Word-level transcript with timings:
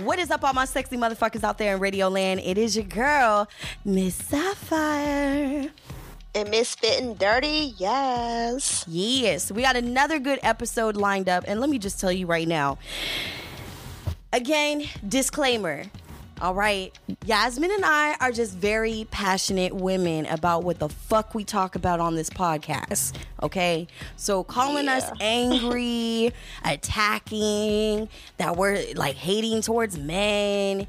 What 0.00 0.18
is 0.18 0.30
up, 0.30 0.42
all 0.42 0.54
my 0.54 0.64
sexy 0.64 0.96
motherfuckers 0.96 1.44
out 1.44 1.58
there 1.58 1.74
in 1.74 1.80
Radio 1.80 2.08
Land? 2.08 2.40
It 2.40 2.56
is 2.56 2.74
your 2.74 2.86
girl, 2.86 3.46
Miss 3.84 4.14
Sapphire. 4.14 5.70
And 6.34 6.48
Misfitting 6.48 7.18
Dirty, 7.18 7.74
yes. 7.76 8.86
Yes, 8.88 9.52
we 9.52 9.60
got 9.60 9.76
another 9.76 10.18
good 10.18 10.38
episode 10.42 10.96
lined 10.96 11.28
up. 11.28 11.44
And 11.46 11.60
let 11.60 11.68
me 11.68 11.78
just 11.78 12.00
tell 12.00 12.10
you 12.10 12.26
right 12.26 12.48
now 12.48 12.78
again, 14.32 14.84
disclaimer. 15.06 15.84
All 16.42 16.54
right, 16.54 16.92
Yasmine 17.24 17.70
and 17.70 17.84
I 17.84 18.16
are 18.20 18.32
just 18.32 18.56
very 18.56 19.06
passionate 19.12 19.72
women 19.72 20.26
about 20.26 20.64
what 20.64 20.80
the 20.80 20.88
fuck 20.88 21.36
we 21.36 21.44
talk 21.44 21.76
about 21.76 22.00
on 22.00 22.16
this 22.16 22.28
podcast. 22.28 23.12
Okay, 23.44 23.86
so 24.16 24.42
calling 24.42 24.88
us 24.88 25.08
angry, 25.20 26.32
attacking, 26.64 28.08
that 28.38 28.56
we're 28.56 28.84
like 28.96 29.14
hating 29.14 29.62
towards 29.62 29.96
men. 29.96 30.88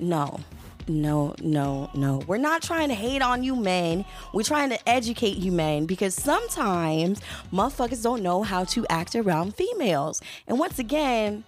No, 0.00 0.38
no, 0.86 1.34
no, 1.40 1.88
no. 1.94 2.18
We're 2.26 2.36
not 2.36 2.62
trying 2.62 2.90
to 2.90 2.94
hate 2.94 3.22
on 3.22 3.42
you 3.42 3.56
men. 3.56 4.04
We're 4.34 4.42
trying 4.42 4.68
to 4.68 4.86
educate 4.86 5.38
you 5.38 5.50
men 5.50 5.86
because 5.86 6.14
sometimes 6.14 7.22
motherfuckers 7.50 8.02
don't 8.02 8.22
know 8.22 8.42
how 8.42 8.64
to 8.64 8.86
act 8.90 9.16
around 9.16 9.54
females. 9.54 10.20
And 10.46 10.58
once 10.58 10.78
again, 10.78 11.44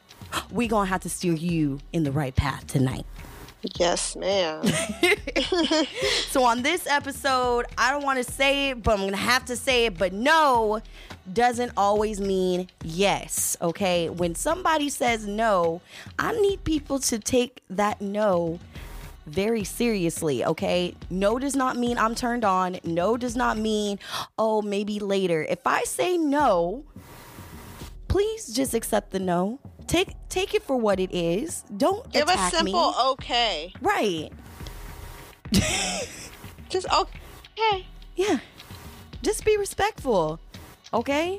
we 0.50 0.68
gonna 0.68 0.88
have 0.88 1.02
to 1.02 1.10
steer 1.10 1.34
you 1.34 1.80
in 1.92 2.05
the 2.05 2.12
right 2.12 2.34
path 2.34 2.66
tonight. 2.66 3.05
Yes, 3.78 4.16
ma'am. 4.16 4.62
So 6.30 6.44
on 6.44 6.62
this 6.62 6.86
episode, 6.86 7.66
I 7.77 7.91
don't 7.91 8.05
want 8.05 8.24
to 8.24 8.32
say 8.32 8.70
it, 8.70 8.82
but 8.82 8.98
I'm 8.98 9.05
gonna 9.05 9.16
have 9.16 9.44
to 9.46 9.56
say 9.56 9.84
it. 9.86 9.98
But 9.98 10.14
no 10.14 10.80
doesn't 11.30 11.72
always 11.77 12.20
mean 12.20 12.68
yes. 12.83 13.56
Okay, 13.60 14.08
when 14.08 14.34
somebody 14.34 14.88
says 14.88 15.27
no, 15.27 15.83
I 16.18 16.33
need 16.33 16.64
people 16.64 16.98
to 17.00 17.18
take 17.18 17.62
that 17.68 18.00
no 18.00 18.60
very 19.27 19.62
seriously. 19.62 20.42
Okay, 20.42 20.94
no 21.10 21.38
does 21.38 21.55
not 21.55 21.77
mean 21.77 21.98
I'm 21.98 22.14
turned 22.14 22.46
on. 22.46 22.78
No 22.83 23.18
does 23.18 23.36
not 23.36 23.58
mean 23.58 23.98
oh 24.38 24.62
maybe 24.62 25.00
later. 25.00 25.44
If 25.48 25.66
I 25.66 25.83
say 25.84 26.16
no, 26.16 26.84
please 28.08 28.46
just 28.55 28.72
accept 28.74 29.10
the 29.10 29.18
no. 29.18 29.58
Take 29.86 30.14
take 30.28 30.55
it 30.55 30.62
for 30.62 30.77
what 30.77 30.98
it 31.00 31.14
is. 31.14 31.64
Don't 31.77 32.11
Give 32.12 32.28
a 32.28 32.38
simple 32.50 32.91
me. 32.92 32.97
okay. 33.12 33.72
Right. 33.80 34.30
Just 36.69 36.86
okay. 36.92 37.86
Yeah. 38.16 38.39
Just 39.22 39.44
be 39.44 39.56
respectful. 39.56 40.41
Okay? 40.92 41.39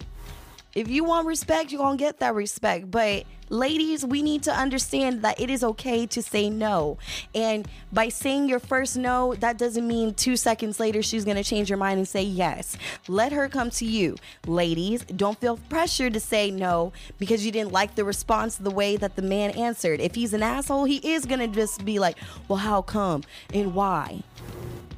If 0.76 0.88
you 0.88 1.04
want 1.04 1.28
respect, 1.28 1.72
you're 1.72 1.80
going 1.80 1.98
to 1.98 2.04
get 2.04 2.20
that 2.20 2.34
respect. 2.34 2.90
But 2.90 3.26
ladies, 3.50 4.06
we 4.06 4.22
need 4.22 4.44
to 4.44 4.52
understand 4.52 5.22
that 5.22 5.40
it 5.40 5.50
is 5.50 5.64
okay 5.64 6.06
to 6.08 6.22
say 6.22 6.50
no. 6.50 6.98
And 7.36 7.68
by 7.92 8.10
saying 8.10 8.50
your 8.50 8.60
first 8.60 8.98
no, 8.98 9.36
that 9.36 9.58
doesn't 9.58 9.88
mean 9.88 10.14
two 10.14 10.36
seconds 10.36 10.80
later 10.80 11.04
she's 11.04 11.26
going 11.26 11.38
to 11.38 11.44
change 11.44 11.70
her 11.70 11.78
mind 11.78 12.00
and 12.00 12.08
say 12.08 12.24
yes. 12.24 12.78
Let 13.08 13.32
her 13.32 13.48
come 13.50 13.70
to 13.72 13.86
you. 13.86 14.16
Ladies, 14.48 15.04
don't 15.04 15.40
feel 15.40 15.58
pressure 15.70 16.10
to 16.10 16.20
say 16.20 16.50
no 16.50 16.94
because 17.20 17.46
you 17.46 17.52
didn't 17.52 17.72
like 17.72 17.96
the 17.96 18.04
response 18.04 18.56
the 18.56 18.72
way 18.72 18.98
that 18.98 19.16
the 19.16 19.22
man 19.22 19.52
answered. 19.52 20.00
If 20.00 20.16
he's 20.16 20.34
an 20.34 20.44
asshole, 20.44 20.86
he 20.86 20.98
is 20.98 21.26
going 21.26 21.40
to 21.40 21.48
just 21.48 21.86
be 21.86 22.00
like, 22.00 22.18
well, 22.48 22.58
how 22.58 22.82
come 22.82 23.24
and 23.54 23.76
why? 23.76 24.24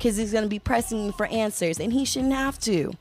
because 0.05 0.17
he's 0.17 0.31
going 0.31 0.43
to 0.43 0.49
be 0.49 0.59
pressing 0.59 1.05
you 1.05 1.11
for 1.11 1.25
answers 1.27 1.79
and 1.79 1.91
he 1.91 2.05
shouldn't 2.05 2.33
have 2.33 2.59
to. 2.59 2.93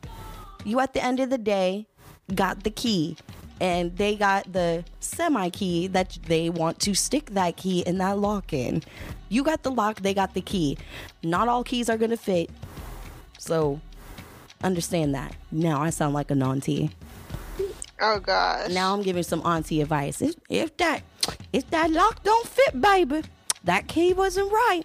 You, 0.65 0.81
at 0.81 0.95
the 0.95 1.05
end 1.05 1.21
of 1.21 1.29
the 1.29 1.39
day, 1.39 1.87
got 2.35 2.65
the 2.65 2.71
key 2.71 3.17
and 3.61 3.97
they 3.97 4.17
got 4.17 4.53
the 4.53 4.85
semi 5.01 5.49
key 5.51 5.87
that 5.89 6.19
they 6.27 6.51
want 6.51 6.81
to 6.81 6.95
stick 6.95 7.31
that 7.31 7.57
key 7.57 7.81
in 7.81 7.99
that 7.99 8.19
lock 8.19 8.53
in. 8.53 8.83
You 9.29 9.43
got 9.43 9.63
the 9.63 9.71
lock, 9.71 10.01
they 10.01 10.15
got 10.15 10.35
the 10.35 10.41
key. 10.41 10.77
Not 11.23 11.49
all 11.49 11.65
keys 11.65 11.89
are 11.89 11.97
going 11.97 12.11
to 12.11 12.17
fit. 12.17 12.51
So 13.39 13.81
understand 14.63 15.15
that. 15.15 15.35
Now 15.51 15.83
I 15.83 15.91
sound 15.91 16.15
like 16.15 16.31
an 16.31 16.43
auntie. 16.43 16.91
Oh 18.01 18.19
gosh. 18.19 18.71
Now 18.71 18.95
I'm 18.95 19.03
giving 19.03 19.23
some 19.23 19.41
auntie 19.47 19.81
advice. 19.81 20.21
If, 20.21 20.35
if 20.49 20.77
that 20.79 21.03
if 21.53 21.69
that 21.71 21.91
lock 21.91 22.23
don't 22.23 22.47
fit, 22.47 22.81
baby, 22.81 23.23
that 23.65 23.87
key 23.87 24.13
wasn't 24.13 24.51
right. 24.53 24.83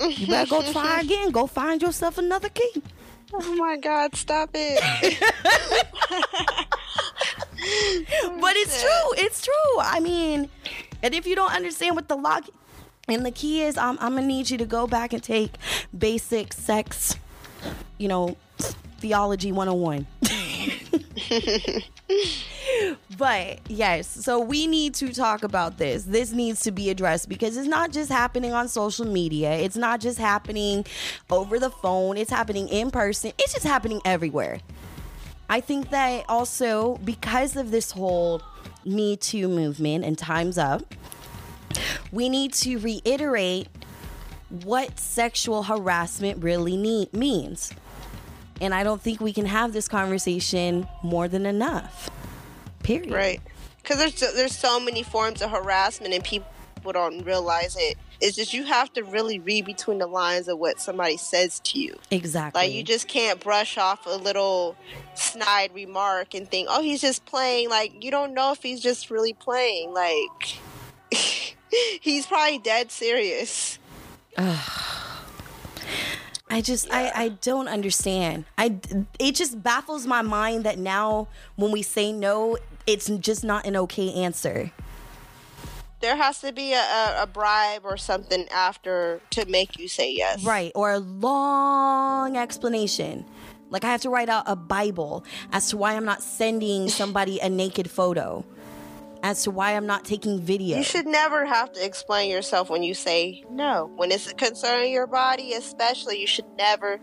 You 0.00 0.26
better 0.26 0.50
go 0.50 0.72
try 0.72 1.00
again. 1.04 1.30
Go 1.30 1.46
find 1.46 1.80
yourself 1.82 2.18
another 2.18 2.48
key. 2.48 2.82
Oh 3.32 3.54
my 3.56 3.76
god, 3.76 4.14
stop 4.16 4.50
it. 4.54 5.18
But 8.40 8.56
it's 8.56 8.80
true. 8.82 9.24
It's 9.24 9.42
true. 9.44 9.80
I 9.80 10.00
mean, 10.00 10.48
and 11.02 11.14
if 11.14 11.26
you 11.26 11.36
don't 11.36 11.52
understand 11.54 11.94
what 11.94 12.08
the 12.08 12.16
lock 12.16 12.44
and 13.06 13.24
the 13.24 13.30
key 13.30 13.62
is, 13.62 13.76
I'm, 13.76 13.98
I'm 14.00 14.14
gonna 14.14 14.26
need 14.26 14.50
you 14.50 14.58
to 14.58 14.64
go 14.64 14.86
back 14.86 15.12
and 15.12 15.22
take 15.22 15.52
basic 15.96 16.52
sex, 16.52 17.16
you 17.98 18.08
know, 18.08 18.36
theology 19.00 19.52
101. 19.52 20.06
but 23.18 23.58
yes, 23.68 24.06
so 24.08 24.40
we 24.40 24.66
need 24.66 24.94
to 24.94 25.12
talk 25.12 25.42
about 25.42 25.78
this. 25.78 26.04
This 26.04 26.32
needs 26.32 26.60
to 26.62 26.70
be 26.70 26.90
addressed 26.90 27.28
because 27.28 27.56
it's 27.56 27.68
not 27.68 27.92
just 27.92 28.10
happening 28.10 28.52
on 28.52 28.68
social 28.68 29.06
media. 29.06 29.52
It's 29.52 29.76
not 29.76 30.00
just 30.00 30.18
happening 30.18 30.84
over 31.30 31.58
the 31.58 31.70
phone. 31.70 32.16
It's 32.16 32.30
happening 32.30 32.68
in 32.68 32.90
person. 32.90 33.32
It's 33.38 33.54
just 33.54 33.66
happening 33.66 34.00
everywhere. 34.04 34.60
I 35.48 35.60
think 35.60 35.90
that 35.90 36.24
also 36.28 36.96
because 36.98 37.56
of 37.56 37.70
this 37.70 37.90
whole 37.90 38.42
Me 38.84 39.16
Too 39.16 39.48
movement 39.48 40.04
and 40.04 40.16
Time's 40.16 40.58
Up, 40.58 40.82
we 42.12 42.28
need 42.28 42.52
to 42.54 42.78
reiterate 42.78 43.68
what 44.48 44.98
sexual 44.98 45.64
harassment 45.64 46.42
really 46.42 46.76
need, 46.76 47.12
means. 47.12 47.72
And 48.60 48.74
I 48.74 48.84
don't 48.84 49.00
think 49.00 49.20
we 49.20 49.32
can 49.32 49.46
have 49.46 49.72
this 49.72 49.88
conversation 49.88 50.86
more 51.02 51.28
than 51.28 51.46
enough. 51.46 52.10
Period. 52.82 53.12
right. 53.12 53.40
Because 53.82 53.98
there's 53.98 54.34
there's 54.34 54.56
so 54.56 54.78
many 54.78 55.02
forms 55.02 55.42
of 55.42 55.50
harassment 55.50 56.12
and 56.14 56.22
people 56.22 56.46
don't 56.92 57.24
realize 57.24 57.76
it. 57.78 57.96
It's 58.20 58.36
just 58.36 58.52
you 58.52 58.64
have 58.64 58.92
to 58.94 59.02
really 59.02 59.38
read 59.38 59.64
between 59.64 59.98
the 59.98 60.06
lines 60.06 60.48
of 60.48 60.58
what 60.58 60.80
somebody 60.80 61.16
says 61.16 61.60
to 61.60 61.80
you. 61.80 61.96
Exactly. 62.10 62.60
Like 62.60 62.72
you 62.72 62.82
just 62.82 63.08
can't 63.08 63.40
brush 63.40 63.78
off 63.78 64.06
a 64.06 64.16
little 64.16 64.76
snide 65.14 65.74
remark 65.74 66.34
and 66.34 66.48
think, 66.50 66.68
"Oh, 66.70 66.82
he's 66.82 67.00
just 67.00 67.24
playing." 67.24 67.70
Like 67.70 68.04
you 68.04 68.10
don't 68.10 68.34
know 68.34 68.52
if 68.52 68.62
he's 68.62 68.80
just 68.80 69.10
really 69.10 69.32
playing. 69.32 69.92
Like 69.92 70.58
he's 72.00 72.26
probably 72.26 72.58
dead 72.58 72.90
serious. 72.90 73.78
I 76.50 76.60
just 76.60 76.92
I 76.92 77.12
I 77.14 77.28
don't 77.28 77.68
understand. 77.68 78.44
I 78.58 78.76
it 79.18 79.36
just 79.36 79.62
baffles 79.62 80.06
my 80.06 80.20
mind 80.22 80.64
that 80.64 80.78
now 80.78 81.28
when 81.54 81.70
we 81.70 81.82
say 81.82 82.12
no, 82.12 82.58
it's 82.86 83.08
just 83.08 83.44
not 83.44 83.66
an 83.66 83.76
okay 83.76 84.12
answer. 84.12 84.72
There 86.00 86.16
has 86.16 86.40
to 86.40 86.50
be 86.50 86.72
a, 86.72 86.80
a, 86.80 87.22
a 87.22 87.26
bribe 87.26 87.82
or 87.84 87.96
something 87.96 88.48
after 88.48 89.20
to 89.30 89.44
make 89.46 89.78
you 89.78 89.86
say 89.86 90.12
yes. 90.12 90.42
Right, 90.44 90.72
or 90.74 90.92
a 90.92 90.98
long 90.98 92.36
explanation. 92.36 93.24
Like 93.68 93.84
I 93.84 93.92
have 93.92 94.00
to 94.02 94.10
write 94.10 94.28
out 94.28 94.44
a 94.46 94.56
Bible 94.56 95.24
as 95.52 95.70
to 95.70 95.76
why 95.76 95.94
I'm 95.94 96.04
not 96.04 96.22
sending 96.22 96.88
somebody 97.00 97.38
a 97.38 97.48
naked 97.48 97.88
photo. 97.90 98.44
As 99.22 99.42
to 99.42 99.50
why 99.50 99.72
I'm 99.76 99.86
not 99.86 100.04
taking 100.04 100.40
video. 100.40 100.78
You 100.78 100.82
should 100.82 101.06
never 101.06 101.44
have 101.44 101.72
to 101.72 101.84
explain 101.84 102.30
yourself 102.30 102.70
when 102.70 102.82
you 102.82 102.94
say 102.94 103.44
no. 103.50 103.90
When 103.96 104.10
it's 104.10 104.32
concerning 104.32 104.92
your 104.92 105.06
body, 105.06 105.52
especially, 105.52 106.18
you 106.20 106.26
should 106.26 106.46
never 106.56 107.00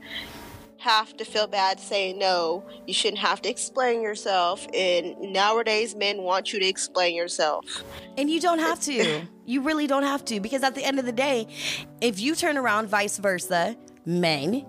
have 0.80 1.16
to 1.18 1.26
feel 1.26 1.48
bad 1.48 1.80
saying 1.80 2.18
no. 2.18 2.64
You 2.86 2.94
shouldn't 2.94 3.20
have 3.20 3.42
to 3.44 3.50
explain 3.50 4.02
yourself. 4.02 4.68
And 4.74 5.16
nowadays, 5.20 5.96
men 5.96 6.22
want 6.24 6.54
you 6.54 6.60
to 6.60 6.66
explain 6.66 7.16
yourself. 7.16 7.84
And 8.18 8.30
you 8.30 8.40
don't 8.40 8.60
have 8.60 8.80
to. 8.90 9.22
You 9.46 9.62
really 9.62 9.88
don't 9.88 10.04
have 10.04 10.26
to. 10.26 10.40
Because 10.40 10.64
at 10.64 10.76
the 10.76 10.84
end 10.84 11.00
of 11.00 11.06
the 11.06 11.12
day, 11.12 11.48
if 12.02 12.20
you 12.20 12.36
turn 12.36 12.58
around 12.58 12.88
vice 12.90 13.18
versa, 13.18 13.76
men, 14.06 14.66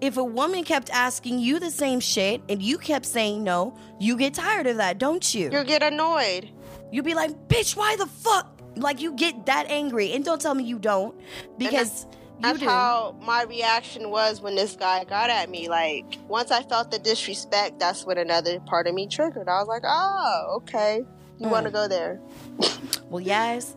if 0.00 0.16
a 0.16 0.24
woman 0.24 0.62
kept 0.64 0.90
asking 0.90 1.40
you 1.40 1.58
the 1.58 1.70
same 1.70 1.98
shit 2.00 2.40
and 2.48 2.62
you 2.62 2.78
kept 2.78 3.04
saying 3.04 3.42
no, 3.42 3.76
you 3.98 4.16
get 4.16 4.34
tired 4.34 4.66
of 4.66 4.76
that, 4.76 4.98
don't 4.98 5.34
you? 5.34 5.50
You'll 5.50 5.64
get 5.64 5.82
annoyed. 5.82 6.50
You'll 6.90 7.04
be 7.04 7.14
like, 7.14 7.48
bitch, 7.48 7.76
why 7.76 7.96
the 7.96 8.06
fuck? 8.06 8.46
Like 8.76 9.00
you 9.00 9.12
get 9.14 9.46
that 9.46 9.66
angry. 9.68 10.12
And 10.12 10.24
don't 10.24 10.40
tell 10.40 10.54
me 10.54 10.64
you 10.64 10.78
don't. 10.78 11.14
Because 11.58 12.06
That's 12.40 12.60
do. 12.60 12.66
how 12.66 13.16
my 13.20 13.42
reaction 13.42 14.10
was 14.10 14.40
when 14.40 14.54
this 14.54 14.76
guy 14.76 15.02
got 15.04 15.28
at 15.30 15.50
me. 15.50 15.68
Like, 15.68 16.04
once 16.28 16.50
I 16.52 16.62
felt 16.62 16.90
the 16.92 16.98
disrespect, 17.00 17.80
that's 17.80 18.06
when 18.06 18.16
another 18.18 18.60
part 18.60 18.86
of 18.86 18.94
me 18.94 19.06
triggered. 19.08 19.48
I 19.48 19.58
was 19.58 19.66
like, 19.68 19.82
oh, 19.84 20.54
okay. 20.62 21.04
You 21.38 21.46
Mm. 21.46 21.50
want 21.50 21.66
to 21.66 21.72
go 21.72 21.88
there? 21.88 22.20
Well, 23.10 23.20
yes. 23.20 23.74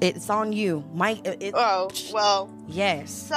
It's 0.00 0.28
on 0.30 0.52
you, 0.52 0.84
Mike. 0.92 1.20
uh, 1.26 1.34
It, 1.40 1.52
Oh, 1.54 1.88
well, 2.12 2.50
yes. 2.68 3.10
So 3.12 3.34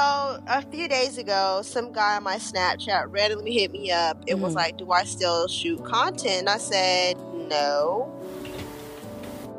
a 0.47 0.61
few 0.71 0.87
days 0.87 1.17
ago, 1.17 1.61
some 1.63 1.91
guy 1.91 2.15
on 2.17 2.23
my 2.23 2.37
Snapchat 2.37 3.05
randomly 3.09 3.51
hit 3.53 3.71
me 3.71 3.91
up. 3.91 4.17
It 4.27 4.39
was 4.39 4.53
Mhm. 4.53 4.57
like, 4.57 4.77
"Do 4.77 4.91
I 4.91 5.03
still 5.03 5.47
shoot 5.47 5.83
content?" 5.85 6.47
I 6.49 6.57
said, 6.57 7.17
"No." 7.53 8.11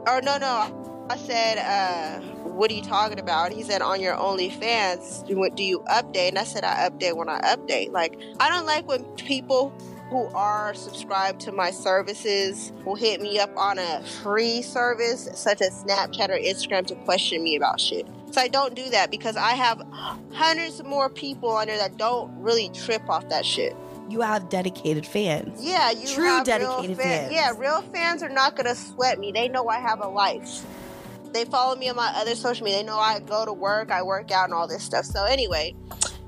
Or 0.06 0.20
no, 0.20 0.36
no. 0.38 1.06
I 1.08 1.16
said, 1.16 1.58
uh, 1.58 2.20
"What 2.42 2.70
are 2.70 2.74
you 2.74 2.82
talking 2.82 3.18
about?" 3.18 3.52
He 3.52 3.62
said, 3.62 3.82
"On 3.82 4.00
your 4.00 4.14
OnlyFans, 4.14 5.26
do, 5.26 5.48
do 5.54 5.62
you 5.62 5.80
update?" 5.80 6.28
And 6.28 6.38
I 6.38 6.44
said, 6.44 6.64
"I 6.64 6.88
update 6.88 7.16
when 7.16 7.28
I 7.28 7.40
update." 7.54 7.92
Like, 7.92 8.18
I 8.40 8.48
don't 8.48 8.66
like 8.66 8.88
when 8.88 9.04
people 9.16 9.72
who 10.10 10.26
are 10.34 10.74
subscribed 10.74 11.40
to 11.40 11.52
my 11.52 11.70
services 11.70 12.72
will 12.84 12.94
hit 12.94 13.20
me 13.20 13.38
up 13.38 13.50
on 13.56 13.78
a 13.78 14.02
free 14.22 14.62
service 14.62 15.28
such 15.34 15.60
as 15.60 15.84
Snapchat 15.84 16.28
or 16.28 16.38
Instagram 16.38 16.86
to 16.86 16.94
question 16.94 17.42
me 17.42 17.56
about 17.56 17.80
shit. 17.80 18.06
So 18.30 18.40
I 18.40 18.48
don't 18.48 18.74
do 18.74 18.88
that 18.90 19.10
because 19.10 19.36
I 19.36 19.52
have 19.52 19.82
hundreds 20.32 20.82
more 20.82 21.08
people 21.08 21.50
on 21.50 21.66
there 21.68 21.78
that 21.78 21.96
don't 21.96 22.30
really 22.38 22.68
trip 22.70 23.08
off 23.08 23.28
that 23.28 23.46
shit. 23.46 23.76
You 24.08 24.20
have 24.20 24.48
dedicated 24.48 25.06
fans. 25.06 25.64
Yeah, 25.64 25.90
you 25.90 26.06
True 26.06 26.24
have 26.24 26.44
dedicated 26.46 26.90
real 26.90 26.96
fan- 26.96 27.30
fans. 27.30 27.32
Yeah, 27.32 27.52
real 27.56 27.82
fans 27.82 28.22
are 28.22 28.28
not 28.28 28.56
gonna 28.56 28.74
sweat 28.74 29.18
me. 29.18 29.32
They 29.32 29.48
know 29.48 29.68
I 29.68 29.78
have 29.78 30.00
a 30.00 30.08
life. 30.08 30.64
They 31.32 31.44
follow 31.44 31.74
me 31.74 31.88
on 31.88 31.96
my 31.96 32.12
other 32.14 32.34
social 32.36 32.64
media. 32.64 32.80
They 32.80 32.84
know 32.86 32.98
I 32.98 33.18
go 33.20 33.44
to 33.44 33.52
work, 33.52 33.90
I 33.90 34.02
work 34.02 34.30
out, 34.30 34.44
and 34.44 34.54
all 34.54 34.68
this 34.68 34.84
stuff. 34.84 35.04
So 35.04 35.24
anyway, 35.24 35.74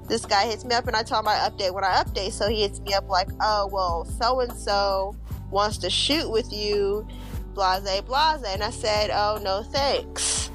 this 0.08 0.24
guy 0.24 0.46
hits 0.46 0.64
me 0.64 0.74
up, 0.74 0.86
and 0.86 0.96
I 0.96 1.02
tell 1.02 1.20
him 1.20 1.28
I 1.28 1.34
update 1.48 1.72
when 1.72 1.84
I 1.84 2.02
update. 2.02 2.32
So 2.32 2.48
he 2.48 2.62
hits 2.62 2.80
me 2.80 2.94
up 2.94 3.08
like, 3.08 3.28
"Oh, 3.40 3.68
well, 3.70 4.04
so 4.18 4.40
and 4.40 4.52
so 4.56 5.14
wants 5.50 5.78
to 5.78 5.90
shoot 5.90 6.28
with 6.30 6.52
you, 6.52 7.06
blase 7.54 7.82
blase," 8.02 8.42
and 8.46 8.64
I 8.64 8.70
said, 8.70 9.10
"Oh, 9.12 9.38
no, 9.42 9.62
thanks." 9.62 10.50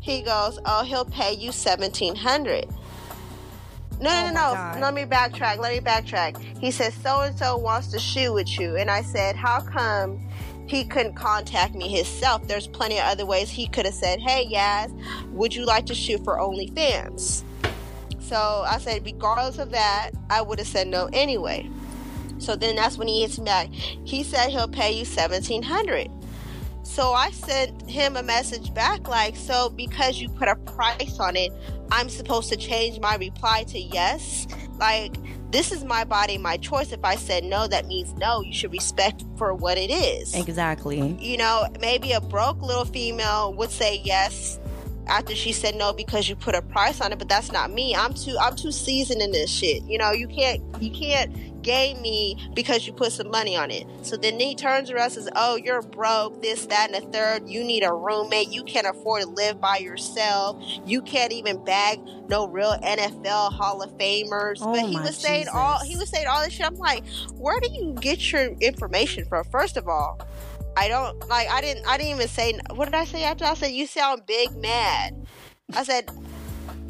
He 0.00 0.22
goes, 0.22 0.58
"Oh, 0.64 0.82
he'll 0.82 1.04
pay 1.04 1.32
you 1.34 1.52
seventeen 1.52 2.16
hundred. 2.16 2.66
No, 4.00 4.10
Oh 4.10 4.26
no, 4.28 4.32
no, 4.32 4.74
no. 4.74 4.80
Let 4.80 4.94
me 4.94 5.04
backtrack. 5.04 5.58
Let 5.58 5.72
me 5.72 5.80
backtrack. 5.80 6.38
He 6.58 6.70
said 6.70 6.92
so 6.92 7.20
and 7.20 7.36
so 7.38 7.56
wants 7.56 7.88
to 7.88 7.98
shoot 7.98 8.32
with 8.32 8.58
you, 8.58 8.76
and 8.76 8.90
I 8.90 9.02
said, 9.02 9.36
how 9.36 9.60
come 9.60 10.20
he 10.66 10.84
couldn't 10.84 11.14
contact 11.14 11.74
me 11.74 11.88
himself? 11.88 12.46
There's 12.46 12.66
plenty 12.66 12.98
of 12.98 13.04
other 13.04 13.26
ways 13.26 13.50
he 13.50 13.66
could 13.66 13.84
have 13.84 13.94
said, 13.94 14.20
hey, 14.20 14.46
Yaz, 14.52 14.92
would 15.30 15.54
you 15.54 15.64
like 15.64 15.86
to 15.86 15.94
shoot 15.94 16.22
for 16.24 16.38
OnlyFans? 16.38 17.44
So 18.20 18.64
I 18.66 18.78
said, 18.78 19.04
regardless 19.04 19.58
of 19.58 19.70
that, 19.72 20.10
I 20.30 20.40
would 20.40 20.58
have 20.58 20.68
said 20.68 20.88
no 20.88 21.08
anyway. 21.12 21.68
So 22.38 22.56
then 22.56 22.76
that's 22.76 22.96
when 22.98 23.08
he 23.08 23.22
hits 23.22 23.38
me 23.38 23.44
back. 23.44 23.68
He 23.70 24.22
said 24.22 24.50
he'll 24.50 24.68
pay 24.68 24.92
you 24.92 25.04
seventeen 25.04 25.62
hundred. 25.62 26.10
So 26.94 27.12
I 27.12 27.32
sent 27.32 27.90
him 27.90 28.16
a 28.16 28.22
message 28.22 28.72
back 28.72 29.08
like, 29.08 29.34
so 29.34 29.68
because 29.68 30.20
you 30.20 30.28
put 30.28 30.46
a 30.46 30.54
price 30.54 31.18
on 31.18 31.34
it, 31.34 31.52
I'm 31.90 32.08
supposed 32.08 32.50
to 32.50 32.56
change 32.56 33.00
my 33.00 33.16
reply 33.16 33.64
to 33.64 33.80
yes? 33.80 34.46
Like, 34.78 35.16
this 35.50 35.72
is 35.72 35.82
my 35.82 36.04
body, 36.04 36.38
my 36.38 36.56
choice. 36.56 36.92
If 36.92 37.04
I 37.04 37.16
said 37.16 37.42
no, 37.42 37.66
that 37.66 37.88
means 37.88 38.12
no. 38.14 38.42
You 38.42 38.52
should 38.52 38.70
respect 38.70 39.24
for 39.36 39.54
what 39.54 39.76
it 39.76 39.90
is. 39.90 40.36
Exactly. 40.36 41.16
You 41.18 41.36
know, 41.36 41.66
maybe 41.80 42.12
a 42.12 42.20
broke 42.20 42.62
little 42.62 42.84
female 42.84 43.52
would 43.54 43.72
say 43.72 44.00
yes 44.04 44.60
after 45.08 45.34
she 45.34 45.50
said 45.50 45.74
no 45.74 45.92
because 45.92 46.28
you 46.28 46.36
put 46.36 46.54
a 46.54 46.62
price 46.62 47.00
on 47.00 47.12
it, 47.12 47.18
but 47.18 47.28
that's 47.28 47.50
not 47.50 47.72
me. 47.72 47.96
I'm 47.96 48.14
too 48.14 48.36
I'm 48.40 48.54
too 48.54 48.70
seasoned 48.70 49.20
in 49.20 49.32
this 49.32 49.50
shit. 49.50 49.82
You 49.82 49.98
know, 49.98 50.12
you 50.12 50.28
can't 50.28 50.62
you 50.80 50.92
can't 50.92 51.36
game 51.64 52.00
me 52.00 52.36
because 52.54 52.86
you 52.86 52.92
put 52.92 53.12
some 53.12 53.30
money 53.30 53.56
on 53.56 53.70
it. 53.70 53.86
So 54.02 54.16
then 54.16 54.38
he 54.38 54.54
turns 54.54 54.90
around 54.90 55.04
and 55.04 55.12
says, 55.12 55.28
Oh, 55.34 55.56
you're 55.56 55.82
broke, 55.82 56.40
this, 56.42 56.66
that, 56.66 56.92
and 56.92 57.02
the 57.02 57.10
third. 57.10 57.48
You 57.48 57.64
need 57.64 57.82
a 57.82 57.92
roommate. 57.92 58.50
You 58.50 58.62
can't 58.62 58.86
afford 58.86 59.22
to 59.22 59.28
live 59.28 59.60
by 59.60 59.78
yourself. 59.78 60.62
You 60.86 61.02
can't 61.02 61.32
even 61.32 61.64
bag 61.64 62.00
no 62.28 62.46
real 62.46 62.76
NFL 62.82 63.52
Hall 63.52 63.82
of 63.82 63.90
Famers. 63.98 64.58
Oh 64.60 64.72
but 64.72 64.88
he 64.88 64.96
was 64.96 65.16
saying 65.16 65.46
all 65.52 65.80
he 65.80 65.96
was 65.96 66.08
saying 66.10 66.26
all 66.28 66.44
this 66.44 66.52
shit. 66.52 66.66
I'm 66.66 66.76
like, 66.76 67.04
where 67.34 67.58
do 67.58 67.68
you 67.72 67.94
get 68.00 68.30
your 68.30 68.52
information 68.60 69.24
from? 69.24 69.44
First 69.44 69.76
of 69.76 69.88
all, 69.88 70.20
I 70.76 70.88
don't 70.88 71.28
like. 71.28 71.48
I 71.50 71.60
didn't. 71.60 71.86
I 71.86 71.96
didn't 71.96 72.16
even 72.16 72.28
say. 72.28 72.58
What 72.74 72.86
did 72.86 72.94
I 72.94 73.04
say 73.04 73.24
after? 73.24 73.44
I 73.44 73.54
said 73.54 73.72
you 73.72 73.86
sound 73.86 74.26
big 74.26 74.56
mad. 74.56 75.26
I 75.74 75.82
said, 75.84 76.10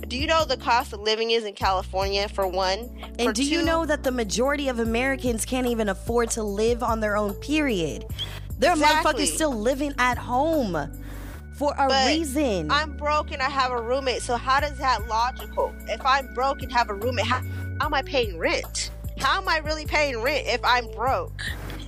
do 0.08 0.16
you 0.16 0.26
know 0.26 0.44
the 0.44 0.56
cost 0.56 0.92
of 0.92 1.00
living 1.00 1.30
is 1.30 1.44
in 1.44 1.54
California 1.54 2.28
for 2.28 2.46
one? 2.46 2.88
For 2.88 3.06
And 3.18 3.34
do 3.34 3.44
you 3.44 3.62
know 3.62 3.86
that 3.86 4.02
the 4.02 4.12
majority 4.12 4.68
of 4.68 4.78
Americans 4.78 5.44
can't 5.44 5.66
even 5.66 5.88
afford 5.88 6.30
to 6.32 6.42
live 6.42 6.82
on 6.82 7.00
their 7.00 7.16
own 7.16 7.34
period? 7.34 8.04
There 8.58 8.70
are 8.70 8.74
Exactly. 8.76 9.24
motherfuckers 9.24 9.34
still 9.34 9.52
living 9.52 9.94
at 9.98 10.18
home 10.18 10.72
for 11.58 11.72
a 11.78 11.88
But 11.88 12.06
reason. 12.06 12.70
I'm 12.70 12.96
broke 12.96 13.30
and 13.32 13.40
I 13.42 13.48
have 13.48 13.70
a 13.72 13.80
roommate. 13.80 14.22
So 14.22 14.36
how 14.36 14.60
does 14.60 14.76
that 14.78 15.06
logical? 15.08 15.72
If 15.88 16.04
I'm 16.04 16.32
broke 16.34 16.62
and 16.62 16.72
have 16.72 16.90
a 16.90 16.94
roommate, 16.94 17.26
how, 17.26 17.40
how 17.80 17.86
am 17.86 17.94
I 17.94 18.02
paying 18.02 18.38
rent? 18.38 18.90
How 19.18 19.40
am 19.40 19.48
I 19.48 19.58
really 19.58 19.86
paying 19.86 20.20
rent 20.20 20.46
if 20.46 20.60
I'm 20.64 20.90
broke? 20.92 21.42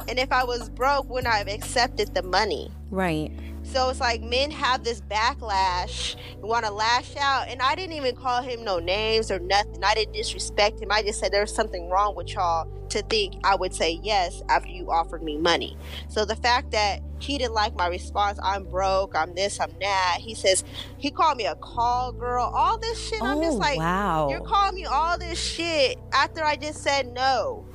And 0.08 0.18
if 0.18 0.30
I 0.30 0.44
was 0.44 0.68
broke, 0.70 1.08
wouldn't 1.10 1.32
I 1.32 1.38
have 1.38 1.48
accepted 1.48 2.14
the 2.14 2.22
money? 2.22 2.70
right. 2.90 3.30
So 3.76 3.90
it's 3.90 4.00
like 4.00 4.22
men 4.22 4.50
have 4.52 4.84
this 4.84 5.02
backlash, 5.02 6.16
want 6.40 6.64
to 6.64 6.72
lash 6.72 7.14
out, 7.16 7.48
and 7.48 7.60
I 7.60 7.74
didn't 7.74 7.94
even 7.94 8.16
call 8.16 8.40
him 8.40 8.64
no 8.64 8.78
names 8.78 9.30
or 9.30 9.38
nothing. 9.38 9.84
I 9.84 9.92
didn't 9.92 10.14
disrespect 10.14 10.80
him. 10.80 10.90
I 10.90 11.02
just 11.02 11.20
said 11.20 11.30
there's 11.30 11.54
something 11.54 11.90
wrong 11.90 12.16
with 12.16 12.32
y'all 12.32 12.66
to 12.88 13.02
think 13.02 13.34
I 13.44 13.54
would 13.54 13.74
say 13.74 14.00
yes 14.02 14.42
after 14.48 14.70
you 14.70 14.90
offered 14.90 15.22
me 15.22 15.36
money. 15.36 15.76
So 16.08 16.24
the 16.24 16.36
fact 16.36 16.70
that 16.70 17.02
he 17.18 17.36
didn't 17.36 17.52
like 17.52 17.76
my 17.76 17.88
response, 17.88 18.38
I'm 18.42 18.64
broke, 18.64 19.14
I'm 19.14 19.34
this, 19.34 19.60
I'm 19.60 19.74
that. 19.82 20.20
He 20.20 20.34
says 20.34 20.64
he 20.96 21.10
called 21.10 21.36
me 21.36 21.44
a 21.44 21.56
call 21.56 22.12
girl, 22.12 22.50
all 22.54 22.78
this 22.78 23.10
shit. 23.10 23.20
I'm 23.22 23.36
oh 23.36 23.42
just 23.42 23.58
like, 23.58 23.76
wow. 23.76 24.30
you're 24.30 24.40
calling 24.40 24.74
me 24.74 24.86
all 24.86 25.18
this 25.18 25.38
shit 25.38 25.98
after 26.14 26.42
I 26.42 26.56
just 26.56 26.82
said 26.82 27.12
no. 27.12 27.66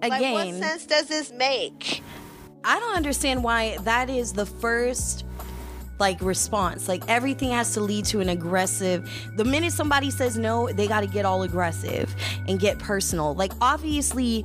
Like, 0.00 0.22
what 0.22 0.54
sense 0.54 0.86
does 0.86 1.08
this 1.08 1.32
make? 1.32 2.04
I 2.64 2.78
don't 2.78 2.96
understand 2.96 3.42
why 3.42 3.78
that 3.82 4.10
is 4.10 4.32
the 4.32 4.46
first 4.46 5.24
like 5.98 6.20
response. 6.20 6.88
Like 6.88 7.04
everything 7.08 7.50
has 7.50 7.74
to 7.74 7.80
lead 7.80 8.06
to 8.06 8.20
an 8.20 8.30
aggressive. 8.30 9.08
The 9.36 9.44
minute 9.44 9.72
somebody 9.72 10.10
says 10.10 10.36
no, 10.36 10.70
they 10.72 10.88
got 10.88 11.02
to 11.02 11.06
get 11.06 11.24
all 11.24 11.42
aggressive 11.42 12.14
and 12.48 12.58
get 12.58 12.78
personal. 12.78 13.34
Like 13.34 13.52
obviously 13.60 14.44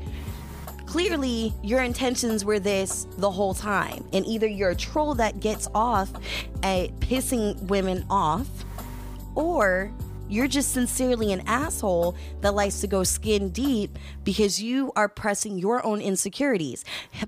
clearly 0.85 1.53
your 1.63 1.81
intentions 1.81 2.45
were 2.45 2.59
this 2.59 3.07
the 3.17 3.31
whole 3.31 3.53
time. 3.53 4.05
And 4.13 4.25
either 4.25 4.47
you're 4.47 4.71
a 4.71 4.75
troll 4.75 5.15
that 5.15 5.39
gets 5.39 5.67
off 5.73 6.11
at 6.61 6.91
pissing 6.99 7.59
women 7.63 8.05
off 8.09 8.47
or 9.33 9.91
you're 10.27 10.47
just 10.47 10.73
sincerely 10.73 11.31
an 11.31 11.41
asshole 11.47 12.15
that 12.41 12.53
likes 12.53 12.81
to 12.81 12.87
go 12.87 13.03
skin 13.03 13.49
deep 13.49 13.97
because 14.23 14.61
you 14.61 14.91
are 14.95 15.07
pressing 15.07 15.57
your 15.57 15.85
own 15.85 16.01
insecurities. 16.01 16.83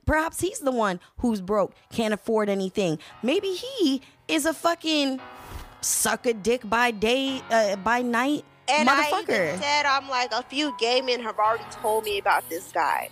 Perhaps 0.05 0.41
he's 0.41 0.59
the 0.59 0.71
one 0.71 0.99
who's 1.19 1.41
broke, 1.41 1.73
can't 1.91 2.13
afford 2.13 2.49
anything. 2.49 2.99
Maybe 3.21 3.49
he 3.53 4.01
is 4.27 4.45
a 4.45 4.53
fucking 4.53 5.19
suck 5.81 6.25
a 6.25 6.33
dick 6.33 6.67
by 6.67 6.91
day, 6.91 7.41
uh, 7.49 7.75
by 7.77 8.01
night 8.01 8.43
And 8.69 8.89
I 8.89 9.07
even 9.21 9.59
said, 9.59 9.85
I'm 9.85 10.09
like, 10.09 10.31
a 10.33 10.43
few 10.43 10.75
gay 10.77 10.99
men 11.01 11.21
have 11.21 11.39
already 11.39 11.63
told 11.71 12.03
me 12.03 12.17
about 12.17 12.49
this 12.49 12.71
guy. 12.71 13.09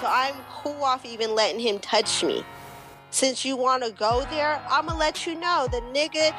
So 0.00 0.06
I'm 0.06 0.34
cool 0.50 0.84
off 0.84 1.04
even 1.06 1.34
letting 1.34 1.60
him 1.60 1.78
touch 1.78 2.22
me. 2.22 2.44
Since 3.10 3.44
you 3.44 3.56
want 3.56 3.84
to 3.84 3.90
go 3.92 4.26
there, 4.30 4.60
I'm 4.68 4.84
going 4.84 4.94
to 4.94 4.98
let 4.98 5.26
you 5.26 5.34
know 5.34 5.66
the 5.70 5.80
nigga 5.80 6.32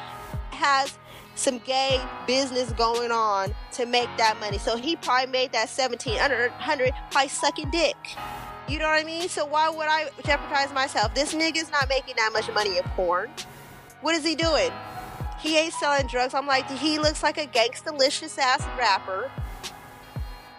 has 0.52 0.96
some 1.40 1.58
gay 1.60 2.00
business 2.26 2.70
going 2.72 3.10
on 3.10 3.54
to 3.72 3.86
make 3.86 4.08
that 4.18 4.38
money. 4.40 4.58
So 4.58 4.76
he 4.76 4.94
probably 4.96 5.32
made 5.32 5.52
that 5.52 5.70
1700 5.70 6.92
by 7.12 7.26
sucking 7.26 7.70
dick. 7.70 7.96
You 8.68 8.78
know 8.78 8.84
what 8.84 9.00
I 9.00 9.04
mean? 9.04 9.28
So 9.28 9.46
why 9.46 9.70
would 9.70 9.88
I 9.88 10.10
jeopardize 10.24 10.72
myself? 10.72 11.14
This 11.14 11.34
nigga's 11.34 11.70
not 11.70 11.88
making 11.88 12.16
that 12.16 12.30
much 12.32 12.52
money 12.52 12.76
in 12.76 12.84
porn. 12.94 13.30
What 14.02 14.14
is 14.14 14.24
he 14.24 14.34
doing? 14.34 14.70
He 15.40 15.56
ain't 15.56 15.72
selling 15.72 16.06
drugs. 16.06 16.34
I'm 16.34 16.46
like, 16.46 16.70
he 16.70 16.98
looks 16.98 17.22
like 17.22 17.38
a 17.38 17.46
gangstalicious 17.46 18.38
ass 18.38 18.62
rapper. 18.78 19.30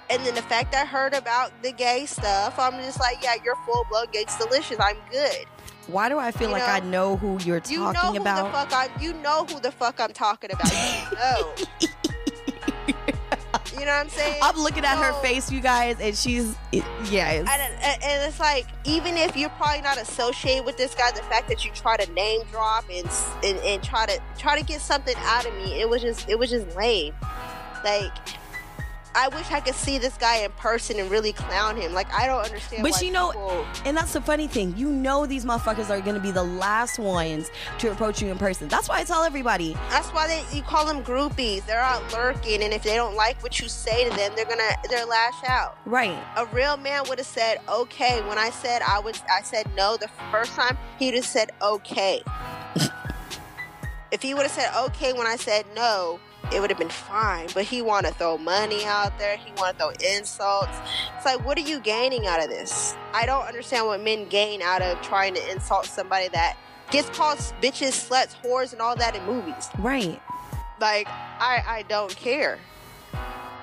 And 0.09 0.25
then 0.25 0.33
the 0.33 0.41
fact 0.41 0.73
I 0.73 0.85
heard 0.85 1.13
about 1.13 1.51
the 1.61 1.71
gay 1.71 2.07
stuff, 2.07 2.57
I'm 2.57 2.73
just 2.83 2.99
like, 2.99 3.19
yeah, 3.21 3.35
you're 3.45 3.55
full 3.67 3.85
blown 3.89 4.07
gangstalicious. 4.07 4.77
I'm 4.79 4.97
good. 5.11 5.45
Why 5.91 6.09
do 6.09 6.17
I 6.17 6.31
feel 6.31 6.47
You 6.47 6.53
like 6.53 6.65
know- 6.65 6.73
I 6.73 6.79
know 6.79 7.17
who 7.17 7.37
you're 7.43 7.59
talking 7.59 7.73
You 7.77 7.93
know 7.93 8.11
who 8.11 8.17
about? 8.21 8.45
the 8.45 8.51
fuck 8.51 8.73
I 8.73 8.89
you 9.01 9.13
know 9.13 9.45
who 9.45 9.59
the 9.59 9.71
fuck 9.71 9.99
I'm 9.99 10.13
talking 10.13 10.51
about. 10.51 10.71
You 10.71 11.17
know. 11.17 11.55
You 13.73 13.87
know 13.87 13.93
what 13.93 14.01
I'm 14.01 14.09
saying? 14.09 14.39
I'm 14.43 14.57
looking 14.57 14.85
at 14.85 14.97
her 14.97 15.11
face, 15.21 15.51
you 15.51 15.59
guys, 15.59 15.95
and 15.99 16.15
she's 16.15 16.55
yes. 16.71 17.39
And, 17.39 17.49
and 17.49 18.03
and 18.03 18.27
it's 18.29 18.39
like 18.39 18.67
even 18.83 19.17
if 19.17 19.35
you're 19.35 19.49
probably 19.51 19.81
not 19.81 19.97
associated 19.97 20.65
with 20.65 20.77
this 20.77 20.93
guy, 20.93 21.09
the 21.11 21.23
fact 21.23 21.47
that 21.47 21.65
you 21.65 21.71
try 21.71 21.97
to 21.97 22.11
name 22.13 22.41
drop 22.51 22.85
and 22.91 23.09
and, 23.43 23.57
and 23.59 23.81
try 23.83 24.05
to 24.05 24.21
try 24.37 24.57
to 24.59 24.63
get 24.63 24.81
something 24.81 25.15
out 25.19 25.47
of 25.47 25.53
me, 25.55 25.81
it 25.81 25.89
was 25.89 26.01
just 26.03 26.29
it 26.29 26.37
was 26.37 26.51
just 26.51 26.75
lame. 26.75 27.15
Like 27.83 28.11
I 29.13 29.27
wish 29.29 29.51
I 29.51 29.59
could 29.59 29.75
see 29.75 29.97
this 29.97 30.15
guy 30.17 30.37
in 30.37 30.51
person 30.51 30.99
and 30.99 31.11
really 31.11 31.33
clown 31.33 31.75
him. 31.75 31.93
Like 31.93 32.11
I 32.13 32.27
don't 32.27 32.43
understand. 32.45 32.83
But 32.83 33.01
you 33.01 33.11
know- 33.11 33.31
people- 33.31 33.65
And 33.85 33.95
that's 33.97 34.13
the 34.13 34.21
funny 34.21 34.47
thing. 34.47 34.73
You 34.77 34.89
know 34.89 35.25
these 35.25 35.43
motherfuckers 35.45 35.89
are 35.89 35.99
gonna 36.01 36.19
be 36.19 36.31
the 36.31 36.43
last 36.43 36.97
ones 36.99 37.49
to 37.79 37.91
approach 37.91 38.21
you 38.21 38.29
in 38.31 38.37
person. 38.37 38.67
That's 38.69 38.87
why 38.87 38.99
I 38.99 39.03
tell 39.03 39.23
everybody, 39.23 39.75
That's 39.89 40.07
why 40.09 40.27
they 40.27 40.43
you 40.55 40.63
call 40.63 40.85
them 40.85 41.03
groupies. 41.03 41.65
They're 41.65 41.79
out 41.81 42.01
lurking, 42.13 42.63
and 42.63 42.73
if 42.73 42.83
they 42.83 42.95
don't 42.95 43.15
like 43.15 43.41
what 43.43 43.59
you 43.59 43.67
say 43.67 44.09
to 44.09 44.15
them, 44.15 44.31
they're 44.35 44.45
gonna 44.45 44.75
they're 44.89 45.05
lash 45.05 45.43
out. 45.47 45.77
right. 45.85 46.17
A 46.37 46.45
real 46.47 46.77
man 46.77 47.03
would 47.09 47.17
have 47.17 47.27
said 47.27 47.59
okay 47.67 48.21
when 48.27 48.37
I 48.37 48.49
said 48.49 48.81
I 48.81 48.99
was. 48.99 49.21
I 49.29 49.41
said 49.41 49.69
no 49.75 49.97
the 49.97 50.09
first 50.31 50.53
time. 50.55 50.77
He 50.99 51.07
would 51.07 51.15
have 51.15 51.25
said 51.25 51.51
okay. 51.61 52.21
if 54.11 54.21
he 54.21 54.33
would 54.33 54.43
have 54.43 54.51
said 54.51 54.71
okay 54.85 55.13
when 55.13 55.27
I 55.27 55.35
said 55.35 55.65
no, 55.75 56.19
it 56.53 56.59
would 56.59 56.69
have 56.69 56.79
been 56.79 56.89
fine. 56.89 57.47
But 57.53 57.63
he 57.63 57.81
want 57.81 58.05
to 58.05 58.13
throw 58.13 58.37
money 58.37 58.83
out 58.85 59.17
there. 59.17 59.37
He 59.37 59.51
want 59.57 59.77
to 59.77 59.85
throw 59.85 60.15
insults. 60.15 60.77
It's 61.15 61.25
like, 61.25 61.45
what 61.45 61.57
are 61.57 61.61
you 61.61 61.79
gaining 61.79 62.27
out 62.27 62.43
of 62.43 62.49
this? 62.49 62.95
I 63.13 63.25
don't 63.25 63.45
understand 63.45 63.85
what 63.85 64.01
men 64.01 64.27
gain 64.27 64.61
out 64.61 64.81
of 64.81 65.01
trying 65.01 65.33
to 65.35 65.51
insult 65.51 65.85
somebody 65.85 66.27
that 66.29 66.57
gets 66.91 67.09
called 67.09 67.37
bitches, 67.61 68.09
sluts, 68.09 68.35
whores, 68.43 68.73
and 68.73 68.81
all 68.81 68.95
that 68.95 69.15
in 69.15 69.25
movies. 69.25 69.69
Right. 69.79 70.21
Like, 70.79 71.07
I 71.07 71.63
I 71.65 71.85
don't 71.87 72.15
care. 72.15 72.59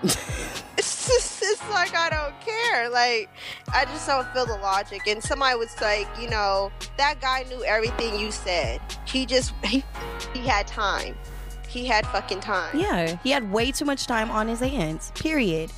it's 0.02 1.08
just 1.08 1.42
it's 1.42 1.70
like 1.70 1.94
I 1.94 2.08
don't 2.10 2.40
care. 2.40 2.88
Like, 2.88 3.28
I 3.72 3.84
just 3.86 4.06
don't 4.06 4.28
feel 4.32 4.46
the 4.46 4.56
logic. 4.56 5.06
And 5.06 5.22
somebody 5.22 5.58
was 5.58 5.78
like, 5.80 6.08
you 6.20 6.30
know, 6.30 6.70
that 6.96 7.20
guy 7.20 7.44
knew 7.48 7.62
everything 7.64 8.18
you 8.18 8.30
said. 8.30 8.80
He 9.04 9.26
just 9.26 9.52
he, 9.64 9.84
he 10.32 10.40
had 10.40 10.66
time. 10.66 11.16
He 11.68 11.84
had 11.84 12.06
fucking 12.06 12.40
time. 12.40 12.78
Yeah. 12.78 13.18
He 13.22 13.30
had 13.30 13.52
way 13.52 13.70
too 13.70 13.84
much 13.84 14.06
time 14.06 14.30
on 14.30 14.48
his 14.48 14.60
hands. 14.60 15.12
Period. 15.14 15.70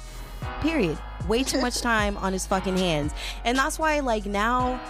Period. 0.60 0.96
Way 1.28 1.42
too 1.42 1.60
much 1.60 1.80
time 1.80 2.16
on 2.18 2.32
his 2.32 2.46
fucking 2.46 2.76
hands. 2.76 3.12
And 3.44 3.58
that's 3.58 3.78
why 3.78 4.00
like 4.00 4.24
now 4.24 4.80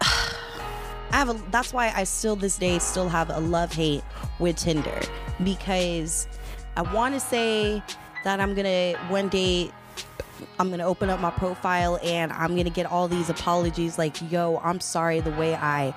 I 0.02 1.16
have 1.16 1.30
a 1.30 1.50
that's 1.50 1.72
why 1.72 1.92
I 1.94 2.04
still 2.04 2.36
this 2.36 2.58
day 2.58 2.78
still 2.78 3.08
have 3.08 3.30
a 3.30 3.40
love 3.40 3.72
hate 3.72 4.04
with 4.38 4.56
Tinder 4.56 5.00
because 5.42 6.28
I 6.76 6.82
want 6.82 7.14
to 7.14 7.20
say 7.20 7.82
that 8.24 8.38
I'm 8.38 8.54
going 8.54 8.66
to 8.66 8.98
one 9.08 9.28
day 9.28 9.70
I'm 10.58 10.68
going 10.68 10.78
to 10.78 10.84
open 10.84 11.10
up 11.10 11.20
my 11.20 11.30
profile 11.30 11.98
and 12.02 12.32
I'm 12.32 12.50
going 12.50 12.64
to 12.64 12.70
get 12.70 12.86
all 12.86 13.08
these 13.08 13.30
apologies 13.30 13.98
like 13.98 14.30
yo, 14.30 14.60
I'm 14.62 14.80
sorry 14.80 15.20
the 15.20 15.32
way 15.32 15.54
I 15.54 15.94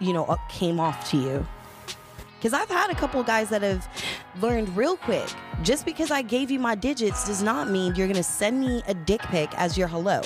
you 0.00 0.12
know 0.12 0.24
uh, 0.24 0.36
came 0.48 0.80
off 0.80 1.10
to 1.10 1.16
you. 1.18 1.46
Cuz 2.40 2.52
I've 2.52 2.68
had 2.68 2.90
a 2.90 2.94
couple 2.94 3.22
guys 3.22 3.48
that 3.48 3.62
have 3.62 3.88
learned 4.40 4.76
real 4.76 4.96
quick 4.96 5.28
just 5.62 5.84
because 5.84 6.10
I 6.10 6.22
gave 6.22 6.50
you 6.50 6.58
my 6.58 6.74
digits 6.74 7.26
does 7.26 7.42
not 7.42 7.70
mean 7.70 7.94
you're 7.94 8.06
going 8.06 8.16
to 8.16 8.22
send 8.22 8.60
me 8.60 8.82
a 8.86 8.94
dick 8.94 9.22
pic 9.22 9.48
as 9.58 9.76
your 9.78 9.88
hello. 9.88 10.20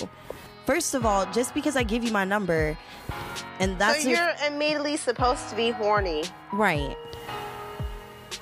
First 0.66 0.94
of 0.94 1.06
all, 1.06 1.26
just 1.32 1.54
because 1.54 1.76
I 1.76 1.82
give 1.82 2.04
you 2.04 2.12
my 2.12 2.24
number 2.24 2.76
and 3.58 3.78
that's 3.78 4.02
so 4.02 4.08
you're 4.08 4.32
immediately 4.46 4.96
supposed 4.96 5.48
to 5.50 5.56
be 5.56 5.70
horny. 5.70 6.24
right. 6.52 6.96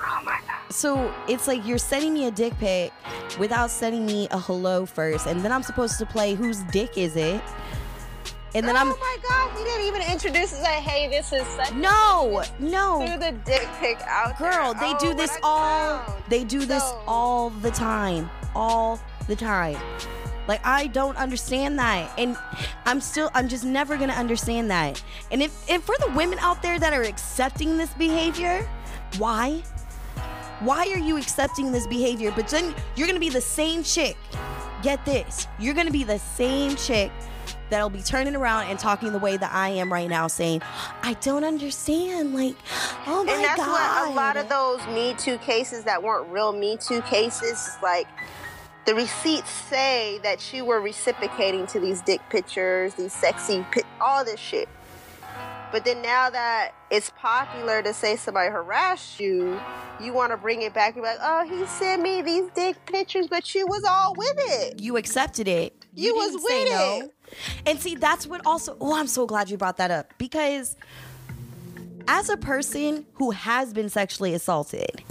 Oh 0.01 0.21
my 0.23 0.39
god. 0.47 0.71
So 0.71 1.13
it's 1.27 1.47
like 1.47 1.65
you're 1.65 1.77
sending 1.77 2.13
me 2.13 2.27
a 2.27 2.31
dick 2.31 2.57
pic 2.59 2.93
without 3.39 3.69
sending 3.69 4.05
me 4.05 4.27
a 4.31 4.39
hello 4.39 4.85
first, 4.85 5.25
and 5.27 5.41
then 5.41 5.51
I'm 5.51 5.63
supposed 5.63 5.97
to 5.99 6.05
play 6.05 6.35
whose 6.35 6.59
dick 6.71 6.97
is 6.97 7.15
it? 7.15 7.41
And 8.55 8.67
then 8.67 8.75
oh 8.75 8.79
I'm 8.79 8.91
Oh 8.91 8.97
my 8.99 9.17
god, 9.27 9.57
he 9.57 9.63
didn't 9.63 9.85
even 9.87 10.01
introduce 10.11 10.53
and 10.53 10.63
say, 10.65 10.79
hey, 10.81 11.07
this 11.07 11.31
is 11.31 11.45
such 11.55 11.71
no, 11.73 12.43
no. 12.59 13.05
threw 13.05 13.17
the 13.19 13.31
dick 13.45 13.67
pic 13.79 13.99
out 14.07 14.37
girl. 14.37 14.73
there. 14.73 14.81
They 14.81 14.93
Oh, 14.95 14.99
do 14.99 15.13
this 15.13 15.37
all. 15.43 15.99
clown. 15.99 16.23
They 16.29 16.43
do 16.43 16.65
this 16.65 16.83
So- 16.83 17.03
all 17.07 17.49
the 17.51 17.71
time, 17.71 18.29
all 18.55 18.99
the 19.27 19.35
time. 19.35 19.77
Like 20.47 20.65
I 20.65 20.87
don't 20.87 21.15
understand 21.17 21.77
that, 21.77 22.09
and 22.17 22.35
I'm 22.87 23.01
still, 23.01 23.29
I'm 23.35 23.47
just 23.47 23.63
never 23.63 23.97
gonna 23.97 24.13
understand 24.13 24.71
that. 24.71 24.99
And 25.31 25.43
if, 25.43 25.69
if 25.69 25.83
for 25.83 25.95
the 25.99 26.09
women 26.15 26.39
out 26.39 26.63
there 26.63 26.79
that 26.79 26.91
are 26.91 27.03
accepting 27.03 27.77
this 27.77 27.91
behavior, 27.93 28.67
why? 29.19 29.61
Why 30.61 30.87
are 30.91 30.97
you 30.97 31.17
accepting 31.17 31.71
this 31.71 31.85
behavior? 31.85 32.33
But 32.35 32.47
then 32.47 32.73
you're 32.95 33.05
gonna 33.07 33.19
be 33.19 33.29
the 33.29 33.39
same 33.41 33.83
chick. 33.83 34.17
Get 34.81 35.05
this. 35.05 35.45
You're 35.59 35.75
gonna 35.75 35.91
be 35.91 36.03
the 36.03 36.17
same 36.17 36.75
chick 36.75 37.11
that'll 37.69 37.89
be 37.89 38.01
turning 38.01 38.35
around 38.35 38.67
and 38.67 38.79
talking 38.79 39.11
the 39.11 39.19
way 39.19 39.37
that 39.37 39.51
I 39.53 39.69
am 39.69 39.91
right 39.91 40.09
now, 40.09 40.27
saying, 40.27 40.61
I 41.01 41.13
don't 41.21 41.43
understand. 41.43 42.33
Like, 42.33 42.55
oh 43.07 43.23
my 43.23 43.31
God. 43.31 43.35
and 43.35 43.43
that's 43.43 43.59
God. 43.59 43.69
what 43.71 44.11
a 44.11 44.15
lot 44.15 44.37
of 44.37 44.49
those 44.49 44.85
Me 44.87 45.13
Too 45.17 45.37
cases 45.39 45.83
that 45.83 46.01
weren't 46.03 46.29
real 46.31 46.51
Me 46.51 46.77
Too 46.77 47.01
cases, 47.03 47.77
like 47.81 48.07
the 48.85 48.95
receipts 48.95 49.51
say 49.51 50.19
that 50.23 50.53
you 50.53 50.65
were 50.65 50.81
reciprocating 50.81 51.67
to 51.67 51.79
these 51.79 52.01
dick 52.01 52.21
pictures, 52.29 52.95
these 52.95 53.13
sexy, 53.13 53.65
pi- 53.71 53.83
all 54.01 54.25
this 54.25 54.39
shit. 54.39 54.67
But 55.71 55.85
then 55.85 56.01
now 56.01 56.31
that 56.31 56.71
it's 56.89 57.11
popular 57.11 57.83
to 57.83 57.93
say 57.93 58.15
somebody 58.15 58.49
harassed 58.49 59.19
you, 59.19 59.59
you 60.01 60.13
want 60.13 60.31
to 60.31 60.37
bring 60.37 60.63
it 60.63 60.73
back. 60.73 60.95
You're 60.95 61.05
like, 61.05 61.19
oh, 61.21 61.47
he 61.47 61.63
sent 61.67 62.01
me 62.01 62.23
these 62.23 62.49
dick 62.55 62.83
pictures, 62.87 63.27
but 63.27 63.53
you 63.53 63.67
was 63.67 63.83
all 63.87 64.15
with 64.15 64.33
it. 64.37 64.81
you 64.81 64.97
accepted 64.97 65.47
it. 65.47 65.85
You 65.93 66.15
was 66.15 66.31
didn't 66.31 66.47
say 66.47 66.63
with 66.63 66.71
no. 66.73 67.01
it. 67.03 67.13
And 67.65 67.79
see, 67.79 67.95
that's 67.95 68.27
what 68.27 68.41
also, 68.45 68.77
oh, 68.79 68.95
I'm 68.95 69.07
so 69.07 69.25
glad 69.25 69.49
you 69.49 69.57
brought 69.57 69.77
that 69.77 69.91
up 69.91 70.13
because 70.17 70.75
as 72.07 72.29
a 72.29 72.37
person 72.37 73.05
who 73.13 73.31
has 73.31 73.73
been 73.73 73.89
sexually 73.89 74.33
assaulted, 74.33 75.03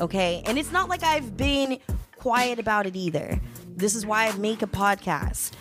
okay, 0.00 0.42
and 0.46 0.58
it's 0.58 0.72
not 0.72 0.88
like 0.88 1.02
I've 1.02 1.36
been 1.36 1.78
quiet 2.16 2.58
about 2.58 2.86
it 2.86 2.96
either. 2.96 3.40
This 3.68 3.94
is 3.94 4.04
why 4.04 4.28
I 4.28 4.36
make 4.36 4.62
a 4.62 4.66
podcast. 4.66 5.52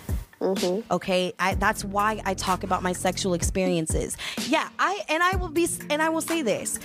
Mm-hmm. 0.42 0.92
Okay, 0.92 1.34
I, 1.38 1.56
that's 1.56 1.84
why 1.84 2.22
I 2.26 2.34
talk 2.34 2.64
about 2.64 2.82
my 2.82 2.94
sexual 2.94 3.34
experiences. 3.34 4.16
Yeah, 4.48 4.70
I 4.80 5.02
and 5.10 5.22
I 5.22 5.36
will 5.36 5.50
be 5.50 5.68
and 5.90 6.02
I 6.02 6.10
will 6.10 6.22
say 6.22 6.42
this. 6.42 6.80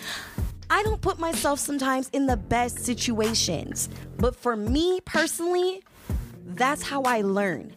I 0.70 0.82
don't 0.82 1.00
put 1.00 1.18
myself 1.18 1.58
sometimes 1.60 2.08
in 2.10 2.26
the 2.26 2.36
best 2.36 2.78
situations, 2.78 3.88
but 4.16 4.34
for 4.34 4.56
me 4.56 5.00
personally, 5.04 5.82
that's 6.46 6.82
how 6.82 7.02
I 7.02 7.20
learn. 7.20 7.72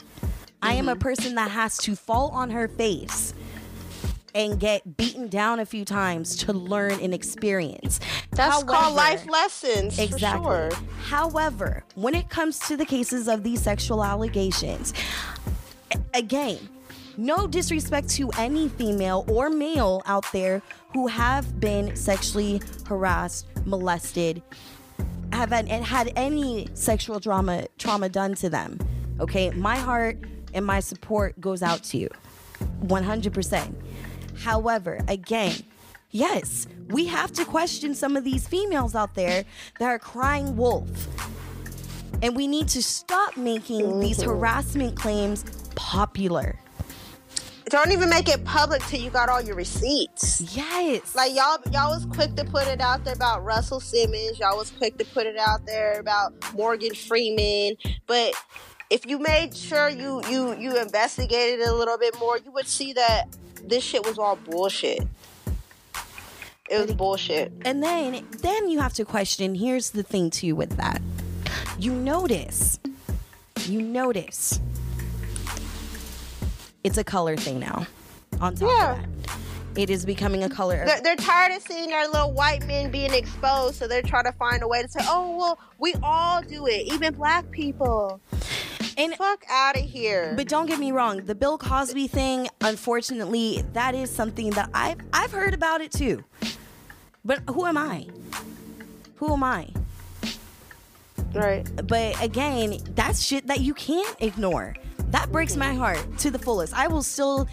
I 0.61 0.73
am 0.73 0.89
a 0.89 0.93
mm-hmm. 0.93 0.99
person 0.99 1.35
that 1.35 1.51
has 1.51 1.77
to 1.79 1.95
fall 1.95 2.29
on 2.29 2.49
her 2.51 2.67
face 2.67 3.33
and 4.33 4.59
get 4.59 4.97
beaten 4.97 5.27
down 5.27 5.59
a 5.59 5.65
few 5.65 5.83
times 5.83 6.35
to 6.35 6.53
learn 6.53 6.99
and 6.99 7.13
experience. 7.13 7.99
That's 8.31 8.63
called 8.63 8.95
life 8.95 9.27
lessons, 9.27 9.97
Exactly. 9.97 10.43
for 10.43 10.69
sure. 10.71 10.79
However, 11.05 11.83
when 11.95 12.13
it 12.13 12.29
comes 12.29 12.59
to 12.67 12.77
the 12.77 12.85
cases 12.85 13.27
of 13.27 13.43
these 13.43 13.61
sexual 13.61 14.03
allegations, 14.03 14.93
again, 16.13 16.69
no 17.17 17.47
disrespect 17.47 18.09
to 18.09 18.29
any 18.37 18.69
female 18.69 19.25
or 19.27 19.49
male 19.49 20.03
out 20.05 20.25
there 20.31 20.61
who 20.93 21.07
have 21.07 21.59
been 21.59 21.95
sexually 21.95 22.61
harassed, 22.85 23.47
molested, 23.65 24.43
have 25.33 25.49
had, 25.49 25.67
and 25.67 25.83
had 25.83 26.13
any 26.15 26.67
sexual 26.75 27.19
trauma 27.19 27.65
trauma 27.79 28.07
done 28.07 28.35
to 28.35 28.49
them. 28.49 28.77
Okay, 29.19 29.49
my 29.51 29.75
heart 29.75 30.19
and 30.57 30.65
my 30.65 30.79
support 30.79 31.39
goes 31.39 31.61
out 31.61 31.83
to 31.83 31.97
you, 31.97 32.09
100%. 32.81 33.73
However, 34.39 34.99
again, 35.07 35.53
yes, 36.09 36.67
we 36.89 37.05
have 37.05 37.31
to 37.33 37.45
question 37.45 37.93
some 37.93 38.17
of 38.17 38.23
these 38.23 38.47
females 38.47 38.95
out 38.95 39.13
there 39.13 39.45
that 39.79 39.85
are 39.85 39.99
crying 39.99 40.57
wolf. 40.57 40.89
And 42.23 42.35
we 42.35 42.47
need 42.47 42.67
to 42.69 42.81
stop 42.81 43.37
making 43.37 43.99
these 43.99 44.17
mm-hmm. 44.17 44.31
harassment 44.31 44.97
claims 44.97 45.45
popular. 45.75 46.57
Don't 47.69 47.91
even 47.91 48.09
make 48.09 48.29
it 48.29 48.43
public 48.45 48.81
till 48.83 49.01
you 49.01 49.11
got 49.11 49.29
all 49.29 49.41
your 49.41 49.55
receipts. 49.55 50.41
Yes. 50.55 51.13
Like 51.13 51.35
y'all, 51.35 51.59
y'all 51.71 51.91
was 51.91 52.07
quick 52.07 52.33
to 52.37 52.45
put 52.45 52.65
it 52.67 52.79
out 52.79 53.03
there 53.03 53.13
about 53.13 53.43
Russell 53.43 53.81
Simmons. 53.81 54.39
Y'all 54.39 54.57
was 54.57 54.71
quick 54.71 54.97
to 54.97 55.05
put 55.05 55.27
it 55.27 55.37
out 55.37 55.65
there 55.65 55.99
about 55.99 56.33
Morgan 56.55 56.95
Freeman. 56.95 57.75
But 58.07 58.33
if 58.89 59.05
you 59.05 59.19
made 59.19 59.55
sure 59.55 59.89
you 59.89 60.21
you 60.29 60.55
you 60.57 60.77
investigated 60.77 61.59
it 61.59 61.67
a 61.67 61.73
little 61.73 61.97
bit 61.97 62.17
more, 62.19 62.37
you 62.37 62.51
would 62.51 62.67
see 62.67 62.93
that 62.93 63.25
this 63.63 63.83
shit 63.83 64.05
was 64.05 64.17
all 64.17 64.35
bullshit. 64.37 65.05
It 66.69 66.81
was 66.85 66.93
bullshit. 66.95 67.51
And 67.65 67.81
then 67.81 68.25
then 68.41 68.69
you 68.69 68.79
have 68.79 68.93
to 68.95 69.05
question, 69.05 69.55
here's 69.55 69.91
the 69.91 70.03
thing 70.03 70.29
too 70.29 70.55
with 70.55 70.77
that. 70.77 71.01
You 71.79 71.93
notice. 71.93 72.79
You 73.65 73.81
notice. 73.81 74.59
It's 76.83 76.97
a 76.97 77.03
color 77.03 77.35
thing 77.35 77.59
now. 77.59 77.87
On 78.39 78.55
top 78.55 78.69
Yeah. 78.69 78.91
of 78.93 78.97
that. 78.97 79.37
It 79.77 79.89
is 79.91 80.05
becoming 80.05 80.43
a 80.43 80.49
color. 80.49 80.83
They're, 80.87 81.01
they're 81.01 81.15
tired 81.15 81.53
of 81.55 81.61
seeing 81.61 81.89
their 81.89 82.07
little 82.07 82.31
white 82.33 82.65
men 82.65 82.89
being 82.89 83.13
exposed, 83.13 83.75
so 83.75 83.87
they're 83.87 84.01
trying 84.01 84.23
to 84.23 84.31
find 84.31 84.63
a 84.63 84.67
way 84.67 84.81
to 84.81 84.89
say, 84.89 85.01
"Oh, 85.03 85.37
well, 85.37 85.59
we 85.77 85.93
all 86.01 86.41
do 86.41 86.65
it, 86.65 86.91
even 86.91 87.13
black 87.13 87.49
people." 87.51 88.19
And 88.97 89.13
Fuck 89.13 89.45
out 89.49 89.77
of 89.77 89.83
here. 89.83 90.33
But 90.35 90.47
don't 90.47 90.65
get 90.65 90.79
me 90.79 90.91
wrong, 90.91 91.23
the 91.23 91.35
Bill 91.35 91.57
Cosby 91.57 92.07
thing, 92.07 92.49
unfortunately, 92.61 93.63
that 93.73 93.93
is 93.93 94.09
something 94.09 94.49
that 94.51 94.71
I've 94.73 94.97
I've 95.13 95.31
heard 95.31 95.53
about 95.53 95.81
it 95.81 95.91
too. 95.91 96.23
But 97.23 97.41
who 97.49 97.65
am 97.65 97.77
I? 97.77 98.07
Who 99.17 99.33
am 99.33 99.43
I? 99.43 99.69
right. 101.33 101.69
But 101.87 102.21
again, 102.23 102.79
that's 102.95 103.21
shit 103.21 103.47
that 103.47 103.59
you 103.59 103.73
can't 103.73 104.15
ignore. 104.19 104.75
That 105.11 105.31
breaks 105.31 105.55
my 105.55 105.67
mm-hmm. 105.67 105.77
heart 105.77 106.17
to 106.19 106.31
the 106.31 106.39
fullest. 106.39 106.73
I 106.73 106.87
will 106.87 107.03
still, 107.03 107.47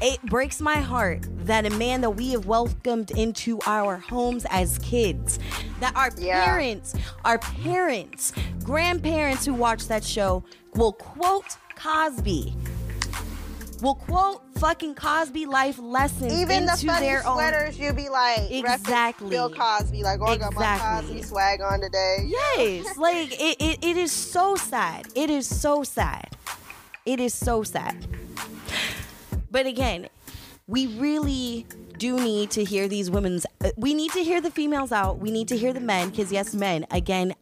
it 0.00 0.22
breaks 0.22 0.60
my 0.60 0.76
heart 0.76 1.26
that 1.46 1.66
a 1.66 1.70
man 1.70 2.00
that 2.02 2.10
we 2.10 2.30
have 2.30 2.46
welcomed 2.46 3.10
into 3.12 3.58
our 3.66 3.96
homes 3.96 4.46
as 4.50 4.78
kids, 4.78 5.38
that 5.80 5.96
our 5.96 6.10
Yeah. 6.16 6.44
parents, 6.44 6.94
our 7.24 7.38
parents, 7.38 8.32
grandparents 8.62 9.44
who 9.44 9.54
watch 9.54 9.88
that 9.88 10.04
show 10.04 10.44
will 10.74 10.92
quote 10.92 11.56
Cosby, 11.76 12.54
will 13.80 13.94
quote 13.96 14.42
fucking 14.58 14.94
Cosby 14.94 15.46
life 15.46 15.78
lessons 15.78 16.32
Even 16.32 16.66
the 16.66 16.72
into 16.72 16.86
funny 16.86 17.06
their 17.06 17.26
own. 17.26 17.34
sweaters, 17.36 17.78
you 17.78 17.92
be 17.92 18.08
like, 18.08 18.50
Exactly. 18.50 19.30
Bill 19.30 19.50
Cosby, 19.50 20.02
like, 20.02 20.20
oh, 20.20 20.26
I 20.26 20.36
got 20.36 20.54
my 20.54 20.74
Exactly. 20.74 21.08
Cosby 21.14 21.22
swag 21.22 21.60
on 21.60 21.80
today. 21.80 22.24
Yes, 22.26 22.96
like 22.96 23.32
it, 23.40 23.56
it, 23.60 23.84
it 23.84 23.96
is 23.96 24.12
so 24.12 24.54
sad. 24.56 25.08
It 25.14 25.30
is 25.30 25.46
so 25.48 25.82
sad. 25.82 26.28
It 27.04 27.18
is 27.18 27.34
so 27.34 27.62
sad. 27.64 28.06
But 29.50 29.66
again, 29.66 30.08
we 30.68 30.86
really 30.86 31.66
do 31.98 32.16
need 32.16 32.50
to 32.52 32.64
hear 32.64 32.86
these 32.88 33.10
women's. 33.10 33.44
uh, 33.62 33.70
We 33.76 33.92
need 33.94 34.12
to 34.12 34.22
hear 34.22 34.40
the 34.40 34.50
females 34.50 34.92
out. 34.92 35.18
We 35.18 35.30
need 35.30 35.48
to 35.48 35.56
hear 35.58 35.72
the 35.72 35.80
men 35.80 36.10
because 36.10 36.30
yes, 36.32 36.54
men 36.54 36.86
again 36.90 37.34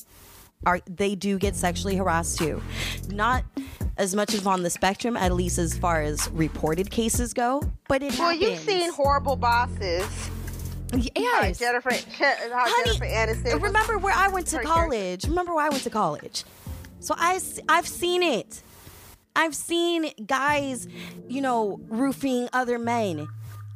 are 0.67 0.81
they 0.87 1.15
do 1.15 1.39
get 1.39 1.57
sexually 1.57 1.97
harassed 1.97 2.39
too. 2.39 2.63
Not 3.11 3.45
as 3.97 4.15
much 4.15 4.35
as 4.35 4.47
on 4.47 4.63
the 4.63 4.71
spectrum, 4.71 5.17
at 5.17 5.33
least 5.33 5.59
as 5.59 5.77
far 5.77 6.03
as 6.03 6.29
reported 6.31 6.91
cases 6.91 7.33
go. 7.35 7.63
But 7.89 8.03
it 8.03 8.19
Well, 8.19 8.31
happens. 8.31 8.43
you've 8.43 8.59
seen 8.61 8.93
horrible 8.93 9.37
bosses. 9.37 10.07
Yes. 11.15 11.59
Jennifer, 11.59 11.91
uh, 11.91 11.95
how 12.53 12.65
Honey, 12.67 12.99
Jennifer 12.99 13.05
Aniston. 13.05 13.63
remember 13.63 13.97
where 13.99 14.15
I 14.15 14.29
went 14.29 14.49
to 14.49 14.61
college? 14.63 15.25
Remember 15.25 15.55
where 15.55 15.65
I 15.65 15.69
went 15.69 15.85
to 15.85 15.91
college? 15.91 16.45
So 16.99 17.15
I 17.17 17.41
I've 17.69 17.87
seen 17.87 18.23
it. 18.23 18.63
I've 19.37 19.55
seen 19.55 20.11
guys, 20.27 20.89
you 21.29 21.41
know, 21.41 21.79
roofing 21.89 22.49
other 22.53 22.79
men. 22.79 23.29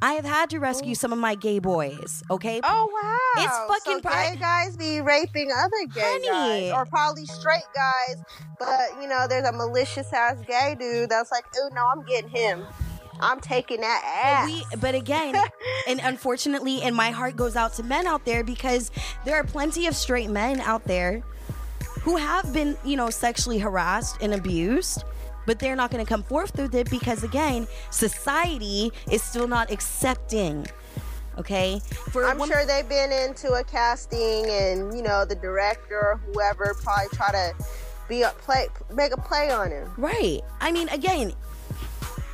I 0.02 0.14
have 0.14 0.24
had 0.24 0.50
to 0.50 0.58
rescue 0.58 0.90
oh. 0.90 0.94
some 0.94 1.12
of 1.12 1.18
my 1.18 1.34
gay 1.34 1.58
boys. 1.58 2.22
Okay. 2.30 2.60
Oh 2.62 2.90
wow! 2.92 3.44
It's 3.44 3.56
fucking 3.56 4.02
so 4.02 4.08
pri- 4.08 4.34
gay 4.34 4.36
guys 4.36 4.76
be 4.76 5.00
raping 5.00 5.50
other 5.56 5.86
gay 5.94 6.00
Honey. 6.02 6.28
guys, 6.28 6.72
or 6.72 6.86
probably 6.86 7.26
straight 7.26 7.62
guys. 7.74 8.22
But 8.58 9.00
you 9.00 9.08
know, 9.08 9.26
there's 9.28 9.46
a 9.46 9.52
malicious 9.52 10.12
ass 10.12 10.36
gay 10.46 10.76
dude 10.78 11.10
that's 11.10 11.30
like, 11.30 11.44
"Oh 11.56 11.70
no, 11.72 11.86
I'm 11.86 12.04
getting 12.04 12.30
him. 12.30 12.64
I'm 13.20 13.40
taking 13.40 13.80
that 13.80 14.02
ass." 14.04 14.46
We, 14.46 14.64
but 14.78 14.94
again, 14.94 15.36
and 15.88 16.00
unfortunately, 16.02 16.82
and 16.82 16.94
my 16.94 17.10
heart 17.10 17.36
goes 17.36 17.56
out 17.56 17.72
to 17.74 17.82
men 17.82 18.06
out 18.06 18.24
there 18.24 18.44
because 18.44 18.90
there 19.24 19.36
are 19.36 19.44
plenty 19.44 19.86
of 19.86 19.96
straight 19.96 20.28
men 20.28 20.60
out 20.60 20.84
there 20.84 21.22
who 22.04 22.16
have 22.16 22.52
been, 22.52 22.76
you 22.84 22.96
know, 22.96 23.08
sexually 23.08 23.58
harassed 23.58 24.18
and 24.20 24.34
abused, 24.34 25.04
but 25.46 25.58
they're 25.58 25.76
not 25.76 25.90
going 25.90 26.04
to 26.04 26.08
come 26.08 26.22
forth 26.22 26.56
with 26.58 26.74
it 26.74 26.90
because, 26.90 27.22
again, 27.22 27.66
society 27.90 28.92
is 29.10 29.22
still 29.22 29.48
not 29.48 29.70
accepting. 29.70 30.66
Okay, 31.36 31.80
for 32.12 32.24
I'm 32.26 32.38
woman- 32.38 32.54
sure 32.54 32.64
they've 32.64 32.88
been 32.88 33.10
into 33.10 33.54
a 33.54 33.64
casting, 33.64 34.48
and 34.48 34.96
you 34.96 35.02
know, 35.02 35.24
the 35.24 35.34
director 35.34 35.98
or 35.98 36.20
whoever 36.26 36.76
probably 36.80 37.08
try 37.12 37.32
to 37.32 37.52
be 38.08 38.22
a 38.22 38.30
play, 38.38 38.68
make 38.92 39.12
a 39.12 39.20
play 39.20 39.50
on 39.50 39.70
him. 39.72 39.90
Right. 39.96 40.42
I 40.60 40.70
mean, 40.70 40.88
again, 40.90 41.32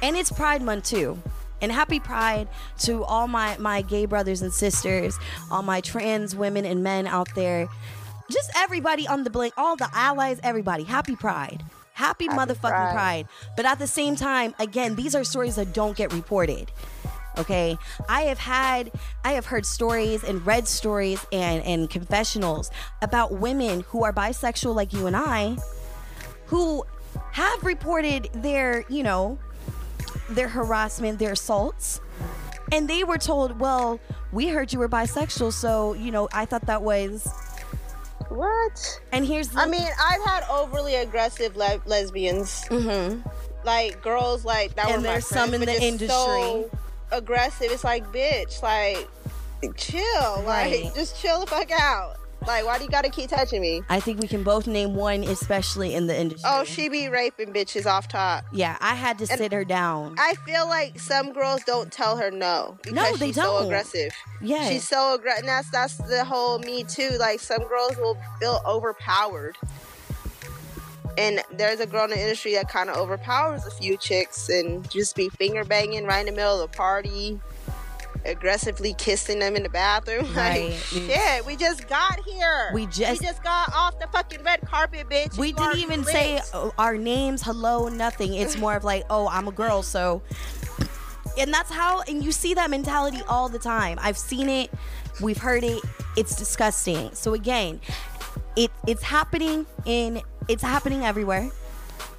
and 0.02 0.17
it's 0.17 0.31
Pride 0.31 0.61
Month 0.61 0.85
too. 0.85 1.19
And 1.62 1.73
happy 1.73 1.99
Pride 2.00 2.49
to 2.81 3.02
all 3.05 3.26
my 3.26 3.57
my 3.59 3.81
gay 3.81 4.05
brothers 4.05 4.43
and 4.43 4.52
sisters, 4.52 5.19
all 5.50 5.62
my 5.62 5.81
trans 5.81 6.37
women 6.37 6.67
and 6.67 6.83
men 6.83 7.07
out 7.07 7.29
there, 7.35 7.69
just 8.31 8.50
everybody 8.55 9.09
on 9.09 9.25
the 9.25 9.31
blink, 9.31 9.55
all 9.57 9.76
the 9.76 9.88
allies, 9.95 10.40
everybody. 10.43 10.85
Happy 10.85 11.17
Pride. 11.17 11.62
Happy, 12.00 12.28
motherfucking 12.28 12.61
Pride. 12.61 12.92
Pride. 12.95 13.26
But 13.57 13.66
at 13.66 13.78
the 13.78 13.87
same 13.87 14.17
time, 14.17 14.54
again, 14.58 14.97
these 14.97 15.15
are 15.15 15.23
stories 15.23 15.56
that 15.56 15.75
don't 15.75 15.95
get 15.95 16.15
reported. 16.15 16.73
Okay, 17.36 17.76
I 18.08 18.23
have 18.23 18.39
had, 18.39 18.91
I 19.23 19.32
have 19.32 19.45
heard 19.45 19.67
stories 19.67 20.25
and 20.25 20.45
read 20.47 20.67
stories 20.67 21.25
and 21.30 21.63
and 21.63 21.91
confessionals 21.91 22.71
about 23.02 23.32
women 23.32 23.84
who 23.89 24.02
are 24.02 24.13
bisexual, 24.13 24.75
like 24.75 24.95
you 24.95 25.06
and 25.06 25.15
I, 25.15 25.58
who 26.47 26.84
have 27.32 27.63
reported 27.63 28.30
their, 28.32 28.84
you 28.89 29.02
know, 29.02 29.39
their 30.30 30.49
harassment, 30.49 31.19
their 31.19 31.32
assaults. 31.32 32.00
And 32.73 32.89
they 32.89 33.04
were 33.04 33.19
told, 33.19 33.60
well, 33.60 34.00
we 34.32 34.49
heard 34.49 34.73
you 34.73 34.78
were 34.78 34.89
bisexual, 34.89 35.52
so, 35.52 35.93
you 35.95 36.10
know, 36.10 36.28
I 36.32 36.47
thought 36.47 36.65
that 36.67 36.82
was. 36.82 37.28
What? 38.30 39.00
And 39.12 39.26
here's 39.26 39.49
the. 39.49 39.60
I 39.60 39.66
mean, 39.66 39.82
I've 40.02 40.23
had 40.25 40.45
overly 40.50 40.95
aggressive 40.95 41.56
le- 41.56 41.80
lesbians, 41.84 42.64
Mhm. 42.69 43.23
like 43.64 44.00
girls, 44.02 44.45
like 44.45 44.75
that 44.76 44.86
And 44.86 44.95
were 44.97 45.00
my 45.08 45.12
there's 45.14 45.26
some 45.26 45.50
friends, 45.50 45.54
in 45.54 45.69
the 45.75 45.82
industry. 45.82 46.08
So 46.08 46.71
aggressive. 47.10 47.73
It's 47.73 47.82
like, 47.84 48.04
bitch, 48.12 48.62
like, 48.62 49.08
chill, 49.76 50.43
Right. 50.47 50.84
like, 50.84 50.95
just 50.95 51.21
chill 51.21 51.40
the 51.40 51.47
fuck 51.47 51.71
out. 51.73 52.16
Like, 52.47 52.65
why 52.65 52.79
do 52.79 52.85
you 52.85 52.91
gotta 52.91 53.11
keep 53.11 53.29
touching 53.31 53.61
me? 53.61 53.83
I 53.91 54.00
think 54.00 54.19
we 54.21 54.26
can 54.26 54.43
both 54.43 54.67
name 54.67 54.95
one, 54.95 55.25
especially 55.25 55.95
in 55.95 56.07
the 56.07 56.19
industry. 56.19 56.49
Oh, 56.50 56.65
she 56.65 56.89
be 56.89 57.09
raping 57.09 57.53
bitches 57.53 57.85
off 57.87 58.09
top. 58.09 58.45
Yeah, 58.53 58.76
I 58.81 58.95
had 58.95 59.19
to 59.19 59.26
sit 59.26 59.53
her 59.53 59.65
down. 59.65 60.15
I 60.19 60.35
feel 60.47 60.67
like 60.67 60.99
some 60.99 61.33
girls 61.33 61.63
don't 61.65 61.93
tell 61.93 62.17
her 62.17 62.31
no 62.31 62.79
because 62.83 62.95
No, 62.95 63.17
they 63.17 63.26
she's 63.26 63.37
don't. 63.37 63.45
so 63.61 63.65
aggressive. 63.67 64.13
yeah. 64.41 64.69
She's 64.71 64.89
so 64.89 65.15
aggressive. 65.15 65.45
That's 65.47 65.71
that's 65.71 65.97
the 65.99 66.25
whole 66.25 66.59
me 66.61 66.83
too. 66.85 67.11
Like 67.21 67.41
some 67.41 67.63
girls 67.69 67.97
will 67.99 68.17
feel 68.41 68.61
overpowered, 68.67 69.57
and 71.19 71.43
there's 71.53 71.81
a 71.81 71.87
girl 71.87 72.05
in 72.05 72.11
the 72.11 72.21
industry 72.21 72.55
that 72.55 72.69
kind 72.71 72.89
of 72.89 72.97
overpowers 72.97 73.67
a 73.67 73.71
few 73.71 73.97
chicks 73.99 74.49
and 74.49 74.89
just 74.91 75.15
be 75.15 75.29
finger 75.29 75.65
banging 75.65 76.05
right 76.07 76.21
in 76.21 76.26
the 76.26 76.33
middle 76.33 76.61
of 76.63 76.71
the 76.71 76.76
party, 76.76 77.39
aggressively 78.25 78.95
kissing 78.95 79.39
them 79.39 79.56
in 79.56 79.63
the 79.63 79.69
bathroom. 79.69 80.26
Right. 80.35 80.71
Like 80.71 80.78
shit, 80.78 81.47
we 81.47 81.56
just 81.56 81.89
got 81.89 82.21
here. 82.25 82.71
We 82.75 82.87
just- 82.87 83.21
we 83.21 83.26
just 83.26 83.43
got 83.43 83.73
off 83.75 83.99
the 83.99 84.06
fucking 84.09 84.43
red 84.43 84.61
carpet, 84.63 85.09
bitch. 85.09 85.37
we 85.39 85.52
didn't 85.52 85.78
even 85.78 86.02
lit. 86.02 86.13
say 86.13 86.41
our 86.78 86.97
names, 86.97 87.43
hello, 87.43 87.89
nothing. 87.89 88.35
It's 88.35 88.56
more 88.56 88.76
of 88.76 88.85
like, 88.85 89.04
oh, 89.11 89.28
I'm 89.28 89.49
a 89.49 89.52
girl, 89.52 89.83
so. 89.83 90.23
And 91.39 91.52
that's 91.54 91.71
how, 91.71 92.02
and 92.02 92.25
you 92.25 92.33
see 92.33 92.54
that 92.54 92.71
mentality 92.71 93.21
all 93.28 93.49
the 93.49 93.59
time. 93.59 93.99
I've 94.02 94.19
seen 94.19 94.49
it, 94.49 94.71
we've 95.23 95.39
heard 95.39 95.63
it. 95.65 95.80
It's 96.17 96.35
disgusting. 96.37 97.11
So 97.15 97.35
again, 97.35 97.80
it 98.56 98.71
it's 98.87 99.02
happening 99.02 99.65
in 99.87 100.21
it's 100.49 100.63
happening 100.63 101.04
everywhere. 101.04 101.49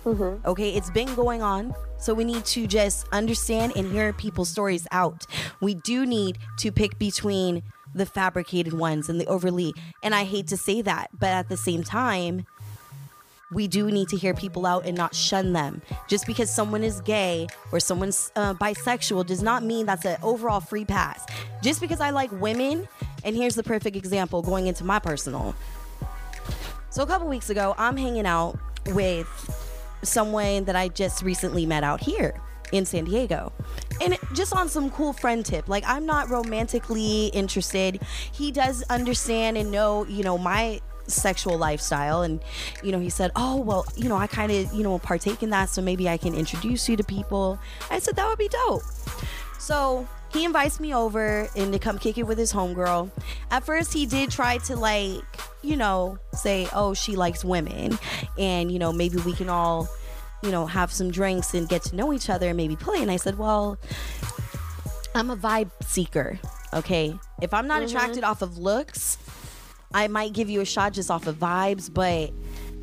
Mm-hmm. 0.06 0.48
Okay, 0.48 0.72
it's 0.72 0.90
been 0.90 1.14
going 1.16 1.42
on. 1.42 1.74
So 1.98 2.14
we 2.14 2.24
need 2.24 2.46
to 2.46 2.66
just 2.66 3.08
understand 3.12 3.74
and 3.76 3.92
hear 3.92 4.12
people's 4.14 4.50
stories 4.50 4.88
out. 4.92 5.28
We 5.62 5.76
do 5.76 6.06
need 6.06 6.40
to 6.60 6.72
pick 6.72 6.98
between 6.98 7.62
the 7.94 8.06
fabricated 8.06 8.74
ones 8.74 9.10
and 9.10 9.20
the 9.20 9.28
overly. 9.28 9.74
And 10.02 10.16
I 10.16 10.24
hate 10.24 10.48
to 10.48 10.58
say 10.58 10.82
that, 10.82 11.10
but 11.20 11.30
at 11.30 11.50
the 11.50 11.58
same 11.58 11.84
time, 11.84 12.46
we 13.52 13.68
do 13.68 13.92
need 13.92 14.08
to 14.08 14.18
hear 14.18 14.34
people 14.34 14.66
out 14.66 14.86
and 14.86 14.98
not 14.98 15.14
shun 15.14 15.54
them. 15.54 15.82
Just 16.08 16.26
because 16.26 16.50
someone 16.50 16.84
is 16.84 17.02
gay 17.02 17.48
or 17.72 17.80
someone's 17.80 18.32
uh, 18.36 18.54
bisexual 18.54 19.28
does 19.28 19.44
not 19.44 19.64
mean 19.64 19.86
that's 19.86 20.06
an 20.06 20.18
overall 20.24 20.62
free 20.62 20.86
pass. 20.86 21.26
Just 21.62 21.82
because 21.82 22.00
I 22.00 22.12
like 22.12 22.32
women, 22.32 22.88
and 23.24 23.36
here's 23.36 23.56
the 23.56 23.64
perfect 23.64 23.96
example 23.96 24.42
going 24.42 24.68
into 24.68 24.86
my 24.86 25.00
personal. 25.00 25.54
So 26.90 27.04
a 27.04 27.06
couple 27.06 27.28
weeks 27.28 27.50
ago, 27.50 27.76
I'm 27.78 27.98
hanging 27.98 28.26
out 28.26 28.58
with 28.88 29.28
someone 30.04 30.66
that 30.66 30.76
I 30.76 30.88
just 30.88 31.24
recently 31.24 31.66
met 31.66 31.84
out 31.84 32.02
here 32.02 32.40
in 32.72 32.86
San 32.86 33.06
Diego. 33.06 33.52
And 34.02 34.18
just 34.34 34.56
on 34.56 34.70
some 34.70 34.90
cool 34.90 35.14
friend 35.14 35.46
tip, 35.46 35.68
like 35.68 35.84
I'm 35.86 36.06
not 36.06 36.30
romantically 36.30 37.28
interested. 37.28 38.02
He 38.32 38.52
does 38.52 38.84
understand 38.90 39.58
and 39.58 39.72
know, 39.72 40.06
you 40.06 40.24
know, 40.24 40.38
my 40.38 40.82
sexual 41.08 41.58
lifestyle 41.58 42.22
and 42.22 42.42
you 42.84 42.92
know 42.92 43.00
he 43.00 43.10
said 43.10 43.32
oh 43.36 43.58
well 43.58 43.86
you 43.98 44.08
know 44.08 44.16
i 44.16 44.28
kind 44.28 44.50
of 44.50 44.72
you 44.72 44.82
know 44.82 44.98
partake 45.00 45.44
in 45.44 45.50
that 45.50 45.68
so 45.68 45.82
maybe 45.82 46.08
i 46.08 46.16
can 46.16 46.34
introduce 46.34 46.88
you 46.88 46.96
to 46.96 47.04
people 47.04 47.60
i 47.90 48.00
said 48.00 48.16
that 48.16 48.26
would 48.30 48.38
be 48.38 48.48
dope 48.48 48.84
so 49.58 50.08
he 50.34 50.46
invites 50.46 50.80
me 50.80 50.94
over 50.94 51.48
and 51.56 51.74
to 51.74 51.80
come 51.80 51.98
kick 51.98 52.18
it 52.18 52.24
with 52.24 52.38
his 52.38 52.54
homegirl. 52.54 53.10
At 53.50 53.64
first, 53.66 53.94
he 53.94 54.06
did 54.06 54.32
try 54.32 54.58
to 54.60 54.76
like, 54.76 55.22
you 55.62 55.76
know, 55.78 56.18
say, 56.34 56.68
"Oh, 56.74 56.94
she 56.94 57.16
likes 57.16 57.44
women," 57.44 57.98
and 58.38 58.72
you 58.72 58.80
know, 58.80 58.92
maybe 58.94 59.18
we 59.18 59.34
can 59.34 59.50
all, 59.50 59.88
you 60.44 60.52
know, 60.52 60.66
have 60.66 60.92
some 60.92 61.12
drinks 61.12 61.54
and 61.54 61.68
get 61.68 61.84
to 61.84 61.96
know 61.96 62.14
each 62.14 62.30
other 62.30 62.48
and 62.50 62.58
maybe 62.58 62.76
play. 62.76 63.02
And 63.02 63.12
I 63.12 63.18
said, 63.18 63.38
"Well, 63.38 63.78
I'm 65.16 65.30
a 65.30 65.36
vibe 65.38 65.72
seeker. 65.84 66.40
Okay, 66.74 67.14
if 67.42 67.54
I'm 67.54 67.68
not 67.68 67.82
Mm-hmm. 67.82 67.96
attracted 67.98 68.24
off 68.24 68.42
of 68.42 68.58
looks, 68.58 69.18
I 69.94 70.08
might 70.08 70.32
give 70.34 70.50
you 70.50 70.62
a 70.62 70.66
shot 70.66 70.94
just 70.94 71.12
off 71.12 71.28
of 71.28 71.36
vibes, 71.36 71.94
but 71.94 72.32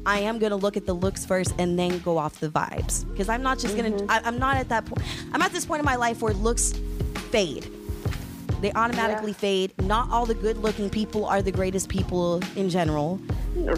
I 0.04 0.20
am 0.20 0.38
gonna 0.38 0.56
look 0.56 0.76
at 0.76 0.84
the 0.84 0.92
looks 0.92 1.24
first 1.24 1.54
and 1.58 1.78
then 1.78 1.98
go 2.00 2.18
off 2.18 2.38
the 2.40 2.48
vibes 2.50 3.08
because 3.10 3.30
I'm 3.30 3.42
not 3.42 3.58
just 3.58 3.76
gonna. 3.76 3.92
Mm-hmm. 3.92 4.10
I, 4.10 4.20
I'm 4.24 4.38
not 4.38 4.56
at 4.58 4.68
that 4.68 4.84
point. 4.84 5.02
I'm 5.32 5.40
at 5.40 5.52
this 5.52 5.64
point 5.64 5.78
in 5.80 5.86
my 5.86 5.96
life 5.96 6.20
where 6.20 6.34
looks 6.34 6.74
fade. 7.18 7.70
They 8.60 8.72
automatically 8.72 9.30
Yeah. 9.30 9.36
fade. 9.38 9.72
Not 9.82 10.10
all 10.10 10.26
the 10.26 10.34
good-looking 10.34 10.90
people 10.90 11.24
are 11.26 11.40
the 11.42 11.52
greatest 11.52 11.88
people 11.88 12.40
in 12.56 12.68
general. 12.70 13.20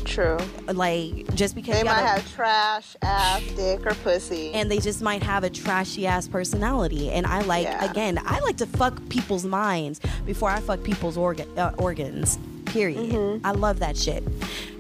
True. 0.05 0.39
Like 0.73 1.35
just 1.35 1.55
because 1.55 1.75
They 1.75 1.81
you 1.81 1.85
might 1.85 2.01
a- 2.03 2.07
have 2.07 2.35
trash, 2.35 2.97
ass, 3.03 3.43
dick, 3.57 3.85
or 3.87 3.95
pussy. 3.97 4.53
and 4.55 4.71
they 4.71 4.79
just 4.79 5.03
might 5.03 5.23
have 5.23 5.45
a 5.45 5.51
trashy 5.51 6.07
ass 6.07 6.29
personality. 6.29 7.11
And 7.11 7.27
I 7.27 7.41
like, 7.43 7.65
Yeah. 7.65 7.91
again, 7.91 8.19
I 8.25 8.41
like 8.41 8.57
to 8.59 8.67
fuck 8.67 9.01
people's 9.11 9.45
minds 9.45 10.01
before 10.25 10.49
I 10.51 10.61
fuck 10.61 10.83
people's 10.83 11.17
organ, 11.19 11.47
uh, 11.59 11.73
organs. 11.79 12.39
Period. 12.67 13.11
Mm-hmm. 13.11 13.47
I 13.47 13.51
love 13.53 13.81
that 13.81 13.97
shit. 13.97 14.23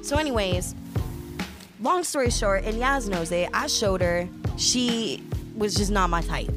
So, 0.03 0.16
anyways, 0.16 0.75
long 1.83 2.05
story 2.05 2.31
short, 2.31 2.64
and 2.64 2.77
Yaz 2.81 3.09
knows 3.09 3.33
it. 3.33 3.49
I 3.53 3.66
showed 3.66 4.01
her. 4.01 4.29
She 4.57 5.23
was 5.57 5.75
just 5.75 5.90
not 5.90 6.09
my 6.11 6.20
type. 6.23 6.51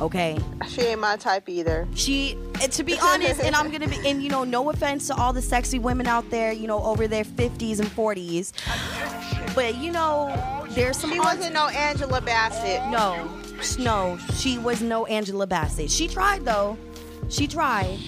Okay. 0.00 0.38
she 0.68 0.80
ain't 0.82 1.00
my 1.00 1.16
type 1.16 1.48
either. 1.48 1.86
She, 1.94 2.36
to 2.70 2.82
be 2.82 2.98
honest, 2.98 3.40
and 3.40 3.54
I'm 3.54 3.70
gonna 3.70 3.86
be, 3.88 3.98
and 4.08 4.22
you 4.22 4.28
know, 4.30 4.44
no 4.44 4.70
offense 4.70 5.06
to 5.08 5.14
all 5.14 5.32
the 5.32 5.42
sexy 5.42 5.78
women 5.78 6.06
out 6.06 6.28
there, 6.30 6.52
you 6.52 6.66
know, 6.66 6.82
over 6.82 7.06
their 7.06 7.24
50s 7.24 7.78
and 7.78 7.88
40s, 7.88 8.52
but 9.54 9.76
you 9.76 9.92
know, 9.92 10.66
there's 10.70 10.96
some. 10.96 11.12
She 11.12 11.20
wasn't 11.20 11.54
no 11.54 11.68
Angela 11.68 12.20
Bassett. 12.20 12.90
no, 12.90 13.28
no, 13.78 14.18
she 14.34 14.58
was 14.58 14.80
no 14.80 15.06
Angela 15.06 15.46
Bassett. 15.46 15.90
She 15.90 16.08
tried 16.08 16.44
though. 16.44 16.76
She 17.28 17.46
tried. 17.46 17.98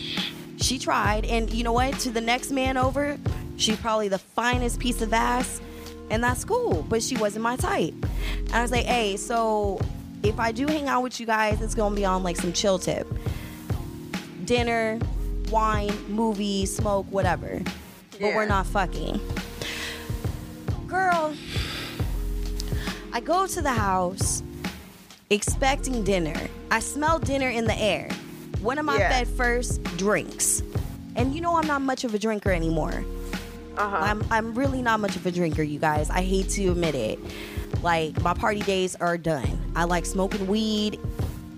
She 0.56 0.78
tried, 0.78 1.24
and 1.26 1.52
you 1.52 1.64
know 1.64 1.72
what? 1.72 1.98
To 2.00 2.10
the 2.10 2.20
next 2.20 2.50
man 2.50 2.76
over, 2.76 3.18
she's 3.56 3.76
probably 3.76 4.08
the 4.08 4.18
finest 4.18 4.78
piece 4.78 5.02
of 5.02 5.12
ass, 5.12 5.60
and 6.10 6.22
that's 6.24 6.44
cool. 6.44 6.84
But 6.88 7.02
she 7.02 7.16
wasn't 7.16 7.42
my 7.42 7.56
type. 7.56 7.94
And 8.36 8.52
I 8.52 8.62
was 8.62 8.70
like, 8.70 8.86
hey, 8.86 9.16
so 9.16 9.80
if 10.22 10.38
I 10.38 10.52
do 10.52 10.66
hang 10.66 10.88
out 10.88 11.02
with 11.02 11.18
you 11.20 11.26
guys, 11.26 11.60
it's 11.60 11.74
gonna 11.74 11.94
be 11.94 12.04
on 12.04 12.22
like 12.22 12.36
some 12.36 12.52
chill 12.52 12.78
tip, 12.78 13.06
dinner, 14.44 14.98
wine, 15.50 15.92
movie, 16.08 16.66
smoke, 16.66 17.06
whatever. 17.10 17.60
But 18.12 18.34
we're 18.34 18.46
not 18.46 18.66
fucking. 18.66 19.20
Girl, 20.86 21.34
I 23.12 23.20
go 23.20 23.46
to 23.46 23.62
the 23.62 23.72
house 23.72 24.42
expecting 25.30 26.04
dinner. 26.04 26.38
I 26.70 26.80
smell 26.80 27.18
dinner 27.18 27.48
in 27.48 27.64
the 27.64 27.74
air. 27.76 28.10
What 28.60 28.78
am 28.78 28.88
I 28.88 28.98
Yeah. 28.98 29.08
fed 29.10 29.28
first? 29.28 29.82
Drinks. 29.96 30.62
And 31.16 31.34
you 31.34 31.40
know 31.40 31.56
I'm 31.56 31.66
not 31.66 31.82
much 31.82 32.04
of 32.04 32.14
a 32.14 32.18
drinker 32.18 32.50
anymore. 32.52 33.04
Uh-huh. 33.76 33.96
I'm 34.00 34.24
I'm 34.30 34.54
really 34.54 34.82
not 34.82 35.00
much 35.00 35.16
of 35.16 35.24
a 35.26 35.30
drinker, 35.32 35.62
you 35.62 35.78
guys. 35.78 36.10
I 36.10 36.20
hate 36.22 36.48
to 36.50 36.68
admit 36.70 36.94
it. 36.94 37.18
Like 37.82 38.20
my 38.22 38.34
party 38.34 38.60
days 38.60 38.96
are 38.96 39.18
done. 39.18 39.58
I 39.74 39.84
like 39.84 40.06
smoking 40.06 40.46
weed 40.46 41.00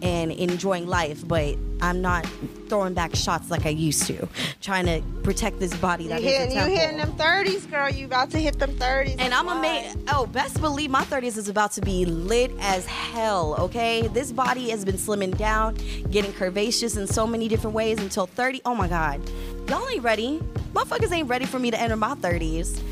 and 0.03 0.33
enjoying 0.33 0.87
life, 0.87 1.27
but 1.27 1.57
I'm 1.81 2.01
not 2.01 2.27
throwing 2.69 2.95
back 2.95 3.15
shots 3.15 3.51
like 3.51 3.67
I 3.67 3.71
used 3.71 4.07
to. 4.07 4.29
Trying 4.61 4.87
to 4.87 5.03
protect 5.23 5.61
this 5.61 5.75
body 5.77 6.05
you 6.05 6.11
that 6.11 6.23
is 6.23 6.27
a 6.27 6.39
hitting, 6.39 6.57
you 6.57 6.79
hitting 6.79 6.97
them 6.99 7.13
thirties, 7.13 7.67
girl. 7.67 7.91
You 7.91 8.07
about 8.07 8.31
to 8.31 8.39
hit 8.39 8.59
them 8.59 8.77
thirties. 8.77 9.17
And 9.19 9.35
I'm 9.35 9.49
a 9.49 9.61
man. 9.61 10.03
Oh, 10.09 10.27
best 10.27 10.61
believe 10.61 10.91
my 10.91 11.05
30s 11.05 11.37
is 11.37 11.49
about 11.49 11.73
to 11.73 11.81
be 11.81 12.05
lit 12.05 12.51
as 12.61 12.87
hell, 12.87 13.57
okay? 13.59 14.09
This 14.09 14.33
body 14.33 14.71
has 14.71 14.85
been 14.85 14.97
slimming 14.97 15.37
down, 15.37 15.75
getting 16.11 16.33
curvaceous 16.33 16.99
in 16.99 17.07
so 17.07 17.27
many 17.27 17.49
different 17.49 17.75
ways 17.75 17.99
until 17.99 18.27
30. 18.27 18.63
Oh 18.65 18.75
my 18.75 18.89
God. 18.89 19.21
Y'all 19.69 19.89
ain't 19.89 20.03
ready. 20.03 20.41
Motherfuckers 20.75 21.13
ain't 21.13 21.29
ready 21.29 21.47
for 21.47 21.59
me 21.59 21.71
to 21.71 21.81
enter 21.81 21.97
my 21.97 22.15
30s. 22.15 22.83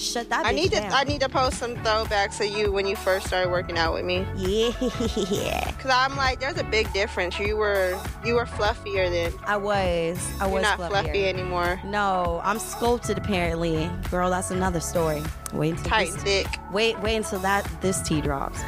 Shut 0.00 0.30
that 0.30 0.46
I 0.46 0.52
need 0.52 0.70
to 0.72 0.80
down. 0.80 0.92
I 0.92 1.04
need 1.04 1.20
to 1.20 1.28
post 1.28 1.58
some 1.58 1.76
throwbacks 1.76 2.40
of 2.40 2.56
you 2.56 2.72
when 2.72 2.86
you 2.86 2.96
first 2.96 3.26
started 3.26 3.50
working 3.50 3.76
out 3.76 3.92
with 3.92 4.04
me. 4.04 4.26
yeah. 4.36 5.70
Cause 5.78 5.90
I'm 5.94 6.16
like, 6.16 6.40
there's 6.40 6.58
a 6.58 6.64
big 6.64 6.90
difference. 6.92 7.38
You 7.38 7.56
were 7.56 7.98
you 8.24 8.34
were 8.34 8.46
fluffier 8.46 9.10
then. 9.10 9.32
I 9.46 9.56
was. 9.58 10.26
I 10.40 10.46
You're 10.46 10.54
was 10.54 10.62
not 10.62 10.78
fluffier. 10.78 10.88
fluffy 10.88 11.26
anymore. 11.28 11.80
No, 11.84 12.40
I'm 12.44 12.58
sculpted 12.58 13.18
apparently. 13.18 13.90
Girl, 14.10 14.30
that's 14.30 14.50
another 14.50 14.80
story. 14.80 15.22
Wait 15.52 15.70
until 15.72 15.84
Tight 15.84 16.12
this- 16.12 16.22
thick. 16.22 16.46
wait 16.72 16.98
wait 17.00 17.16
until 17.16 17.40
that 17.40 17.68
this 17.80 18.00
tea 18.02 18.20
drops 18.20 18.60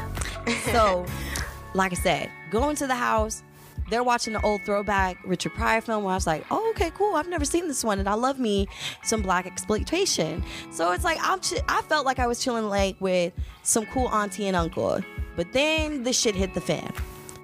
so 0.73 1.07
like 1.75 1.92
i 1.92 1.95
said 1.95 2.29
go 2.51 2.68
into 2.71 2.88
the 2.88 2.95
house 2.97 3.45
they're 3.90 4.03
watching 4.03 4.33
the 4.33 4.40
old 4.42 4.62
throwback 4.62 5.18
richard 5.25 5.53
pryor 5.55 5.81
film 5.81 6.05
where 6.05 6.12
i 6.12 6.16
was 6.16 6.27
like 6.27 6.45
oh 6.51 6.71
okay 6.71 6.90
cool. 6.95 7.14
I've 7.16 7.29
never 7.29 7.45
seen 7.45 7.68
this 7.68 7.85
one 7.85 7.99
and 7.99 8.09
i 8.09 8.14
love 8.14 8.38
me 8.38 8.66
some 9.03 9.23
blaxploitation. 9.23 10.42
So 10.71 10.92
it's 10.92 11.05
like 11.05 11.18
i'm 11.23 11.40
ch- 11.40 11.61
i 11.68 11.83
felt 11.83 12.07
like 12.07 12.18
i 12.18 12.27
was 12.27 12.42
chilling 12.42 12.68
like 12.68 12.97
with 13.01 13.33
some 13.62 13.87
cool 13.87 14.09
auntie 14.09 14.47
and 14.47 14.57
uncle. 14.57 15.01
But 15.37 15.53
then 15.53 16.03
the 16.03 16.12
shit 16.12 16.35
hit 16.35 16.55
the 16.55 16.61
fan. 16.61 16.92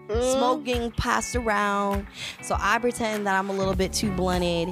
Mm. 0.08 0.32
Smoking 0.36 0.90
passed 0.92 1.36
around 1.36 2.06
so 2.42 2.56
i 2.58 2.78
pretend 2.78 3.26
that 3.26 3.34
i'm 3.38 3.50
a 3.50 3.52
little 3.52 3.74
bit 3.74 3.92
too 3.92 4.10
blunted 4.12 4.68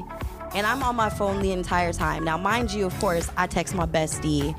and 0.55 0.67
i'm 0.67 0.83
on 0.83 0.97
my 0.97 1.11
phone 1.11 1.41
the 1.43 1.53
entire 1.53 1.93
time. 1.93 2.25
Now 2.25 2.39
mind 2.39 2.73
you 2.73 2.87
of 2.87 2.99
course 3.01 3.29
i 3.37 3.47
text 3.47 3.75
my 3.75 3.87
bestie. 3.87 4.55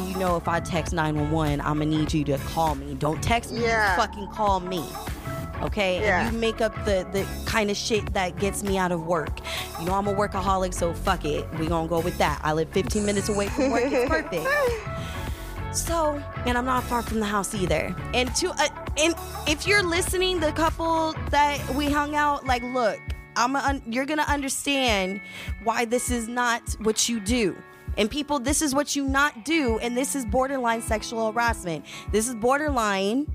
You 0.00 0.16
know 0.18 0.36
if 0.36 0.48
I 0.48 0.58
text 0.58 0.94
911, 0.94 1.60
I'm 1.60 1.78
gonna 1.78 1.84
need 1.84 2.12
you 2.12 2.24
to 2.24 2.38
call 2.38 2.74
me. 2.74 2.94
Don't 2.94 3.22
text 3.22 3.52
me, 3.52 3.62
Yeah. 3.62 3.94
fucking 3.96 4.26
call 4.28 4.58
me. 4.58 4.82
Okay? 5.62 6.00
Yeah. 6.00 6.26
And 6.26 6.34
you 6.34 6.40
make 6.40 6.60
up 6.60 6.74
the 6.84 7.06
the 7.12 7.26
kind 7.46 7.70
of 7.70 7.76
shit 7.76 8.12
that 8.14 8.38
gets 8.38 8.62
me 8.62 8.78
out 8.78 8.92
of 8.92 9.06
work. 9.06 9.40
You 9.80 9.86
know 9.86 9.94
I'm 9.94 10.06
a 10.06 10.14
workaholic, 10.14 10.74
so 10.74 10.92
fuck 10.92 11.24
it. 11.24 11.48
We 11.58 11.66
gonna 11.66 11.88
go 11.88 12.00
with 12.00 12.18
that. 12.18 12.40
I 12.42 12.52
live 12.52 12.68
15 12.70 13.04
minutes 13.04 13.28
away 13.28 13.48
from 13.48 13.70
work. 13.70 13.84
It's 13.86 14.08
perfect. 14.08 14.46
So, 15.76 16.22
and 16.44 16.58
I'm 16.58 16.66
not 16.66 16.84
far 16.84 17.00
from 17.00 17.20
the 17.20 17.26
house 17.26 17.54
either. 17.54 17.94
And 18.12 18.34
to 18.36 18.50
uh, 18.50 18.68
and 18.98 19.14
if 19.46 19.66
you're 19.66 19.82
listening, 19.82 20.38
the 20.40 20.52
couple 20.52 21.14
that 21.30 21.58
we 21.74 21.90
hung 21.90 22.14
out, 22.14 22.44
like, 22.46 22.62
look, 22.62 23.00
I'm 23.36 23.56
un- 23.56 23.82
you're 23.86 24.04
gonna 24.04 24.26
understand 24.28 25.20
why 25.64 25.86
this 25.86 26.10
is 26.10 26.28
not 26.28 26.76
what 26.80 27.08
you 27.08 27.20
do. 27.20 27.56
And 27.96 28.10
people, 28.10 28.38
this 28.38 28.62
is 28.62 28.74
what 28.74 28.96
you 28.96 29.04
not 29.04 29.44
do, 29.44 29.78
and 29.78 29.96
this 29.96 30.14
is 30.14 30.24
borderline 30.24 30.82
sexual 30.82 31.32
harassment. 31.32 31.84
This 32.10 32.28
is 32.28 32.34
borderline 32.34 33.34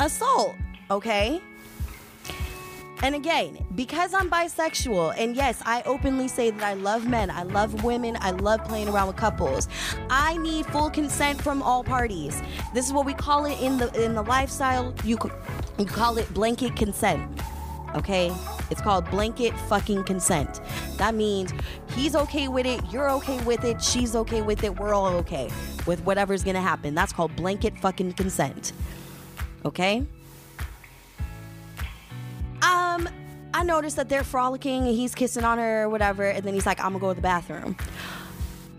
assault. 0.00 0.54
Okay. 0.90 1.40
And 3.02 3.14
again, 3.14 3.58
because 3.74 4.14
I'm 4.14 4.30
bisexual, 4.30 5.14
and 5.18 5.36
yes, 5.36 5.60
I 5.66 5.82
openly 5.82 6.26
say 6.26 6.50
that 6.50 6.62
I 6.62 6.72
love 6.72 7.06
men, 7.06 7.28
I 7.28 7.42
love 7.42 7.84
women, 7.84 8.16
I 8.20 8.30
love 8.30 8.64
playing 8.64 8.88
around 8.88 9.08
with 9.08 9.16
couples. 9.16 9.68
I 10.08 10.38
need 10.38 10.64
full 10.66 10.88
consent 10.88 11.42
from 11.42 11.62
all 11.62 11.84
parties. 11.84 12.40
This 12.72 12.86
is 12.86 12.94
what 12.94 13.04
we 13.04 13.12
call 13.12 13.44
it 13.44 13.60
in 13.60 13.76
the 13.76 13.92
in 14.02 14.14
the 14.14 14.22
lifestyle. 14.22 14.94
You 15.04 15.18
you 15.78 15.84
call 15.84 16.16
it 16.16 16.32
blanket 16.32 16.76
consent. 16.76 17.42
Okay? 17.94 18.34
It's 18.70 18.80
called 18.80 19.08
blanket 19.10 19.52
fucking 19.68 20.04
consent. 20.04 20.60
That 20.96 21.14
means 21.14 21.52
he's 21.94 22.16
okay 22.16 22.48
with 22.48 22.66
it, 22.66 22.80
you're 22.90 23.10
okay 23.10 23.42
with 23.44 23.64
it, 23.64 23.82
she's 23.82 24.16
okay 24.16 24.40
with 24.40 24.64
it, 24.64 24.80
we're 24.80 24.94
all 24.94 25.14
okay 25.16 25.50
with 25.86 26.00
whatever's 26.04 26.42
gonna 26.42 26.62
happen. 26.62 26.94
That's 26.94 27.12
called 27.12 27.36
blanket 27.36 27.78
fucking 27.78 28.14
consent. 28.14 28.72
Okay? 29.64 30.06
Um, 32.64 33.08
I 33.52 33.62
noticed 33.62 33.96
that 33.96 34.08
they're 34.08 34.24
frolicking 34.24 34.86
and 34.86 34.96
he's 34.96 35.14
kissing 35.14 35.44
on 35.44 35.58
her 35.58 35.84
or 35.84 35.88
whatever, 35.88 36.24
and 36.24 36.44
then 36.44 36.54
he's 36.54 36.66
like, 36.66 36.80
I'm 36.80 36.92
gonna 36.92 36.98
go 36.98 37.08
to 37.10 37.14
the 37.14 37.22
bathroom. 37.22 37.76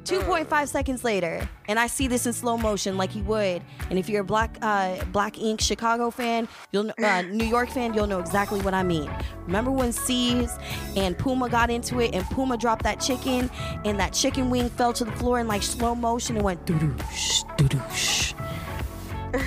2.5 0.05 0.67
seconds 0.67 1.03
later, 1.03 1.49
and 1.67 1.79
I 1.79 1.87
see 1.87 2.07
this 2.07 2.27
in 2.27 2.33
slow 2.33 2.57
motion 2.57 2.95
like 2.95 3.09
he 3.09 3.23
would. 3.23 3.63
And 3.89 3.97
if 3.97 4.07
you're 4.07 4.21
a 4.21 4.25
Black 4.25 4.55
uh, 4.61 5.03
Black 5.05 5.39
Ink 5.39 5.59
Chicago 5.59 6.11
fan, 6.11 6.47
you'll 6.71 6.91
uh, 7.03 7.23
New 7.23 7.45
York 7.45 7.69
fan, 7.69 7.95
you'll 7.95 8.05
know 8.05 8.19
exactly 8.19 8.61
what 8.61 8.75
I 8.75 8.83
mean. 8.83 9.11
Remember 9.47 9.71
when 9.71 9.91
C's 9.91 10.51
and 10.95 11.17
Puma 11.17 11.49
got 11.49 11.71
into 11.71 12.01
it, 12.01 12.13
and 12.13 12.23
Puma 12.25 12.55
dropped 12.55 12.83
that 12.83 12.99
chicken, 12.99 13.49
and 13.83 13.99
that 13.99 14.13
chicken 14.13 14.51
wing 14.51 14.69
fell 14.69 14.93
to 14.93 15.05
the 15.05 15.11
floor 15.13 15.39
in 15.39 15.47
like 15.47 15.63
slow 15.63 15.95
motion 15.95 16.35
and 16.35 16.45
went 16.45 16.63
doo 16.67 16.75
doosh 16.75 17.57
doo 17.57 17.67
doosh. 17.67 18.33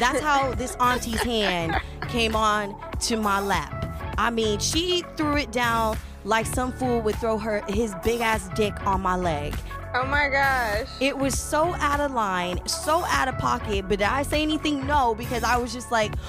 That's 0.01 0.21
how 0.21 0.55
this 0.55 0.75
auntie's 0.81 1.23
hand 1.23 1.81
came 2.09 2.35
on 2.35 2.75
to 3.03 3.17
my 3.17 3.41
lap. 3.41 3.78
I 4.19 4.31
mean, 4.31 4.59
she 4.59 5.05
threw 5.17 5.37
it 5.37 5.53
down 5.53 5.97
like 6.25 6.45
some 6.45 6.73
fool 6.73 7.01
would 7.03 7.15
throw 7.17 7.39
her 7.39 7.63
his 7.69 7.95
big 8.05 8.21
ass 8.21 8.51
dick 8.55 8.75
on 8.87 9.01
my 9.01 9.17
leg. 9.17 9.55
Oh 9.95 10.05
my 10.05 10.29
gosh. 10.29 10.89
It 11.01 11.17
was 11.17 11.39
so 11.39 11.75
out 11.77 12.01
of 12.01 12.11
line, 12.13 12.61
so 12.67 13.05
out 13.07 13.29
of 13.29 13.39
pocket. 13.39 13.89
But 13.89 14.01
did 14.01 14.09
I 14.09 14.23
say 14.23 14.43
anything? 14.43 14.87
No, 14.87 15.15
because 15.15 15.45
I 15.45 15.57
was 15.57 15.73
just 15.73 15.91
like, 15.91 16.13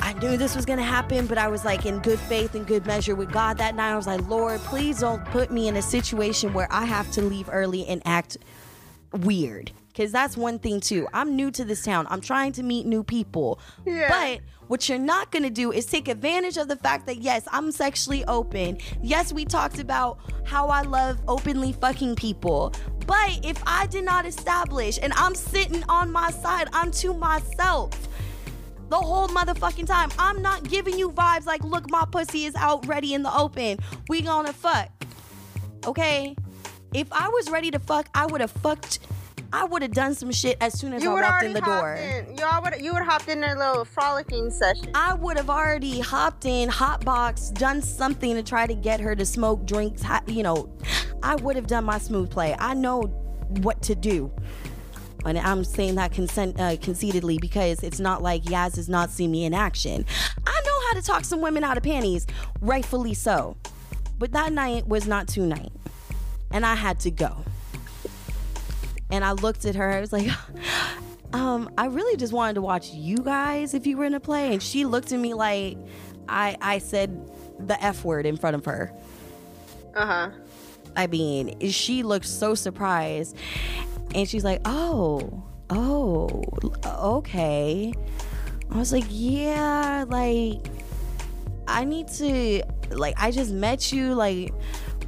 I 0.00 0.14
knew 0.20 0.36
this 0.36 0.56
was 0.56 0.64
gonna 0.64 0.82
happen, 0.82 1.26
but 1.26 1.38
I 1.38 1.48
was 1.48 1.64
like 1.64 1.86
in 1.86 2.00
good 2.00 2.18
faith 2.18 2.54
and 2.54 2.66
good 2.66 2.86
measure 2.86 3.14
with 3.14 3.30
God 3.30 3.58
that 3.58 3.74
night. 3.74 3.92
I 3.92 3.96
was 3.96 4.06
like, 4.06 4.26
Lord, 4.26 4.60
please 4.62 5.00
don't 5.00 5.24
put 5.26 5.50
me 5.50 5.68
in 5.68 5.76
a 5.76 5.82
situation 5.82 6.52
where 6.52 6.68
I 6.70 6.86
have 6.86 7.10
to 7.12 7.22
leave 7.22 7.48
early 7.52 7.86
and 7.86 8.02
act 8.06 8.38
weird. 9.12 9.72
Because 9.88 10.10
that's 10.10 10.36
one 10.36 10.58
thing 10.58 10.80
too. 10.80 11.06
I'm 11.14 11.36
new 11.36 11.52
to 11.52 11.64
this 11.64 11.84
town. 11.84 12.08
I'm 12.10 12.20
trying 12.20 12.50
to 12.54 12.64
meet 12.64 12.84
new 12.84 13.04
people. 13.04 13.60
Yeah. 13.86 14.08
But 14.08 14.40
what 14.68 14.88
you're 14.88 14.98
not 14.98 15.30
gonna 15.30 15.50
do 15.50 15.72
is 15.72 15.86
take 15.86 16.08
advantage 16.08 16.56
of 16.56 16.68
the 16.68 16.76
fact 16.76 17.06
that 17.06 17.18
yes, 17.18 17.46
I'm 17.52 17.70
sexually 17.70 18.24
open. 18.24 18.78
Yes, 19.02 19.32
we 19.32 19.44
talked 19.44 19.78
about 19.78 20.18
how 20.44 20.68
I 20.68 20.82
love 20.82 21.20
openly 21.28 21.72
fucking 21.72 22.16
people. 22.16 22.72
But 23.06 23.44
if 23.44 23.62
I 23.66 23.86
did 23.86 24.04
not 24.04 24.26
establish 24.26 24.98
and 25.02 25.12
I'm 25.14 25.34
sitting 25.34 25.84
on 25.88 26.10
my 26.10 26.30
side, 26.30 26.68
I'm 26.72 26.90
to 26.92 27.12
myself 27.12 28.08
the 28.88 28.96
whole 28.96 29.28
motherfucking 29.28 29.86
time. 29.86 30.10
I'm 30.18 30.40
not 30.40 30.62
giving 30.68 30.98
you 30.98 31.10
vibes 31.10 31.46
like, 31.46 31.62
look, 31.64 31.90
my 31.90 32.04
pussy 32.10 32.44
is 32.44 32.54
out 32.54 32.86
ready 32.86 33.14
in 33.14 33.22
the 33.22 33.36
open. 33.36 33.78
We 34.08 34.22
gonna 34.22 34.52
fuck. 34.52 34.90
Okay? 35.86 36.36
If 36.92 37.12
I 37.12 37.28
was 37.28 37.50
ready 37.50 37.70
to 37.72 37.78
fuck, 37.78 38.08
I 38.14 38.26
would 38.26 38.40
have 38.40 38.52
fucked. 38.52 39.00
I 39.54 39.62
would 39.66 39.82
have 39.82 39.92
done 39.92 40.16
some 40.16 40.32
shit 40.32 40.56
as 40.60 40.76
soon 40.76 40.92
as 40.94 41.02
You 41.04 41.16
I 41.16 41.20
walked 41.22 41.44
in 41.44 41.52
the 41.52 41.60
door. 41.60 41.94
in. 41.94 42.36
You 42.36 42.44
would 42.60 42.80
you 42.80 42.92
would 42.92 43.04
hopped 43.04 43.28
in 43.28 43.44
a 43.44 43.54
little 43.54 43.84
frolicking 43.84 44.50
session. 44.50 44.90
I 44.96 45.14
would 45.14 45.36
have 45.36 45.48
already 45.48 46.00
hopped 46.00 46.44
in, 46.44 46.68
hotbox, 46.68 47.54
done 47.54 47.80
something 47.80 48.34
to 48.34 48.42
try 48.42 48.66
to 48.66 48.74
get 48.74 48.98
her 48.98 49.14
to 49.14 49.24
smoke, 49.24 49.64
drinks. 49.64 50.02
You 50.26 50.42
know, 50.42 50.76
I 51.22 51.36
would 51.36 51.54
have 51.54 51.68
done 51.68 51.84
my 51.84 51.98
smooth 51.98 52.32
play. 52.32 52.56
I 52.58 52.74
know 52.74 53.02
what 53.62 53.80
to 53.82 53.94
do. 53.94 54.32
And 55.24 55.38
I'm 55.38 55.62
saying 55.62 55.94
that 55.94 56.10
consent 56.10 56.58
uh, 56.58 56.76
conceitedly 56.82 57.38
because 57.38 57.84
it's 57.84 58.00
not 58.00 58.22
like 58.22 58.42
Yaz 58.42 58.74
has 58.74 58.88
not 58.88 59.10
seen 59.10 59.30
me 59.30 59.44
in 59.44 59.54
action. 59.54 60.04
I 60.44 60.62
know 60.66 60.80
how 60.88 60.94
to 60.94 61.02
talk 61.02 61.24
some 61.24 61.40
women 61.40 61.62
out 61.62 61.76
of 61.76 61.84
panties, 61.84 62.26
rightfully 62.60 63.14
so. 63.14 63.56
But 64.18 64.32
that 64.32 64.52
night 64.52 64.88
was 64.88 65.06
not 65.06 65.28
tonight, 65.28 65.72
and 66.50 66.66
I 66.66 66.74
had 66.74 66.98
to 67.00 67.12
go. 67.12 67.44
And 69.10 69.24
I 69.24 69.32
looked 69.32 69.64
at 69.64 69.74
her. 69.76 69.90
I 69.90 70.00
was 70.00 70.12
like, 70.12 70.28
um, 71.32 71.70
I 71.76 71.86
really 71.86 72.16
just 72.16 72.32
wanted 72.32 72.54
to 72.54 72.62
watch 72.62 72.90
you 72.90 73.18
guys 73.18 73.74
if 73.74 73.86
you 73.86 73.96
were 73.96 74.04
in 74.04 74.14
a 74.14 74.20
play. 74.20 74.52
And 74.52 74.62
she 74.62 74.84
looked 74.84 75.12
at 75.12 75.18
me 75.18 75.34
like 75.34 75.78
I 76.28 76.56
I 76.60 76.78
said 76.78 77.30
the 77.58 77.82
F 77.82 78.04
word 78.04 78.26
in 78.26 78.36
front 78.36 78.56
of 78.56 78.64
her. 78.64 78.92
Uh 79.94 80.06
huh. 80.06 80.30
I 80.96 81.06
mean, 81.06 81.70
she 81.70 82.02
looked 82.02 82.26
so 82.26 82.54
surprised. 82.54 83.36
And 84.14 84.28
she's 84.28 84.44
like, 84.44 84.60
oh, 84.64 85.42
oh, 85.70 86.42
okay. 86.86 87.92
I 88.70 88.76
was 88.78 88.92
like, 88.92 89.04
yeah, 89.08 90.04
like, 90.08 90.66
I 91.66 91.84
need 91.84 92.08
to, 92.08 92.62
like, 92.90 93.14
I 93.18 93.30
just 93.30 93.50
met 93.50 93.92
you. 93.92 94.14
Like, 94.14 94.52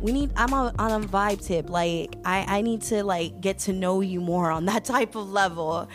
we 0.01 0.13
need, 0.13 0.31
I'm 0.37 0.53
on, 0.53 0.75
on 0.79 1.03
a 1.03 1.07
vibe 1.07 1.45
tip. 1.45 1.71
Like, 1.71 2.17
I, 2.25 2.59
I 2.59 2.61
need 2.63 2.83
to, 2.83 3.05
like, 3.05 3.41
get 3.41 3.59
to 3.61 3.73
know 3.73 4.01
you 4.01 4.21
more 4.21 4.51
on 4.51 4.67
that 4.67 4.85
type 4.97 5.15
of 5.15 5.29
level. 5.31 5.89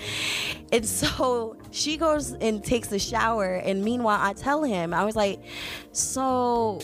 And 0.72 0.86
so 0.86 1.58
she 1.72 1.98
goes 1.98 2.32
and 2.34 2.64
takes 2.64 2.92
a 2.92 3.00
shower. 3.00 3.56
And 3.56 3.84
meanwhile, 3.84 4.20
I 4.22 4.34
tell 4.34 4.64
him, 4.64 4.94
I 4.94 5.04
was 5.06 5.16
like, 5.16 5.42
so 5.92 6.80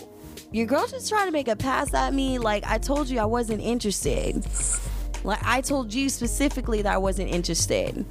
your 0.52 0.66
girl 0.66 0.88
just 0.88 1.10
trying 1.10 1.28
to 1.28 1.32
make 1.32 1.48
a 1.48 1.56
pass 1.56 1.94
at 1.94 2.14
me. 2.14 2.40
Like, 2.40 2.64
I 2.66 2.78
told 2.78 3.10
you 3.10 3.20
I 3.20 3.26
wasn't 3.26 3.62
interested. 3.62 4.46
Like 5.24 5.44
I 5.44 5.62
told 5.62 5.94
you 5.94 6.10
specifically 6.10 6.82
that 6.82 6.94
I 6.94 6.98
wasn't 6.98 7.30
interested. 7.30 8.06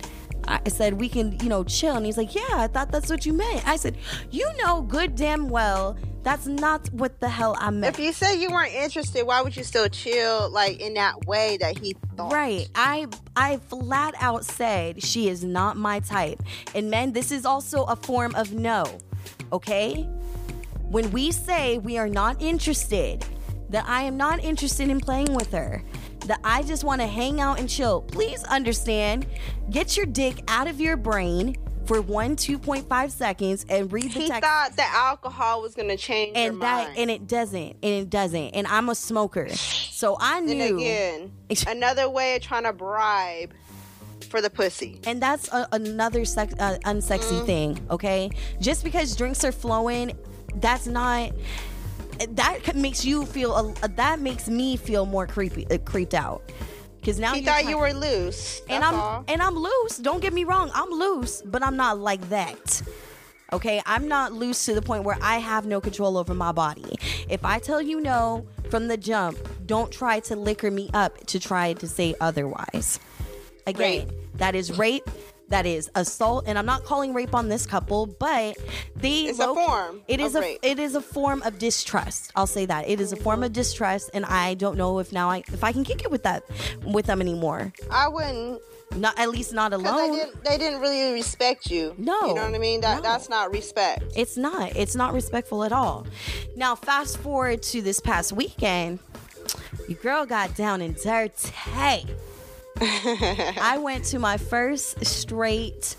I 0.47 0.69
said 0.69 0.95
we 0.95 1.09
can, 1.09 1.41
you 1.41 1.49
know, 1.49 1.65
chill. 1.65 1.97
And 1.97 2.07
he's 2.07 2.19
like, 2.19 2.35
Yeah, 2.35 2.43
I 2.53 2.67
thought 2.67 2.93
that's 2.93 3.11
what 3.11 3.27
you 3.27 3.33
meant. 3.33 3.67
I 3.67 3.77
said, 3.77 3.97
You 4.31 4.49
know 4.59 4.83
good 4.83 5.17
damn 5.17 5.49
well 5.49 5.97
that's 6.27 6.49
not 6.49 6.93
what 6.93 7.21
the 7.21 7.29
hell 7.29 7.55
I 7.57 7.71
meant. 7.71 7.95
If 7.95 8.05
you 8.05 8.13
said 8.13 8.33
you 8.35 8.51
weren't 8.51 8.75
interested, 8.75 9.25
why 9.25 9.43
would 9.43 9.57
you 9.57 9.63
still 9.63 9.89
chill 9.89 10.51
like 10.51 10.81
in 10.81 10.95
that 10.95 11.25
way 11.25 11.57
that 11.59 11.79
he 11.79 11.95
thought? 12.17 12.33
Right. 12.33 12.69
I 12.75 13.07
I 13.37 13.59
flat 13.59 14.15
out 14.19 14.45
said 14.45 15.01
she 15.01 15.29
is 15.29 15.45
not 15.45 15.77
my 15.77 16.01
type. 16.01 16.43
And 16.75 16.91
men, 16.91 17.13
this 17.13 17.31
is 17.31 17.47
also 17.47 17.85
a 17.85 17.95
form 17.95 18.35
of 18.35 18.53
no. 18.53 18.99
Okay? 19.53 20.03
When 20.91 21.13
we 21.13 21.31
say 21.31 21.79
we 21.79 21.97
are 21.97 22.09
not 22.09 22.43
interested, 22.43 23.25
that 23.69 23.85
I 23.87 24.03
am 24.03 24.17
not 24.17 24.43
interested 24.43 24.89
in 24.89 24.99
playing 24.99 25.33
with 25.33 25.53
her, 25.53 25.81
that 26.27 26.41
I 26.43 26.65
just 26.65 26.83
want 26.83 27.03
to 27.03 27.07
hang 27.07 27.41
out 27.41 27.61
and 27.61 27.69
chill, 27.69 28.03
please 28.03 28.43
understand. 28.43 29.27
Get 29.71 29.97
your 29.97 30.07
dick 30.07 30.43
out 30.49 30.67
of 30.67 30.81
your 30.81 30.97
brain 30.97 31.57
for 31.87 32.01
one, 32.03 32.37
2.5 32.37 33.11
seconds 33.11 33.65
and 33.69 33.93
read 33.93 34.05
the 34.13 34.21
He 34.21 34.29
text. 34.29 34.43
thought 34.49 34.77
that 34.77 34.93
alcohol 34.95 35.63
was 35.63 35.75
gonna 35.75 35.97
change 35.97 36.37
your 36.37 36.47
and 36.49 36.61
that 36.63 36.89
mind. 36.89 36.99
and 36.99 37.11
it 37.11 37.27
doesn't 37.29 37.77
and 37.83 37.85
it 37.85 38.11
doesn't 38.11 38.49
and 38.55 38.67
i'm 38.67 38.89
a 38.89 38.95
smoker 38.95 39.49
so 39.51 40.17
i 40.21 40.41
knew 40.41 40.63
And 40.63 40.79
again, 40.79 41.33
another 41.69 42.09
way 42.11 42.37
of 42.37 42.43
trying 42.43 42.65
to 42.65 42.73
bribe 42.73 43.53
for 44.31 44.41
the 44.41 44.51
pussy. 44.51 45.01
and 45.07 45.23
that's 45.23 45.47
a, 45.53 45.69
another 45.73 46.25
sex, 46.25 46.53
uh, 46.59 46.79
unsexy 46.85 47.41
Mm. 47.41 47.47
thing 47.47 47.87
okay 47.91 48.31
just 48.61 48.83
because 48.83 49.15
drinks 49.15 49.45
are 49.45 49.53
flowing 49.53 50.13
that's 50.57 50.87
not 50.87 51.31
that 52.31 52.75
makes 52.75 53.05
you 53.05 53.27
feel 53.27 53.53
uh, 53.53 53.87
that 53.97 54.21
makes 54.21 54.49
me 54.49 54.77
feel 54.77 55.05
more 55.07 55.27
creepy 55.27 55.67
uh, 55.71 55.79
creeped 55.79 56.15
out 56.15 56.43
because 57.07 57.21
now 57.21 57.35
He 57.35 57.41
you're 57.41 57.53
thought 57.53 57.61
try- 57.61 57.71
you 57.71 57.79
were 57.79 57.93
loose. 57.93 58.63
and 58.69 58.83
i'm 58.83 58.95
all. 58.97 59.25
and 59.29 59.41
i'm 59.41 59.55
loose. 59.55 59.97
Don't 59.99 60.21
get 60.21 60.33
me 60.33 60.43
wrong. 60.43 60.73
I'm 60.75 60.91
loose 60.91 61.41
but 61.43 61.63
i'm 61.63 61.77
not 61.77 62.01
like 62.01 62.29
that. 62.31 62.83
Okay? 63.53 63.81
I'm 63.87 64.09
not 64.09 64.33
loose 64.33 64.65
to 64.67 64.75
the 64.75 64.83
point 64.83 65.05
where 65.05 65.17
i 65.23 65.39
have 65.39 65.67
no 65.67 65.81
control 65.81 66.19
over 66.19 66.35
my 66.35 66.51
body. 66.51 66.97
If 67.29 67.45
i 67.45 67.61
tell 67.61 67.81
you 67.81 68.01
no 68.01 68.45
from 68.71 68.89
the 68.89 68.97
jump 68.97 69.39
don't 69.67 69.93
try 69.93 70.19
to 70.21 70.35
liquor 70.35 70.71
me 70.73 70.91
up 70.95 71.25
to 71.29 71.39
try 71.39 71.75
to 71.75 71.87
say 71.87 72.17
otherwise. 72.21 72.99
Again 73.69 74.11
that 74.35 74.57
is 74.57 74.77
rape 74.77 75.09
that 75.49 75.67
is 75.67 75.91
assault 75.95 76.45
and 76.47 76.59
i'm 76.59 76.67
not 76.67 76.85
calling 76.85 77.15
rape 77.15 77.35
on 77.35 77.49
this 77.49 77.67
couple 77.67 78.07
but 78.07 78.57
they 78.97 79.23
It's 79.25 79.39
a 79.39 79.55
form 79.55 80.03
it 80.09 80.21
is 80.21 80.35
of 80.35 80.43
a 80.43 80.47
rape. 80.47 80.59
it 80.63 80.79
is 80.79 80.95
a 80.95 81.01
form 81.01 81.43
of 81.43 81.59
distrust 81.59 82.33
i'll 82.35 82.47
say 82.47 82.67
that 82.67 82.89
it 82.89 83.01
is 83.01 83.13
a 83.13 83.17
form 83.17 83.43
of 83.43 83.53
distrust 83.53 84.11
and 84.15 84.25
i 84.27 84.55
don't 84.55 84.77
know 84.77 84.99
if 84.99 85.13
now 85.13 85.31
i 85.31 85.39
if 85.53 85.63
i 85.63 85.73
can 85.73 85.85
kick 85.85 86.03
it 86.03 86.11
with 86.11 86.23
that 86.25 86.43
with 86.85 87.07
them 87.07 87.21
anymore 87.21 87.73
I 87.91 88.09
wouldn't, 88.09 88.61
not 88.97 89.19
at 89.19 89.31
least 89.31 89.53
not 89.53 89.73
alone 89.73 90.11
they 90.13 90.17
didn't. 90.19 90.45
They 90.45 90.59
didn't 90.59 90.81
really 90.81 91.13
respect 91.13 91.71
you. 91.71 91.95
No, 91.99 92.27
you 92.27 92.35
know 92.35 92.45
what 92.45 92.55
I 92.55 92.59
mean. 92.59 92.81
That 92.81 92.97
no. 92.97 93.03
that's 93.03 93.29
not 93.29 93.53
respect. 93.53 94.05
It's 94.17 94.37
not. 94.37 94.75
It's 94.77 94.95
not 94.95 95.13
respectful 95.13 95.65
at 95.65 95.73
all. 95.73 96.07
Now, 96.57 96.75
fast 96.75 97.19
forward 97.19 97.63
to 97.65 97.83
this 97.83 98.01
past 98.01 98.33
weekend. 98.33 98.99
Your 99.89 99.99
girl 99.99 100.25
got 100.27 100.55
down 100.57 100.81
and 100.81 100.97
dirty. 100.97 102.07
I 102.81 103.79
went 103.81 104.05
to 104.07 104.19
my 104.19 104.37
first 104.37 105.05
straight 105.05 105.97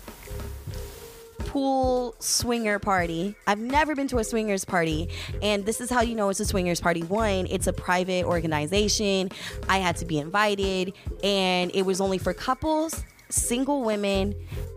pool 1.38 2.14
swinger 2.18 2.78
party. 2.78 3.34
I've 3.46 3.58
never 3.58 3.94
been 3.96 4.06
to 4.08 4.18
a 4.18 4.24
swingers 4.24 4.64
party, 4.64 5.08
and 5.42 5.64
this 5.64 5.80
is 5.80 5.90
how 5.90 6.02
you 6.02 6.14
know 6.14 6.28
it's 6.28 6.40
a 6.40 6.44
swingers 6.44 6.80
party. 6.80 7.02
One, 7.02 7.46
it's 7.48 7.66
a 7.66 7.72
private 7.72 8.24
organization. 8.24 9.30
I 9.68 9.78
had 9.78 9.96
to 9.96 10.04
be 10.04 10.18
invited, 10.18 10.92
and 11.24 11.70
it 11.74 11.82
was 11.82 12.00
only 12.00 12.18
for 12.18 12.32
couples, 12.34 13.02
single 13.28 13.82
women, 13.82 14.34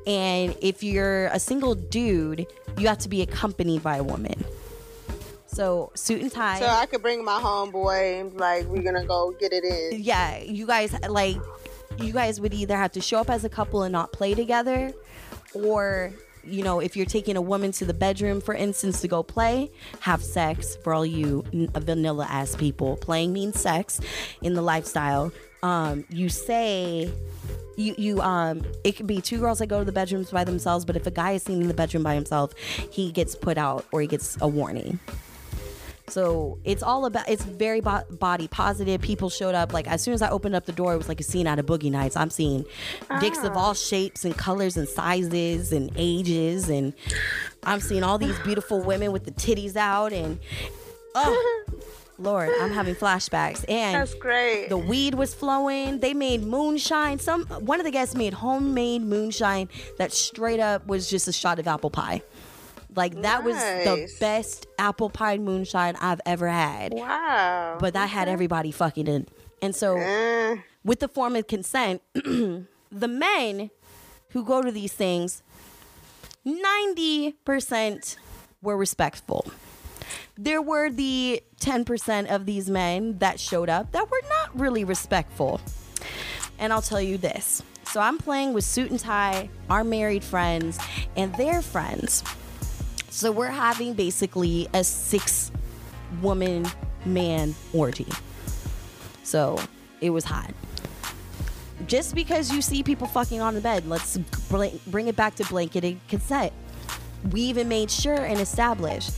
and 0.07 0.55
if 0.61 0.81
you're 0.81 1.25
a 1.27 1.39
single 1.39 1.75
dude, 1.75 2.47
you 2.77 2.87
have 2.87 2.99
to 2.99 3.09
be 3.09 3.21
accompanied 3.21 3.83
by 3.83 3.97
a 3.97 4.03
woman. 4.03 4.43
So 5.47 5.91
suit 5.95 6.21
and 6.21 6.31
tie. 6.31 6.59
So 6.59 6.65
I 6.65 6.85
could 6.85 7.01
bring 7.01 7.25
my 7.25 7.39
homeboy 7.39 8.21
and 8.21 8.39
like, 8.39 8.65
we're 8.67 8.83
gonna 8.83 9.05
go 9.05 9.35
get 9.39 9.51
it 9.51 9.65
in. 9.65 10.01
yeah, 10.01 10.39
you 10.39 10.65
guys 10.65 10.97
like 11.09 11.35
you 12.01 12.13
guys 12.13 12.41
would 12.41 12.53
either 12.53 12.75
have 12.75 12.91
to 12.93 13.01
show 13.01 13.19
up 13.19 13.29
as 13.29 13.43
a 13.43 13.49
couple 13.49 13.83
and 13.83 13.91
not 13.91 14.11
play 14.11 14.33
together 14.33 14.93
or 15.53 16.13
you 16.43 16.63
know, 16.63 16.79
if 16.79 16.95
you're 16.95 17.05
taking 17.05 17.37
a 17.37 17.41
woman 17.41 17.71
to 17.73 17.85
the 17.85 17.93
bedroom, 17.93 18.41
for 18.41 18.55
instance, 18.55 19.01
to 19.01 19.07
go 19.07 19.21
play, 19.21 19.69
have 19.99 20.23
sex 20.23 20.75
for 20.83 20.93
all 20.93 21.05
you 21.05 21.43
vanilla 21.51 22.25
ass 22.29 22.55
people. 22.55 22.97
Playing 22.97 23.31
means 23.33 23.59
sex 23.59 23.99
in 24.41 24.53
the 24.55 24.61
lifestyle. 24.61 25.31
Um, 25.63 26.05
you 26.09 26.29
say 26.29 27.11
you 27.77 27.95
you 27.97 28.21
um 28.21 28.63
it 28.83 28.93
could 28.93 29.07
be 29.07 29.21
two 29.21 29.39
girls 29.39 29.59
that 29.59 29.67
go 29.67 29.79
to 29.79 29.85
the 29.85 29.91
bedrooms 29.91 30.31
by 30.31 30.43
themselves, 30.43 30.83
but 30.85 30.95
if 30.95 31.05
a 31.05 31.11
guy 31.11 31.33
is 31.33 31.43
seen 31.43 31.61
in 31.61 31.67
the 31.67 31.73
bedroom 31.73 32.03
by 32.03 32.15
himself, 32.15 32.55
he 32.57 33.11
gets 33.11 33.35
put 33.35 33.57
out 33.57 33.85
or 33.91 34.01
he 34.01 34.07
gets 34.07 34.37
a 34.41 34.47
warning. 34.47 34.99
So 36.11 36.59
it's 36.65 36.83
all 36.83 37.05
about, 37.05 37.29
it's 37.29 37.43
very 37.43 37.79
bo- 37.79 38.03
body 38.09 38.47
positive. 38.47 39.01
People 39.01 39.29
showed 39.29 39.55
up. 39.55 39.71
Like, 39.71 39.87
as 39.87 40.01
soon 40.01 40.13
as 40.13 40.21
I 40.21 40.29
opened 40.29 40.55
up 40.55 40.65
the 40.65 40.73
door, 40.73 40.93
it 40.93 40.97
was 40.97 41.07
like 41.07 41.21
a 41.21 41.23
scene 41.23 41.47
out 41.47 41.57
of 41.57 41.65
Boogie 41.65 41.91
Nights. 41.91 42.17
I'm 42.17 42.29
seeing 42.29 42.65
dicks 43.21 43.39
of 43.39 43.55
ah. 43.55 43.59
all 43.59 43.73
shapes 43.73 44.25
and 44.25 44.37
colors 44.37 44.75
and 44.75 44.87
sizes 44.87 45.71
and 45.71 45.89
ages. 45.95 46.69
And 46.69 46.93
I'm 47.63 47.79
seeing 47.79 48.03
all 48.03 48.17
these 48.17 48.37
beautiful 48.39 48.81
women 48.81 49.11
with 49.11 49.23
the 49.23 49.31
titties 49.31 49.77
out. 49.77 50.11
And, 50.11 50.39
oh, 51.15 51.63
Lord, 52.17 52.49
I'm 52.59 52.71
having 52.71 52.93
flashbacks. 52.95 53.63
And 53.69 53.95
That's 53.95 54.13
great. 54.13 54.67
the 54.67 54.77
weed 54.77 55.15
was 55.15 55.33
flowing. 55.33 55.99
They 55.99 56.13
made 56.13 56.43
moonshine. 56.43 57.19
Some 57.19 57.45
one 57.45 57.79
of 57.79 57.85
the 57.85 57.91
guests 57.91 58.15
made 58.15 58.33
homemade 58.33 59.01
moonshine 59.01 59.69
that 59.97 60.11
straight 60.11 60.59
up 60.59 60.85
was 60.85 61.09
just 61.09 61.27
a 61.27 61.33
shot 61.33 61.57
of 61.57 61.67
apple 61.67 61.89
pie. 61.89 62.21
Like 62.95 63.21
that 63.21 63.43
was 63.43 63.55
the 63.55 64.09
best 64.19 64.67
apple 64.77 65.09
pie 65.09 65.37
moonshine 65.37 65.95
I've 66.01 66.19
ever 66.25 66.47
had. 66.49 66.93
wow. 66.93 67.77
But 67.79 67.93
that 67.93 68.09
had 68.09 68.27
everybody 68.27 68.71
fucking 68.71 69.07
in. 69.07 69.27
And 69.61 69.75
so 69.75 69.97
Eh. 69.97 70.57
with 70.83 70.99
the 70.99 71.07
form 71.07 71.35
of 71.35 71.47
consent, 71.47 72.01
the 72.13 73.07
men 73.07 73.69
who 74.29 74.43
go 74.43 74.61
to 74.61 74.71
these 74.71 74.91
things, 74.93 75.41
90% 76.45 78.17
were 78.61 78.77
respectful. 78.77 79.45
There 80.37 80.61
were 80.61 80.89
the 80.89 81.41
10% 81.59 82.33
of 82.33 82.45
these 82.45 82.69
men 82.69 83.19
that 83.19 83.39
showed 83.39 83.69
up 83.69 83.91
that 83.91 84.09
were 84.09 84.21
not 84.29 84.59
really 84.59 84.83
respectful. 84.83 85.61
And 86.57 86.73
I'll 86.73 86.81
tell 86.81 87.01
you 87.01 87.17
this. 87.17 87.61
So 87.85 87.99
I'm 87.99 88.17
playing 88.17 88.53
with 88.53 88.63
Suit 88.63 88.89
and 88.91 88.99
Tie, 88.99 89.49
our 89.69 89.83
married 89.83 90.23
friends, 90.23 90.79
and 91.15 91.33
their 91.35 91.61
friends. 91.61 92.23
So 93.11 93.29
we're 93.29 93.47
having 93.47 93.93
basically 93.93 94.69
a 94.73 94.85
six 94.85 95.51
woman 96.21 96.65
man 97.05 97.53
orgy. 97.73 98.07
So 99.23 99.59
it 99.99 100.11
was 100.11 100.23
hot. 100.23 100.53
Just 101.87 102.15
because 102.15 102.53
you 102.53 102.61
see 102.61 102.83
people 102.83 103.07
fucking 103.07 103.41
on 103.41 103.53
the 103.53 103.59
bed, 103.59 103.85
let's 103.85 104.17
bring 104.87 105.07
it 105.07 105.15
back 105.17 105.35
to 105.35 105.45
blanketed 105.45 105.99
consent. 106.07 106.53
We 107.31 107.41
even 107.41 107.67
made 107.67 107.91
sure 107.91 108.15
and 108.15 108.39
established 108.39 109.11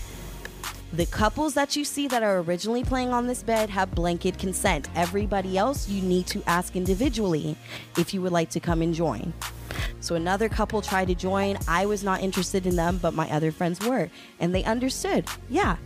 the 0.93 1.07
couples 1.07 1.55
that 1.55 1.75
you 1.75 1.83
see 1.83 2.07
that 2.07 2.21
are 2.21 2.37
originally 2.41 2.83
playing 2.83 3.09
on 3.09 3.25
this 3.25 3.41
bed 3.41 3.67
have 3.71 3.95
blanket 3.95 4.37
consent. 4.37 4.87
Everybody 4.95 5.57
else, 5.57 5.89
you 5.89 6.03
need 6.03 6.27
to 6.27 6.43
ask 6.45 6.75
individually 6.75 7.55
if 7.97 8.13
you 8.13 8.21
would 8.21 8.31
like 8.31 8.51
to 8.51 8.59
come 8.59 8.83
and 8.83 8.93
join. 8.93 9.33
So 10.01 10.13
another 10.13 10.49
couple 10.49 10.83
tried 10.83 11.07
to 11.07 11.15
join. 11.15 11.57
I 11.67 11.87
was 11.87 12.03
not 12.03 12.21
interested 12.21 12.67
in 12.67 12.75
them, 12.75 12.99
but 13.01 13.15
my 13.15 13.27
other 13.31 13.51
friends 13.51 13.83
were. 13.83 14.11
And 14.39 14.53
they 14.53 14.63
understood. 14.65 15.25
Yeah. 15.49 15.77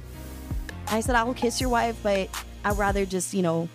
I 0.88 1.00
said, 1.00 1.16
I 1.16 1.24
will 1.24 1.34
kiss 1.34 1.62
your 1.62 1.70
wife, 1.70 1.98
but 2.04 2.30
I'd 2.66 2.78
rather 2.78 3.06
just, 3.06 3.34
you 3.34 3.44
know, 3.44 3.70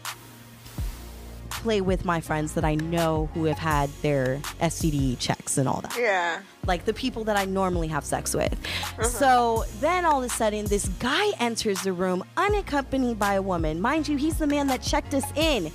play 1.63 1.81
with 1.81 2.05
my 2.05 2.21
friends 2.21 2.55
that 2.55 2.65
I 2.65 2.75
know 2.75 3.29
who 3.35 3.45
have 3.45 3.59
had 3.59 3.89
their 4.03 4.39
STD 4.61 5.19
checks 5.19 5.59
and 5.59 5.69
all 5.69 5.81
that 5.83 5.97
Yeah. 5.99 6.41
like 6.67 6.85
the 6.85 6.93
people 6.93 7.25
that 7.25 7.37
I 7.37 7.45
normally 7.45 7.89
have 7.89 8.05
sex 8.05 8.35
with. 8.35 8.53
Uh-huh. 8.53 9.03
So 9.05 9.65
then 9.81 10.05
all 10.05 10.19
of 10.23 10.25
a 10.25 10.29
sudden, 10.35 10.67
this 10.67 10.89
guy 10.99 11.31
enters 11.39 11.83
the 11.83 11.93
room 11.93 12.25
unaccompanied 12.37 13.19
by 13.19 13.35
a 13.35 13.43
woman. 13.43 13.81
Mind 13.81 14.09
you, 14.09 14.17
he's 14.17 14.39
the 14.39 14.47
man 14.47 14.67
that 14.67 14.83
checked 14.83 15.15
us 15.15 15.25
in. 15.37 15.71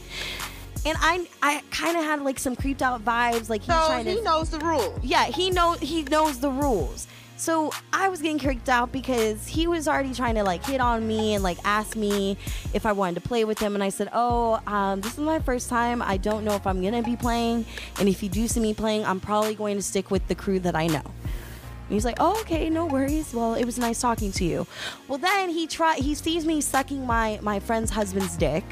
And 0.86 0.98
I, 1.02 1.28
I 1.42 1.62
kind 1.72 1.98
of 1.98 2.04
had 2.04 2.22
like 2.22 2.40
some 2.40 2.56
creeped 2.56 2.82
out 2.82 3.04
vibes, 3.04 3.50
like 3.50 3.62
he's 3.62 3.74
So 3.74 3.88
trying 3.88 4.06
he 4.06 4.16
to. 4.16 4.22
knows 4.24 4.50
the 4.50 4.60
rules. 4.60 5.00
Yeah, 5.04 5.26
he 5.26 5.50
know 5.50 5.74
he 5.74 6.04
knows 6.04 6.40
the 6.40 6.52
rules. 6.52 7.08
So 7.38 7.72
I 7.94 8.10
was 8.10 8.20
getting 8.20 8.40
creeped 8.40 8.68
out 8.68 8.92
because 8.92 9.46
he 9.46 9.68
was 9.68 9.88
already 9.88 10.14
trying 10.14 10.36
to 10.36 10.44
like 10.44 10.66
hit 10.66 10.82
on 10.82 11.08
me 11.08 11.36
and 11.36 11.44
like 11.44 11.60
ask 11.64 11.96
me 11.96 12.36
if 12.74 12.84
I 12.84 12.94
wanted 12.94 13.22
to 13.22 13.22
play 13.22 13.46
with 13.46 13.60
him. 13.60 13.76
And 13.76 13.84
I 13.84 13.90
said, 13.90 14.10
"Oh, 14.12 14.60
um, 14.66 15.02
this 15.02 15.14
is 15.14 15.20
my 15.20 15.38
first 15.40 15.70
time. 15.70 16.02
I 16.02 16.18
don't 16.18 16.44
know 16.44 16.56
if 16.56 16.66
I'm 16.66 16.82
gonna 16.82 17.04
be 17.04 17.16
playing. 17.16 17.66
And 18.00 18.10
if 18.10 18.24
you 18.24 18.30
do 18.30 18.48
see 18.48 18.60
me 18.60 18.74
playing, 18.74 19.06
I'm 19.06 19.20
probably 19.20 19.54
going 19.54 19.78
to 19.78 19.84
stick 19.84 20.10
with 20.10 20.28
the 20.28 20.36
crew 20.36 20.60
that 20.62 20.76
I 20.76 20.88
know." 20.88 21.04
He's 21.90 22.06
like, 22.06 22.18
"Oh, 22.20 22.42
okay, 22.42 22.72
no 22.72 22.88
worries. 22.88 23.34
Well, 23.34 23.54
it 23.54 23.66
was 23.66 23.78
nice 23.78 24.02
talking 24.02 24.32
to 24.34 24.44
you." 24.44 24.66
Well, 25.08 25.20
then 25.20 25.50
he 25.50 25.68
try 25.68 25.96
he 25.98 26.16
sees 26.16 26.44
me 26.44 26.60
sucking 26.60 27.06
my 27.06 27.40
my 27.44 27.60
friend's 27.60 27.92
husband's 27.92 28.36
dick. 28.36 28.66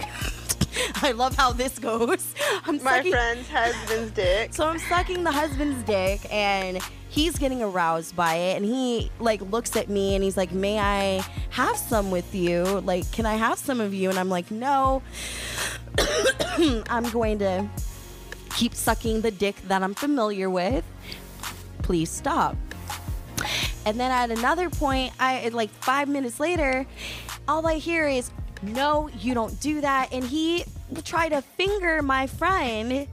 I 1.02 1.12
love 1.12 1.36
how 1.36 1.52
this 1.52 1.80
goes. 1.80 2.34
I'm 2.66 2.84
My 2.84 2.98
sucking, 2.98 3.12
friend's 3.12 3.50
husband's 3.50 4.12
dick. 4.12 4.54
so 4.54 4.68
I'm 4.68 4.80
sucking 4.80 5.24
the 5.24 5.32
husband's 5.32 5.84
dick 5.84 6.22
and 6.32 6.80
he's 7.10 7.38
getting 7.38 7.62
aroused 7.62 8.16
by 8.16 8.36
it 8.36 8.58
and 8.58 8.66
he 8.66 9.12
like 9.20 9.42
looks 9.42 9.76
at 9.76 9.90
me 9.90 10.16
and 10.16 10.24
he's 10.24 10.38
like, 10.38 10.52
"May 10.52 10.80
I 10.80 11.26
have 11.52 11.78
some 11.78 12.12
with 12.12 12.34
you? 12.36 12.64
Like, 12.64 13.10
can 13.12 13.26
I 13.26 13.36
have 13.36 13.58
some 13.58 13.80
of 13.80 13.94
you?" 13.94 14.10
And 14.10 14.20
I'm 14.20 14.30
like, 14.30 14.52
"No. 14.52 15.02
I'm 16.90 17.10
going 17.12 17.40
to 17.40 17.68
keep 18.52 18.74
sucking 18.74 19.22
the 19.22 19.32
dick 19.32 19.56
that 19.68 19.82
I'm 19.84 19.94
familiar 19.94 20.50
with. 20.50 20.84
Please 21.84 22.10
stop." 22.10 22.58
And 23.86 24.00
then 24.00 24.12
at 24.12 24.32
another 24.32 24.70
point, 24.70 25.14
I 25.20 25.50
like 25.50 25.70
5 25.70 26.10
minutes 26.10 26.40
later, 26.40 26.88
all 27.48 27.68
I 27.68 27.76
hear 27.76 28.08
is, 28.08 28.32
"No, 28.62 29.10
you 29.20 29.34
don't 29.34 29.60
do 29.60 29.82
that." 29.82 30.12
And 30.12 30.24
he 30.24 30.65
tried 31.04 31.30
to 31.30 31.41
finger 31.41 32.02
my 32.02 32.28
friend 32.28 33.08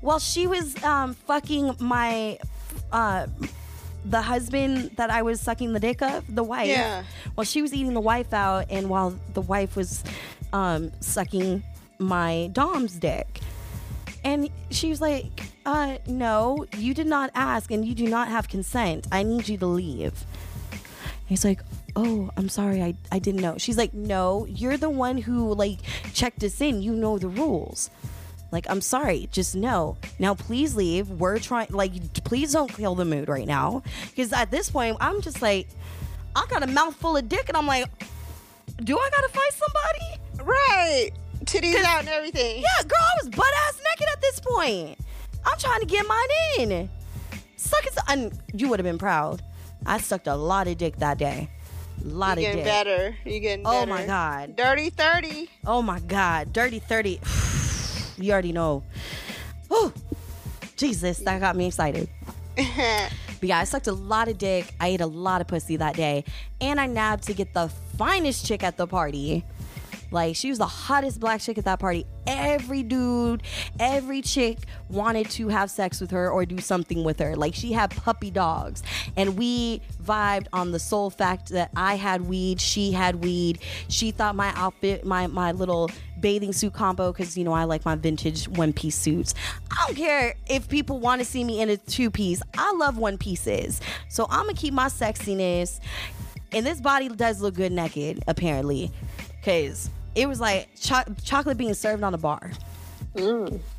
while 0.00 0.18
she 0.18 0.46
was 0.46 0.82
um, 0.82 1.14
fucking 1.14 1.76
my 1.78 2.38
uh, 2.92 3.26
the 4.04 4.22
husband 4.22 4.92
that 4.96 5.10
I 5.10 5.22
was 5.22 5.40
sucking 5.40 5.72
the 5.72 5.80
dick 5.80 6.02
of, 6.02 6.34
the 6.34 6.42
wife. 6.42 6.68
Yeah. 6.68 7.04
While 7.34 7.44
she 7.44 7.62
was 7.62 7.74
eating 7.74 7.94
the 7.94 8.00
wife 8.00 8.32
out, 8.32 8.66
and 8.70 8.88
while 8.88 9.14
the 9.34 9.42
wife 9.42 9.76
was 9.76 10.02
um, 10.52 10.90
sucking 11.00 11.62
my 11.98 12.48
dom's 12.52 12.94
dick, 12.94 13.40
and 14.24 14.48
she 14.70 14.88
was 14.88 15.00
like, 15.00 15.42
uh, 15.66 15.98
"No, 16.06 16.66
you 16.76 16.94
did 16.94 17.06
not 17.06 17.30
ask, 17.34 17.70
and 17.70 17.84
you 17.84 17.94
do 17.94 18.08
not 18.08 18.28
have 18.28 18.48
consent. 18.48 19.06
I 19.12 19.22
need 19.22 19.48
you 19.48 19.58
to 19.58 19.66
leave." 19.66 20.24
He's 21.26 21.44
like, 21.44 21.60
"Oh, 22.00 22.30
I'm 22.36 22.48
sorry. 22.48 22.82
I 22.82 22.94
I 23.12 23.18
didn't 23.18 23.42
know." 23.42 23.58
She's 23.58 23.76
like, 23.76 23.92
"No, 23.94 24.46
you're 24.48 24.76
the 24.76 24.90
one 24.90 25.18
who 25.18 25.54
like 25.54 25.78
checked 26.14 26.42
us 26.44 26.60
in. 26.60 26.82
You 26.82 26.92
know 26.92 27.18
the 27.18 27.28
rules." 27.28 27.90
Like, 28.52 28.66
I'm 28.68 28.80
sorry, 28.80 29.28
just 29.30 29.54
no. 29.54 29.96
Now, 30.18 30.34
please 30.34 30.74
leave. 30.74 31.08
We're 31.08 31.38
trying, 31.38 31.68
like, 31.70 31.92
please 32.24 32.52
don't 32.52 32.72
kill 32.72 32.96
the 32.96 33.04
mood 33.04 33.28
right 33.28 33.46
now. 33.46 33.84
Because 34.10 34.32
at 34.32 34.50
this 34.50 34.70
point, 34.70 34.96
I'm 35.00 35.20
just 35.20 35.40
like, 35.40 35.68
I 36.34 36.44
got 36.48 36.64
a 36.64 36.66
mouthful 36.66 37.16
of 37.16 37.28
dick, 37.28 37.48
and 37.48 37.56
I'm 37.56 37.68
like, 37.68 37.86
do 38.82 38.98
I 38.98 39.10
gotta 39.10 39.28
fight 39.28 39.52
somebody? 39.52 40.50
Right. 40.50 41.10
Titties 41.44 41.84
out 41.84 42.00
and 42.00 42.08
everything. 42.08 42.56
Yeah, 42.60 42.82
girl, 42.82 42.98
I 43.00 43.14
was 43.22 43.28
butt 43.28 43.52
ass 43.68 43.80
naked 43.88 44.08
at 44.12 44.20
this 44.20 44.40
point. 44.40 44.98
I'm 45.44 45.58
trying 45.58 45.80
to 45.80 45.86
get 45.86 46.06
mine 46.08 46.28
in. 46.58 46.90
Suck 47.56 47.86
it, 47.86 47.94
and 48.08 48.32
you 48.52 48.68
would 48.68 48.78
have 48.78 48.84
been 48.84 48.98
proud. 48.98 49.42
I 49.86 49.98
sucked 49.98 50.26
a 50.26 50.34
lot 50.34 50.66
of 50.66 50.76
dick 50.76 50.96
that 50.96 51.18
day. 51.18 51.50
Lot 52.02 52.38
You 52.38 52.46
of 52.46 52.52
getting 52.52 52.56
dick. 52.56 52.64
better. 52.64 53.16
You 53.24 53.40
getting 53.40 53.66
Oh 53.66 53.70
better. 53.86 53.90
my 53.90 54.06
God. 54.06 54.56
Dirty 54.56 54.90
30. 54.90 55.50
Oh 55.66 55.82
my 55.82 56.00
God, 56.00 56.52
dirty 56.52 56.78
thirty. 56.78 57.20
you 58.18 58.32
already 58.32 58.52
know. 58.52 58.82
Oh, 59.70 59.92
Jesus, 60.76 61.18
that 61.20 61.40
got 61.40 61.56
me 61.56 61.66
excited. 61.66 62.08
But 63.40 63.48
yeah, 63.48 63.58
I 63.58 63.64
sucked 63.64 63.86
a 63.86 63.92
lot 63.92 64.28
of 64.28 64.36
dick. 64.36 64.74
I 64.78 64.88
ate 64.88 65.00
a 65.00 65.06
lot 65.06 65.40
of 65.40 65.46
pussy 65.46 65.76
that 65.76 65.96
day, 65.96 66.24
and 66.60 66.78
I 66.78 66.84
nabbed 66.86 67.22
to 67.24 67.32
get 67.32 67.54
the 67.54 67.70
finest 67.96 68.44
chick 68.44 68.62
at 68.62 68.76
the 68.76 68.86
party. 68.86 69.44
Like 70.10 70.36
she 70.36 70.48
was 70.48 70.58
the 70.58 70.66
hottest 70.66 71.20
black 71.20 71.40
chick 71.40 71.58
at 71.58 71.64
that 71.64 71.78
party. 71.78 72.06
Every 72.26 72.82
dude, 72.82 73.42
every 73.78 74.22
chick 74.22 74.58
wanted 74.88 75.30
to 75.30 75.48
have 75.48 75.70
sex 75.70 76.00
with 76.00 76.10
her 76.10 76.30
or 76.30 76.44
do 76.44 76.58
something 76.58 77.04
with 77.04 77.18
her. 77.18 77.36
Like 77.36 77.54
she 77.54 77.72
had 77.72 77.90
puppy 77.90 78.30
dogs. 78.30 78.82
And 79.16 79.38
we 79.38 79.80
vibed 80.02 80.46
on 80.52 80.72
the 80.72 80.78
sole 80.78 81.10
fact 81.10 81.50
that 81.50 81.70
I 81.76 81.96
had 81.96 82.22
weed, 82.22 82.60
she 82.60 82.92
had 82.92 83.24
weed. 83.24 83.60
She 83.88 84.10
thought 84.10 84.34
my 84.34 84.52
outfit, 84.56 85.04
my 85.04 85.26
my 85.26 85.52
little 85.52 85.90
bathing 86.20 86.52
suit 86.52 86.74
combo, 86.74 87.12
because 87.12 87.36
you 87.36 87.44
know 87.44 87.52
I 87.52 87.64
like 87.64 87.84
my 87.84 87.94
vintage 87.94 88.48
one 88.48 88.72
piece 88.72 88.96
suits. 88.96 89.34
I 89.70 89.86
don't 89.86 89.96
care 89.96 90.34
if 90.48 90.68
people 90.68 90.98
want 90.98 91.20
to 91.20 91.24
see 91.24 91.44
me 91.44 91.60
in 91.60 91.70
a 91.70 91.76
two 91.76 92.10
piece. 92.10 92.42
I 92.56 92.72
love 92.72 92.98
one 92.98 93.18
pieces. 93.18 93.80
So 94.08 94.26
I'm 94.30 94.46
gonna 94.46 94.54
keep 94.54 94.74
my 94.74 94.86
sexiness. 94.86 95.80
And 96.52 96.66
this 96.66 96.80
body 96.80 97.08
does 97.08 97.40
look 97.40 97.54
good 97.54 97.70
naked, 97.70 98.24
apparently. 98.26 98.90
Cause 99.44 99.88
it 100.14 100.28
was 100.28 100.40
like 100.40 100.68
cho- 100.80 101.04
chocolate 101.24 101.56
being 101.56 101.74
served 101.74 102.02
on 102.02 102.14
a 102.14 102.18
bar. 102.18 102.50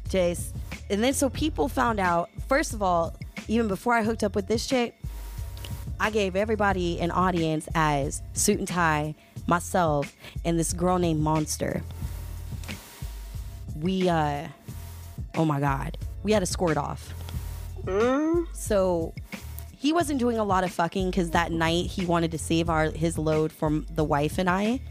Jace. 0.09 0.51
and 0.89 1.01
then 1.03 1.13
so 1.13 1.29
people 1.29 1.67
found 1.69 1.99
out, 1.99 2.29
first 2.49 2.73
of 2.73 2.81
all, 2.81 3.15
even 3.47 3.67
before 3.67 3.93
I 3.93 4.03
hooked 4.03 4.23
up 4.23 4.35
with 4.35 4.47
this 4.47 4.67
chick, 4.67 4.95
I 5.99 6.09
gave 6.09 6.35
everybody 6.35 6.99
an 6.99 7.11
audience 7.11 7.67
as 7.75 8.21
suit 8.33 8.59
and 8.59 8.67
tie, 8.67 9.15
myself, 9.47 10.13
and 10.43 10.59
this 10.59 10.73
girl 10.73 10.97
named 10.99 11.21
Monster. 11.21 11.81
We 13.79 14.09
uh 14.09 14.47
oh 15.35 15.45
my 15.45 15.59
god. 15.59 15.97
We 16.23 16.31
had 16.33 16.43
a 16.43 16.45
squirt 16.45 16.77
off. 16.77 17.13
So 18.53 19.13
he 19.75 19.91
wasn't 19.93 20.19
doing 20.19 20.37
a 20.37 20.43
lot 20.43 20.63
of 20.63 20.71
fucking 20.71 21.09
because 21.09 21.31
that 21.31 21.51
night 21.51 21.85
he 21.87 22.05
wanted 22.05 22.31
to 22.31 22.37
save 22.37 22.69
our 22.69 22.91
his 22.91 23.17
load 23.17 23.51
from 23.51 23.85
the 23.95 24.03
wife 24.03 24.37
and 24.37 24.49
I, 24.49 24.81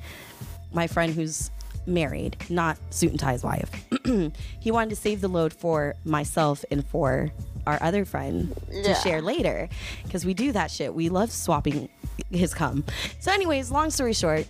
my 0.72 0.86
friend 0.86 1.14
who's 1.14 1.50
married, 1.86 2.36
not 2.48 2.78
suit 2.90 3.10
and 3.10 3.20
tie's 3.20 3.42
wife. 3.42 3.70
he 4.60 4.70
wanted 4.70 4.90
to 4.90 4.96
save 4.96 5.20
the 5.20 5.28
load 5.28 5.52
for 5.52 5.94
myself 6.04 6.64
and 6.70 6.86
for 6.86 7.30
our 7.66 7.78
other 7.82 8.04
friend 8.04 8.54
to 8.70 8.94
share 8.94 9.20
later 9.20 9.68
because 10.04 10.24
we 10.24 10.34
do 10.34 10.52
that 10.52 10.70
shit. 10.70 10.94
We 10.94 11.08
love 11.08 11.30
swapping 11.30 11.88
his 12.30 12.54
cum. 12.54 12.84
So, 13.18 13.32
anyways, 13.32 13.70
long 13.70 13.90
story 13.90 14.12
short, 14.12 14.46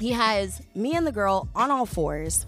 he 0.00 0.12
has 0.12 0.62
me 0.74 0.94
and 0.94 1.06
the 1.06 1.12
girl 1.12 1.48
on 1.54 1.70
all 1.70 1.86
fours 1.86 2.46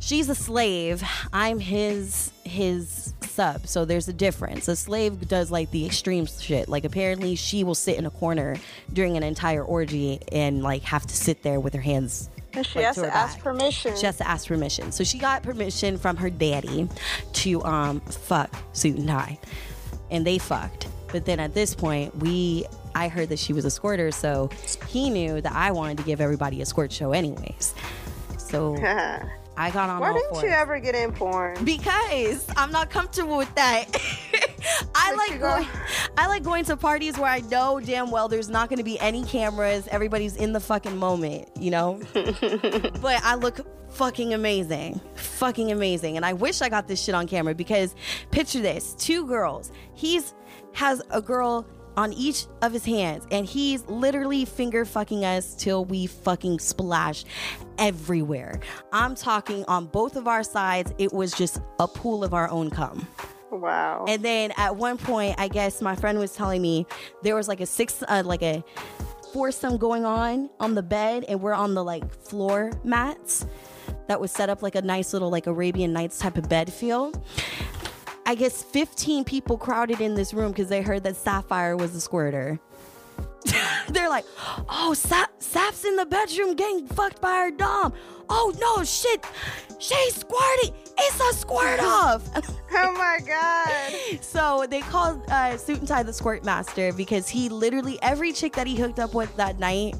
she's 0.00 0.28
a 0.28 0.34
slave 0.34 1.02
i'm 1.32 1.58
his 1.58 2.32
his 2.44 3.12
sub 3.22 3.66
so 3.66 3.84
there's 3.84 4.08
a 4.08 4.12
difference 4.12 4.68
a 4.68 4.76
slave 4.76 5.28
does 5.28 5.50
like 5.50 5.70
the 5.70 5.84
extreme 5.84 6.24
shit 6.26 6.68
like 6.68 6.84
apparently 6.84 7.34
she 7.34 7.64
will 7.64 7.74
sit 7.74 7.96
in 7.96 8.06
a 8.06 8.10
corner 8.10 8.56
during 8.92 9.16
an 9.16 9.22
entire 9.22 9.62
orgy 9.62 10.20
and 10.32 10.62
like 10.62 10.82
have 10.82 11.06
to 11.06 11.14
sit 11.14 11.42
there 11.42 11.60
with 11.60 11.74
her 11.74 11.80
hands 11.80 12.30
She 12.54 12.58
like, 12.78 12.86
has 12.86 12.96
to 12.96 13.02
to 13.02 13.14
ask 13.14 13.36
back. 13.36 13.44
permission. 13.44 13.96
She 13.96 14.06
has 14.06 14.16
to 14.18 14.26
ask 14.26 14.48
permission. 14.48 14.90
So 14.90 15.04
she 15.04 15.18
got 15.18 15.42
permission 15.42 15.98
from 15.98 16.16
her 16.16 16.30
daddy 16.30 16.88
to 17.34 17.62
um 17.64 18.00
fuck 18.00 18.50
suit 18.72 18.96
and 18.96 19.06
tie. 19.06 19.38
And 20.10 20.26
they 20.26 20.38
fucked. 20.38 20.88
But 21.12 21.24
then 21.26 21.38
at 21.40 21.54
this 21.54 21.74
point, 21.74 22.16
we 22.16 22.64
I 22.94 23.08
heard 23.08 23.28
that 23.28 23.38
she 23.38 23.52
was 23.52 23.64
a 23.64 23.70
squirter, 23.70 24.10
so 24.10 24.48
he 24.88 25.10
knew 25.10 25.40
that 25.40 25.52
I 25.52 25.70
wanted 25.70 25.98
to 25.98 26.04
give 26.04 26.20
everybody 26.20 26.60
a 26.62 26.66
squirt 26.66 26.90
show 26.90 27.12
anyways. 27.12 27.74
So 28.38 28.74
I 29.58 29.70
got 29.70 29.90
on 29.90 30.00
Why 30.00 30.12
didn't 30.12 30.30
fours. 30.30 30.44
you 30.44 30.50
ever 30.50 30.78
get 30.78 30.94
in 30.94 31.12
porn? 31.12 31.64
Because 31.64 32.46
I'm 32.56 32.70
not 32.70 32.90
comfortable 32.90 33.36
with 33.36 33.52
that. 33.56 33.86
I 34.94 35.10
But 35.10 35.16
like 35.16 35.40
going, 35.40 35.66
I 36.16 36.26
like 36.28 36.44
going 36.44 36.64
to 36.66 36.76
parties 36.76 37.18
where 37.18 37.30
I 37.30 37.40
know 37.40 37.80
damn 37.80 38.12
well 38.12 38.28
there's 38.28 38.48
not 38.48 38.68
going 38.68 38.78
to 38.78 38.84
be 38.84 39.00
any 39.00 39.24
cameras. 39.24 39.88
Everybody's 39.88 40.36
in 40.36 40.52
the 40.52 40.60
fucking 40.60 40.96
moment, 40.96 41.48
you 41.58 41.72
know. 41.72 42.00
but 42.14 43.20
I 43.24 43.34
look 43.34 43.60
fucking 43.90 44.32
amazing, 44.32 45.00
fucking 45.16 45.72
amazing, 45.72 46.16
and 46.16 46.24
I 46.24 46.34
wish 46.34 46.62
I 46.62 46.68
got 46.68 46.86
this 46.86 47.02
shit 47.02 47.16
on 47.16 47.26
camera 47.26 47.54
because 47.54 47.96
picture 48.30 48.60
this: 48.60 48.94
two 48.94 49.26
girls. 49.26 49.72
He's 49.94 50.34
has 50.72 51.02
a 51.10 51.20
girl 51.20 51.66
on 51.98 52.12
each 52.12 52.46
of 52.62 52.72
his 52.72 52.84
hands 52.84 53.26
and 53.32 53.44
he's 53.44 53.84
literally 53.86 54.44
finger 54.44 54.84
fucking 54.84 55.24
us 55.24 55.56
till 55.56 55.84
we 55.84 56.06
fucking 56.06 56.60
splash 56.60 57.24
everywhere. 57.76 58.60
I'm 58.92 59.16
talking 59.16 59.64
on 59.66 59.86
both 59.86 60.14
of 60.14 60.28
our 60.28 60.44
sides. 60.44 60.94
It 60.98 61.12
was 61.12 61.32
just 61.32 61.60
a 61.80 61.88
pool 61.88 62.22
of 62.22 62.34
our 62.34 62.48
own 62.50 62.70
cum. 62.70 63.08
Wow. 63.50 64.04
And 64.06 64.22
then 64.22 64.52
at 64.56 64.76
one 64.76 64.96
point, 64.96 65.34
I 65.38 65.48
guess 65.48 65.82
my 65.82 65.96
friend 65.96 66.20
was 66.20 66.32
telling 66.34 66.62
me 66.62 66.86
there 67.24 67.34
was 67.34 67.48
like 67.48 67.60
a 67.60 67.66
six, 67.66 68.04
uh, 68.06 68.22
like 68.24 68.42
a 68.42 68.62
foursome 69.32 69.76
going 69.76 70.04
on 70.04 70.50
on 70.60 70.76
the 70.76 70.82
bed, 70.82 71.24
and 71.28 71.40
we're 71.40 71.54
on 71.54 71.74
the 71.74 71.82
like 71.82 72.14
floor 72.14 72.70
mats 72.84 73.44
that 74.06 74.20
was 74.20 74.30
set 74.30 74.50
up 74.50 74.62
like 74.62 74.76
a 74.76 74.82
nice 74.82 75.12
little 75.12 75.30
like 75.30 75.48
Arabian 75.48 75.92
Nights 75.92 76.18
type 76.18 76.38
of 76.38 76.48
bed 76.48 76.72
feel. 76.72 77.12
I 78.28 78.34
guess 78.34 78.62
15 78.62 79.24
people 79.24 79.56
crowded 79.56 80.02
in 80.02 80.14
this 80.14 80.34
room 80.34 80.52
because 80.52 80.68
they 80.68 80.82
heard 80.82 81.02
that 81.04 81.16
Sapphire 81.16 81.78
was 81.78 81.94
a 81.94 82.00
squirter. 82.00 82.60
They're 83.88 84.10
like, 84.10 84.26
oh, 84.68 84.92
Sa- 84.92 85.28
Saph's 85.38 85.86
in 85.86 85.96
the 85.96 86.04
bedroom 86.04 86.54
getting 86.54 86.86
fucked 86.88 87.22
by 87.22 87.36
her 87.36 87.50
dom. 87.50 87.94
Oh 88.28 88.52
no, 88.60 88.84
shit, 88.84 89.24
she's 89.78 90.16
squirting. 90.16 90.74
It's 90.98 91.18
a 91.18 91.32
squirt 91.38 91.80
off. 91.80 92.28
oh 92.72 92.92
my 92.98 93.18
god. 93.26 94.20
So 94.20 94.66
they 94.68 94.82
called 94.82 95.22
uh, 95.30 95.56
Suit 95.56 95.78
and 95.78 95.88
Tie 95.88 96.02
the 96.02 96.12
Squirt 96.12 96.44
Master 96.44 96.92
because 96.92 97.30
he 97.30 97.48
literally 97.48 97.98
every 98.02 98.34
chick 98.34 98.52
that 98.56 98.66
he 98.66 98.76
hooked 98.76 98.98
up 98.98 99.14
with 99.14 99.34
that 99.36 99.58
night 99.58 99.96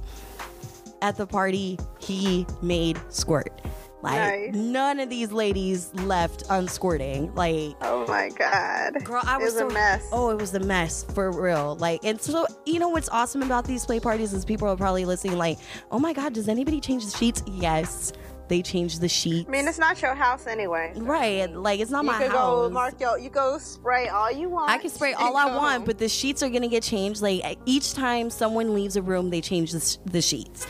at 1.01 1.17
the 1.17 1.27
party, 1.27 1.79
he 1.99 2.47
made 2.61 3.01
squirt. 3.09 3.59
Like 4.01 4.15
Nice. 4.15 4.55
none 4.55 5.01
of 5.01 5.11
these 5.11 5.33
ladies 5.33 5.93
left 5.95 6.45
unsquirting. 6.51 7.35
Like 7.35 7.75
Oh 7.83 8.07
my 8.07 8.29
god. 8.31 9.03
girl, 9.05 9.21
I 9.25 9.37
It 9.37 9.43
was, 9.43 9.55
was 9.55 9.61
so 9.63 9.69
a 9.69 9.73
mess. 9.73 10.09
Oh, 10.13 10.31
it 10.31 10.39
was 10.41 10.55
a 10.55 10.61
mess 10.61 11.05
for 11.15 11.33
real. 11.33 11.77
Like, 11.81 12.05
and 12.05 12.21
so 12.21 12.47
you 12.65 12.79
know 12.79 12.89
what's 12.91 13.09
awesome 13.09 13.43
about 13.43 13.65
these 13.65 13.85
play 13.85 13.99
parties 13.99 14.33
is 14.33 14.45
people 14.45 14.69
are 14.69 14.77
probably 14.77 15.05
listening. 15.05 15.37
Like, 15.37 15.59
oh 15.91 15.99
my 15.99 16.13
god, 16.13 16.33
does 16.35 16.49
anybody 16.49 16.81
change 16.81 17.05
the 17.11 17.17
sheets? 17.17 17.43
Yes, 17.49 18.13
they 18.47 18.63
change 18.63 19.01
the 19.01 19.09
sheets. 19.09 19.49
I 19.49 19.51
mean, 19.51 19.67
it's 19.69 19.79
not 19.81 20.01
your 20.01 20.15
house 20.15 20.47
anyway. 20.47 20.93
right? 20.97 21.53
Like, 21.53 21.81
it's 21.81 21.91
not 21.91 22.05
You 22.05 22.13
my 22.13 22.19
could 22.19 22.29
house. 22.31 22.69
go 22.69 22.71
mark 22.71 23.01
your. 23.01 23.19
You 23.19 23.31
go 23.31 23.59
spray 23.59 24.09
all 24.09 24.31
you 24.31 24.49
want. 24.49 24.71
I 24.71 24.79
can 24.79 24.91
spray 24.91 25.13
all 25.19 25.37
I 25.37 25.47
want, 25.57 25.85
but 25.87 25.99
the 25.99 26.09
sheets 26.09 26.41
are 26.45 26.49
gonna 26.49 26.69
get 26.69 26.85
changed. 26.85 27.21
Like 27.21 27.59
each 27.67 27.95
time 27.95 28.31
someone 28.31 28.75
leaves 28.75 28.95
a 28.97 29.03
room, 29.03 29.31
they 29.31 29.41
change 29.41 29.73
the, 29.73 29.99
the 30.07 30.23
sheets. 30.23 30.67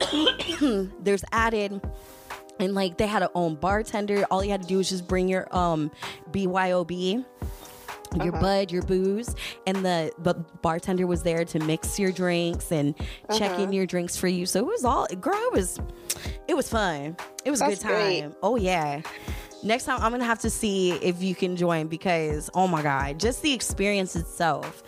There's 1.00 1.24
added, 1.32 1.80
and 2.60 2.74
like 2.74 2.96
they 2.98 3.06
had 3.08 3.22
a 3.22 3.30
own 3.34 3.56
bartender. 3.56 4.24
All 4.30 4.44
you 4.44 4.50
had 4.50 4.62
to 4.62 4.68
do 4.68 4.76
was 4.78 4.88
just 4.88 5.08
bring 5.08 5.26
your 5.28 5.48
um 5.56 5.90
BYOB. 6.30 7.24
Your 8.16 8.32
Uh-huh. 8.34 8.40
bud, 8.40 8.72
your 8.72 8.82
booze, 8.82 9.36
and 9.68 9.84
the 9.84 10.10
the 10.18 10.34
bartender 10.62 11.06
was 11.06 11.22
there 11.22 11.44
to 11.44 11.60
mix 11.60 11.96
your 11.96 12.10
drinks 12.10 12.72
and 12.72 12.96
check 13.36 13.52
Uh-huh. 13.52 13.62
in 13.62 13.72
your 13.72 13.86
drinks 13.86 14.16
for 14.16 14.26
you. 14.26 14.46
So 14.46 14.58
it 14.58 14.66
was 14.66 14.84
all, 14.84 15.06
girl, 15.20 15.38
it 15.38 15.52
was, 15.52 15.78
it 16.48 16.54
was 16.56 16.68
fun. 16.68 17.16
It 17.44 17.52
was 17.52 17.60
a 17.60 17.68
good 17.68 17.78
time. 17.80 17.92
great. 17.92 18.32
Oh 18.42 18.56
yeah. 18.56 19.02
Next 19.62 19.84
time 19.84 20.00
I'm 20.02 20.10
gonna 20.10 20.24
have 20.24 20.40
to 20.40 20.50
see 20.50 20.90
if 20.94 21.22
you 21.22 21.36
can 21.36 21.54
join 21.54 21.86
because 21.86 22.50
oh 22.52 22.66
my 22.66 22.82
god, 22.82 23.20
just 23.20 23.42
the 23.42 23.52
experience 23.52 24.16
itself. 24.16 24.82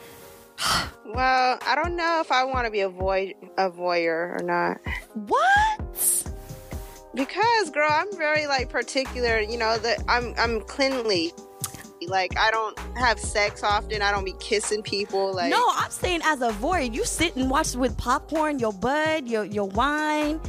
Well, 1.15 1.59
I 1.67 1.75
don't 1.75 1.95
know 1.95 2.21
if 2.25 2.33
I 2.33 2.43
want 2.45 2.65
to 2.65 2.71
be 2.71 2.81
a 2.81 2.89
voy 2.89 3.35
a 3.59 3.71
voyeur 3.71 4.41
or 4.41 4.43
not. 4.43 4.79
What? 5.15 6.32
Because, 7.15 7.71
girl, 7.71 7.89
I'm 7.91 8.11
very 8.17 8.47
like 8.47 8.69
particular. 8.71 9.39
You 9.41 9.59
know 9.59 9.77
that 9.79 10.03
I'm 10.09 10.35
I'm 10.39 10.61
cleanly. 10.63 11.33
Like 12.09 12.37
I 12.37 12.51
don't 12.51 12.77
have 12.97 13.21
sex 13.21 13.63
often. 13.63 14.03
I 14.03 14.11
don't 14.11 14.25
be 14.25 14.35
kissing 14.41 14.83
people. 14.83 15.35
Like 15.35 15.51
no, 15.51 15.71
I'm 15.77 15.91
saying 15.91 16.21
as 16.25 16.43
a 16.43 16.51
voyeur, 16.51 16.93
you 16.93 17.05
sit 17.05 17.37
and 17.37 17.49
watch 17.49 17.77
with 17.77 17.97
popcorn, 17.97 18.59
your 18.59 18.73
bud, 18.73 19.29
your 19.29 19.45
your 19.45 19.69
wine. 19.69 20.41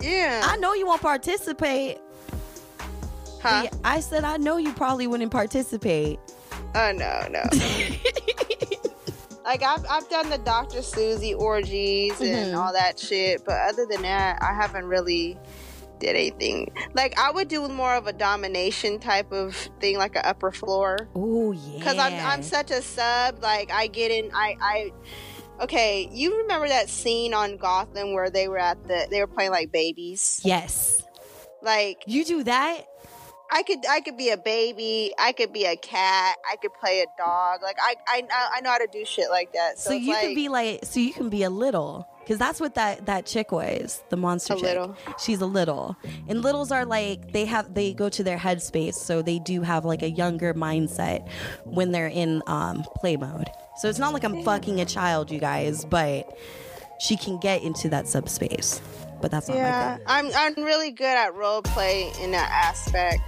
yeah. 0.00 0.40
I 0.44 0.56
know 0.56 0.72
you 0.72 0.86
won't 0.86 1.02
participate. 1.02 1.98
huh? 3.42 3.64
Yeah, 3.64 3.70
I 3.84 4.00
said 4.00 4.24
I 4.24 4.38
know 4.38 4.56
you 4.56 4.72
probably 4.72 5.06
wouldn't 5.06 5.30
participate. 5.30 6.18
Oh 6.74 6.92
no, 6.92 7.26
no. 7.30 7.42
like 9.44 9.62
I've 9.62 9.84
I've 9.90 10.08
done 10.08 10.30
the 10.30 10.38
Dr. 10.38 10.80
Susie 10.80 11.34
orgies 11.34 12.18
and 12.20 12.54
Mhm. 12.54 12.58
all 12.58 12.72
that 12.72 12.98
shit, 12.98 13.44
but 13.44 13.56
other 13.68 13.84
than 13.84 14.02
that, 14.02 14.38
I 14.42 14.54
haven't 14.54 14.86
really 14.86 15.36
did 15.98 16.10
anything. 16.16 16.70
Like 16.94 17.18
I 17.18 17.30
would 17.30 17.48
do 17.48 17.66
more 17.68 17.94
of 17.94 18.06
a 18.06 18.12
domination 18.12 18.98
type 18.98 19.32
of 19.32 19.54
thing, 19.80 19.98
like 19.98 20.16
an 20.16 20.22
upper 20.24 20.50
floor. 20.52 21.08
Oh 21.14 21.52
yeah. 21.52 21.78
Because 21.78 21.98
I'm 21.98 22.14
I'm 22.14 22.42
such 22.42 22.70
a 22.70 22.82
sub. 22.82 23.42
Like 23.42 23.70
I 23.70 23.86
get 23.86 24.10
in. 24.10 24.30
I 24.34 24.56
I. 24.60 24.92
Okay, 25.60 26.08
you 26.12 26.38
remember 26.38 26.68
that 26.68 26.88
scene 26.88 27.34
on 27.34 27.56
Gotham 27.56 28.12
where 28.12 28.30
they 28.30 28.46
were 28.46 28.58
at 28.58 28.80
the 28.86 29.08
they 29.10 29.20
were 29.20 29.26
playing 29.26 29.50
like 29.50 29.72
babies. 29.72 30.40
yes. 30.44 31.02
Like 31.62 32.04
You 32.06 32.24
do 32.24 32.44
that? 32.44 32.86
I 33.50 33.62
could 33.62 33.78
I 33.88 34.00
could 34.00 34.16
be 34.16 34.30
a 34.30 34.36
baby. 34.36 35.12
I 35.18 35.32
could 35.32 35.52
be 35.52 35.64
a 35.64 35.74
cat. 35.74 36.36
I 36.48 36.56
could 36.56 36.72
play 36.74 37.00
a 37.00 37.06
dog. 37.20 37.62
Like 37.62 37.78
I 37.80 37.96
I 38.06 38.22
I 38.54 38.60
know 38.60 38.70
how 38.70 38.78
to 38.78 38.86
do 38.92 39.04
shit 39.04 39.30
like 39.30 39.52
that. 39.54 39.78
So, 39.78 39.90
So, 39.90 39.96
you 39.96 40.12
like, 40.12 40.22
can 40.22 40.34
be 40.34 40.48
like, 40.48 40.84
so 40.84 41.00
you 41.00 41.12
can 41.12 41.28
be 41.30 41.42
a 41.42 41.50
little, 41.50 42.06
because 42.28 42.38
that's 42.38 42.60
what 42.60 42.74
that 42.74 43.06
that 43.06 43.24
chick 43.24 43.50
was, 43.52 44.02
the 44.10 44.16
monster 44.18 44.52
A 44.52 44.56
chick. 44.56 44.64
little. 44.66 44.94
She's 45.18 45.40
a 45.40 45.46
little, 45.46 45.96
and 46.28 46.42
littles 46.42 46.70
are 46.70 46.84
like 46.84 47.32
they 47.32 47.46
have 47.46 47.72
they 47.72 47.94
go 47.94 48.10
to 48.10 48.22
their 48.22 48.36
headspace, 48.36 48.96
so 48.96 49.22
they 49.22 49.38
do 49.38 49.62
have 49.62 49.86
like 49.86 50.02
a 50.02 50.10
younger 50.10 50.52
mindset 50.52 51.26
when 51.64 51.90
they're 51.90 52.08
in 52.08 52.42
um 52.46 52.84
play 52.96 53.16
mode. 53.16 53.48
So 53.78 53.88
it's 53.88 53.98
not 53.98 54.12
like 54.12 54.24
I'm 54.24 54.42
fucking 54.44 54.78
a 54.78 54.84
child, 54.84 55.30
you 55.30 55.40
guys, 55.40 55.86
but 55.86 56.36
she 57.00 57.16
can 57.16 57.38
get 57.38 57.62
into 57.62 57.88
that 57.88 58.06
subspace. 58.08 58.82
But 59.22 59.30
that's 59.30 59.48
not 59.48 59.54
my 59.54 59.60
Yeah, 59.62 59.96
thing. 59.96 60.04
I'm 60.06 60.30
I'm 60.34 60.54
really 60.64 60.90
good 60.90 61.06
at 61.06 61.34
role 61.34 61.62
play 61.62 62.12
in 62.20 62.32
that 62.32 62.50
aspect. 62.52 63.22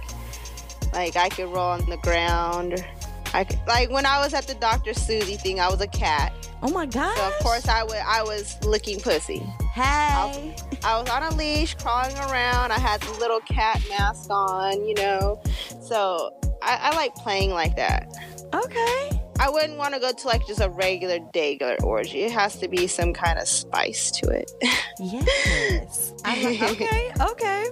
Like 0.93 1.15
I 1.15 1.29
could 1.29 1.47
roll 1.47 1.71
on 1.71 1.89
the 1.89 1.97
ground. 1.97 2.85
I 3.33 3.47
like 3.67 3.89
when 3.89 4.05
I 4.05 4.19
was 4.19 4.33
at 4.33 4.47
the 4.47 4.55
Dr. 4.55 4.93
Susie 4.93 5.35
thing, 5.37 5.59
I 5.59 5.69
was 5.69 5.81
a 5.81 5.87
cat. 5.87 6.33
Oh 6.61 6.69
my 6.69 6.85
god! 6.85 7.15
So 7.17 7.27
of 7.27 7.33
course 7.39 7.67
I 7.67 7.83
would 7.83 7.95
I 7.95 8.23
was 8.23 8.57
licking 8.63 8.99
pussy. 8.99 9.39
hey, 9.73 10.55
I 10.83 10.99
was 10.99 11.09
on 11.09 11.23
a 11.23 11.35
leash, 11.35 11.75
crawling 11.75 12.17
around. 12.17 12.71
I 12.71 12.79
had 12.79 13.01
the 13.01 13.11
little 13.19 13.39
cat 13.41 13.81
mask 13.89 14.29
on, 14.29 14.85
you 14.85 14.95
know. 14.95 15.41
So 15.81 16.33
I, 16.61 16.91
I 16.91 16.95
like 16.95 17.15
playing 17.15 17.51
like 17.51 17.75
that. 17.77 18.07
okay. 18.53 19.21
I 19.39 19.49
wouldn't 19.49 19.79
want 19.79 19.95
to 19.95 19.99
go 19.99 20.11
to 20.11 20.27
like 20.27 20.45
just 20.45 20.61
a 20.61 20.69
regular 20.69 21.17
regular 21.33 21.75
orgy. 21.83 22.21
It 22.21 22.31
has 22.31 22.57
to 22.57 22.67
be 22.67 22.85
some 22.85 23.11
kind 23.11 23.39
of 23.39 23.47
spice 23.47 24.11
to 24.11 24.29
it. 24.29 24.51
Yes. 24.99 26.13
I 26.23 26.43
li- 26.43 26.61
okay, 26.71 27.11
okay. 27.19 27.69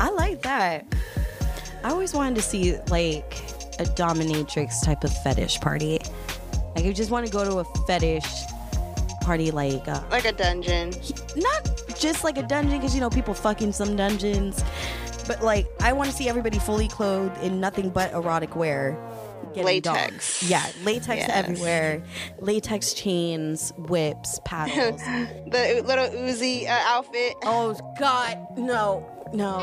I 0.00 0.10
like 0.10 0.42
that. 0.42 0.84
I 1.84 1.90
always 1.90 2.12
wanted 2.12 2.34
to 2.36 2.42
see 2.42 2.76
like 2.88 3.40
a 3.78 3.84
dominatrix 3.84 4.84
type 4.84 5.04
of 5.04 5.12
fetish 5.22 5.60
party. 5.60 5.98
Like, 6.76 6.86
I 6.86 6.92
just 6.92 7.10
want 7.10 7.26
to 7.26 7.32
go 7.32 7.44
to 7.44 7.58
a 7.58 7.64
fetish 7.86 8.24
party, 9.22 9.50
like, 9.50 9.86
uh, 9.88 10.02
like 10.10 10.24
a 10.24 10.32
dungeon. 10.32 10.90
not 11.36 11.70
just 11.98 12.24
like 12.24 12.38
a 12.38 12.42
dungeon, 12.42 12.78
because 12.78 12.94
you 12.94 13.00
know, 13.00 13.10
people 13.10 13.34
fucking 13.34 13.72
some 13.72 13.94
dungeons, 13.96 14.64
but 15.28 15.42
like, 15.42 15.66
I 15.80 15.92
want 15.92 16.10
to 16.10 16.16
see 16.16 16.28
everybody 16.28 16.58
fully 16.58 16.88
clothed 16.88 17.36
in 17.42 17.60
nothing 17.60 17.90
but 17.90 18.12
erotic 18.12 18.56
wear. 18.56 18.98
Latex. 19.54 20.40
dogged. 20.40 20.50
Yeah, 20.50 20.64
latex 20.82 21.26
Yes. 21.26 21.30
everywhere. 21.30 22.02
Latex 22.40 22.94
chains, 22.94 23.72
whips, 23.76 24.40
paddles. 24.46 25.02
The 25.02 25.82
little 25.84 26.08
Uzi 26.08 26.66
uh, 26.66 26.70
outfit. 26.86 27.34
Oh 27.44 27.76
God, 27.98 28.38
no, 28.56 29.06
no. 29.34 29.58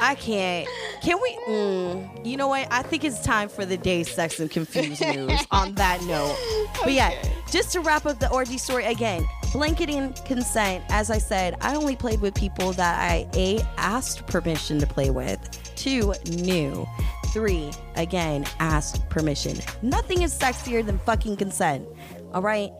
I 0.00 0.14
can't. 0.14 0.68
Can 1.02 1.18
we? 1.22 1.38
Mm, 1.48 2.26
you 2.26 2.36
know 2.36 2.48
what? 2.48 2.66
I 2.70 2.82
think 2.82 3.04
it's 3.04 3.22
time 3.22 3.48
for 3.48 3.64
the 3.64 3.76
day 3.76 4.02
sex 4.02 4.40
and 4.40 4.50
confused 4.50 5.00
news. 5.00 5.46
on 5.50 5.74
that 5.74 6.02
note, 6.02 6.36
but 6.82 6.92
yeah, 6.92 7.12
just 7.50 7.72
to 7.72 7.80
wrap 7.80 8.06
up 8.06 8.18
the 8.18 8.30
orgy 8.30 8.58
story 8.58 8.84
again, 8.84 9.24
blanketing 9.52 10.12
consent. 10.24 10.84
As 10.88 11.10
I 11.10 11.18
said, 11.18 11.56
I 11.60 11.76
only 11.76 11.96
played 11.96 12.20
with 12.20 12.34
people 12.34 12.72
that 12.72 13.00
I 13.00 13.28
a 13.34 13.60
asked 13.76 14.26
permission 14.26 14.78
to 14.80 14.86
play 14.86 15.10
with. 15.10 15.38
Two 15.76 16.14
knew. 16.26 16.86
Three 17.32 17.70
again 17.96 18.46
asked 18.60 19.06
permission. 19.10 19.58
Nothing 19.82 20.22
is 20.22 20.36
sexier 20.36 20.84
than 20.84 20.98
fucking 21.00 21.36
consent. 21.36 21.86
All 22.32 22.42
right. 22.42 22.70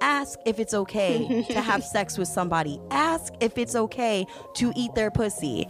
Ask 0.00 0.38
if 0.44 0.58
it's 0.58 0.74
okay 0.74 1.44
to 1.48 1.60
have 1.60 1.82
sex 1.94 2.18
with 2.18 2.28
somebody. 2.28 2.80
Ask 2.90 3.32
if 3.40 3.56
it's 3.56 3.74
okay 3.74 4.26
to 4.56 4.72
eat 4.76 4.94
their 4.94 5.10
pussy. 5.10 5.66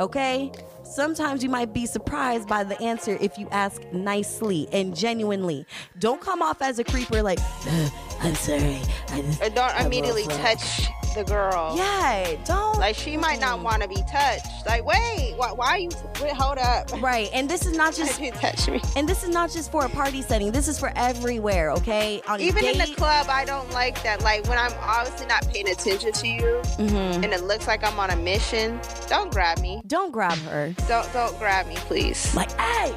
Okay? 0.00 0.50
Sometimes 0.84 1.42
you 1.42 1.48
might 1.48 1.72
be 1.72 1.86
surprised 1.86 2.46
by 2.48 2.62
the 2.62 2.80
answer 2.82 3.16
if 3.20 3.38
you 3.38 3.48
ask 3.50 3.82
nicely 3.92 4.68
and 4.72 4.94
genuinely. 4.94 5.66
Don't 5.98 6.20
come 6.20 6.42
off 6.42 6.60
as 6.62 6.78
a 6.78 6.84
creeper 6.84 7.22
like, 7.22 7.38
"Uh, 7.66 7.88
I'm 8.20 8.34
sorry. 8.34 8.80
I, 9.08 9.20
Or 9.42 9.48
don't 9.50 9.58
I 9.74 9.84
immediately 9.86 10.24
touch 10.24 10.86
the 11.14 11.24
girl. 11.24 11.74
Yeah, 11.76 12.34
don't. 12.44 12.78
Like 12.78 12.96
she 12.96 13.16
might 13.16 13.40
not 13.40 13.60
want 13.62 13.82
to 13.82 13.88
be 13.88 14.02
touched. 14.10 14.46
Like, 14.66 14.84
wait, 14.84 15.34
why, 15.36 15.52
why 15.52 15.66
are 15.68 15.78
you? 15.78 15.88
Wait, 16.20 16.32
hold 16.32 16.58
up. 16.58 16.90
right. 17.00 17.30
And 17.32 17.48
this 17.48 17.66
is 17.66 17.76
not 17.76 17.94
just 17.94 18.20
You 18.20 18.32
touch 18.32 18.68
me. 18.68 18.80
and 18.96 19.08
this 19.08 19.22
is 19.22 19.28
not 19.30 19.50
just 19.52 19.70
for 19.70 19.84
a 19.84 19.88
party 19.88 20.22
setting. 20.22 20.50
This 20.52 20.66
is 20.68 20.78
for 20.78 20.92
everywhere, 20.96 21.70
okay? 21.72 22.20
On 22.28 22.40
Even 22.40 22.64
in 22.64 22.78
the 22.78 22.92
club, 22.96 23.26
I 23.30 23.44
don't 23.44 23.70
like 23.72 24.02
that. 24.02 24.22
Like 24.22 24.46
when 24.48 24.58
I'm 24.58 24.72
obviously 24.80 25.26
not 25.26 25.46
paying 25.48 25.68
attention 25.68 26.12
to 26.12 26.28
you, 26.28 26.60
Mhm. 26.78 27.22
and 27.24 27.26
it 27.32 27.44
looks 27.44 27.66
like 27.68 27.84
I'm 27.84 27.98
on 28.00 28.10
a 28.10 28.16
mission. 28.16 28.80
Don't 29.08 29.30
grab 29.32 29.60
me. 29.60 29.82
Don't 29.86 30.10
grab 30.12 30.38
her. 30.48 30.73
Don't 30.88 31.10
don't 31.12 31.38
grab 31.38 31.66
me, 31.66 31.76
please. 31.76 32.34
Like, 32.34 32.52
hey, 32.60 32.94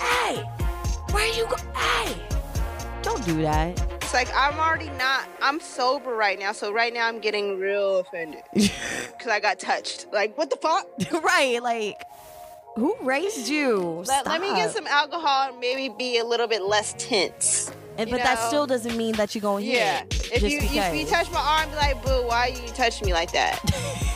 hey, 0.00 0.36
where 1.10 1.24
are 1.24 1.34
you 1.34 1.46
go? 1.46 1.56
Hey, 1.74 2.16
don't 3.02 3.24
do 3.24 3.42
that. 3.42 3.80
It's 4.02 4.14
like 4.14 4.28
I'm 4.34 4.58
already 4.58 4.90
not. 4.98 5.28
I'm 5.40 5.60
sober 5.60 6.14
right 6.14 6.38
now, 6.38 6.52
so 6.52 6.72
right 6.72 6.92
now 6.92 7.08
I'm 7.08 7.20
getting 7.20 7.58
real 7.58 7.98
offended 7.98 8.42
because 8.52 9.28
I 9.28 9.40
got 9.40 9.58
touched. 9.58 10.06
Like 10.12 10.36
what 10.36 10.50
the 10.50 10.56
fuck? 10.56 10.86
right? 11.24 11.62
Like, 11.62 12.02
who 12.76 12.96
raised 13.02 13.48
you? 13.48 14.04
Let, 14.06 14.26
let 14.26 14.40
me 14.40 14.48
get 14.48 14.70
some 14.70 14.86
alcohol 14.86 15.50
and 15.50 15.60
maybe 15.60 15.94
be 15.96 16.18
a 16.18 16.24
little 16.24 16.48
bit 16.48 16.62
less 16.62 16.94
tense. 16.98 17.70
And, 17.96 18.10
but 18.10 18.22
that 18.24 18.40
still 18.40 18.66
doesn't 18.66 18.96
mean 18.96 19.14
that 19.16 19.34
you're 19.34 19.42
going 19.42 19.64
to 19.64 19.70
Yeah. 19.70 20.02
If 20.10 20.42
you 20.42 20.58
if 20.60 20.94
you 20.94 21.06
touch 21.06 21.30
my 21.30 21.38
arm, 21.38 21.70
be 21.70 21.76
like, 21.76 22.02
boo, 22.04 22.26
why 22.26 22.50
are 22.50 22.60
you 22.60 22.68
touch 22.68 23.02
me 23.02 23.12
like 23.12 23.32
that? 23.32 23.60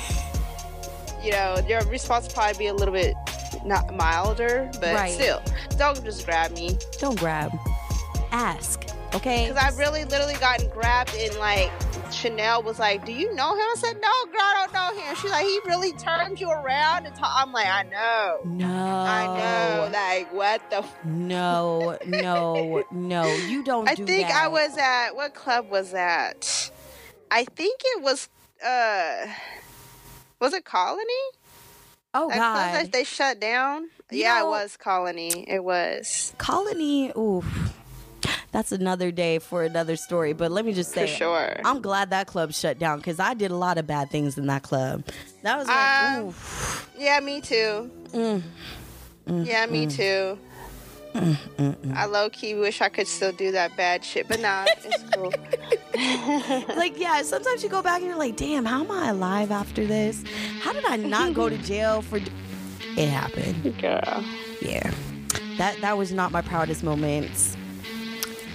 you 1.28 1.34
know, 1.34 1.60
your 1.68 1.82
response 1.90 2.26
will 2.26 2.32
probably 2.32 2.58
be 2.58 2.66
a 2.68 2.74
little 2.74 2.94
bit 2.94 3.14
not 3.66 3.94
milder, 3.94 4.70
but 4.80 4.94
Right. 4.94 5.12
still, 5.12 5.42
don't 5.76 6.02
just 6.02 6.24
grab 6.24 6.52
me. 6.52 6.78
don't 6.98 7.18
grab. 7.20 7.52
Ask, 8.32 8.84
okay? 9.14 9.48
Because 9.48 9.62
I've 9.62 9.76
really 9.78 10.04
literally 10.06 10.36
gotten 10.36 10.70
grabbed 10.70 11.14
and 11.14 11.34
like 11.36 11.70
Chanel 12.10 12.62
was 12.62 12.78
like, 12.78 13.04
"Do 13.04 13.12
you 13.12 13.34
know 13.34 13.52
him?" 13.54 13.60
I 13.60 13.74
said, 13.76 13.96
"No, 14.00 14.08
girl, 14.32 14.40
I 14.40 14.54
don't 14.64 14.72
know 14.72 15.02
him." 15.02 15.14
She's 15.16 15.30
like, 15.30 15.44
"He 15.44 15.60
really 15.66 15.92
turned 15.92 16.40
you 16.40 16.50
around 16.50 17.04
and 17.04 17.14
ta-" 17.14 17.34
I'm 17.42 17.52
like, 17.52 17.66
"I 17.66 17.82
know." 17.82 18.38
no, 18.44 18.66
I 18.66 19.26
know, 19.26 19.90
like 19.92 20.32
what 20.32 20.62
the? 20.70 20.78
F- 20.78 21.04
No, 21.04 21.98
no, 22.06 22.82
no. 22.90 23.24
You 23.48 23.62
don't. 23.62 23.86
I 23.88 23.94
do 23.94 24.06
think 24.06 24.30
I 24.30 24.48
was 24.48 24.76
at 24.78 25.10
what 25.14 25.34
club 25.34 25.68
was 25.70 25.90
that? 25.92 26.70
I 27.30 27.44
think 27.44 27.80
it 27.84 28.02
was. 28.02 28.30
uh 28.64 29.26
Was 30.40 30.52
it 30.54 30.64
Colony? 30.64 31.02
Oh 32.14 32.28
That 32.28 32.36
God, 32.82 32.92
they 32.92 33.04
shut 33.04 33.40
down. 33.40 33.88
You 34.10 34.18
yeah, 34.20 34.38
know- 34.38 34.46
it 34.46 34.50
was 34.50 34.76
Colony. 34.76 35.44
It 35.48 35.62
was 35.62 36.32
Colony. 36.38 37.12
Oof, 37.16 37.44
that's 38.52 38.72
another 38.72 39.10
day 39.10 39.38
for 39.38 39.62
another 39.64 39.96
story. 39.96 40.32
But 40.32 40.50
let 40.50 40.64
me 40.64 40.72
just 40.72 40.92
say, 40.92 41.02
for 41.02 41.06
sure. 41.12 41.56
I'm 41.64 41.82
glad 41.82 42.10
that 42.10 42.26
club 42.26 42.52
shut 42.52 42.78
down 42.78 42.98
because 42.98 43.20
I 43.20 43.34
did 43.34 43.50
a 43.50 43.56
lot 43.56 43.76
of 43.78 43.86
bad 43.86 44.10
things 44.10 44.38
in 44.38 44.46
that 44.46 44.62
club. 44.62 45.04
That 45.42 45.58
was 45.58 45.68
like, 45.68 46.02
Um, 46.18 46.28
oof. 46.28 46.90
Yeah, 46.98 47.20
me 47.20 47.40
too. 47.40 47.90
Mm. 48.12 48.42
yeah, 49.46 49.66
me 49.66 49.86
too. 49.86 50.38
I 51.14 52.06
low 52.06 52.30
key 52.30 52.54
wish 52.54 52.80
I 52.80 52.88
could 52.88 53.08
still 53.08 53.32
do 53.32 53.50
that 53.52 53.76
bad 53.76 54.04
shit, 54.04 54.28
but 54.28 54.40
nah, 54.40 54.64
it's 54.84 55.02
cool. 55.14 55.32
like 56.76 56.98
yeah 56.98 57.22
sometimes 57.22 57.62
you 57.62 57.68
go 57.68 57.82
back 57.82 57.96
and 57.98 58.06
you're 58.06 58.16
like 58.16 58.36
damn 58.36 58.64
how 58.64 58.84
am 58.84 58.90
i 58.90 59.08
alive 59.08 59.50
after 59.50 59.84
this 59.84 60.22
how 60.60 60.72
did 60.72 60.84
i 60.84 60.94
not 60.96 61.34
go 61.34 61.48
to 61.48 61.58
jail 61.64 62.02
for 62.02 62.18
it 62.18 63.08
happened 63.08 63.76
Girl. 63.80 64.24
yeah 64.62 64.92
that 65.56 65.80
that 65.80 65.98
was 65.98 66.12
not 66.12 66.30
my 66.30 66.40
proudest 66.40 66.84
moments 66.84 67.56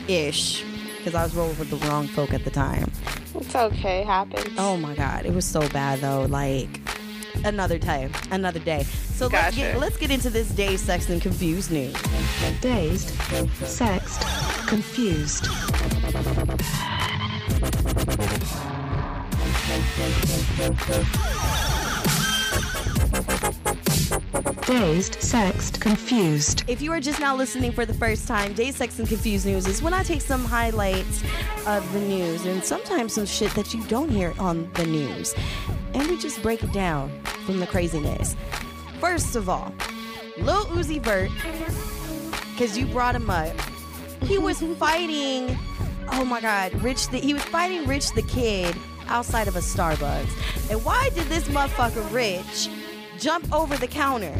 ish 0.08 0.64
because 0.99 1.16
i 1.16 1.24
was 1.24 1.36
rolling 1.36 1.58
with 1.60 1.70
the 1.70 1.76
wrong 1.88 2.08
folk 2.08 2.34
at 2.34 2.45
the 2.45 2.51
time 2.51 2.89
It's 3.36 3.54
okay, 3.56 4.01
it 4.01 4.06
happens. 4.06 4.47
oh 4.58 4.78
my 4.78 4.95
god 4.95 5.26
it 5.26 5.34
was 5.34 5.43
so 5.45 5.68
bad 5.70 5.99
though 5.99 6.26
like 6.30 6.70
another 7.43 7.79
time 7.79 8.11
another 8.31 8.59
day. 8.59 8.83
So 8.83 9.27
let's 9.27 9.55
get 9.55 9.77
let's 9.79 9.97
get 9.97 10.11
into 10.11 10.29
this 10.29 10.49
day 10.49 10.77
sex 10.77 11.09
and 11.09 11.21
confused 11.21 11.71
news. 11.71 11.95
Dazed, 12.61 13.09
sexed, 13.65 14.21
confused. 14.67 15.47
Dazed, 24.65 25.21
sexed, 25.21 25.79
confused. 25.79 26.63
If 26.67 26.81
you 26.81 26.91
are 26.91 26.99
just 26.99 27.19
now 27.19 27.36
listening 27.36 27.71
for 27.71 27.86
the 27.86 27.93
first 27.93 28.27
time, 28.27 28.53
Day 28.53 28.71
Sex 28.71 28.97
and 28.97 29.07
Confused 29.07 29.45
News 29.45 29.67
is 29.67 29.84
when 29.84 29.93
I 29.93 30.01
take 30.01 30.21
some 30.21 30.43
highlights 30.43 31.23
of 31.67 31.93
the 31.93 31.99
news 31.99 32.45
and 32.45 32.63
sometimes 32.63 33.13
some 33.13 33.27
shit 33.27 33.51
that 33.51 33.73
you 33.73 33.84
don't 33.86 34.09
hear 34.09 34.34
on 34.39 34.71
the 34.73 34.86
news. 34.86 35.36
And 35.93 36.07
we 36.09 36.17
just 36.17 36.41
break 36.41 36.63
it 36.63 36.71
down 36.71 37.11
from 37.45 37.59
the 37.59 37.67
craziness. 37.67 38.36
First 38.99 39.36
of 39.36 39.49
all, 39.49 39.71
Lil 40.38 40.65
Uzi 40.67 40.99
Vert, 40.99 41.29
because 42.51 42.75
you 42.75 42.88
brought 42.88 43.15
him 43.15 43.29
up, 43.29 43.53
he 44.23 44.39
was 44.39 44.61
fighting, 44.79 45.55
oh 46.11 46.25
my 46.25 46.41
God, 46.41 46.73
Rich, 46.81 47.09
the, 47.09 47.19
he 47.19 47.36
was 47.36 47.43
fighting 47.43 47.86
Rich 47.88 48.13
the 48.13 48.23
Kid 48.23 48.75
outside 49.07 49.47
of 49.47 49.55
a 49.55 49.59
Starbucks. 49.59 50.71
And 50.71 50.84
why 50.84 51.09
did 51.13 51.27
this 51.27 51.47
motherfucker 51.49 52.11
Rich 52.11 52.69
jump 53.20 53.51
over 53.53 53.78
the 53.78 53.88
counter? 53.88 54.34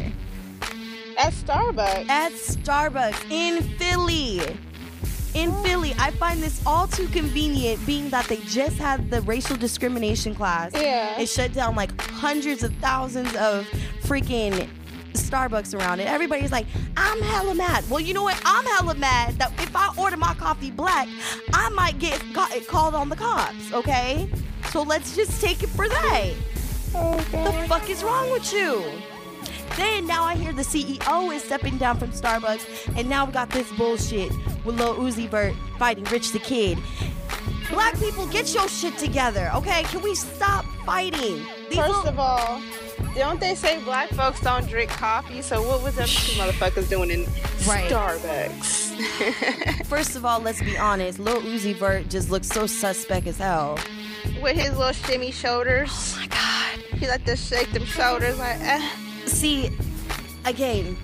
At 1.16 1.32
Starbucks. 1.32 2.08
at 2.08 2.32
Starbucks 2.32 3.30
in 3.30 3.62
Philly. 3.78 4.40
In 5.34 5.50
oh. 5.50 5.62
Philly, 5.62 5.94
I 5.98 6.10
find 6.12 6.42
this 6.42 6.60
all 6.66 6.86
too 6.86 7.08
convenient, 7.08 7.84
being 7.86 8.10
that 8.10 8.26
they 8.26 8.38
just 8.46 8.76
had 8.78 9.10
the 9.10 9.20
racial 9.22 9.56
discrimination 9.56 10.34
class. 10.34 10.72
Yeah. 10.74 11.18
It 11.18 11.28
shut 11.28 11.52
down 11.52 11.74
like 11.76 11.98
hundreds 12.00 12.62
of 12.62 12.74
thousands 12.76 13.34
of 13.36 13.66
freaking 14.02 14.68
Starbucks 15.12 15.78
around 15.78 16.00
it. 16.00 16.06
Everybody's 16.06 16.52
like, 16.52 16.66
I'm 16.96 17.20
hella 17.22 17.54
mad. 17.54 17.88
Well, 17.88 18.00
you 18.00 18.14
know 18.14 18.22
what? 18.22 18.40
I'm 18.44 18.64
hella 18.64 18.94
mad 18.94 19.34
that 19.38 19.52
if 19.60 19.74
I 19.74 19.92
order 19.96 20.16
my 20.16 20.34
coffee 20.34 20.70
black, 20.70 21.08
I 21.52 21.68
might 21.70 21.98
get 21.98 22.20
ca- 22.32 22.60
called 22.68 22.94
on 22.94 23.08
the 23.08 23.16
cops, 23.16 23.72
okay? 23.72 24.28
So 24.70 24.82
let's 24.82 25.14
just 25.14 25.40
take 25.40 25.62
it 25.62 25.68
for 25.68 25.88
that. 25.88 26.30
The 26.92 27.23
fuck 27.78 27.90
is 27.90 28.04
wrong 28.04 28.30
with 28.30 28.52
you? 28.52 28.84
Then 29.76 30.06
now 30.06 30.22
I 30.22 30.36
hear 30.36 30.52
the 30.52 30.62
CEO 30.62 31.34
is 31.34 31.42
stepping 31.42 31.76
down 31.76 31.98
from 31.98 32.10
Starbucks, 32.10 32.96
and 32.96 33.08
now 33.08 33.24
we 33.24 33.32
got 33.32 33.50
this 33.50 33.68
bullshit 33.72 34.30
with 34.64 34.78
Lil 34.78 34.94
Uzi 34.94 35.28
Vert 35.28 35.54
fighting 35.76 36.04
Rich 36.04 36.30
the 36.30 36.38
Kid. 36.38 36.78
Black 37.70 37.98
people, 37.98 38.28
get 38.28 38.54
your 38.54 38.68
shit 38.68 38.96
together, 38.96 39.50
okay? 39.56 39.82
Can 39.84 40.02
we 40.02 40.14
stop 40.14 40.64
fighting? 40.86 41.44
These 41.68 41.78
First 41.78 42.06
of 42.06 42.20
all, 42.20 42.62
don't 43.16 43.40
they 43.40 43.56
say 43.56 43.82
black 43.82 44.08
folks 44.10 44.40
don't 44.40 44.68
drink 44.68 44.90
coffee? 44.90 45.42
So 45.42 45.60
what 45.60 45.82
was 45.82 45.96
them 45.96 46.06
two 46.06 46.38
motherfuckers 46.40 46.88
doing 46.88 47.10
in 47.10 47.24
Right. 47.66 47.90
Starbucks? 47.90 49.86
First 49.86 50.14
of 50.14 50.24
all, 50.24 50.38
let's 50.38 50.62
be 50.62 50.78
honest. 50.78 51.18
Lil 51.18 51.40
Uzi 51.40 51.74
Vert 51.74 52.08
just 52.08 52.30
looks 52.30 52.46
so 52.46 52.68
suspect 52.68 53.26
as 53.26 53.38
hell. 53.38 53.80
With 54.40 54.56
his 54.56 54.76
little 54.76 54.92
shimmy 54.92 55.32
shoulders. 55.32 55.90
Oh 55.90 56.20
My 56.20 56.26
God. 56.28 56.53
He 56.98 57.06
like 57.08 57.24
to 57.24 57.36
shake 57.36 57.70
them 57.72 57.84
shoulders 57.84 58.38
like 58.38 58.58
eh. 58.60 58.88
See, 59.26 59.70
again, 60.44 60.96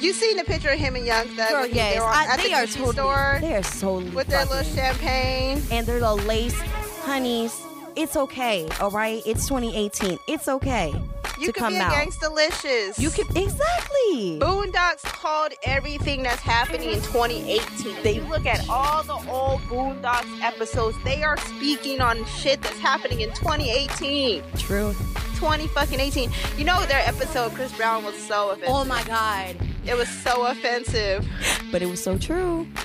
You 0.00 0.12
seen 0.12 0.36
the 0.36 0.44
picture 0.44 0.70
of 0.70 0.78
him 0.78 0.96
and 0.96 1.04
Young 1.06 1.26
Thug 1.28 1.48
girl, 1.50 1.66
yes, 1.66 1.94
they 1.94 2.00
were 2.00 2.06
I, 2.06 2.26
at 2.30 2.36
they 2.38 2.48
the 2.48 2.54
are 2.54 2.66
totally, 2.66 2.92
store 2.92 3.38
they 3.40 3.54
are 3.56 3.62
so 3.62 3.98
with 4.10 4.26
their 4.28 4.44
little 4.44 4.62
champagne. 4.74 5.62
and 5.70 5.86
their 5.86 6.00
little 6.00 6.16
lace 6.18 6.58
honeys. 7.04 7.60
It's 7.94 8.16
okay, 8.16 8.66
all 8.80 8.90
right. 8.90 9.22
It's 9.26 9.46
2018. 9.48 10.18
It's 10.26 10.48
okay 10.48 10.94
You 11.38 11.46
to 11.48 11.52
could 11.52 11.56
come 11.56 11.74
be 11.74 11.78
out. 11.78 11.92
against 11.92 12.20
delicious. 12.20 12.98
You 12.98 13.10
can 13.10 13.26
exactly. 13.36 14.38
Boondocks 14.40 15.02
called 15.02 15.52
everything 15.64 16.22
that's 16.22 16.40
happening 16.40 16.88
in 16.90 17.02
2018. 17.02 17.96
If 17.96 18.02
They- 18.02 18.14
you 18.14 18.22
look 18.22 18.46
at 18.46 18.66
all 18.70 19.02
the 19.02 19.18
old 19.30 19.60
Boondocks 19.68 20.40
episodes, 20.42 20.96
they 21.04 21.22
are 21.22 21.36
speaking 21.36 22.00
on 22.00 22.24
shit 22.26 22.62
that's 22.62 22.78
happening 22.78 23.20
in 23.20 23.30
2018. 23.34 24.42
True. 24.56 24.94
20 25.42 25.66
fucking 25.66 25.98
18. 25.98 26.30
You 26.56 26.64
know 26.64 26.84
their 26.86 27.02
episode, 27.04 27.50
Chris 27.52 27.76
Brown 27.76 28.04
was 28.04 28.14
so 28.16 28.50
offensive. 28.50 28.68
Oh 28.72 28.84
my 28.84 29.02
god. 29.02 29.56
It 29.84 29.96
was 29.96 30.08
so 30.08 30.46
offensive. 30.46 31.26
But 31.72 31.82
it 31.82 31.86
was 31.86 32.02
so 32.02 32.16
true. 32.16 32.66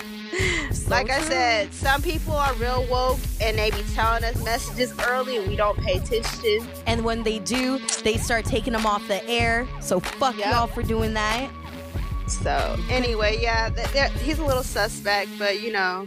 So 0.72 0.90
like 0.90 1.10
I 1.10 1.22
said, 1.22 1.74
some 1.74 2.02
people 2.02 2.34
are 2.34 2.54
real 2.56 2.86
woke 2.92 3.18
and 3.42 3.58
they 3.58 3.72
be 3.72 3.82
telling 3.96 4.24
us 4.26 4.44
messages 4.44 4.94
early 5.08 5.38
and 5.38 5.48
we 5.48 5.56
don't 5.56 5.78
pay 5.80 5.94
attention. 5.98 6.68
and 6.86 7.04
when 7.06 7.24
they 7.24 7.40
do, 7.40 7.80
they 8.04 8.18
start 8.18 8.44
taking 8.44 8.74
them 8.74 8.86
off 8.86 9.08
the 9.08 9.26
air. 9.28 9.66
So 9.80 10.00
fuck 10.02 10.38
Yep. 10.38 10.52
y'all 10.52 10.68
for 10.68 10.84
doing 10.84 11.14
that. 11.14 11.50
So 12.28 12.78
anyway, 12.90 13.38
yeah, 13.42 13.70
he's 14.20 14.38
a 14.40 14.46
little 14.46 14.64
suspect, 14.64 15.30
but 15.40 15.62
you 15.62 15.72
know, 15.72 16.06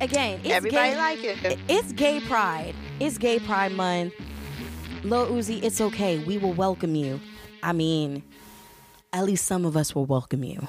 Again, 0.00 0.38
it's 0.44 0.52
everybody 0.54 0.90
gay, 0.90 0.96
like 0.96 1.24
it. 1.24 1.58
It's 1.68 1.92
gay 1.92 2.20
pride. 2.20 2.74
It's 3.00 3.16
gay 3.18 3.38
pride 3.38 3.72
month. 3.72 4.12
Lil 5.04 5.26
Uzi, 5.28 5.62
it's 5.62 5.80
okay. 5.80 6.18
We 6.18 6.38
will 6.38 6.52
welcome 6.52 6.94
you. 6.94 7.20
I 7.62 7.72
mean, 7.72 8.22
at 9.12 9.24
least 9.24 9.44
some 9.46 9.64
of 9.64 9.76
us 9.76 9.94
will 9.94 10.06
welcome 10.06 10.44
you. 10.44 10.68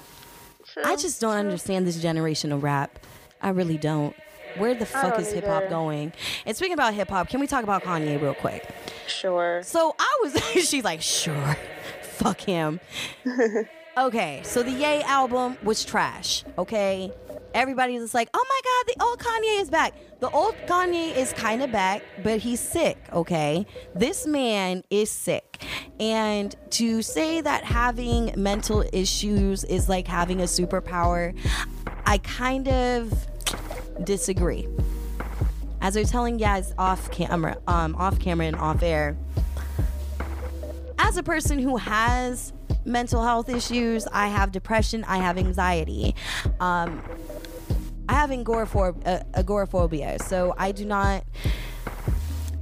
I 0.83 0.95
just 0.95 1.21
don't 1.21 1.35
understand 1.35 1.85
this 1.85 2.01
generation 2.01 2.51
of 2.51 2.63
rap. 2.63 2.99
I 3.41 3.49
really 3.49 3.77
don't. 3.77 4.15
Where 4.57 4.73
the 4.73 4.85
fuck 4.85 5.19
is 5.19 5.31
hip 5.31 5.45
hop 5.45 5.69
going? 5.69 6.13
And 6.45 6.55
speaking 6.55 6.73
about 6.73 6.93
hip 6.93 7.09
hop, 7.09 7.29
can 7.29 7.39
we 7.39 7.47
talk 7.47 7.63
about 7.63 7.83
Kanye 7.83 8.21
real 8.21 8.33
quick? 8.33 8.67
Sure. 9.07 9.61
So 9.63 9.95
I 9.99 10.19
was, 10.23 10.43
she's 10.67 10.83
like, 10.83 11.01
sure, 11.01 11.57
fuck 12.01 12.41
him. 12.41 12.79
okay, 13.97 14.41
so 14.43 14.63
the 14.63 14.71
Yay 14.71 15.01
album 15.03 15.57
was 15.63 15.83
trash. 15.85 16.43
Okay, 16.57 17.11
everybody's 17.53 18.01
just 18.01 18.13
like, 18.13 18.29
oh 18.33 18.45
my 18.47 18.61
god, 18.63 18.93
the 18.93 19.03
old 19.03 19.19
Kanye 19.19 19.61
is 19.61 19.69
back. 19.69 19.93
The 20.19 20.29
old 20.29 20.55
Kanye 20.67 21.15
is 21.15 21.33
kind 21.33 21.61
of 21.61 21.71
back, 21.71 22.03
but 22.23 22.39
he's 22.39 22.59
sick. 22.59 22.97
Okay, 23.11 23.65
this 23.95 24.25
man 24.25 24.83
is 24.89 25.09
sick, 25.09 25.63
and 25.99 26.55
to 26.71 27.01
say 27.01 27.41
that 27.41 27.63
having 27.63 28.33
mental 28.37 28.83
issues 28.93 29.63
is 29.63 29.89
like 29.89 30.07
having 30.07 30.41
a 30.41 30.45
superpower, 30.45 31.37
I 32.05 32.17
kind 32.19 32.67
of 32.67 33.27
disagree. 34.03 34.67
As 35.81 35.97
was 35.97 36.09
telling 36.09 36.37
guys 36.37 36.73
off 36.77 37.11
camera, 37.11 37.57
um, 37.67 37.95
off 37.95 38.17
camera 38.17 38.47
and 38.47 38.55
off 38.55 38.81
air, 38.81 39.17
as 40.97 41.17
a 41.17 41.23
person 41.23 41.59
who 41.59 41.75
has 41.75 42.53
mental 42.85 43.23
health 43.23 43.49
issues, 43.49 44.07
I 44.07 44.27
have 44.27 44.51
depression, 44.51 45.03
I 45.05 45.17
have 45.17 45.37
anxiety. 45.37 46.15
Um, 46.59 47.01
I 48.09 48.13
have 48.13 48.29
agoraphob- 48.29 49.07
uh, 49.07 49.23
agoraphobia, 49.33 50.19
so 50.19 50.53
I 50.57 50.71
do 50.71 50.85
not. 50.85 51.23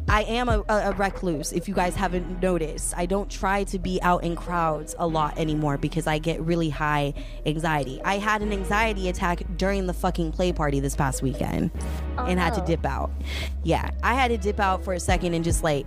I 0.08 0.24
am 0.24 0.50
a, 0.50 0.62
a, 0.68 0.90
a 0.90 0.92
recluse, 0.92 1.54
if 1.54 1.70
you 1.70 1.74
guys 1.74 1.96
haven't 1.96 2.42
noticed. 2.42 2.94
I 2.98 3.06
don't 3.06 3.32
try 3.32 3.64
to 3.66 3.80
be 3.80 4.02
out 4.02 4.26
in 4.26 4.36
crowds 4.36 4.94
a 5.00 5.08
lot 5.08 5.38
anymore 5.38 5.78
because 5.78 6.06
I 6.06 6.18
get 6.18 6.42
really 6.42 6.70
high 6.70 7.14
anxiety. 7.46 8.02
I 8.04 8.18
had 8.18 8.42
an 8.42 8.52
anxiety 8.52 9.08
attack 9.08 9.44
during 9.56 9.88
the 9.88 9.94
fucking 9.94 10.34
play 10.34 10.52
party 10.52 10.82
this 10.82 10.98
past 10.98 11.24
weekend 11.24 11.72
and 12.18 12.42
had 12.42 12.54
to 12.56 12.62
dip 12.66 12.86
out. 12.86 13.10
Yeah, 13.64 13.90
I 14.04 14.16
had 14.16 14.32
to 14.32 14.38
dip 14.38 14.60
out 14.60 14.84
for 14.84 14.94
a 14.94 15.00
second 15.00 15.34
and 15.34 15.46
just 15.46 15.64
like, 15.64 15.86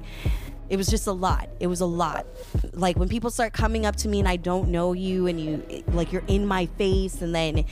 it 0.68 0.76
was 0.76 0.86
just 0.86 1.06
a 1.06 1.12
lot. 1.12 1.48
It 1.60 1.66
was 1.66 1.80
a 1.80 1.86
lot. 1.86 2.26
Like 2.72 2.96
when 2.96 3.08
people 3.08 3.30
start 3.30 3.52
coming 3.52 3.86
up 3.86 3.96
to 3.96 4.08
me 4.08 4.18
and 4.18 4.28
I 4.28 4.36
don't 4.36 4.68
know 4.68 4.92
you 4.92 5.26
and 5.26 5.40
you, 5.40 5.84
like, 5.88 6.12
you're 6.12 6.24
in 6.26 6.46
my 6.46 6.66
face 6.66 7.22
and 7.22 7.34
then 7.34 7.64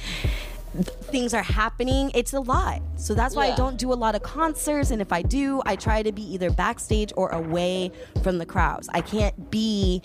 things 0.75 1.35
are 1.35 1.43
happening, 1.43 2.11
it's 2.15 2.33
a 2.33 2.41
lot. 2.41 2.81
So 2.97 3.15
that's 3.15 3.37
why 3.37 3.49
I 3.49 3.55
don't 3.55 3.77
do 3.77 3.93
a 3.93 3.95
lot 3.95 4.15
of 4.15 4.23
concerts. 4.23 4.91
And 4.91 5.03
if 5.03 5.13
I 5.13 5.23
do, 5.23 5.63
I 5.67 5.77
try 5.77 6.03
to 6.03 6.13
be 6.13 6.23
either 6.35 6.51
backstage 6.51 7.13
or 7.17 7.29
away 7.31 7.93
from 8.23 8.39
the 8.39 8.47
crowds. 8.47 8.89
I 8.93 9.03
can't 9.03 9.51
be 9.51 10.03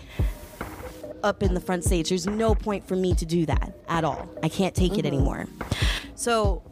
up 1.23 1.41
in 1.41 1.53
the 1.53 1.61
front 1.61 1.83
stage. 1.83 2.09
There's 2.09 2.27
no 2.27 2.53
point 2.53 2.87
for 2.87 2.95
me 2.95 3.13
to 3.15 3.25
do 3.25 3.45
that 3.45 3.77
at 3.87 4.03
all. 4.03 4.29
I 4.43 4.49
can't 4.49 4.75
take 4.75 4.97
it 4.97 5.05
anymore. 5.05 5.47
So 6.15 6.63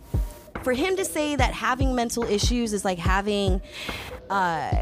for 0.64 0.74
him 0.74 0.96
to 0.98 1.06
say 1.06 1.36
that 1.36 1.54
having 1.54 1.96
mental 1.96 2.24
issues 2.24 2.74
is 2.74 2.84
like 2.84 2.98
having 2.98 3.62
uh 4.30 4.82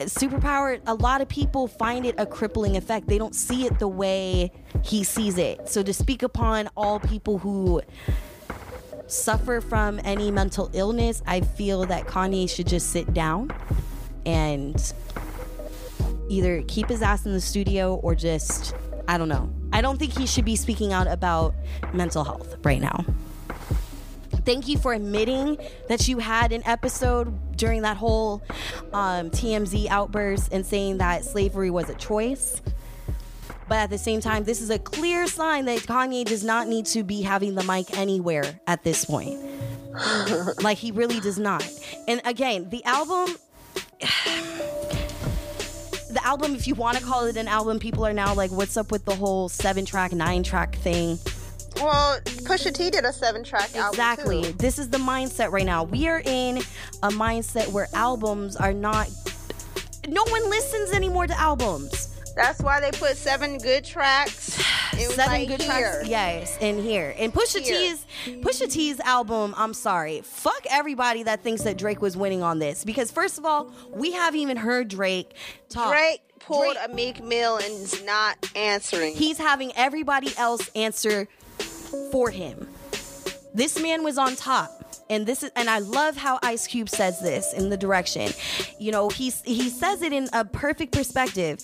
superpower 0.00 0.80
a 0.86 0.94
lot 0.94 1.20
of 1.20 1.28
people 1.28 1.66
find 1.66 2.06
it 2.06 2.14
a 2.18 2.26
crippling 2.26 2.76
effect. 2.76 3.06
They 3.08 3.18
don't 3.18 3.34
see 3.34 3.66
it 3.66 3.78
the 3.78 3.88
way 3.88 4.52
he 4.82 5.04
sees 5.04 5.38
it. 5.38 5.68
So 5.68 5.82
to 5.82 5.92
speak 5.92 6.22
upon 6.22 6.68
all 6.76 7.00
people 7.00 7.38
who 7.38 7.82
suffer 9.08 9.60
from 9.60 10.00
any 10.04 10.30
mental 10.30 10.68
illness 10.72 11.22
i 11.26 11.40
feel 11.40 11.86
that 11.86 12.06
kanye 12.06 12.48
should 12.48 12.66
just 12.66 12.90
sit 12.90 13.14
down 13.14 13.50
and 14.24 14.92
either 16.28 16.62
keep 16.66 16.88
his 16.88 17.02
ass 17.02 17.24
in 17.24 17.32
the 17.32 17.40
studio 17.40 17.94
or 18.02 18.14
just 18.14 18.74
i 19.08 19.16
don't 19.16 19.28
know. 19.28 19.48
I 19.72 19.80
don't 19.82 19.98
think 19.98 20.16
he 20.16 20.26
should 20.26 20.44
be 20.44 20.56
speaking 20.56 20.92
out 20.92 21.06
about 21.06 21.54
mental 21.92 22.24
health 22.24 22.56
right 22.64 22.80
now 22.80 23.04
thank 24.44 24.68
you 24.68 24.78
for 24.78 24.92
admitting 24.92 25.58
that 25.88 26.08
you 26.08 26.18
had 26.18 26.52
an 26.52 26.62
episode 26.66 27.56
during 27.56 27.82
that 27.82 27.96
whole 27.96 28.42
um, 28.92 29.30
TMZ 29.30 29.88
outburst 29.88 30.52
and 30.52 30.64
saying 30.64 30.98
that 30.98 31.24
slavery 31.24 31.70
was 31.70 31.88
a 31.88 31.94
choice. 31.94 32.60
But 33.68 33.78
at 33.78 33.90
the 33.90 33.98
same 33.98 34.20
time, 34.20 34.44
this 34.44 34.60
is 34.60 34.70
a 34.70 34.78
clear 34.78 35.26
sign 35.26 35.64
that 35.64 35.80
Kanye 35.80 36.24
does 36.24 36.44
not 36.44 36.68
need 36.68 36.86
to 36.86 37.02
be 37.02 37.22
having 37.22 37.54
the 37.54 37.64
mic 37.64 37.96
anywhere 37.98 38.60
at 38.66 38.84
this 38.84 39.04
point. 39.04 39.40
like, 40.62 40.78
he 40.78 40.92
really 40.92 41.20
does 41.20 41.38
not. 41.38 41.68
And 42.06 42.20
again, 42.24 42.68
the 42.70 42.84
album. 42.84 43.36
The 46.08 46.24
album, 46.24 46.54
if 46.54 46.66
you 46.66 46.74
want 46.74 46.96
to 46.96 47.04
call 47.04 47.26
it 47.26 47.36
an 47.36 47.46
album, 47.46 47.78
people 47.78 48.06
are 48.06 48.12
now 48.12 48.32
like, 48.32 48.50
what's 48.50 48.78
up 48.78 48.90
with 48.90 49.04
the 49.04 49.14
whole 49.14 49.50
seven 49.50 49.84
track, 49.84 50.12
nine 50.12 50.42
track 50.42 50.76
thing? 50.76 51.18
Well, 51.76 52.20
Pusha 52.20 52.72
T 52.72 52.90
did 52.90 53.04
a 53.04 53.12
seven-track 53.12 53.74
album 53.76 53.88
Exactly. 53.90 54.42
This 54.52 54.78
is 54.78 54.88
the 54.88 54.98
mindset 54.98 55.50
right 55.50 55.66
now. 55.66 55.84
We 55.84 56.08
are 56.08 56.22
in 56.24 56.58
a 57.02 57.08
mindset 57.10 57.68
where 57.68 57.88
albums 57.94 58.56
are 58.56 58.72
not. 58.72 59.08
No 60.08 60.24
one 60.24 60.48
listens 60.48 60.92
anymore 60.92 61.26
to 61.26 61.38
albums. 61.38 62.14
That's 62.36 62.60
why 62.60 62.80
they 62.80 62.90
put 62.92 63.16
seven 63.16 63.58
good 63.58 63.84
tracks. 63.84 64.62
Seven 64.96 65.26
like 65.26 65.48
good 65.48 65.60
here. 65.60 65.70
tracks, 65.70 66.08
yes, 66.08 66.56
in 66.60 66.80
here. 66.82 67.14
And 67.18 67.30
Pusha 67.32 67.60
Here. 67.60 67.76
T's 67.76 68.06
Pusha 68.42 68.70
T's 68.70 68.98
album. 69.00 69.52
I'm 69.58 69.74
sorry, 69.74 70.22
fuck 70.22 70.64
everybody 70.70 71.22
that 71.24 71.42
thinks 71.42 71.62
that 71.62 71.76
Drake 71.76 72.00
was 72.00 72.16
winning 72.16 72.42
on 72.42 72.60
this 72.60 72.82
because 72.82 73.10
first 73.10 73.36
of 73.36 73.44
all, 73.44 73.70
we 73.92 74.12
haven't 74.12 74.40
even 74.40 74.56
heard 74.56 74.88
Drake 74.88 75.34
talk. 75.68 75.92
Drake 75.92 76.22
pulled 76.38 76.76
Drake- 76.76 76.88
a 76.90 76.94
Meek 76.94 77.22
Mill 77.22 77.56
and 77.56 77.66
is 77.66 78.02
not 78.04 78.38
answering. 78.56 79.14
He's 79.14 79.36
having 79.36 79.70
everybody 79.76 80.32
else 80.38 80.70
answer 80.74 81.28
for 82.10 82.30
him. 82.30 82.68
This 83.54 83.80
man 83.80 84.04
was 84.04 84.18
on 84.18 84.36
top. 84.36 84.72
And 85.08 85.24
this 85.24 85.42
is 85.44 85.50
and 85.54 85.70
I 85.70 85.78
love 85.78 86.16
how 86.16 86.38
Ice 86.42 86.66
Cube 86.66 86.88
says 86.88 87.20
this 87.20 87.52
in 87.52 87.70
the 87.70 87.76
direction. 87.76 88.32
You 88.78 88.90
know, 88.90 89.08
he's 89.08 89.40
he 89.42 89.68
says 89.68 90.02
it 90.02 90.12
in 90.12 90.28
a 90.32 90.44
perfect 90.44 90.92
perspective. 90.92 91.60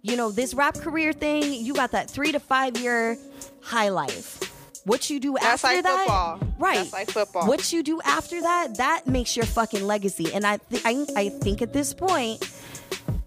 You 0.00 0.16
know, 0.16 0.30
this 0.30 0.54
rap 0.54 0.74
career 0.76 1.12
thing, 1.12 1.52
you 1.52 1.74
got 1.74 1.90
that 1.90 2.08
3 2.08 2.32
to 2.32 2.40
5 2.40 2.78
year 2.78 3.18
high 3.60 3.90
life. 3.90 4.40
What 4.84 5.10
you 5.10 5.20
do 5.20 5.34
That's 5.34 5.62
after 5.64 5.76
like 5.76 5.84
that, 5.84 5.98
football. 5.98 6.40
right? 6.58 6.76
That's 6.76 6.92
like 6.92 7.10
football. 7.10 7.46
What 7.46 7.72
you 7.72 7.82
do 7.82 8.00
after 8.02 8.40
that, 8.40 8.78
that 8.78 9.06
makes 9.06 9.36
your 9.36 9.44
fucking 9.44 9.86
legacy. 9.86 10.32
And 10.32 10.46
I, 10.46 10.56
th- 10.56 10.82
I, 10.84 11.04
I 11.14 11.28
think 11.28 11.60
at 11.60 11.74
this 11.74 11.92
point, 11.92 12.48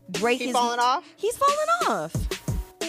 Drake 0.09 0.39
He 0.39 0.47
is 0.47 0.53
falling 0.53 0.79
off? 0.79 1.03
He's 1.17 1.37
falling 1.37 1.57
off 1.87 2.40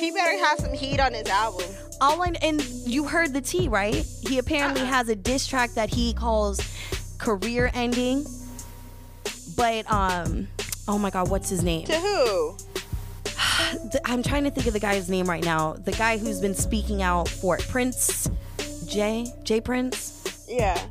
He 0.02 0.10
better 0.10 0.36
have 0.36 0.58
some 0.58 0.72
heat 0.72 0.98
on 0.98 1.14
his 1.14 1.28
album. 1.28 1.64
all 2.00 2.20
I, 2.20 2.32
and 2.42 2.60
you 2.84 3.04
heard 3.04 3.32
the 3.32 3.40
T, 3.40 3.68
right? 3.68 4.04
He 4.26 4.38
apparently 4.38 4.80
has 4.80 5.08
a 5.08 5.14
diss 5.14 5.46
track 5.46 5.70
that 5.74 5.90
he 5.90 6.12
calls 6.12 6.60
career 7.18 7.70
ending. 7.72 8.26
But 9.56 9.88
um 9.92 10.48
oh 10.88 10.98
my 10.98 11.10
god, 11.10 11.30
what's 11.30 11.48
his 11.48 11.62
name? 11.62 11.86
To 11.86 12.00
who? 12.00 12.56
I'm 14.04 14.24
trying 14.24 14.42
to 14.42 14.50
think 14.50 14.66
of 14.66 14.72
the 14.72 14.80
guy's 14.80 15.08
name 15.08 15.26
right 15.26 15.44
now. 15.44 15.74
The 15.74 15.92
guy 15.92 16.18
who's 16.18 16.40
been 16.40 16.56
speaking 16.56 17.00
out 17.00 17.28
for 17.28 17.56
it. 17.56 17.62
Prince 17.68 18.28
J 18.84 19.32
J 19.44 19.60
Prince. 19.60 20.44
Yeah. 20.48 20.84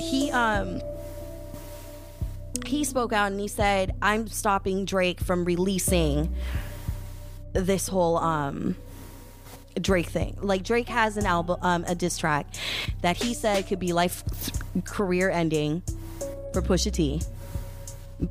He 0.00 0.30
um 0.30 0.80
he 2.64 2.84
spoke 2.84 3.12
out 3.12 3.30
and 3.30 3.38
he 3.38 3.48
said, 3.48 3.94
"I'm 4.00 4.26
stopping 4.26 4.86
Drake 4.86 5.20
from 5.20 5.44
releasing 5.44 6.34
this 7.54 7.88
whole 7.88 8.18
um 8.18 8.76
Drake 9.80 10.06
thing. 10.06 10.36
Like 10.40 10.62
Drake 10.62 10.88
has 10.88 11.16
an 11.16 11.26
album, 11.26 11.58
um, 11.62 11.84
a 11.88 11.94
diss 11.94 12.18
track 12.18 12.46
that 13.02 13.16
he 13.16 13.34
said 13.34 13.66
could 13.66 13.80
be 13.80 13.92
life 13.92 14.22
career 14.84 15.30
ending 15.30 15.82
for 16.52 16.62
Pusha 16.62 16.92
T. 16.92 17.22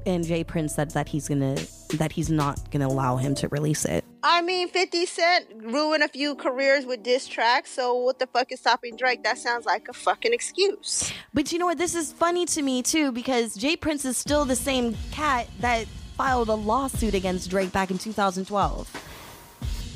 And 0.06 0.26
J 0.26 0.44
Prince 0.44 0.76
said 0.76 0.92
that 0.92 1.10
he's 1.10 1.28
gonna 1.28 1.58
that 1.96 2.14
he's 2.14 2.30
not 2.30 2.72
gonna 2.72 2.88
allow 2.88 3.18
him 3.18 3.36
to 3.36 3.50
release 3.50 3.84
it. 3.86 4.06
I 4.26 4.42
mean, 4.42 4.70
50 4.70 5.06
Cent 5.06 5.48
ruined 5.54 6.02
a 6.02 6.08
few 6.08 6.36
careers 6.36 6.86
with 6.86 7.04
diss 7.04 7.28
tracks, 7.28 7.70
so 7.70 7.94
what 7.94 8.20
the 8.20 8.28
fuck 8.28 8.54
is 8.54 8.62
stopping 8.62 8.96
Drake? 8.96 9.24
That 9.24 9.38
sounds 9.38 9.66
like 9.66 9.90
a 9.90 9.94
fucking 9.94 10.34
excuse. 10.34 11.12
But 11.34 11.52
you 11.52 11.60
know 11.60 11.66
what? 11.66 11.78
This 11.78 11.94
is 11.94 12.14
funny 12.14 12.46
to 12.48 12.62
me 12.62 12.82
too 12.82 13.12
because 13.12 13.56
J 13.56 13.76
Prince 13.76 14.06
is 14.06 14.16
still 14.16 14.46
the 14.46 14.56
same 14.56 14.96
cat 15.12 15.48
that 15.60 15.88
filed 16.16 16.48
a 16.48 16.56
lawsuit 16.56 17.14
against 17.14 17.50
Drake 17.50 17.74
back 17.74 17.92
in 17.92 17.98
2012. 17.98 19.12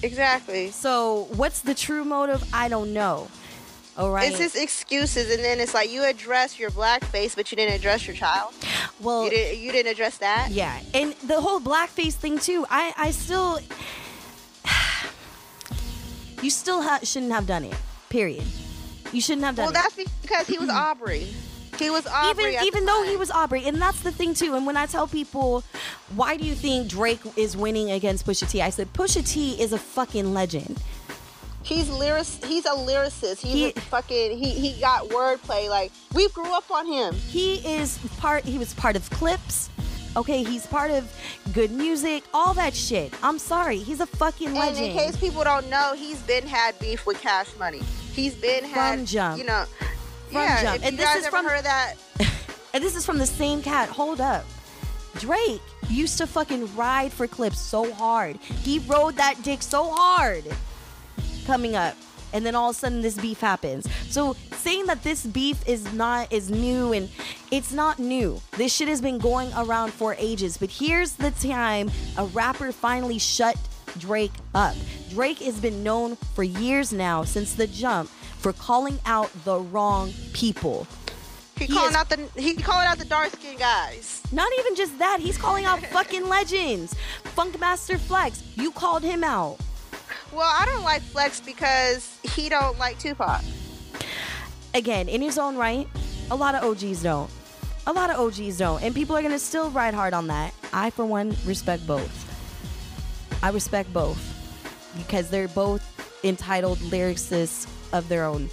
Exactly. 0.03 0.71
So, 0.71 1.27
what's 1.35 1.61
the 1.61 1.73
true 1.73 2.03
motive? 2.05 2.43
I 2.53 2.69
don't 2.69 2.93
know. 2.93 3.27
All 3.97 4.11
right. 4.11 4.29
It's 4.29 4.37
just 4.37 4.55
excuses, 4.55 5.33
and 5.33 5.43
then 5.43 5.59
it's 5.59 5.73
like 5.73 5.89
you 5.89 6.03
address 6.03 6.59
your 6.59 6.69
black 6.69 7.03
face, 7.05 7.33
but 7.33 7.51
you 7.51 7.55
didn't 7.55 7.73
address 7.75 8.05
your 8.05 8.15
child. 8.15 8.53
well, 8.99 9.23
You 9.23 9.31
didn't. 9.31 9.59
You 9.59 9.71
didn't 9.71 9.91
address 9.91 10.19
that. 10.19 10.49
Yeah, 10.51 10.79
and 10.93 11.13
the 11.25 11.41
whole 11.41 11.59
blackface 11.59 12.13
thing 12.13 12.37
too. 12.37 12.65
I 12.69 12.93
I 12.95 13.09
still, 13.11 13.59
you 16.43 16.51
still 16.51 16.83
ha- 16.83 16.99
shouldn't 17.01 17.31
have 17.31 17.47
done 17.47 17.65
it. 17.65 17.75
Period. 18.09 18.43
You 19.11 19.21
shouldn't 19.21 19.45
have 19.45 19.55
done 19.55 19.69
it. 19.69 19.73
Well, 19.73 19.87
it. 19.87 19.95
that's 19.95 20.11
because 20.21 20.47
he 20.47 20.59
was 20.59 20.69
Aubrey. 20.85 21.27
He 21.79 21.89
was 21.89 22.07
Aubrey. 22.07 22.55
even 22.55 22.65
even 22.65 22.85
though 22.85 23.03
he 23.03 23.15
was 23.15 23.31
Aubrey, 23.31 23.65
and 23.65 23.81
that's 23.81 24.01
the 24.01 24.11
thing 24.11 24.33
too. 24.33 24.55
And 24.55 24.65
when 24.65 24.77
I 24.77 24.85
tell 24.85 25.07
people, 25.07 25.63
why 26.15 26.37
do 26.37 26.45
you 26.45 26.55
think 26.55 26.87
Drake 26.89 27.19
is 27.35 27.55
winning 27.55 27.91
against 27.91 28.25
Pusha 28.25 28.49
T? 28.49 28.61
I 28.61 28.69
said 28.69 28.91
Pusha 28.93 29.27
T 29.27 29.59
is 29.61 29.73
a 29.73 29.77
fucking 29.77 30.33
legend. 30.33 30.81
He's 31.63 31.89
lyric. 31.89 32.25
He's 32.45 32.65
a 32.65 32.69
lyricist. 32.71 33.41
He's 33.41 33.53
He- 33.53 33.69
a 33.75 33.81
fucking. 33.81 34.37
He 34.37 34.51
he 34.51 34.79
got 34.79 35.09
wordplay. 35.09 35.69
Like 35.69 35.91
we 36.13 36.29
grew 36.29 36.55
up 36.55 36.69
on 36.71 36.85
him. 36.85 37.13
He 37.13 37.55
is 37.55 37.97
part. 38.17 38.45
He 38.45 38.57
was 38.57 38.73
part 38.73 38.95
of 38.95 39.09
Clipse. 39.09 39.69
Okay, 40.15 40.43
he's 40.43 40.65
part 40.65 40.89
of 40.89 41.07
good 41.53 41.69
music, 41.69 42.23
all 42.33 42.55
that 42.55 42.73
shit. 42.73 43.13
I'm 43.21 43.37
sorry, 43.37 43.77
he's 43.77 43.99
a 43.99 44.07
fucking 44.07 44.51
legend. 44.51 44.77
And 44.77 44.85
in 44.87 44.97
case 44.97 45.15
people 45.15 45.43
don't 45.43 45.69
know, 45.69 45.93
he's 45.95 46.19
been 46.23 46.47
had 46.47 46.79
beef 46.79 47.05
with 47.05 47.21
Cash 47.21 47.49
Money. 47.59 47.83
He's 48.13 48.33
been 48.33 48.63
had 48.63 49.05
jump. 49.05 49.37
You 49.37 49.43
know. 49.43 49.65
From 50.27 50.41
yeah. 50.41 50.61
jump. 50.61 50.85
And 50.85 50.97
this 50.97 51.15
is 51.15 51.27
from- 51.27 51.45
heard 51.45 51.63
that, 51.63 51.95
And 52.73 52.83
this 52.83 52.95
is 52.95 53.05
from 53.05 53.17
the 53.17 53.25
same 53.25 53.61
cat. 53.61 53.89
Hold 53.89 54.21
up. 54.21 54.45
Drake 55.19 55.61
used 55.89 56.17
to 56.19 56.27
fucking 56.27 56.75
ride 56.75 57.11
for 57.11 57.27
Clipse 57.27 57.59
so 57.59 57.91
hard. 57.93 58.37
He 58.37 58.79
rode 58.79 59.15
that 59.15 59.41
dick 59.41 59.61
so 59.61 59.89
hard 59.89 60.43
coming 61.45 61.75
up. 61.75 61.95
And 62.33 62.45
then 62.45 62.55
all 62.55 62.69
of 62.69 62.75
a 62.75 62.79
sudden 62.79 63.01
this 63.01 63.17
beef 63.17 63.39
happens. 63.39 63.87
So 64.09 64.35
saying 64.51 64.85
that 64.87 65.01
this 65.01 65.25
beef 65.25 65.65
is 65.67 65.91
not 65.93 66.31
is 66.31 66.51
new 66.51 66.91
and 66.93 67.09
it's 67.51 67.71
not 67.71 67.99
new. 67.99 68.41
This 68.57 68.73
shit 68.75 68.89
has 68.89 69.01
been 69.01 69.17
going 69.17 69.49
around 69.57 69.93
for 69.93 70.13
ages. 70.19 70.57
But 70.57 70.69
here's 70.69 71.13
the 71.13 71.31
time 71.31 71.89
a 72.17 72.25
rapper 72.25 72.71
finally 72.71 73.17
shut 73.17 73.55
Drake 73.97 74.33
up. 74.53 74.75
Drake 75.09 75.39
has 75.39 75.59
been 75.59 75.81
known 75.83 76.17
for 76.35 76.43
years 76.43 76.91
now 76.91 77.23
since 77.23 77.53
the 77.53 77.65
jump 77.65 78.11
for 78.37 78.53
calling 78.53 78.99
out 79.05 79.29
the 79.45 79.59
wrong 79.59 80.13
people. 80.33 80.87
he, 81.57 81.65
He 81.65 81.73
calling 81.73 81.89
is- 81.91 81.95
out 81.95 82.09
the 82.09 82.17
he 82.39 82.55
calling 82.55 82.87
out 82.87 82.97
the 82.97 83.05
dark 83.05 83.31
skinned 83.31 83.59
guys. 83.59 84.21
Not 84.31 84.51
even 84.59 84.75
just 84.75 84.97
that, 84.99 85.19
he's 85.19 85.37
calling 85.37 85.65
out 85.65 85.79
fucking 85.91 86.27
legends. 86.27 86.93
Funkmaster 87.35 87.97
Flex, 87.99 88.43
you 88.55 88.71
called 88.71 89.03
him 89.03 89.23
out. 89.23 89.57
Well, 90.31 90.49
I 90.51 90.65
don't 90.65 90.83
like 90.83 91.01
Flex 91.01 91.39
because 91.39 92.17
he 92.35 92.49
don't 92.49 92.77
like 92.77 92.99
Tupac. 92.99 93.41
Again, 94.73 95.07
in 95.09 95.21
his 95.21 95.37
own 95.37 95.55
right, 95.55 95.87
a 96.29 96.35
lot 96.35 96.53
of 96.53 96.63
OGs 96.63 97.01
don't. 97.03 97.29
A 97.87 97.93
lot 97.93 98.09
of 98.09 98.17
OGs 98.19 98.57
don't. 98.57 98.83
And 98.83 98.93
people 98.93 99.15
are 99.15 99.21
gonna 99.21 99.39
still 99.39 99.69
ride 99.71 99.93
hard 99.93 100.13
on 100.13 100.27
that. 100.27 100.53
I, 100.73 100.89
for 100.89 101.05
one, 101.05 101.35
respect 101.45 101.87
both. 101.87 102.11
I 103.41 103.49
respect 103.49 103.91
both. 103.93 104.19
Because 104.97 105.29
they're 105.29 105.47
both 105.47 105.81
entitled 106.23 106.79
lyricists 106.79 107.65
of 107.93 108.09
their 108.09 108.25
own. 108.25 108.49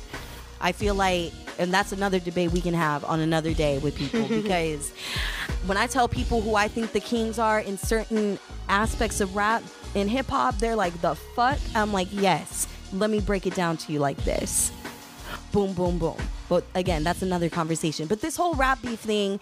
I 0.61 0.72
feel 0.72 0.95
like, 0.95 1.32
and 1.59 1.72
that's 1.72 1.93
another 1.93 2.18
debate 2.18 2.51
we 2.51 2.61
can 2.61 2.74
have 2.74 3.05
on 3.05 3.20
another 3.20 3.53
day 3.53 3.78
with 3.78 3.95
people 3.97 4.26
because 4.28 4.93
when 5.66 5.76
I 5.76 5.87
tell 5.87 6.09
people 6.09 6.41
who 6.41 6.55
I 6.55 6.68
think 6.68 6.93
the 6.93 7.01
kings 7.01 7.39
are 7.39 7.61
in 7.61 7.76
certain 7.78 8.39
aspects 8.68 9.20
of 9.20 9.37
rap 9.37 9.62
and 9.95 10.11
hip 10.11 10.26
hop, 10.26 10.59
they're 10.59 10.76
like, 10.76 10.99
the 11.01 11.14
fuck? 11.14 11.59
I'm 11.74 11.93
like, 11.93 12.09
yes. 12.11 12.66
Let 12.93 13.11
me 13.11 13.20
break 13.20 13.47
it 13.47 13.55
down 13.55 13.76
to 13.78 13.93
you 13.93 13.99
like 13.99 14.16
this. 14.24 14.70
Boom, 15.53 15.72
boom, 15.72 15.99
boom. 15.99 16.16
But 16.49 16.64
again, 16.74 17.05
that's 17.05 17.22
another 17.22 17.49
conversation. 17.49 18.07
But 18.07 18.20
this 18.20 18.37
whole 18.37 18.55
rap 18.55 18.82
beef 18.82 19.01
thing, 19.01 19.41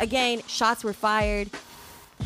again, 0.00 0.42
shots 0.46 0.84
were 0.84 0.92
fired. 0.92 1.50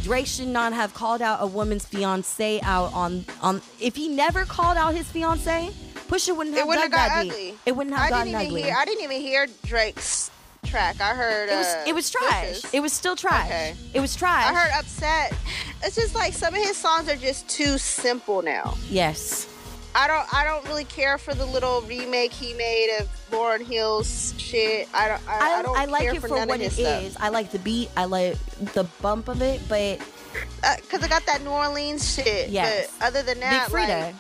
Drake 0.03 0.27
should 0.27 0.49
not 0.49 0.73
have 0.73 0.95
called 0.95 1.23
out 1.23 1.39
a 1.41 1.47
woman's 1.47 1.85
fiance 1.85 2.61
out 2.61 2.93
on 2.93 3.25
on. 3.41 3.63
If 3.81 3.97
he 3.97 4.09
never 4.09 4.45
called 4.45 4.77
out 4.77 4.95
his 4.95 5.09
fiance, 5.11 5.71
Pusha 6.09 6.37
wouldn't 6.37 6.57
have 6.57 6.65
It 6.65 6.69
wouldn't 6.69 6.93
have 6.93 7.11
got 7.11 7.19
ugly. 7.27 7.55
It 7.67 7.77
wouldn't 7.77 7.95
have 7.97 8.07
I 8.07 8.11
gotten 8.11 8.27
didn't 8.33 8.41
even 8.43 8.47
ugly. 8.53 8.63
hear. 8.63 8.77
I 8.79 8.85
didn't 8.85 9.05
even 9.05 9.21
hear 9.21 9.47
Drake's 9.65 10.31
track. 10.67 11.01
I 11.01 11.15
heard. 11.15 11.49
it 11.49 11.57
was 11.57 11.67
uh, 11.67 11.85
it 11.87 11.95
was 11.95 12.11
trash. 12.11 12.47
Push's. 12.49 12.75
It 12.75 12.81
was 12.81 12.93
still 12.93 13.17
trash. 13.17 13.47
Okay. 13.47 13.75
It 13.95 14.01
was 14.01 14.17
trash. 14.17 14.47
I 14.51 14.55
heard 14.55 14.73
upset. 14.79 15.35
It's 15.83 15.95
just 15.97 16.15
like 16.15 16.33
some 16.33 16.55
of 16.55 16.61
his 16.61 16.77
songs 16.77 17.09
are 17.09 17.17
just 17.17 17.49
too 17.49 17.79
simple 17.79 18.43
now. 18.43 18.77
yes. 18.91 19.47
I 19.95 20.07
don't 20.07 20.33
I 20.33 20.45
don't 20.45 20.65
really 20.69 20.85
care 20.85 21.17
for 21.19 21.33
the 21.35 21.47
little 21.47 21.81
remake 21.83 22.31
he 22.33 22.53
made 22.55 22.99
of 23.01 23.09
Lauryn 23.31 23.63
Hill's 23.67 24.35
shit. 24.39 24.87
I 24.95 25.09
don't 25.09 25.21
I, 25.29 25.59
I, 25.59 25.63
don't 25.63 25.77
I 25.79 25.85
like 25.87 26.03
care 26.03 26.15
it 26.15 26.21
for, 26.21 26.29
for 26.29 26.47
what 26.47 26.61
it 26.61 26.73
his 26.73 26.79
is. 26.79 27.17
I 27.19 27.31
like 27.31 27.51
the 27.51 27.59
beat. 27.59 27.89
I 27.97 28.05
like 28.05 28.37
the 28.75 28.85
bump 29.01 29.29
of 29.29 29.41
it, 29.43 29.61
but 29.69 29.99
stuff. 30.01 30.81
Because 30.83 31.03
I 31.03 31.09
got 31.09 31.25
that 31.27 31.43
New 31.43 31.51
Orleans 31.51 32.15
shit. 32.15 32.51
Yes. 32.51 32.93
But 32.99 33.07
other 33.07 33.23
than 33.23 33.37
Big 33.37 33.45
that, 33.45 33.69
Freedia. 33.71 34.07
like, 34.07 34.15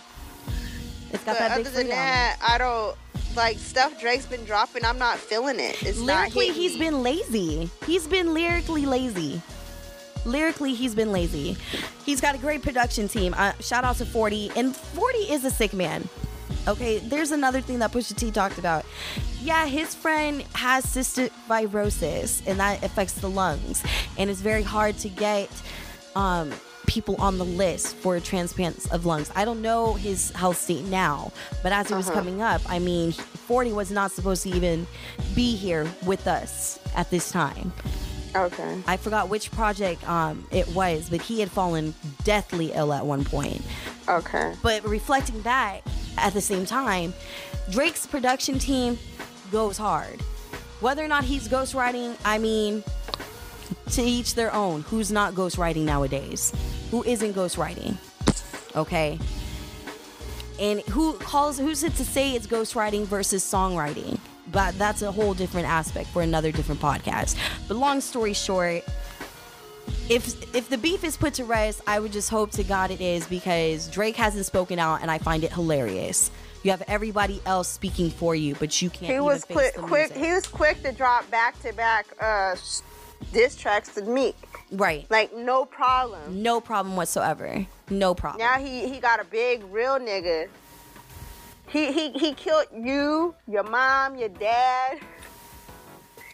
it's 1.12 1.24
got 1.24 1.34
but 1.34 1.38
that 1.38 1.50
other 1.52 1.70
than 1.70 1.72
Freedia. 1.72 1.78
on 1.80 1.86
it. 1.86 1.94
that, 1.94 2.38
I 2.46 2.58
don't 2.58 2.96
like 3.36 3.58
stuff 3.58 4.00
Drake's 4.00 4.26
been 4.26 4.44
dropping. 4.44 4.84
I'm 4.84 4.98
not 4.98 5.18
feeling 5.18 5.60
it. 5.60 5.82
It's 5.82 5.98
not 6.00 6.06
lyrically 6.34 6.50
he's 6.50 6.76
been 6.76 7.02
lazy 7.02 7.70
he's 7.86 8.06
been 8.06 8.34
lyrically 8.34 8.86
lazy 8.86 9.40
lyrically 10.24 10.74
he's 10.74 10.94
been 10.94 11.12
lazy 11.12 11.56
he's 12.04 12.20
got 12.20 12.34
a 12.34 12.38
great 12.38 12.62
production 12.62 13.08
team 13.08 13.34
uh, 13.36 13.52
shout 13.60 13.84
out 13.84 13.96
to 13.96 14.04
40 14.04 14.50
and 14.56 14.74
40 14.74 15.18
is 15.18 15.44
a 15.44 15.50
sick 15.50 15.72
man 15.72 16.08
okay 16.66 16.98
there's 16.98 17.30
another 17.30 17.60
thing 17.60 17.78
that 17.78 17.92
pusha 17.92 18.16
t 18.16 18.30
talked 18.30 18.58
about 18.58 18.84
yeah 19.40 19.66
his 19.66 19.94
friend 19.94 20.42
has 20.54 20.84
cystic 20.84 21.30
fibrosis 21.48 22.42
and 22.46 22.58
that 22.58 22.82
affects 22.82 23.14
the 23.14 23.30
lungs 23.30 23.82
and 24.18 24.28
it's 24.28 24.40
very 24.40 24.62
hard 24.62 24.96
to 24.98 25.08
get 25.08 25.48
um 26.16 26.52
people 26.88 27.14
on 27.18 27.38
the 27.38 27.44
list 27.44 27.94
for 27.96 28.18
transplants 28.18 28.90
of 28.90 29.06
lungs. 29.06 29.30
I 29.36 29.44
don't 29.44 29.62
know 29.62 29.94
his 29.94 30.30
health 30.32 30.56
state 30.56 30.84
now, 30.86 31.30
but 31.62 31.70
as 31.70 31.90
it 31.90 31.94
was 31.94 32.10
coming 32.10 32.42
up, 32.42 32.62
I 32.66 32.78
mean, 32.78 33.12
40 33.12 33.72
was 33.72 33.90
not 33.90 34.10
supposed 34.10 34.42
to 34.44 34.50
even 34.50 34.86
be 35.34 35.54
here 35.54 35.86
with 36.04 36.26
us 36.26 36.80
at 36.96 37.10
this 37.10 37.30
time. 37.30 37.72
Okay. 38.34 38.82
I 38.86 38.96
forgot 38.96 39.28
which 39.28 39.50
project 39.50 40.06
um, 40.08 40.46
it 40.50 40.66
was, 40.68 41.08
but 41.10 41.20
he 41.20 41.40
had 41.40 41.50
fallen 41.50 41.94
deathly 42.24 42.72
ill 42.72 42.92
at 42.92 43.04
one 43.04 43.24
point. 43.24 43.62
Okay. 44.08 44.54
But 44.62 44.84
reflecting 44.84 45.40
back 45.42 45.84
at 46.16 46.32
the 46.32 46.40
same 46.40 46.66
time, 46.66 47.12
Drake's 47.70 48.06
production 48.06 48.58
team 48.58 48.98
goes 49.52 49.76
hard. 49.76 50.20
Whether 50.80 51.04
or 51.04 51.08
not 51.08 51.24
he's 51.24 51.48
ghostwriting, 51.48 52.16
I 52.24 52.38
mean, 52.38 52.82
to 53.92 54.02
each 54.02 54.34
their 54.34 54.54
own. 54.54 54.82
Who's 54.82 55.10
not 55.10 55.34
ghostwriting 55.34 55.82
nowadays? 55.84 56.52
Who 56.90 57.04
isn't 57.04 57.34
ghostwriting? 57.34 57.96
Okay. 58.74 59.18
And 60.60 60.80
who 60.82 61.14
calls, 61.14 61.58
who's 61.58 61.84
it 61.84 61.94
to 61.96 62.04
say 62.04 62.34
it's 62.34 62.46
ghostwriting 62.46 63.04
versus 63.04 63.44
songwriting? 63.44 64.18
But 64.50 64.76
that's 64.78 65.02
a 65.02 65.12
whole 65.12 65.34
different 65.34 65.68
aspect 65.68 66.08
for 66.08 66.22
another 66.22 66.50
different 66.50 66.80
podcast. 66.80 67.36
But 67.68 67.76
long 67.76 68.00
story 68.00 68.32
short, 68.32 68.82
if 70.08 70.54
if 70.54 70.70
the 70.70 70.78
beef 70.78 71.04
is 71.04 71.16
put 71.16 71.34
to 71.34 71.44
rest, 71.44 71.82
I 71.86 72.00
would 72.00 72.12
just 72.12 72.30
hope 72.30 72.50
to 72.52 72.64
God 72.64 72.90
it 72.90 73.00
is 73.00 73.26
because 73.26 73.88
Drake 73.88 74.16
hasn't 74.16 74.46
spoken 74.46 74.78
out, 74.78 75.02
and 75.02 75.10
I 75.10 75.18
find 75.18 75.44
it 75.44 75.52
hilarious. 75.52 76.30
You 76.62 76.70
have 76.70 76.82
everybody 76.88 77.40
else 77.46 77.68
speaking 77.68 78.10
for 78.10 78.34
you, 78.34 78.54
but 78.54 78.80
you 78.82 78.90
can't. 78.90 79.12
He 79.12 79.20
was 79.20 79.44
quick. 79.44 79.74
Quick. 79.74 80.12
He 80.12 80.32
was 80.32 80.46
quick 80.46 80.82
to 80.82 80.92
drop 80.92 81.30
back 81.30 81.60
to 81.60 81.72
back 81.74 82.06
uh 82.20 82.56
diss 83.32 83.56
tracks 83.56 83.94
to 83.94 84.02
Meek. 84.02 84.36
right. 84.72 85.06
Like 85.10 85.34
no 85.36 85.64
problem. 85.64 86.42
No 86.42 86.60
problem 86.60 86.96
whatsoever. 86.96 87.66
No 87.90 88.14
problem. 88.14 88.40
Now 88.40 88.58
he 88.58 88.88
he 88.88 89.00
got 89.00 89.20
a 89.20 89.24
big 89.24 89.62
real 89.70 89.98
nigga. 89.98 90.48
He 91.68 91.92
he 91.92 92.12
he 92.12 92.32
killed 92.34 92.66
you, 92.72 93.34
your 93.46 93.64
mom, 93.64 94.16
your 94.16 94.30
dad. 94.30 95.00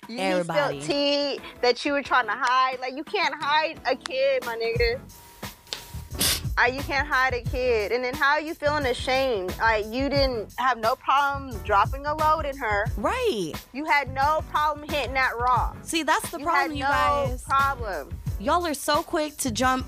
You, 0.09 0.19
Everybody. 0.19 0.77
He 0.77 0.83
spilled 0.83 0.99
tea 0.99 1.41
that 1.63 1.85
you 1.85 1.93
were 1.93 2.03
trying 2.03 2.27
to 2.27 2.33
hide. 2.33 2.79
Like 2.81 2.95
you 2.95 3.05
can't 3.05 3.35
hide 3.41 3.81
a 3.91 3.97
kid, 3.97 4.45
my 4.45 4.57
nigga. 4.57 5.01
Uh, 6.57 6.67
you 6.67 6.81
can't 6.83 7.07
hide 7.09 7.35
a 7.35 7.43
kid. 7.43 7.91
And 7.91 8.05
then 8.05 8.15
how 8.15 8.33
are 8.33 8.41
you 8.41 8.55
feeling 8.55 8.87
ashamed? 8.87 9.57
Like 9.59 9.87
you 9.87 10.09
didn't 10.09 10.55
have 10.57 10.79
no 10.79 10.95
problem 10.97 11.57
dropping 11.65 12.07
a 12.07 12.15
load 12.15 12.47
in 12.47 12.57
her. 12.59 12.87
Right. 12.97 13.53
You 13.73 13.85
had 13.85 14.13
no 14.15 14.43
problem 14.51 14.89
hitting 14.89 15.15
that 15.15 15.33
raw. 15.37 15.75
See, 15.83 16.05
that's 16.05 16.31
the 16.31 16.39
You 16.39 16.45
problem, 16.45 16.71
had 16.71 16.77
you 16.79 16.85
no 16.85 16.89
guys. 16.91 17.43
problem. 17.43 18.09
Y'all 18.41 18.67
are 18.67 18.75
so 18.75 19.03
quick 19.03 19.37
to 19.39 19.51
jump, 19.51 19.87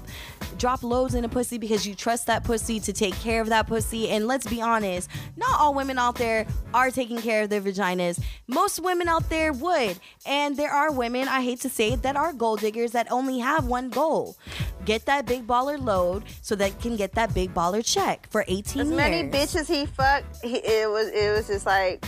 drop 0.56 0.82
loads 0.82 1.14
in 1.14 1.24
a 1.24 1.28
pussy 1.28 1.58
because 1.58 1.86
you 1.86 1.94
trust 1.94 2.26
that 2.26 2.44
pussy 2.44 2.80
to 2.80 2.92
take 2.92 3.14
care 3.16 3.40
of 3.40 3.48
that 3.48 3.66
pussy. 3.66 4.08
And 4.10 4.26
let's 4.26 4.46
be 4.46 4.62
honest, 4.62 5.10
not 5.36 5.60
all 5.60 5.74
women 5.74 5.98
out 5.98 6.14
there 6.14 6.46
are 6.72 6.90
taking 6.90 7.18
care 7.18 7.42
of 7.42 7.50
their 7.50 7.60
vaginas. 7.60 8.20
Most 8.46 8.80
women 8.80 9.08
out 9.08 9.28
there 9.28 9.52
would. 9.52 9.98
And 10.24 10.56
there 10.56 10.70
are 10.70 10.92
women, 10.92 11.28
I 11.28 11.42
hate 11.42 11.60
to 11.62 11.68
say 11.68 11.92
it, 11.92 12.02
that 12.02 12.16
are 12.16 12.32
gold 12.32 12.60
diggers 12.60 12.92
that 12.92 13.10
only 13.10 13.40
have 13.40 13.66
one 13.66 13.90
goal 13.90 14.36
get 14.84 15.04
that 15.06 15.26
big 15.26 15.46
baller 15.46 15.84
load 15.84 16.22
so 16.42 16.54
they 16.54 16.70
can 16.70 16.96
get 16.96 17.12
that 17.14 17.34
big 17.34 17.52
baller 17.52 17.84
check 17.84 18.26
for 18.30 18.44
18 18.46 18.60
As 18.80 18.86
years. 18.86 18.96
many 18.96 19.28
bitches 19.28 19.66
he 19.66 19.84
fucked, 19.84 20.44
he, 20.44 20.58
it 20.58 20.88
was 20.88 21.08
it 21.08 21.32
was 21.32 21.48
just 21.48 21.66
like 21.66 22.04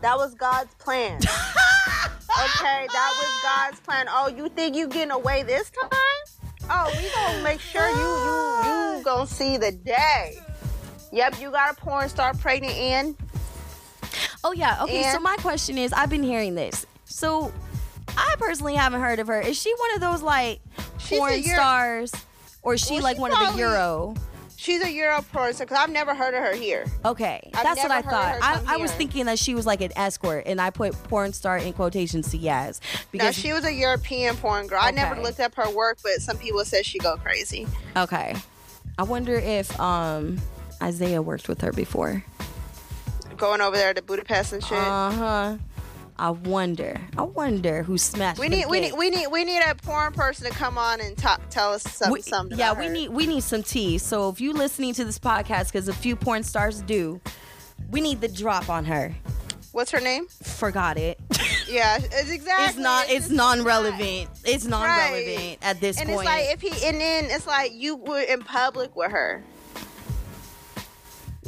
That 0.00 0.16
was 0.16 0.34
God's 0.34 0.74
plan. 0.74 1.16
okay, 1.18 2.86
that 2.92 3.12
was 3.18 3.42
God's 3.42 3.80
plan. 3.80 4.06
Oh, 4.08 4.28
you 4.28 4.48
think 4.48 4.74
you 4.74 4.88
getting 4.88 5.10
away 5.10 5.42
this 5.42 5.70
time? 5.70 5.90
Oh, 6.70 6.92
we 6.96 7.10
gonna 7.10 7.42
make 7.42 7.60
sure 7.60 7.86
you 7.88 7.96
you 7.96 8.98
you 8.98 9.04
gonna 9.04 9.26
see 9.26 9.56
the 9.56 9.72
day. 9.72 10.38
Yep, 11.12 11.40
you 11.40 11.50
got 11.50 11.72
a 11.72 11.80
porn 11.80 12.08
star 12.08 12.32
pregnant 12.34 12.74
and 12.74 13.16
Oh 14.42 14.52
yeah. 14.52 14.82
Okay. 14.84 15.10
So 15.12 15.20
my 15.20 15.36
question 15.36 15.76
is, 15.76 15.92
I've 15.92 16.10
been 16.10 16.22
hearing 16.22 16.54
this. 16.54 16.86
So 17.04 17.52
I 18.16 18.34
personally 18.38 18.74
haven't 18.74 19.00
heard 19.00 19.18
of 19.18 19.26
her. 19.26 19.40
Is 19.40 19.60
she 19.60 19.74
one 19.74 19.94
of 19.94 20.00
those 20.00 20.22
like 20.22 20.60
She's 20.98 21.18
porn 21.18 21.42
stars, 21.42 22.12
or 22.62 22.74
is 22.74 22.80
she 22.80 22.94
Well, 22.94 23.02
like 23.02 23.18
one 23.18 23.32
of 23.32 23.52
the 23.52 23.58
Euro? 23.58 24.14
She's 24.60 24.82
a 24.84 24.92
Euro 24.92 25.22
porn 25.32 25.54
star 25.54 25.66
because 25.66 25.82
I've 25.82 25.90
never 25.90 26.14
heard 26.14 26.34
of 26.34 26.42
her 26.42 26.54
here. 26.54 26.84
Okay, 27.04 27.50
I've 27.54 27.62
that's 27.64 27.82
what 27.82 27.90
I 27.90 28.02
thought. 28.02 28.38
I, 28.42 28.74
I 28.74 28.76
was 28.76 28.92
thinking 28.92 29.26
that 29.26 29.38
she 29.38 29.54
was 29.54 29.66
like 29.66 29.80
an 29.80 29.92
escort, 29.96 30.44
and 30.46 30.60
I 30.60 30.70
put 30.70 30.92
porn 31.04 31.32
star 31.32 31.58
in 31.58 31.72
quotations 31.72 32.30
to 32.30 32.36
yes 32.36 32.80
No, 33.12 33.32
she 33.32 33.52
was 33.52 33.64
a 33.64 33.72
European 33.72 34.36
porn 34.36 34.66
girl. 34.66 34.80
I 34.82 34.90
never 34.90 35.20
looked 35.20 35.40
up 35.40 35.54
her 35.54 35.70
work, 35.70 35.98
but 36.02 36.20
some 36.20 36.36
people 36.36 36.64
said 36.64 36.84
she 36.84 36.98
go 36.98 37.16
crazy. 37.16 37.66
okay. 37.96 38.36
I 38.98 39.02
wonder 39.02 39.34
if 39.34 39.78
um 39.80 40.38
Isaiah 40.82 41.22
worked 41.22 41.48
with 41.48 41.62
her 41.62 41.72
before. 41.72 42.22
Going 43.36 43.62
over 43.62 43.76
there 43.76 43.94
to 43.94 44.02
Budapest 44.02 44.52
and 44.52 44.62
shit. 44.62 44.76
Uh 44.76 45.10
huh. 45.10 45.56
I 46.20 46.30
wonder. 46.30 47.00
I 47.16 47.22
wonder 47.22 47.82
who 47.82 47.96
smashed. 47.96 48.38
we 48.38 48.48
need, 48.50 48.66
we 48.66 48.78
need, 48.80 48.92
we 48.92 49.08
need, 49.08 49.26
we 49.28 49.42
need 49.44 49.62
a 49.66 49.74
porn 49.74 50.12
person 50.12 50.44
to 50.46 50.52
come 50.52 50.76
on 50.76 51.00
and 51.00 51.16
talk, 51.16 51.40
tell 51.48 51.72
us 51.72 51.82
something. 51.82 52.12
We- 52.12 52.20
something 52.22 52.58
yeah, 52.58 52.78
we 52.78 52.88
need 52.88 53.08
we 53.08 53.26
need 53.26 53.42
some 53.42 53.62
tea. 53.62 53.96
So 53.96 54.28
if 54.28 54.38
you're 54.40 54.52
listening 54.52 54.92
to 54.94 55.04
this 55.04 55.18
podcast, 55.18 55.72
because 55.72 55.88
a 55.88 55.94
few 55.94 56.16
porn 56.16 56.42
stars 56.42 56.82
do, 56.82 57.20
we 57.90 58.02
need 58.02 58.20
the 58.20 58.28
drop 58.28 58.68
on 58.68 58.84
her. 58.84 59.14
What's 59.72 59.90
her 59.92 60.00
name? 60.00 60.26
Forgot 60.28 60.98
it. 60.98 61.18
Yeah, 61.68 61.98
it's 61.98 62.30
exactly. 62.32 62.64
it's 62.66 62.76
not. 62.76 63.04
It's 63.08 63.26
just 63.26 63.30
non-relevant. 63.30 64.28
It's 64.44 64.64
non-relevant 64.66 65.58
at 65.62 65.80
this 65.80 66.00
And 66.00 66.08
point. 66.08 66.22
it's 66.22 66.26
like 66.26 66.46
if 66.52 66.60
he, 66.60 66.84
and 66.88 67.00
then 67.00 67.26
it's 67.26 67.46
like 67.46 67.70
you 67.72 67.94
were 67.94 68.18
in 68.20 68.40
public 68.42 68.96
with 68.96 69.12
her. 69.12 69.44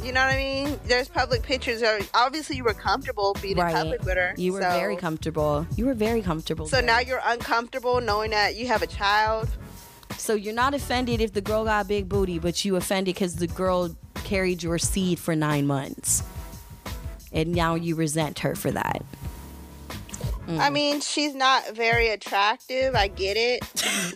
You 0.03 0.11
know 0.11 0.19
what 0.19 0.33
I 0.33 0.37
mean? 0.37 0.79
There's 0.85 1.07
public 1.07 1.43
pictures. 1.43 1.81
Or 1.81 1.99
obviously, 2.13 2.57
you 2.57 2.63
were 2.65 2.73
comfortable 2.73 3.35
being 3.41 3.57
Right. 3.57 3.71
in 3.71 3.77
public 3.77 4.03
with 4.03 4.17
her. 4.17 4.33
you 4.37 4.51
were 4.53 4.61
so- 4.61 4.69
very 4.71 4.97
comfortable. 4.97 5.65
You 5.77 5.85
were 5.85 5.93
very 5.93 6.21
comfortable. 6.21 6.67
So 6.67 6.77
there. 6.77 6.85
now 6.85 6.99
you're 6.99 7.21
uncomfortable 7.23 8.01
knowing 8.01 8.31
that 8.31 8.55
you 8.55 8.67
have 8.67 8.81
a 8.81 8.87
child. 8.87 9.47
So 10.17 10.35
you're 10.35 10.53
not 10.53 10.73
offended 10.73 11.21
if 11.21 11.33
the 11.33 11.41
girl 11.41 11.63
got 11.65 11.85
a 11.85 11.87
big 11.87 12.09
booty, 12.09 12.37
but 12.37 12.63
you 12.65 12.75
offended 12.75 13.15
because 13.15 13.37
the 13.37 13.47
girl 13.47 13.95
carried 14.23 14.61
your 14.61 14.77
seed 14.77 15.19
for 15.19 15.35
nine 15.35 15.65
months, 15.67 16.23
and 17.31 17.53
now 17.53 17.75
you 17.75 17.95
resent 17.95 18.39
her 18.39 18.55
for 18.55 18.71
that. 18.71 19.03
Mm. 20.47 20.59
I 20.59 20.69
mean, 20.69 20.99
she's 21.01 21.33
not 21.33 21.73
very 21.75 22.09
attractive. 22.09 22.95
I 22.95 23.07
get 23.07 23.37
it, 23.37 23.63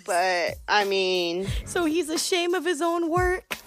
but 0.05 0.55
I 0.67 0.83
mean, 0.83 1.47
So 1.65 1.85
he's 1.85 2.09
ashamed 2.09 2.55
of 2.55 2.65
his 2.65 2.81
own 2.81 3.09
work. 3.09 3.57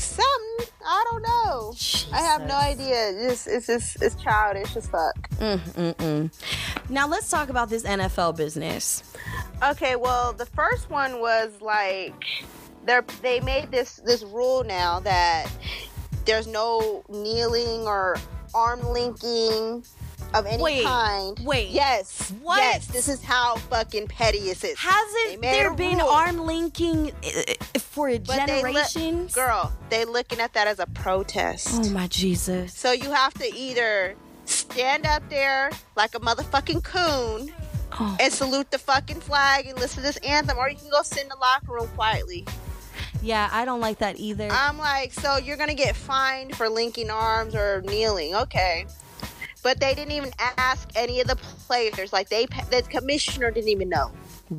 Something. 0.00 0.66
I 0.86 1.04
don't 1.10 1.22
know. 1.22 1.74
I 2.12 2.20
have 2.22 2.46
no 2.46 2.56
idea. 2.56 3.12
It's 3.30 3.46
it's 3.46 3.66
just 3.66 4.02
it's 4.02 4.14
childish 4.16 4.76
as 4.76 4.88
fuck. 4.88 5.30
Mm-mm-mm. 5.38 6.30
Now 6.88 7.06
let's 7.06 7.30
talk 7.30 7.48
about 7.48 7.68
this 7.68 7.84
NFL 7.84 8.36
business. 8.36 9.02
Okay, 9.62 9.96
well, 9.96 10.32
the 10.32 10.46
first 10.46 10.90
one 10.90 11.20
was 11.20 11.60
like 11.60 12.24
they 12.84 13.00
they 13.22 13.40
made 13.40 13.70
this 13.70 13.96
this 14.04 14.22
rule 14.22 14.64
now 14.64 15.00
that 15.00 15.50
there's 16.24 16.46
no 16.46 17.04
kneeling 17.08 17.86
or 17.86 18.16
arm 18.54 18.80
linking 18.82 19.84
of 20.34 20.46
any 20.46 20.62
Wait, 20.62 20.84
kind. 20.84 21.38
wait. 21.44 21.68
Yes. 21.70 22.32
What? 22.42 22.58
Yes. 22.58 22.86
This 22.86 23.08
is 23.08 23.22
how 23.22 23.56
fucking 23.56 24.08
petty 24.08 24.38
it 24.50 24.62
is. 24.62 24.78
Hasn't 24.78 25.42
there 25.42 25.72
a 25.72 25.74
been 25.76 26.00
arm 26.00 26.38
linking 26.38 27.10
uh, 27.24 27.78
for 27.78 28.08
But 28.18 28.46
they 28.46 28.62
look- 28.62 28.72
generations? 28.74 29.34
Girl, 29.34 29.72
they 29.88 30.04
looking 30.04 30.40
at 30.40 30.52
that 30.54 30.66
as 30.66 30.78
a 30.78 30.86
protest. 30.86 31.68
Oh 31.84 31.90
my 31.90 32.06
Jesus! 32.06 32.74
So 32.74 32.92
you 32.92 33.10
have 33.10 33.34
to 33.34 33.54
either 33.54 34.14
stand 34.44 35.06
up 35.06 35.22
there 35.28 35.70
like 35.96 36.14
a 36.14 36.20
motherfucking 36.20 36.82
coon 36.84 37.52
Oh. 37.98 38.16
and 38.20 38.32
salute 38.32 38.70
the 38.70 38.78
fucking 38.78 39.20
flag 39.20 39.66
and 39.66 39.76
listen 39.78 39.96
to 39.96 40.02
this 40.02 40.16
anthem, 40.18 40.56
or 40.58 40.70
you 40.70 40.76
can 40.76 40.90
go 40.90 41.02
sit 41.02 41.24
in 41.24 41.28
the 41.28 41.36
locker 41.36 41.72
room 41.72 41.88
quietly. 41.96 42.46
Yeah, 43.20 43.48
I 43.52 43.64
don't 43.64 43.80
like 43.80 43.98
that 43.98 44.18
either. 44.20 44.48
I'm 44.50 44.78
like, 44.78 45.12
so 45.12 45.36
you're 45.38 45.56
gonna 45.56 45.74
get 45.74 45.96
fined 45.96 46.54
for 46.56 46.68
linking 46.68 47.10
arms 47.10 47.54
or 47.54 47.82
kneeling, 47.82 48.34
okay? 48.36 48.86
But 49.62 49.78
they 49.80 49.94
didn't 49.94 50.12
even 50.12 50.30
ask 50.38 50.88
any 50.94 51.20
of 51.20 51.26
the 51.26 51.36
players. 51.36 52.12
Like 52.12 52.28
they, 52.28 52.46
the 52.46 52.82
commissioner 52.88 53.50
didn't 53.50 53.68
even 53.68 53.88
know. 53.88 54.10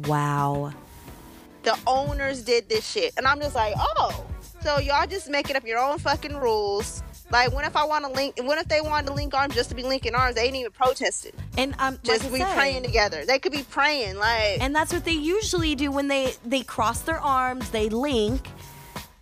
wow. 0.08 0.74
The 1.64 1.78
owners 1.86 2.42
did 2.42 2.68
this 2.70 2.90
shit, 2.90 3.14
and 3.18 3.28
I'm 3.28 3.40
just 3.40 3.54
like, 3.54 3.76
oh, 3.78 4.26
so 4.64 4.80
y'all 4.80 5.06
just 5.06 5.30
making 5.30 5.56
up 5.56 5.64
your 5.66 5.78
own 5.78 6.00
fucking 6.00 6.36
rules. 6.38 7.04
Like, 7.30 7.54
what 7.54 7.66
if 7.66 7.76
I 7.76 7.86
want 7.86 8.04
to 8.04 8.12
link? 8.12 8.36
What 8.42 8.58
if 8.58 8.68
they 8.68 8.82
wanted 8.82 9.08
to 9.08 9.14
link 9.14 9.34
arms 9.36 9.54
just 9.54 9.70
to 9.70 9.76
be 9.76 9.84
linking 9.84 10.16
arms? 10.16 10.36
They 10.36 10.42
ain't 10.46 10.56
even 10.56 10.72
protested. 10.72 11.34
And 11.60 11.76
um, 11.78 12.00
Just 12.04 12.32
like 12.32 12.42
said, 12.42 12.56
praying 12.56 12.84
together. 12.84 13.26
They 13.26 13.38
could 13.38 13.52
be 13.52 13.62
praying, 13.62 14.18
like, 14.18 14.60
and 14.60 14.76
that's 14.76 14.92
what 14.92 15.06
they 15.06 15.12
usually 15.14 15.76
do 15.76 15.92
when 15.92 16.08
they 16.08 16.34
they 16.44 16.64
cross 16.64 17.02
their 17.02 17.20
arms, 17.20 17.70
they 17.70 17.88
link, 17.90 18.48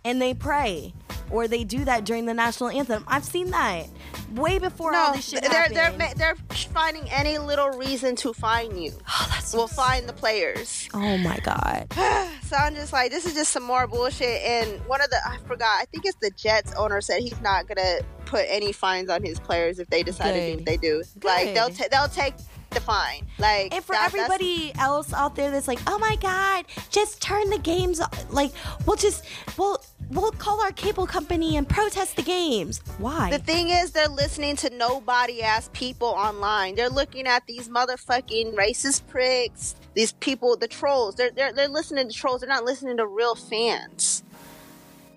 and 0.04 0.20
they 0.20 0.32
pray, 0.32 0.94
or 1.30 1.46
they 1.46 1.62
do 1.62 1.84
that 1.84 2.04
during 2.04 2.24
the 2.24 2.34
national 2.34 2.70
anthem. 2.70 3.04
I've 3.06 3.24
seen 3.24 3.50
that 3.50 3.86
way 4.34 4.58
before 4.58 4.94
all 4.94 5.12
this 5.14 5.28
shit 5.28 5.42
they're 5.42 5.68
they're 5.70 6.14
they're 6.16 6.36
finding 6.72 7.08
any 7.10 7.38
little 7.38 7.70
reason 7.70 8.14
to 8.16 8.32
fine 8.32 8.76
you. 8.76 8.92
oh, 9.08 9.28
that's 9.30 9.52
We'll 9.52 9.66
find 9.66 10.08
the 10.08 10.12
players. 10.12 10.88
Oh 10.94 11.16
my 11.18 11.38
god. 11.38 11.86
So 12.50 12.56
I'm 12.56 12.74
just 12.74 12.92
like, 12.92 13.12
this 13.12 13.26
is 13.26 13.34
just 13.34 13.52
some 13.52 13.62
more 13.62 13.86
bullshit. 13.86 14.42
And 14.42 14.80
one 14.88 15.00
of 15.00 15.08
the, 15.10 15.18
I 15.24 15.36
forgot, 15.46 15.68
I 15.80 15.84
think 15.92 16.04
it's 16.04 16.16
the 16.20 16.32
Jets 16.32 16.74
owner 16.74 17.00
said 17.00 17.20
he's 17.20 17.40
not 17.40 17.68
gonna 17.68 18.00
put 18.24 18.44
any 18.48 18.72
fines 18.72 19.08
on 19.08 19.22
his 19.22 19.38
players 19.38 19.78
if 19.78 19.88
they 19.88 20.02
decide 20.02 20.32
to 20.32 20.50
do 20.50 20.56
what 20.56 20.64
they 20.66 20.76
do. 20.76 21.04
Like 21.22 21.54
they'll 21.54 21.68
Good. 21.68 21.76
ta- 21.76 21.84
they'll 21.92 22.08
take 22.08 22.34
the 22.70 22.80
fine. 22.80 23.24
Like 23.38 23.72
And 23.72 23.84
for 23.84 23.92
that- 23.92 24.06
everybody 24.12 24.72
else 24.80 25.12
out 25.12 25.36
there 25.36 25.52
that's 25.52 25.68
like, 25.68 25.78
oh 25.86 25.98
my 26.00 26.16
god, 26.16 26.64
just 26.90 27.22
turn 27.22 27.50
the 27.50 27.58
games 27.58 28.00
like 28.30 28.50
we'll 28.84 28.96
just 28.96 29.24
we'll 29.56 29.80
we'll 30.10 30.32
call 30.32 30.60
our 30.62 30.72
cable 30.72 31.06
company 31.06 31.56
and 31.56 31.68
protest 31.68 32.16
the 32.16 32.22
games. 32.22 32.80
Why? 32.98 33.30
The 33.30 33.38
thing 33.38 33.68
is, 33.68 33.92
they're 33.92 34.08
listening 34.08 34.56
to 34.56 34.70
nobody 34.70 35.42
ass 35.42 35.70
people 35.72 36.08
online. 36.08 36.74
They're 36.74 36.88
looking 36.88 37.26
at 37.26 37.46
these 37.46 37.68
motherfucking 37.68 38.54
racist 38.54 39.06
pricks, 39.08 39.76
these 39.94 40.12
people, 40.12 40.56
the 40.56 40.68
trolls. 40.68 41.14
They're, 41.14 41.30
they're, 41.30 41.52
they're 41.52 41.68
listening 41.68 42.08
to 42.08 42.14
trolls. 42.14 42.40
They're 42.40 42.48
not 42.48 42.64
listening 42.64 42.96
to 42.98 43.06
real 43.06 43.34
fans. 43.34 44.22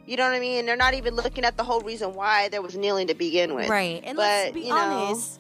You 0.06 0.18
know 0.18 0.26
what 0.26 0.36
I 0.36 0.40
mean? 0.40 0.66
They're 0.66 0.76
not 0.76 0.94
even 0.96 1.16
looking 1.16 1.46
at 1.46 1.56
the 1.56 1.64
whole 1.64 1.80
reason 1.82 2.14
why 2.14 2.50
there 2.50 2.62
was 2.62 2.76
kneeling 2.76 3.08
to 3.08 3.14
begin 3.14 3.56
with. 3.56 3.70
right. 3.70 4.02
And 4.04 4.18
but, 4.18 4.22
let's 4.22 4.54
be 4.54 4.62
you 4.62 4.70
know, 4.70 4.76
honest. 4.76 5.40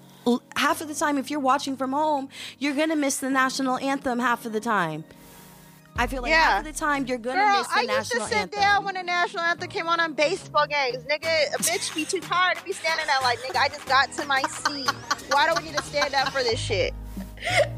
Half 0.55 0.79
of 0.79 0.87
the 0.87 0.95
time, 0.95 1.17
if 1.17 1.29
you're 1.29 1.41
watching 1.41 1.75
from 1.75 1.91
home, 1.91 2.29
you're 2.57 2.73
gonna 2.73 2.95
miss 2.95 3.17
the 3.17 3.29
national 3.29 3.77
anthem 3.79 4.19
half 4.19 4.45
of 4.45 4.53
the 4.53 4.61
time. 4.61 5.03
I 5.95 6.07
feel 6.07 6.21
like 6.23 6.31
Yeah. 6.31 6.41
half 6.43 6.65
of 6.65 6.73
the 6.73 6.79
time 6.79 7.05
you're 7.05 7.17
gonna 7.19 7.39
Girl, 7.39 7.57
miss 7.59 7.67
the 7.67 7.73
I 7.75 7.81
used 7.97 8.11
to 8.13 8.21
sit 8.21 8.33
anthem. 8.37 8.59
down 8.61 8.85
when 8.85 8.95
the 8.95 9.03
national 9.03 9.43
anthem 9.43 9.69
came 9.69 9.87
on 9.87 9.99
on 9.99 10.13
baseball 10.13 10.65
games. 10.67 11.03
Nigga, 11.03 11.53
a 11.53 11.57
bitch 11.59 11.93
be 11.93 12.03
too 12.05 12.19
tired 12.19 12.57
to 12.57 12.63
be 12.65 12.73
standing 12.73 13.05
there 13.05 13.15
like, 13.21 13.39
nigga, 13.39 13.57
I 13.57 13.67
just 13.69 13.85
got 13.85 14.11
to 14.13 14.25
my 14.25 14.41
seat. 14.43 14.89
Why 15.31 15.47
do 15.47 15.53
we 15.61 15.69
need 15.69 15.77
to 15.77 15.83
stand 15.83 16.13
up 16.15 16.29
for 16.29 16.41
this 16.43 16.59
shit? 16.59 16.93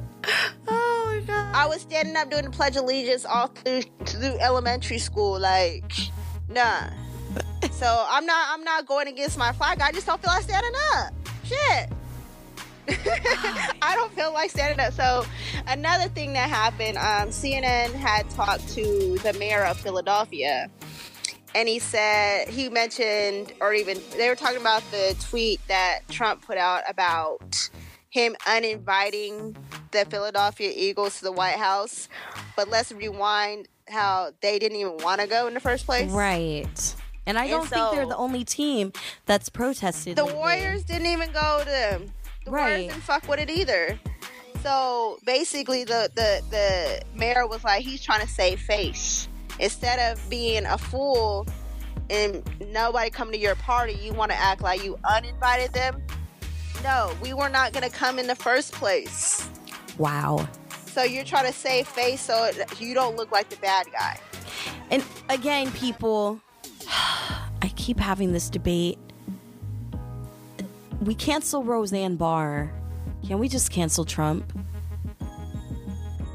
oh 0.68 1.04
my 1.08 1.20
god. 1.28 1.56
I 1.56 1.66
was 1.68 1.82
standing 1.82 2.16
up 2.16 2.30
doing 2.30 2.46
the 2.46 2.52
Pledge 2.52 2.76
of 2.78 2.84
Allegiance 2.84 3.26
all 3.26 3.48
through 3.48 3.82
through 4.06 4.38
elementary 4.40 4.98
school. 5.00 5.40
Like, 5.40 5.92
nah. 6.50 6.90
So 7.72 8.06
I'm 8.10 8.26
not 8.26 8.48
I'm 8.52 8.64
not 8.64 8.86
going 8.86 9.08
against 9.08 9.38
my 9.38 9.52
flag. 9.52 9.82
I 9.82 9.92
just 9.92 10.08
don't 10.08 10.22
feel 10.22 10.32
like 10.32 10.44
standing 10.44 10.72
up. 10.94 11.14
Shit. 11.44 11.90
I 13.82 13.94
don't 13.96 14.14
feel 14.14 14.34
like 14.34 14.52
standing 14.52 14.80
up. 14.86 14.94
So 14.94 15.26
another 15.68 16.08
thing 16.10 16.34
that 16.34 16.50
happened, 16.50 16.98
um, 16.98 17.30
CNN 17.30 17.94
had 17.94 18.30
talked 18.32 18.68
to 18.70 19.18
the 19.24 19.34
mayor 19.34 19.64
of 19.64 19.78
Philadelphia, 19.78 20.70
and 21.54 21.68
he 21.68 21.80
said 21.80 22.48
he 22.50 22.70
mentioned, 22.70 23.54
or 23.62 23.74
even 23.74 24.00
they 24.18 24.30
were 24.30 24.36
talking 24.36 24.62
about 24.62 24.84
the 24.92 25.16
tweet 25.20 25.60
that 25.68 26.00
Trump 26.10 26.46
put 26.46 26.58
out 26.58 26.84
about 26.90 27.70
him 28.10 28.36
uninviting 28.48 29.56
the 29.92 30.06
Philadelphia 30.06 30.72
Eagles 30.74 31.18
to 31.20 31.26
the 31.26 31.32
White 31.32 31.58
House. 31.58 32.08
But 32.56 32.70
let's 32.70 32.92
rewind 32.92 33.68
how 33.90 34.32
they 34.42 34.58
didn't 34.60 34.78
even 34.78 34.98
want 34.98 35.22
to 35.22 35.28
go 35.28 35.48
in 35.48 35.54
the 35.54 35.60
first 35.60 35.86
place. 35.86 36.10
Right. 36.12 36.96
And 37.28 37.38
I 37.38 37.44
And 37.44 37.52
don't 37.52 37.68
think 37.68 37.92
they're 37.92 38.06
the 38.06 38.16
only 38.16 38.44
team 38.44 38.94
that's 39.26 39.50
protested. 39.50 40.16
The 40.16 40.24
lately. 40.24 40.38
Warriors 40.40 40.84
didn't 40.84 41.08
even 41.08 41.32
go 41.32 41.60
to 41.60 41.66
them. 41.66 42.12
The 42.46 42.52
Right. 42.52 42.70
Warriors 42.70 42.88
didn't 42.94 43.04
fuck 43.04 43.28
with 43.28 43.40
it 43.40 43.50
either. 43.50 44.00
So 44.64 45.20
basically, 45.26 45.84
the, 45.84 46.10
the 46.16 46.42
the 46.50 47.02
mayor 47.18 47.46
was 47.48 47.64
like, 47.64 47.84
he's 47.84 48.02
trying 48.04 48.22
to 48.22 48.28
save 48.28 48.60
face. 48.60 49.28
Instead 49.60 50.00
of 50.12 50.30
being 50.30 50.66
a 50.66 50.78
fool 50.78 51.46
and 52.10 52.44
nobody 52.72 53.10
come 53.10 53.32
to 53.32 53.38
your 53.38 53.56
party, 53.56 53.94
you 53.94 54.14
want 54.14 54.32
to 54.32 54.38
act 54.38 54.62
like 54.62 54.84
you 54.84 54.98
uninvited 55.04 55.74
them. 55.74 56.02
no, 56.84 57.12
we 57.22 57.34
were 57.34 57.50
not 57.50 57.74
going 57.74 57.84
to 57.90 57.96
come 57.96 58.20
in 58.20 58.28
the 58.28 58.36
first 58.36 58.74
place. 58.74 59.48
Wow. 59.98 60.48
So 60.88 61.04
you're 61.04 61.24
trying 61.24 61.46
to 61.46 61.54
save 61.54 61.88
face 61.88 62.22
so 62.22 62.46
it- 62.46 62.80
you 62.82 62.94
don't 62.94 63.16
look 63.16 63.32
like 63.32 63.50
the 63.50 63.58
bad 63.58 63.86
guy. 63.92 64.20
And 64.92 65.04
again, 65.30 65.72
people, 65.72 66.40
I 67.62 67.72
keep 67.76 68.00
having 68.00 68.34
this 68.34 68.50
debate. 68.50 68.98
We 71.06 71.14
cancel 71.14 71.64
Roseanne 71.64 72.16
Barr. 72.16 72.72
Can 73.28 73.38
we 73.38 73.48
just 73.48 73.70
cancel 73.70 74.06
Trump? 74.06 74.52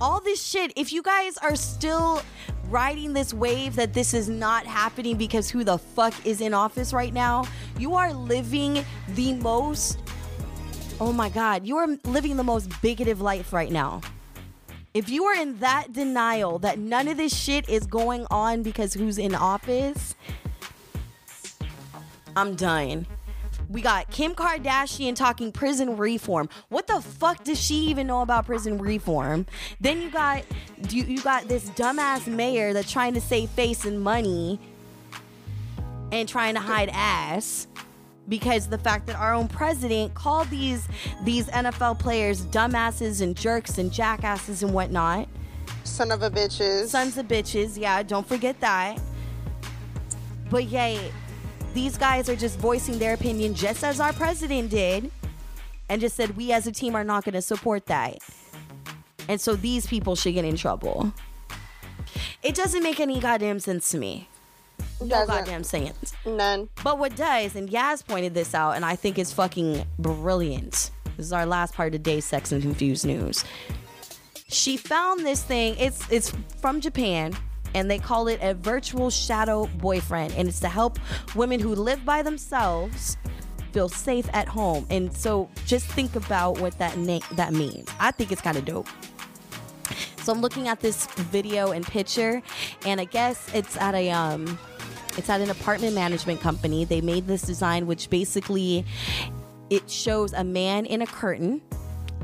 All 0.00 0.20
this 0.20 0.46
shit, 0.46 0.72
if 0.76 0.92
you 0.92 1.02
guys 1.02 1.36
are 1.38 1.56
still 1.56 2.22
riding 2.68 3.12
this 3.12 3.34
wave 3.34 3.74
that 3.74 3.94
this 3.94 4.14
is 4.14 4.28
not 4.28 4.64
happening 4.64 5.16
because 5.16 5.50
who 5.50 5.64
the 5.64 5.76
fuck 5.76 6.14
is 6.24 6.40
in 6.40 6.54
office 6.54 6.92
right 6.92 7.12
now, 7.12 7.44
you 7.80 7.96
are 7.96 8.12
living 8.12 8.84
the 9.08 9.34
most, 9.34 9.98
oh 11.00 11.12
my 11.12 11.30
God, 11.30 11.66
you 11.66 11.76
are 11.76 11.88
living 12.04 12.36
the 12.36 12.44
most 12.44 12.70
bigoted 12.80 13.20
life 13.20 13.52
right 13.52 13.72
now. 13.72 14.00
If 14.94 15.08
you 15.08 15.24
are 15.24 15.34
in 15.34 15.58
that 15.58 15.92
denial 15.92 16.60
that 16.60 16.78
none 16.78 17.08
of 17.08 17.16
this 17.16 17.36
shit 17.36 17.68
is 17.68 17.86
going 17.86 18.24
on 18.30 18.62
because 18.62 18.94
who's 18.94 19.18
in 19.18 19.34
office, 19.34 20.14
I'm 22.36 22.54
done. 22.54 23.08
We 23.70 23.82
got 23.82 24.10
Kim 24.10 24.34
Kardashian 24.34 25.14
talking 25.14 25.52
prison 25.52 25.96
reform. 25.96 26.48
What 26.70 26.88
the 26.88 27.00
fuck 27.00 27.44
does 27.44 27.60
she 27.60 27.76
even 27.86 28.08
know 28.08 28.22
about 28.22 28.46
prison 28.46 28.78
reform? 28.78 29.46
Then 29.80 30.02
you 30.02 30.10
got 30.10 30.42
you, 30.88 31.04
you 31.04 31.22
got 31.22 31.46
this 31.46 31.70
dumbass 31.70 32.26
mayor 32.26 32.72
that's 32.72 32.90
trying 32.90 33.14
to 33.14 33.20
save 33.20 33.48
face 33.50 33.84
and 33.84 34.00
money 34.00 34.58
and 36.10 36.28
trying 36.28 36.54
to 36.54 36.60
hide 36.60 36.90
ass 36.92 37.68
because 38.28 38.66
the 38.66 38.78
fact 38.78 39.06
that 39.06 39.14
our 39.14 39.32
own 39.32 39.46
president 39.46 40.14
called 40.14 40.50
these 40.50 40.88
these 41.22 41.46
NFL 41.46 42.00
players 42.00 42.44
dumbasses 42.46 43.20
and 43.20 43.36
jerks 43.36 43.78
and 43.78 43.92
jackasses 43.92 44.64
and 44.64 44.74
whatnot. 44.74 45.28
Son 45.84 46.10
of 46.10 46.22
a 46.22 46.30
bitches. 46.30 46.88
Sons 46.88 47.16
of 47.18 47.28
bitches, 47.28 47.78
yeah, 47.78 48.02
don't 48.02 48.26
forget 48.26 48.58
that. 48.60 49.00
But 50.50 50.64
yay, 50.64 51.12
these 51.74 51.96
guys 51.96 52.28
are 52.28 52.36
just 52.36 52.58
voicing 52.58 52.98
their 52.98 53.14
opinion 53.14 53.54
just 53.54 53.84
as 53.84 54.00
our 54.00 54.12
president 54.12 54.70
did 54.70 55.10
and 55.88 56.00
just 56.00 56.16
said 56.16 56.36
we 56.36 56.52
as 56.52 56.66
a 56.66 56.72
team 56.72 56.94
are 56.94 57.04
not 57.04 57.24
going 57.24 57.34
to 57.34 57.42
support 57.42 57.86
that. 57.86 58.18
And 59.28 59.40
so 59.40 59.54
these 59.54 59.86
people 59.86 60.16
should 60.16 60.34
get 60.34 60.44
in 60.44 60.56
trouble. 60.56 61.12
It 62.42 62.54
doesn't 62.54 62.82
make 62.82 63.00
any 63.00 63.20
goddamn 63.20 63.60
sense 63.60 63.90
to 63.90 63.98
me. 63.98 64.28
No 65.00 65.08
Doesn't. 65.08 65.26
goddamn 65.28 65.64
sense. 65.64 66.12
None. 66.26 66.68
But 66.82 66.98
what 66.98 67.14
does, 67.16 67.54
and 67.54 67.68
Yaz 67.68 68.06
pointed 68.06 68.34
this 68.34 68.54
out, 68.54 68.72
and 68.76 68.84
I 68.84 68.96
think 68.96 69.18
it's 69.18 69.32
fucking 69.32 69.84
brilliant. 69.98 70.90
This 71.16 71.26
is 71.26 71.32
our 71.32 71.46
last 71.46 71.74
part 71.74 71.88
of 71.88 71.92
today's 71.92 72.24
Sex 72.24 72.50
and 72.52 72.62
Confused 72.62 73.06
news. 73.06 73.44
She 74.48 74.76
found 74.76 75.24
this 75.24 75.42
thing. 75.42 75.76
It's 75.78 76.10
it's 76.10 76.32
from 76.60 76.80
Japan, 76.80 77.36
and 77.74 77.90
they 77.90 77.98
call 77.98 78.28
it 78.28 78.38
a 78.42 78.54
virtual 78.54 79.10
shadow 79.10 79.66
boyfriend, 79.78 80.34
and 80.34 80.48
it's 80.48 80.60
to 80.60 80.68
help 80.68 80.98
women 81.34 81.60
who 81.60 81.74
live 81.74 82.04
by 82.04 82.22
themselves 82.22 83.16
feel 83.72 83.88
safe 83.88 84.28
at 84.32 84.48
home. 84.48 84.86
And 84.90 85.12
so, 85.16 85.48
just 85.66 85.86
think 85.86 86.16
about 86.16 86.60
what 86.60 86.76
that 86.78 86.96
na- 86.98 87.20
that 87.32 87.52
means. 87.52 87.88
I 87.98 88.10
think 88.10 88.32
it's 88.32 88.42
kind 88.42 88.56
of 88.56 88.64
dope. 88.64 88.88
So 90.22 90.32
I'm 90.32 90.40
looking 90.40 90.68
at 90.68 90.80
this 90.80 91.06
video 91.06 91.72
and 91.72 91.84
picture, 91.84 92.42
and 92.84 93.00
I 93.00 93.04
guess 93.04 93.52
it's 93.54 93.76
at 93.78 93.94
a 93.94 94.10
um, 94.10 94.58
it's 95.16 95.28
at 95.30 95.40
an 95.40 95.50
apartment 95.50 95.94
management 95.94 96.40
company. 96.40 96.84
They 96.84 97.00
made 97.00 97.26
this 97.26 97.42
design, 97.42 97.86
which 97.86 98.10
basically 98.10 98.84
it 99.70 99.90
shows 99.90 100.32
a 100.32 100.44
man 100.44 100.84
in 100.84 101.02
a 101.02 101.06
curtain, 101.06 101.62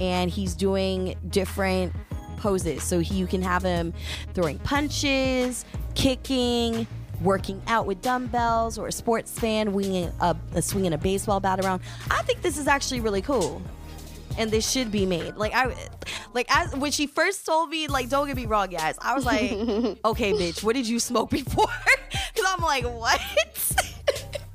and 0.01 0.30
he's 0.30 0.55
doing 0.55 1.16
different 1.28 1.94
poses. 2.37 2.82
So 2.82 3.01
he, 3.01 3.14
you 3.14 3.26
can 3.26 3.43
have 3.43 3.62
him 3.62 3.93
throwing 4.34 4.59
punches, 4.61 5.64
kicking. 5.95 6.87
Working 7.22 7.62
out 7.66 7.87
with 7.87 8.03
dumbbells, 8.03 8.76
or 8.76 8.89
a 8.89 8.93
sports 8.93 9.39
fan 9.39 9.72
winging 9.72 10.12
a, 10.20 10.37
a 10.53 10.61
swinging 10.61 10.93
a 10.93 10.99
baseball 10.99 11.41
bat 11.41 11.64
around. 11.64 11.80
I 12.11 12.20
think 12.24 12.43
this 12.43 12.59
is 12.59 12.66
actually 12.66 13.01
really 13.01 13.22
cool 13.22 13.62
and 14.39 14.51
this 14.51 14.70
should 14.70 14.91
be 14.91 15.07
made. 15.07 15.37
Like 15.37 15.55
I, 15.55 15.74
like 16.34 16.47
as 16.55 16.74
when 16.76 16.93
she 16.93 17.07
first 17.07 17.47
told 17.47 17.70
me, 17.70 17.89
like 17.89 18.09
don't 18.09 18.26
get 18.26 18.37
me 18.37 18.47
wrong, 18.47 18.68
guys. 18.68 18.97
I 19.01 19.14
was 19.14 19.24
like, 19.24 19.51
okay, 20.05 20.32
bitch, 20.32 20.62
what 20.62 20.74
did 20.74 20.87
you 20.87 21.01
smoke 21.01 21.30
before? 21.30 21.66
Because 22.34 22.55
I'm 22.55 22.62
like, 22.62 22.84
what? 22.84 23.20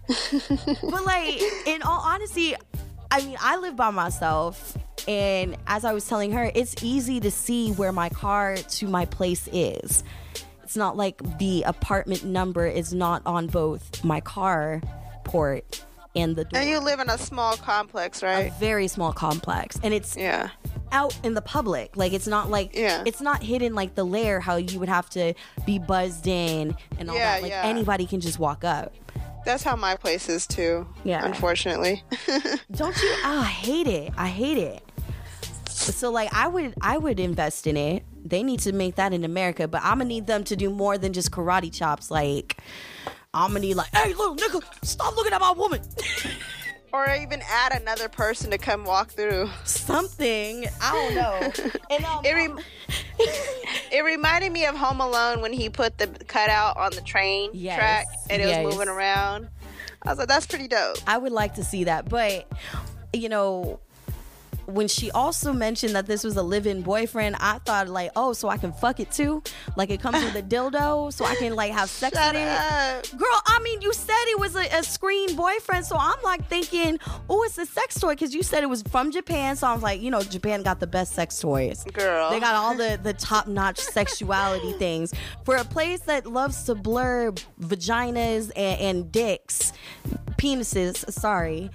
but 0.91 1.03
like, 1.03 1.41
in 1.65 1.81
all 1.81 1.99
honesty, 2.01 2.55
I 3.11 3.21
mean, 3.25 3.37
I 3.41 3.57
live 3.57 3.75
by 3.75 3.89
myself. 3.91 4.77
And 5.07 5.57
as 5.67 5.83
I 5.83 5.93
was 5.93 6.07
telling 6.07 6.31
her, 6.31 6.51
it's 6.53 6.75
easy 6.83 7.19
to 7.21 7.31
see 7.31 7.71
where 7.71 7.91
my 7.91 8.09
car 8.09 8.55
to 8.55 8.87
my 8.87 9.05
place 9.05 9.49
is. 9.51 10.03
It's 10.63 10.75
not 10.77 10.95
like 10.95 11.21
the 11.39 11.63
apartment 11.63 12.23
number 12.23 12.65
is 12.67 12.93
not 12.93 13.21
on 13.25 13.47
both 13.47 14.03
my 14.05 14.21
car 14.21 14.81
port 15.25 15.83
and 16.15 16.35
the 16.35 16.45
door. 16.45 16.59
And 16.61 16.69
you 16.69 16.79
live 16.79 16.99
in 16.99 17.09
a 17.09 17.17
small 17.17 17.57
complex, 17.57 18.21
right? 18.23 18.51
a 18.51 18.59
very 18.59 18.87
small 18.87 19.11
complex 19.13 19.77
and 19.83 19.93
it's 19.93 20.15
Yeah. 20.17 20.49
out 20.91 21.17
in 21.23 21.33
the 21.35 21.41
public 21.41 21.95
like 21.95 22.11
it's 22.11 22.27
not 22.27 22.49
like 22.49 22.75
Yeah. 22.75 23.03
it's 23.05 23.21
not 23.21 23.41
hidden 23.41 23.73
like 23.75 23.95
the 23.95 24.03
lair 24.03 24.41
how 24.41 24.57
you 24.57 24.77
would 24.79 24.89
have 24.89 25.09
to 25.11 25.33
be 25.65 25.79
buzzed 25.79 26.27
in 26.27 26.75
and 26.99 27.09
all 27.09 27.15
Yeah, 27.15 27.35
that 27.35 27.41
like 27.43 27.51
yeah. 27.51 27.61
anybody 27.63 28.05
can 28.05 28.19
just 28.19 28.39
walk 28.39 28.65
up 28.65 28.93
That's 29.45 29.63
how 29.63 29.75
my 29.75 29.95
place 29.95 30.29
is 30.29 30.45
too. 30.47 30.87
Yeah. 31.03 31.25
Unfortunately. 31.25 32.03
don't 32.71 32.95
you 33.01 33.09
oh, 33.23 33.41
i 33.41 33.45
hate 33.45 33.87
it 33.87 34.13
i 34.17 34.27
hate 34.27 34.57
it 34.57 34.83
so 35.67 36.11
like 36.11 36.29
i 36.33 36.47
would 36.47 36.73
i 36.81 36.97
would 36.97 37.19
invest 37.19 37.67
in 37.67 37.75
it 37.75 38.03
they 38.23 38.43
need 38.43 38.59
to 38.59 38.71
make 38.71 38.95
that 38.95 39.13
in 39.13 39.23
america 39.23 39.67
but 39.67 39.81
i'm 39.83 39.97
gonna 39.97 40.05
need 40.05 40.27
them 40.27 40.43
to 40.43 40.55
do 40.55 40.69
more 40.69 40.97
than 40.97 41.11
just 41.13 41.31
karate 41.31 41.73
chops 41.73 42.11
like 42.11 42.57
i'm 43.33 43.49
gonna 43.49 43.59
need 43.59 43.75
like 43.75 43.93
hey 43.95 44.13
little 44.13 44.35
nigga 44.35 44.61
stop 44.83 45.15
looking 45.15 45.33
at 45.33 45.41
my 45.41 45.51
woman 45.51 45.81
or 46.93 47.07
even 47.15 47.41
add 47.49 47.79
another 47.79 48.09
person 48.09 48.51
to 48.51 48.57
come 48.57 48.83
walk 48.85 49.11
through. 49.11 49.49
something 49.63 50.65
i 50.81 50.91
don't 50.91 51.15
know 51.15 51.71
and 51.89 52.03
um, 52.05 52.25
It 52.25 52.33
rem- 52.33 52.59
it 53.91 54.03
reminded 54.03 54.51
me 54.51 54.65
of 54.65 54.75
Home 54.75 54.99
Alone 55.01 55.41
when 55.41 55.53
he 55.53 55.69
put 55.69 55.97
the 55.97 56.07
cutout 56.27 56.77
on 56.77 56.91
the 56.91 57.01
train 57.01 57.51
Yes, 57.53 57.77
track 57.77 58.07
and 58.29 58.41
it 58.41 58.47
yes. 58.47 58.65
was 58.65 58.73
moving 58.75 58.87
around. 58.89 59.47
I 60.03 60.09
was 60.09 60.17
like, 60.17 60.27
that's 60.27 60.47
pretty 60.47 60.67
dope. 60.67 60.97
I 61.05 61.17
would 61.17 61.31
like 61.31 61.55
to 61.55 61.63
see 61.63 61.83
that. 61.83 62.09
But, 62.09 62.47
you 63.13 63.29
know, 63.29 63.79
when 64.73 64.87
she 64.87 65.11
also 65.11 65.53
mentioned 65.53 65.95
that 65.95 66.05
this 66.05 66.23
was 66.23 66.37
a 66.37 66.43
live-in 66.43 66.81
boyfriend, 66.81 67.35
I 67.39 67.59
thought 67.59 67.87
like, 67.87 68.11
oh, 68.15 68.33
so 68.33 68.49
I 68.49 68.57
can 68.57 68.71
fuck 68.73 68.99
it 68.99 69.11
too? 69.11 69.43
Like 69.75 69.89
it 69.89 70.01
comes 70.01 70.23
with 70.23 70.35
a 70.35 70.41
dildo, 70.41 71.11
so 71.13 71.25
I 71.25 71.35
can 71.35 71.55
like 71.55 71.71
have 71.71 71.89
sex 71.89 72.17
Shut 72.17 72.33
with 72.33 72.41
it. 72.43 72.47
up. 72.47 73.09
Girl, 73.17 73.41
I 73.45 73.59
mean, 73.63 73.81
you 73.81 73.93
said 73.93 74.13
it 74.27 74.39
was 74.39 74.55
a, 74.55 74.65
a 74.67 74.83
screen 74.83 75.35
boyfriend, 75.35 75.85
so 75.85 75.95
I'm 75.99 76.21
like 76.23 76.47
thinking, 76.47 76.99
oh, 77.29 77.43
it's 77.43 77.57
a 77.57 77.65
sex 77.65 77.99
toy 77.99 78.13
because 78.13 78.33
you 78.33 78.43
said 78.43 78.63
it 78.63 78.67
was 78.69 78.81
from 78.83 79.11
Japan. 79.11 79.55
So 79.55 79.67
I 79.67 79.73
was 79.73 79.83
like, 79.83 80.01
you 80.01 80.11
know, 80.11 80.21
Japan 80.21 80.63
got 80.63 80.79
the 80.79 80.87
best 80.87 81.13
sex 81.13 81.39
toys. 81.39 81.85
Girl. 81.93 82.29
They 82.29 82.39
got 82.39 82.55
all 82.55 82.75
the, 82.75 82.99
the 83.01 83.13
top 83.13 83.47
notch 83.47 83.77
sexuality 83.77 84.73
things. 84.79 85.13
For 85.45 85.55
a 85.55 85.63
place 85.65 86.01
that 86.01 86.25
loves 86.25 86.63
to 86.63 86.75
blur 86.75 87.31
vaginas 87.59 88.51
and, 88.55 88.81
and 88.81 89.11
dicks, 89.11 89.73
penises, 90.37 91.11
sorry. 91.11 91.69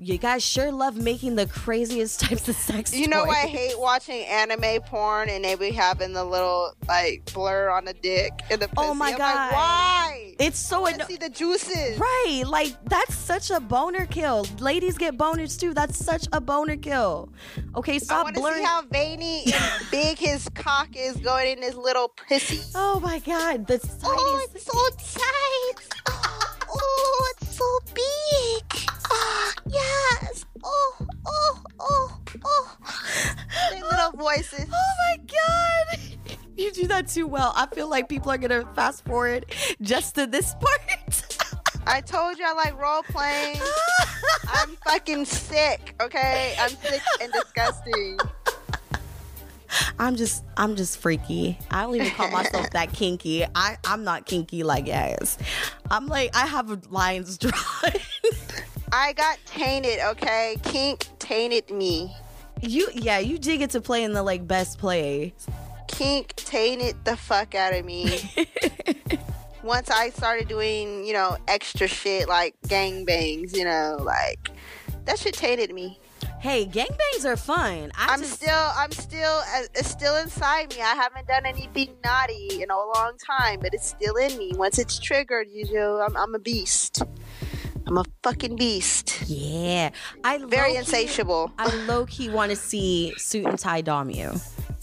You 0.00 0.16
guys 0.16 0.44
sure 0.44 0.70
love 0.70 0.96
making 0.96 1.34
the 1.34 1.46
craziest 1.46 2.20
types 2.28 2.48
of 2.48 2.54
sex 2.54 2.94
You 2.94 3.08
know, 3.08 3.24
toys. 3.24 3.34
I 3.34 3.46
hate 3.48 3.78
watching 3.80 4.22
anime 4.26 4.80
porn 4.82 5.28
and 5.28 5.44
they 5.44 5.56
be 5.56 5.72
having 5.72 6.12
the 6.12 6.24
little 6.24 6.72
like 6.86 7.28
blur 7.34 7.68
on 7.70 7.84
the 7.84 7.94
dick 7.94 8.30
in 8.48 8.60
the 8.60 8.66
oh 8.66 8.68
pussy. 8.76 8.88
Oh 8.90 8.94
my 8.94 9.10
I'm 9.10 9.18
God. 9.18 9.34
Like, 9.34 9.52
why? 9.52 10.34
It's 10.38 10.58
so 10.58 10.86
I 10.86 10.92
anno- 10.92 11.04
see 11.06 11.16
the 11.16 11.28
juices. 11.28 11.98
Right, 11.98 12.44
like 12.46 12.76
that's 12.84 13.16
such 13.16 13.50
a 13.50 13.58
boner 13.58 14.06
kill. 14.06 14.46
Ladies 14.60 14.96
get 14.96 15.18
boners 15.18 15.58
too. 15.58 15.74
That's 15.74 15.98
such 15.98 16.28
a 16.32 16.40
boner 16.40 16.76
kill. 16.76 17.30
Okay, 17.74 17.94
I 17.94 17.98
stop 17.98 18.22
want 18.24 18.36
to 18.36 18.40
blurring. 18.40 18.58
see 18.58 18.64
how 18.64 18.82
veiny 18.82 19.52
and 19.52 19.82
big 19.90 20.16
his 20.16 20.48
cock 20.54 20.90
is 20.94 21.16
going 21.16 21.56
in 21.58 21.62
his 21.62 21.74
little 21.74 22.06
pussy. 22.28 22.60
oh 22.76 23.00
my 23.00 23.18
god, 23.18 23.66
the 23.66 23.80
Oh, 24.04 24.46
it's 24.54 24.64
so 24.64 25.18
tight. 25.18 26.14
Oh, 26.70 27.32
it's 27.34 27.37
so 27.58 27.80
big. 27.92 28.88
Oh, 29.10 29.52
yes. 29.66 30.46
Oh, 30.62 31.06
oh, 31.26 31.62
oh, 31.80 32.18
oh. 32.44 32.76
Their 33.72 33.84
little 33.84 34.12
voices. 34.12 34.66
Oh 34.72 34.92
my 35.08 35.16
god, 35.26 36.38
you 36.56 36.70
do 36.72 36.86
that 36.86 37.08
too 37.08 37.26
well. 37.26 37.52
I 37.56 37.66
feel 37.66 37.88
like 37.88 38.08
people 38.08 38.30
are 38.30 38.38
gonna 38.38 38.64
fast 38.74 39.04
forward 39.04 39.46
just 39.80 40.14
to 40.14 40.26
this 40.26 40.54
part. 40.54 41.24
I 41.86 42.00
told 42.00 42.38
you 42.38 42.44
I 42.46 42.52
like 42.52 42.78
role 42.78 43.02
playing. 43.02 43.60
I'm 44.48 44.76
fucking 44.86 45.24
sick, 45.24 45.94
okay? 46.00 46.54
I'm 46.60 46.70
sick 46.70 47.02
and 47.20 47.32
disgusting. 47.32 48.18
I'm 49.98 50.16
just, 50.16 50.44
I'm 50.56 50.76
just 50.76 50.98
freaky. 50.98 51.58
I 51.70 51.82
don't 51.82 51.94
even 51.96 52.10
call 52.10 52.30
myself 52.30 52.70
that 52.72 52.92
kinky. 52.92 53.44
I, 53.54 53.76
I'm 53.84 54.04
not 54.04 54.26
kinky 54.26 54.62
like 54.62 54.86
yes. 54.86 55.38
I'm 55.90 56.06
like, 56.06 56.34
I 56.34 56.46
have 56.46 56.90
lines 56.90 57.38
drawn. 57.38 57.54
I 58.92 59.12
got 59.12 59.38
tainted, 59.46 60.00
okay? 60.00 60.56
Kink 60.62 61.06
tainted 61.18 61.70
me. 61.70 62.14
You 62.60 62.88
yeah, 62.94 63.18
you 63.18 63.38
did 63.38 63.58
get 63.58 63.70
to 63.70 63.80
play 63.80 64.02
in 64.02 64.12
the 64.12 64.22
like 64.22 64.46
best 64.46 64.78
play. 64.78 65.34
Kink 65.86 66.34
tainted 66.36 66.96
the 67.04 67.16
fuck 67.16 67.54
out 67.54 67.72
of 67.72 67.84
me. 67.84 68.20
Once 69.62 69.90
I 69.90 70.10
started 70.10 70.48
doing, 70.48 71.04
you 71.04 71.12
know, 71.12 71.36
extra 71.46 71.86
shit 71.86 72.28
like 72.28 72.54
gang 72.66 73.04
bangs, 73.04 73.56
you 73.56 73.64
know, 73.64 73.98
like 74.00 74.50
that 75.04 75.18
shit 75.18 75.34
tainted 75.34 75.72
me. 75.72 76.00
Hey, 76.40 76.66
gangbangs 76.66 77.24
are 77.24 77.36
fun. 77.36 77.90
I 77.96 78.12
I'm 78.12 78.20
just, 78.20 78.34
still, 78.34 78.70
I'm 78.76 78.92
still, 78.92 79.42
uh, 79.54 79.62
it's 79.74 79.90
still 79.90 80.16
inside 80.16 80.70
me. 80.70 80.80
I 80.80 80.94
haven't 80.94 81.26
done 81.26 81.44
anything 81.44 81.96
naughty 82.04 82.62
in 82.62 82.70
a 82.70 82.76
long 82.76 83.14
time, 83.26 83.58
but 83.60 83.74
it's 83.74 83.88
still 83.88 84.14
in 84.16 84.38
me. 84.38 84.52
Once 84.54 84.78
it's 84.78 85.00
triggered, 85.00 85.48
you 85.52 85.72
know, 85.74 86.00
I'm, 86.00 86.16
I'm 86.16 86.34
a 86.36 86.38
beast. 86.38 87.02
I'm 87.88 87.98
a 87.98 88.04
fucking 88.22 88.54
beast. 88.56 89.22
yeah. 89.26 89.90
I 90.22 90.38
Very 90.38 90.76
insatiable. 90.76 91.50
I 91.58 91.74
low 91.86 92.06
key 92.06 92.28
want 92.28 92.50
to 92.50 92.56
see 92.56 93.14
suit 93.16 93.46
and 93.46 93.58
tie 93.58 93.80
dom 93.80 94.10
you. 94.10 94.32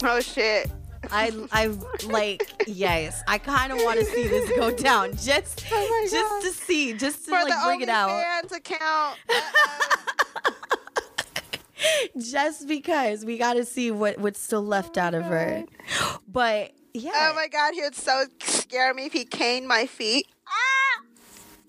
Oh 0.04 0.20
shit. 0.20 0.70
I 1.12 1.32
I 1.52 1.68
like 2.08 2.64
yes. 2.68 3.22
I 3.28 3.38
kind 3.38 3.72
of 3.72 3.78
want 3.84 4.00
to 4.00 4.06
see 4.06 4.28
this 4.28 4.50
go 4.58 4.72
down 4.72 5.16
just 5.16 5.64
Oh 5.72 6.08
just 6.10 6.46
to 6.46 6.64
see, 6.66 6.94
just 6.94 7.26
to 7.26 7.30
For 7.30 7.44
like 7.48 7.64
bring 7.64 7.82
it 7.82 7.90
out. 7.90 8.10
OnlyFans 8.10 8.58
account. 8.58 9.20
Just 12.18 12.68
because 12.68 13.26
we 13.26 13.38
got 13.38 13.54
to 13.54 13.66
see 13.66 13.92
what 13.92 14.18
what's 14.18 14.40
still 14.40 14.66
left 14.66 14.98
out 14.98 15.14
of 15.14 15.24
her. 15.24 15.64
But 16.28 16.72
yeah. 16.94 17.12
oh 17.32 17.36
my 17.36 17.48
god, 17.48 17.74
he 17.74 17.82
would 17.82 17.96
so 17.96 18.26
scare 18.40 18.94
me 18.94 19.06
if 19.06 19.14
he 19.14 19.26
caned 19.26 19.68
my 19.68 19.86
feet. 19.86 20.28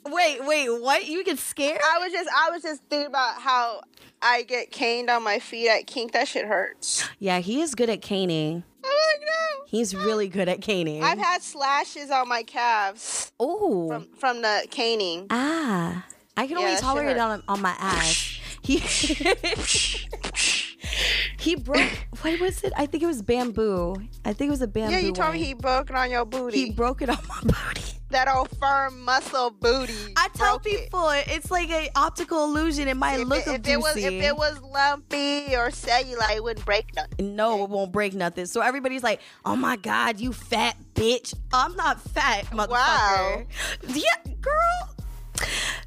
wait, 0.04 0.44
wait, 0.44 0.68
what? 0.80 1.06
You 1.06 1.24
get 1.24 1.38
scared? 1.38 1.80
I 1.84 1.98
was 1.98 2.12
just, 2.12 2.30
I 2.34 2.50
was 2.50 2.62
just 2.62 2.82
thinking 2.88 3.08
about 3.08 3.40
how 3.40 3.80
I 4.22 4.42
get 4.42 4.70
caned 4.70 5.10
on 5.10 5.22
my 5.22 5.38
feet 5.38 5.68
at 5.68 5.86
kink. 5.86 6.12
That 6.12 6.28
shit 6.28 6.46
hurts. 6.46 7.08
Yeah, 7.18 7.40
he 7.40 7.60
is 7.60 7.74
good 7.74 7.90
at 7.90 8.02
caning. 8.02 8.64
Oh 8.84 9.18
my 9.18 9.24
god. 9.24 9.68
He's 9.68 9.94
really 9.94 10.28
good 10.28 10.48
at 10.48 10.60
caning. 10.60 11.02
I've 11.02 11.18
had 11.18 11.42
slashes 11.42 12.10
on 12.10 12.28
my 12.28 12.42
calves 12.42 13.32
oh. 13.40 13.88
from 13.88 14.08
from 14.18 14.42
the 14.42 14.66
caning. 14.70 15.26
Ah, 15.30 16.06
I 16.36 16.46
can 16.46 16.58
Yeah, 16.58 16.66
only 16.66 16.80
tolerate 16.80 17.16
it 17.16 17.18
on, 17.18 17.42
on 17.48 17.60
my 17.60 17.74
ass. 17.78 18.35
He 18.66 18.78
he 21.38 21.54
broke. 21.54 21.80
What 22.22 22.40
was 22.40 22.64
it? 22.64 22.72
I 22.76 22.86
think 22.86 23.04
it 23.04 23.06
was 23.06 23.22
bamboo. 23.22 23.94
I 24.24 24.32
think 24.32 24.48
it 24.48 24.50
was 24.50 24.62
a 24.62 24.66
bamboo. 24.66 24.92
Yeah, 24.92 24.98
you 25.00 25.12
told 25.12 25.34
me 25.34 25.44
he 25.44 25.54
broke 25.54 25.90
it 25.90 25.96
on 25.96 26.10
your 26.10 26.24
booty. 26.24 26.66
he 26.66 26.72
broke 26.72 27.02
it 27.02 27.08
on 27.08 27.18
my 27.28 27.40
booty. 27.42 27.92
that 28.10 28.26
old 28.28 28.48
firm 28.58 29.04
muscle 29.04 29.50
booty. 29.50 29.92
I 30.16 30.28
tell 30.34 30.58
broke 30.58 30.66
it. 30.66 30.84
people 30.84 31.08
it's 31.10 31.50
like 31.50 31.70
an 31.70 31.88
optical 31.94 32.44
illusion. 32.44 32.88
It 32.88 32.96
might 32.96 33.20
If 33.20 33.28
look 33.28 33.46
it, 33.46 33.66
if 33.66 33.68
it 33.68 33.76
was 33.78 33.96
if 33.96 34.12
it 34.12 34.36
was 34.36 34.60
lumpy 34.62 35.54
or 35.54 35.68
cellulite, 35.68 36.36
it 36.36 36.42
wouldn't 36.42 36.66
break 36.66 36.92
nothing. 36.96 37.36
No, 37.36 37.62
it 37.62 37.70
won't 37.70 37.92
break 37.92 38.14
nothing. 38.14 38.46
So 38.46 38.62
everybody's 38.62 39.04
like, 39.04 39.20
"Oh 39.44 39.54
my 39.54 39.76
god, 39.76 40.18
you 40.18 40.32
fat 40.32 40.76
bitch!" 40.94 41.34
I'm 41.52 41.76
not 41.76 42.00
fat, 42.00 42.46
motherfucker. 42.46 42.70
Wow. 42.70 43.42
Yeah, 43.86 44.32
girl. 44.40 44.95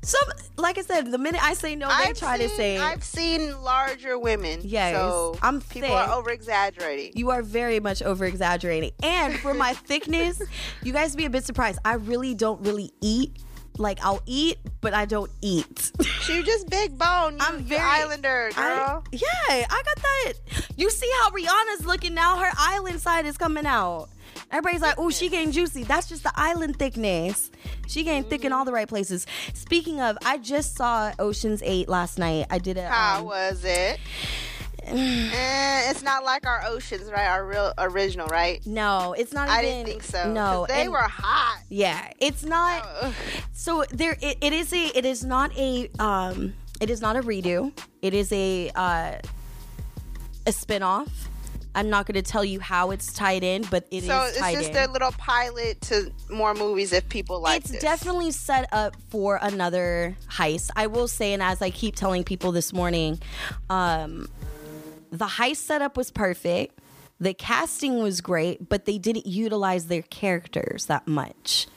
Some, 0.02 0.28
like 0.58 0.78
I 0.78 0.82
said, 0.82 1.12
the 1.12 1.18
minute 1.18 1.44
I 1.44 1.54
say 1.54 1.76
no, 1.76 1.88
they 1.88 1.94
I've 1.94 2.18
try 2.18 2.38
seen, 2.38 2.50
to 2.50 2.56
say 2.56 2.78
I've 2.78 3.04
seen 3.04 3.62
larger 3.62 4.18
women. 4.18 4.62
Yes, 4.64 4.96
so 4.96 5.38
I'm 5.42 5.62
people 5.62 5.90
thick. 5.90 5.98
are 5.98 6.18
over 6.18 6.30
exaggerating. 6.32 7.14
You 7.16 7.32
are 7.32 7.42
very 7.42 7.80
much 7.80 8.02
over 8.02 8.26
exaggerating. 8.26 8.92
And 9.04 9.36
for 9.40 9.54
my 9.54 9.74
thickness, 9.90 10.42
you 10.84 10.94
guys 10.94 11.16
be 11.16 11.26
a 11.26 11.30
bit 11.30 11.44
surprised. 11.46 11.80
I 11.86 11.94
really 11.96 12.34
don't 12.36 12.62
really 12.66 12.92
eat. 13.02 13.38
Like 13.78 14.00
I'll 14.04 14.22
eat, 14.26 14.58
but 14.82 14.94
I 14.94 15.06
don't 15.06 15.32
eat. 15.42 15.92
You 16.28 16.44
just 16.44 16.70
big 16.70 16.98
bone. 16.98 17.34
You, 17.36 17.40
I'm 17.40 17.60
very- 17.64 17.80
Islander 17.82 18.50
I- 18.58 18.76
girl. 18.76 19.04
yeah, 19.14 19.28
I 19.50 19.82
got 19.86 19.96
that. 19.96 20.34
You 20.76 20.90
see 20.90 21.10
how 21.22 21.30
Rihanna's 21.30 21.86
looking 21.86 22.14
now? 22.14 22.38
Her 22.40 22.52
island 22.58 23.00
side 23.00 23.26
is 23.26 23.38
coming 23.38 23.66
out. 23.66 24.10
Everybody's 24.52 24.82
like, 24.82 24.96
oh, 24.98 25.10
she 25.10 25.30
getting 25.30 25.52
juicy. 25.52 25.84
That's 25.84 26.08
just 26.10 26.24
the 26.24 26.32
island 26.36 26.78
thickness. 26.80 27.52
She 27.88 28.04
getting 28.04 28.24
thick 28.24 28.46
in 28.46 28.52
all 28.52 28.66
the 28.66 28.72
right 28.74 28.88
places. 28.88 29.28
Speaking 29.54 30.02
of, 30.02 30.18
I 30.26 30.38
just 30.38 30.76
saw 30.76 31.12
Ocean's 31.20 31.62
8 31.64 31.88
last 31.88 32.18
night. 32.18 32.48
I 32.50 32.58
did 32.58 32.78
it. 32.78 32.86
How 32.86 33.20
um, 33.20 33.26
was 33.26 33.64
it? 33.64 34.00
Eh, 34.92 35.92
it's 35.92 36.02
not 36.02 36.24
like 36.24 36.48
our 36.48 36.64
oceans, 36.66 37.12
right? 37.12 37.28
Our 37.28 37.46
real 37.46 37.74
original, 37.78 38.26
right? 38.28 38.66
no, 38.66 39.14
it's 39.16 39.34
not 39.34 39.48
I 39.48 39.62
even. 39.62 39.86
didn't 39.86 39.88
think 39.88 40.04
so. 40.04 40.32
No, 40.32 40.66
they 40.68 40.84
and- 40.84 40.92
were 40.92 40.98
hot. 41.00 41.62
Yeah, 41.70 42.10
it's 42.20 42.44
not. 42.44 42.88
Ugh. 43.02 43.14
So 43.54 43.84
there, 43.92 44.18
it, 44.20 44.38
it 44.42 44.52
is 44.52 44.74
a. 44.74 44.86
It 44.98 45.06
is 45.06 45.24
not 45.24 45.56
a. 45.58 45.90
Um, 46.00 46.54
it 46.82 46.90
is 46.90 47.02
not 47.02 47.18
a 47.18 47.22
redo. 47.22 47.72
It 48.02 48.16
is 48.16 48.32
a 48.32 48.72
uh, 48.74 49.18
a 50.48 50.52
spinoff. 50.52 51.10
I'm 51.76 51.90
not 51.90 52.06
going 52.08 52.16
to 52.22 52.22
tell 52.32 52.44
you 52.44 52.60
how 52.60 52.92
it's 52.92 53.14
tied 53.14 53.44
in, 53.44 53.64
but 53.70 53.86
it 53.92 53.98
is 53.98 54.06
So 54.08 54.24
it's 54.24 54.40
just 54.40 54.68
in. 54.70 54.74
their 54.74 54.88
little 54.88 55.12
pilot 55.12 55.80
to 55.82 56.12
more 56.30 56.54
movies 56.54 56.92
if 56.94 57.08
people 57.10 57.40
like 57.42 57.62
it's 57.62 57.72
this. 57.72 57.82
definitely 57.82 58.32
set 58.32 58.68
up 58.72 58.96
for 59.10 59.40
another 59.42 60.18
heist. 60.32 60.72
I 60.76 60.88
will 60.88 61.08
say, 61.08 61.34
and 61.34 61.44
as 61.44 61.62
I 61.62 61.70
keep 61.70 61.96
telling 61.96 62.24
people 62.24 62.52
this 62.52 62.74
morning, 62.74 63.20
um, 63.70 64.28
the 65.12 65.26
heist 65.26 65.58
setup 65.58 65.96
was 65.96 66.12
perfect. 66.12 66.80
The 67.20 67.34
casting 67.34 68.02
was 68.02 68.22
great, 68.22 68.70
but 68.70 68.86
they 68.86 68.98
didn't 68.98 69.28
utilize 69.28 69.88
their 69.88 70.04
characters 70.04 70.86
that 70.86 71.08
much. 71.08 71.68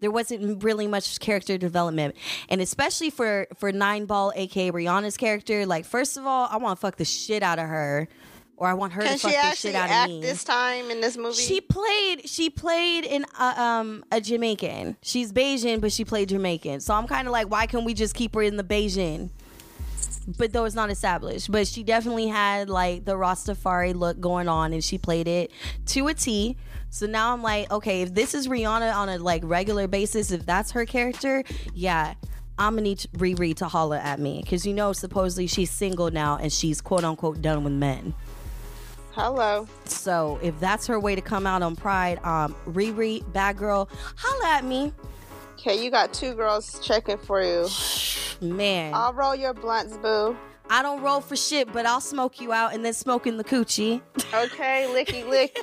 There 0.00 0.10
wasn't 0.10 0.62
really 0.62 0.86
much 0.86 1.18
character 1.18 1.58
development, 1.58 2.14
and 2.48 2.60
especially 2.60 3.10
for 3.10 3.48
for 3.58 3.72
Nine 3.72 4.04
Ball, 4.06 4.32
aka 4.36 4.70
Rihanna's 4.70 5.16
character. 5.16 5.66
Like, 5.66 5.84
first 5.84 6.16
of 6.16 6.26
all, 6.26 6.46
I 6.50 6.58
want 6.58 6.78
to 6.78 6.80
fuck 6.80 6.96
the 6.96 7.04
shit 7.04 7.42
out 7.42 7.58
of 7.58 7.66
her, 7.66 8.06
or 8.56 8.68
I 8.68 8.74
want 8.74 8.92
her 8.92 9.02
Can 9.02 9.14
to 9.14 9.18
fuck 9.18 9.30
she 9.30 9.36
the 9.36 9.54
shit 9.56 9.74
out 9.74 9.90
act 9.90 10.10
of 10.10 10.16
me. 10.16 10.22
this 10.22 10.44
time 10.44 10.90
in 10.90 11.00
this 11.00 11.16
movie? 11.16 11.34
She 11.40 11.60
played. 11.60 12.28
She 12.28 12.50
played 12.50 13.04
in 13.04 13.24
uh, 13.38 13.54
um 13.56 14.04
a 14.12 14.20
Jamaican. 14.20 14.96
She's 15.02 15.32
Bajan, 15.32 15.80
but 15.80 15.92
she 15.92 16.04
played 16.04 16.28
Jamaican. 16.28 16.80
So 16.80 16.94
I'm 16.94 17.06
kind 17.06 17.26
of 17.26 17.32
like, 17.32 17.50
why 17.50 17.66
can't 17.66 17.84
we 17.84 17.94
just 17.94 18.14
keep 18.14 18.34
her 18.34 18.42
in 18.42 18.56
the 18.56 18.64
Bajan? 18.64 19.30
But 20.38 20.52
though 20.52 20.64
it's 20.64 20.74
not 20.74 20.90
established, 20.90 21.52
but 21.52 21.66
she 21.66 21.82
definitely 21.82 22.28
had 22.28 22.70
like 22.70 23.04
the 23.04 23.14
Rastafari 23.14 23.94
look 23.94 24.20
going 24.20 24.48
on, 24.48 24.72
and 24.72 24.82
she 24.82 24.98
played 24.98 25.28
it 25.28 25.50
to 25.86 26.08
a 26.08 26.14
T. 26.14 26.56
So 26.90 27.06
now 27.06 27.32
I'm 27.32 27.42
like, 27.42 27.70
okay, 27.72 28.02
if 28.02 28.14
this 28.14 28.34
is 28.34 28.46
Rihanna 28.46 28.94
on 28.94 29.08
a 29.08 29.18
like 29.18 29.42
regular 29.44 29.88
basis, 29.88 30.30
if 30.30 30.46
that's 30.46 30.70
her 30.72 30.86
character, 30.86 31.44
yeah. 31.74 32.14
I'm 32.56 32.74
gonna 32.74 32.82
need 32.82 32.98
Riri 33.16 33.52
to 33.56 33.66
holler 33.66 33.96
at 33.96 34.20
me 34.20 34.40
because 34.40 34.64
you 34.64 34.74
know 34.74 34.92
supposedly 34.92 35.48
she's 35.48 35.72
single 35.72 36.12
now 36.12 36.38
and 36.40 36.52
she's 36.52 36.80
quote 36.80 37.02
unquote 37.02 37.42
done 37.42 37.64
with 37.64 37.72
men. 37.72 38.14
Hello. 39.14 39.66
So 39.84 40.38
if 40.42 40.58
that's 40.60 40.86
her 40.88 40.98
way 40.98 41.14
to 41.14 41.20
come 41.20 41.46
out 41.46 41.62
on 41.62 41.76
Pride, 41.76 42.18
um, 42.24 42.54
Riri, 42.66 43.22
bad 43.32 43.56
girl, 43.56 43.88
holla 44.16 44.56
at 44.56 44.64
me, 44.64 44.92
Okay, 45.56 45.82
you 45.82 45.90
got 45.90 46.12
two 46.12 46.34
girls 46.34 46.78
checking 46.82 47.16
for 47.16 47.42
you. 47.42 47.66
man. 48.46 48.92
I'll 48.92 49.14
roll 49.14 49.34
your 49.34 49.54
blunts, 49.54 49.96
boo. 49.96 50.36
I 50.68 50.82
don't 50.82 51.00
roll 51.00 51.20
for 51.20 51.36
shit, 51.36 51.72
but 51.72 51.86
I'll 51.86 52.00
smoke 52.02 52.40
you 52.40 52.52
out 52.52 52.74
and 52.74 52.84
then 52.84 52.92
smoke 52.92 53.26
in 53.26 53.36
the 53.38 53.44
coochie. 53.44 54.02
Okay, 54.34 54.86
licky 54.90 55.26
lick. 55.28 55.56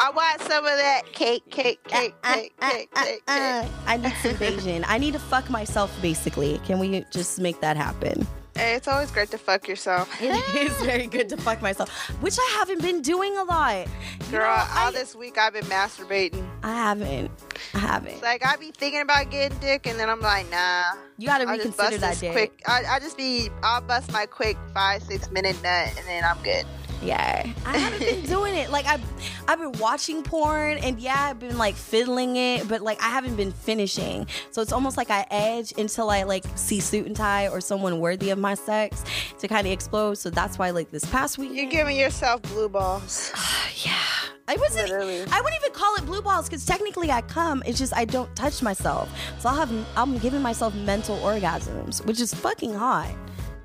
I 0.00 0.10
want 0.14 0.40
some 0.42 0.64
of 0.64 0.78
that 0.78 1.02
cake, 1.12 1.50
cake, 1.50 1.82
cake, 1.84 2.14
cake, 2.22 2.54
cake, 2.60 2.90
cake, 2.94 3.22
Uh, 3.26 3.62
cake. 3.62 3.70
I 3.86 3.96
need 3.96 4.14
some 4.22 4.32
Bajan. 4.36 4.84
I 4.86 4.98
need 4.98 5.12
to 5.12 5.18
fuck 5.18 5.50
myself, 5.50 5.90
basically. 6.00 6.58
Can 6.64 6.78
we 6.78 7.04
just 7.10 7.38
make 7.40 7.60
that 7.60 7.76
happen? 7.76 8.26
Hey, 8.54 8.74
it's 8.74 8.86
always 8.86 9.10
great 9.10 9.30
to 9.30 9.38
fuck 9.38 9.66
yourself. 9.66 10.08
It 10.20 10.34
is 10.56 10.72
very 10.82 11.06
good 11.06 11.28
to 11.30 11.36
fuck 11.38 11.62
myself, 11.62 11.88
which 12.20 12.36
I 12.38 12.56
haven't 12.58 12.82
been 12.82 13.00
doing 13.00 13.36
a 13.36 13.44
lot. 13.44 13.86
You 14.26 14.30
Girl, 14.30 14.40
know, 14.40 14.46
all 14.50 14.88
I, 14.88 14.90
this 14.92 15.14
week 15.14 15.38
I've 15.38 15.54
been 15.54 15.64
masturbating. 15.64 16.46
I 16.62 16.72
haven't. 16.74 17.30
I 17.74 17.78
haven't. 17.78 18.22
Like 18.22 18.44
I 18.44 18.56
be 18.56 18.70
thinking 18.70 19.00
about 19.00 19.30
getting 19.30 19.58
dick, 19.58 19.86
and 19.86 19.98
then 19.98 20.10
I'm 20.10 20.20
like, 20.20 20.50
nah. 20.50 20.82
You 21.16 21.28
got 21.28 21.38
to 21.38 21.44
I'll 21.44 21.56
reconsider 21.56 21.98
bust 21.98 22.00
that 22.00 22.20
day. 22.20 22.32
quick. 22.32 22.62
I 22.66 22.82
I 22.88 22.98
just 23.00 23.16
be 23.16 23.48
I'll 23.62 23.80
bust 23.80 24.12
my 24.12 24.26
quick 24.26 24.56
five 24.74 25.02
six 25.02 25.30
minute 25.30 25.56
nut, 25.62 25.88
and 25.96 26.06
then 26.06 26.22
I'm 26.24 26.42
good. 26.42 26.66
Yeah, 27.02 27.50
I 27.66 27.78
haven't 27.78 27.98
been 27.98 28.26
doing 28.26 28.54
it. 28.54 28.70
Like 28.70 28.86
I've, 28.86 29.02
I've 29.48 29.58
been 29.58 29.72
watching 29.80 30.22
porn, 30.22 30.78
and 30.78 31.00
yeah, 31.00 31.20
I've 31.30 31.38
been 31.38 31.58
like 31.58 31.74
fiddling 31.74 32.36
it, 32.36 32.68
but 32.68 32.80
like 32.80 33.02
I 33.02 33.08
haven't 33.08 33.36
been 33.36 33.52
finishing. 33.52 34.26
So 34.50 34.62
it's 34.62 34.72
almost 34.72 34.96
like 34.96 35.10
I 35.10 35.26
edge 35.30 35.72
until 35.76 36.10
I 36.10 36.22
like 36.22 36.44
see 36.54 36.80
suit 36.80 37.06
and 37.06 37.16
tie 37.16 37.48
or 37.48 37.60
someone 37.60 37.98
worthy 37.98 38.30
of 38.30 38.38
my 38.38 38.54
sex 38.54 39.04
to 39.38 39.48
kind 39.48 39.66
of 39.66 39.72
explode. 39.72 40.14
So 40.14 40.30
that's 40.30 40.58
why 40.58 40.70
like 40.70 40.90
this 40.90 41.04
past 41.06 41.38
week, 41.38 41.52
You're 41.52 41.70
giving 41.70 41.96
yourself 41.96 42.42
blue 42.42 42.68
balls. 42.68 43.32
yeah, 43.84 43.96
I 44.46 44.56
wasn't. 44.56 44.88
Literally. 44.88 45.22
I 45.30 45.40
wouldn't 45.40 45.60
even 45.62 45.72
call 45.74 45.94
it 45.96 46.06
blue 46.06 46.22
balls 46.22 46.48
because 46.48 46.64
technically 46.64 47.10
I 47.10 47.22
come. 47.22 47.62
It's 47.66 47.78
just 47.78 47.96
I 47.96 48.04
don't 48.04 48.34
touch 48.36 48.62
myself. 48.62 49.10
So 49.40 49.48
I'll 49.48 49.56
have. 49.56 49.72
I'm 49.96 50.18
giving 50.18 50.40
myself 50.42 50.74
mental 50.74 51.18
orgasms, 51.18 52.04
which 52.06 52.20
is 52.20 52.32
fucking 52.32 52.74
hot. 52.74 53.12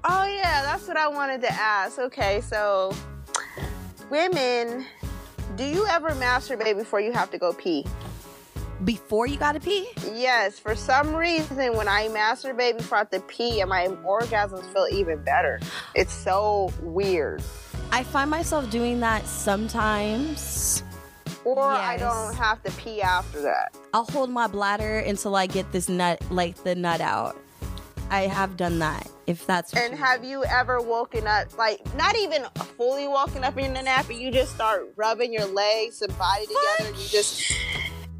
Oh 0.09 0.25
yeah, 0.25 0.61
that's 0.63 0.87
what 0.87 0.97
I 0.97 1.07
wanted 1.07 1.41
to 1.41 1.51
ask. 1.51 1.99
Okay, 1.99 2.41
so 2.41 2.93
women, 4.09 4.85
do 5.55 5.63
you 5.63 5.85
ever 5.87 6.09
masturbate 6.11 6.77
before 6.77 6.99
you 6.99 7.11
have 7.13 7.31
to 7.31 7.37
go 7.37 7.53
pee? 7.53 7.85
before 8.83 9.27
you 9.27 9.37
gotta 9.37 9.59
pee? 9.59 9.89
Yes, 10.13 10.59
for 10.59 10.75
some 10.75 11.15
reason, 11.15 11.75
when 11.75 11.87
I 11.87 12.07
masturbate 12.09 12.77
before 12.77 12.97
I 12.97 13.01
have 13.01 13.09
to 13.11 13.19
pee, 13.21 13.61
and 13.61 13.69
my 13.69 13.87
orgasms 14.05 14.71
feel 14.73 14.87
even 14.91 15.23
better. 15.23 15.59
It's 15.95 16.13
so 16.13 16.71
weird. 16.81 17.41
I 17.91 18.03
find 18.03 18.29
myself 18.29 18.69
doing 18.69 18.99
that 18.99 19.25
sometimes. 19.25 20.83
Or 21.45 21.63
I 21.63 21.97
don't 21.97 22.35
have 22.35 22.61
to 22.63 22.71
pee 22.73 23.01
after 23.01 23.41
that. 23.41 23.73
I'll 23.93 24.03
hold 24.03 24.29
my 24.29 24.47
bladder 24.47 24.99
until 24.99 25.35
I 25.35 25.47
get 25.47 25.71
this 25.71 25.87
nut, 25.87 26.21
like 26.29 26.63
the 26.63 26.75
nut 26.75 26.99
out. 26.99 27.37
I 28.09 28.21
have 28.27 28.55
done 28.57 28.79
that. 28.79 29.07
If 29.25 29.45
that's 29.45 29.73
what 29.73 29.83
And 29.83 29.93
you- 29.97 30.03
have 30.03 30.23
you 30.23 30.43
ever 30.45 30.81
woken 30.81 31.27
up, 31.27 31.57
like, 31.57 31.81
not 31.95 32.15
even 32.17 32.45
fully 32.77 33.07
woken 33.07 33.43
up 33.43 33.57
in 33.57 33.73
the 33.73 33.81
nap, 33.81 34.09
and 34.09 34.19
you 34.19 34.31
just 34.31 34.53
start 34.55 34.87
rubbing 34.95 35.33
your 35.33 35.45
legs 35.45 36.01
and 36.01 36.17
body 36.17 36.45
together, 36.45 36.89
and 36.91 36.97
you 36.97 37.07
just, 37.09 37.51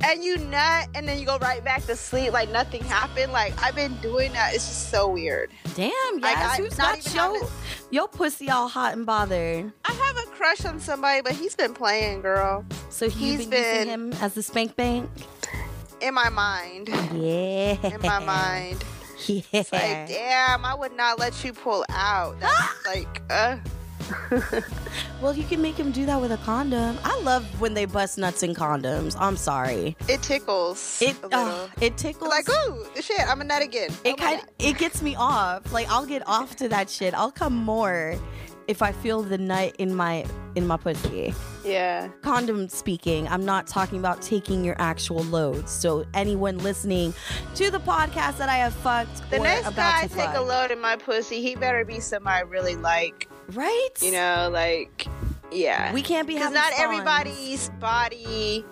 and 0.04 0.24
you 0.24 0.38
nut, 0.38 0.90
and 0.96 1.08
then 1.08 1.18
you 1.20 1.26
go 1.26 1.38
right 1.38 1.64
back 1.64 1.86
to 1.86 1.96
sleep 1.96 2.34
like 2.34 2.50
nothing 2.52 2.84
happened? 2.84 3.32
Like, 3.32 3.54
I've 3.64 3.76
been 3.76 3.96
doing 4.02 4.34
that. 4.34 4.54
It's 4.54 4.66
just 4.68 4.90
so 4.92 5.08
weird. 5.08 5.50
damn, 5.76 5.92
yes, 6.20 6.24
I- 6.24 6.58
who's 6.58 6.78
not 6.78 6.96
got 6.96 7.14
your 7.14 7.24
having- 7.24 7.48
your 7.92 8.08
pussy 8.10 8.50
all 8.50 8.68
hot 8.68 8.94
and 8.94 9.06
bothered? 9.06 9.72
I 9.86 9.92
have 9.94 10.18
a 10.18 10.30
crush 10.32 10.66
on 10.66 10.80
somebody, 10.82 11.22
but 11.22 11.34
he's 11.34 11.56
been 11.56 11.74
playing, 11.74 12.22
girl, 12.22 12.66
So 12.90 13.08
He's 13.10 13.46
been, 13.46 13.50
using 13.50 13.50
been- 13.52 13.88
him 13.88 14.14
as 14.22 14.34
the 14.34 14.44
spank 14.44 14.76
bank? 14.76 15.10
in 16.02 16.14
my 16.14 16.30
mind. 16.30 16.90
Yeah, 17.14 17.76
In 17.88 18.02
my 18.02 18.20
mind. 18.26 18.84
Yeah. 19.28 19.42
It's 19.52 19.72
like, 19.72 20.08
damn, 20.08 20.64
I 20.64 20.74
would 20.74 20.94
not 20.94 21.20
let 21.20 21.44
you 21.44 21.52
pull 21.54 21.86
out. 21.90 22.40
That's 22.40 22.86
like, 22.86 23.22
uh. 23.30 23.58
Well, 25.22 25.36
you 25.36 25.44
can 25.44 25.62
make 25.64 25.76
him 25.76 25.92
do 25.92 26.06
that 26.06 26.22
with 26.22 26.32
a 26.32 26.38
condom. 26.38 26.98
I 27.04 27.20
love 27.22 27.44
when 27.60 27.74
they 27.74 27.86
bust 27.86 28.20
nuts 28.20 28.44
in 28.44 28.54
condoms. 28.54 29.16
I'm 29.20 29.36
sorry. 29.36 29.98
It 30.08 30.22
tickles. 30.22 31.02
It 31.02 31.16
oh, 31.32 31.70
it 31.82 31.98
tickles. 31.98 32.30
like, 32.30 32.48
ooh, 32.48 32.86
shit, 33.02 33.28
I'm 33.28 33.42
a 33.42 33.44
nut 33.44 33.64
again. 33.64 33.90
it 34.04 34.14
Oh 34.14 34.16
kind 34.16 34.42
it 34.60 34.78
gets 34.78 35.02
me 35.02 35.16
off. 35.16 35.74
Like 35.74 35.90
I'll 35.90 36.06
get 36.06 36.22
off 36.28 36.56
to 36.58 36.70
that 36.70 36.88
shit. 36.90 37.16
I'll 37.16 37.32
come 37.32 37.56
more 37.56 38.16
if 38.68 38.82
I 38.82 38.92
feel 38.92 39.22
the 39.24 39.38
nut 39.38 39.76
in 39.80 39.96
my 39.96 40.26
in 40.56 40.68
my 40.68 40.78
pussy. 40.78 41.34
Yeah. 41.64 42.10
Condom 42.22 42.70
speaking, 42.70 43.28
I'm 43.28 43.46
not 43.46 43.68
talking 43.68 44.00
about 44.00 44.22
taking 44.22 44.64
your 44.64 44.76
actual 44.80 45.24
loads. 45.24 45.72
So 45.72 46.06
anyone 46.14 46.58
listening 46.60 47.14
to 47.56 47.70
the 47.72 47.80
podcast 47.80 48.38
that 48.38 48.50
I 48.50 48.56
have 48.58 48.74
fucked 48.74 49.30
The 49.30 49.40
next 49.40 49.76
guy 49.76 50.04
to 50.04 50.10
take 50.10 50.26
fuck, 50.26 50.38
a 50.38 50.42
load 50.42 50.72
in 50.72 50.80
my 50.80 50.96
pussy, 50.96 51.42
he 51.42 51.56
better 51.56 51.84
be 51.86 52.00
somebody 52.00 52.38
I 52.38 52.42
really 52.42 52.76
like. 52.76 53.30
right? 53.54 53.90
You 54.02 54.12
know, 54.12 54.50
like, 54.52 55.08
yeah. 55.52 55.94
we 55.94 56.02
can't 56.02 56.28
be 56.28 56.34
Because 56.36 56.52
not 56.54 56.74
spawns. 56.74 56.84
everybody's 56.84 57.70
body 57.80 58.66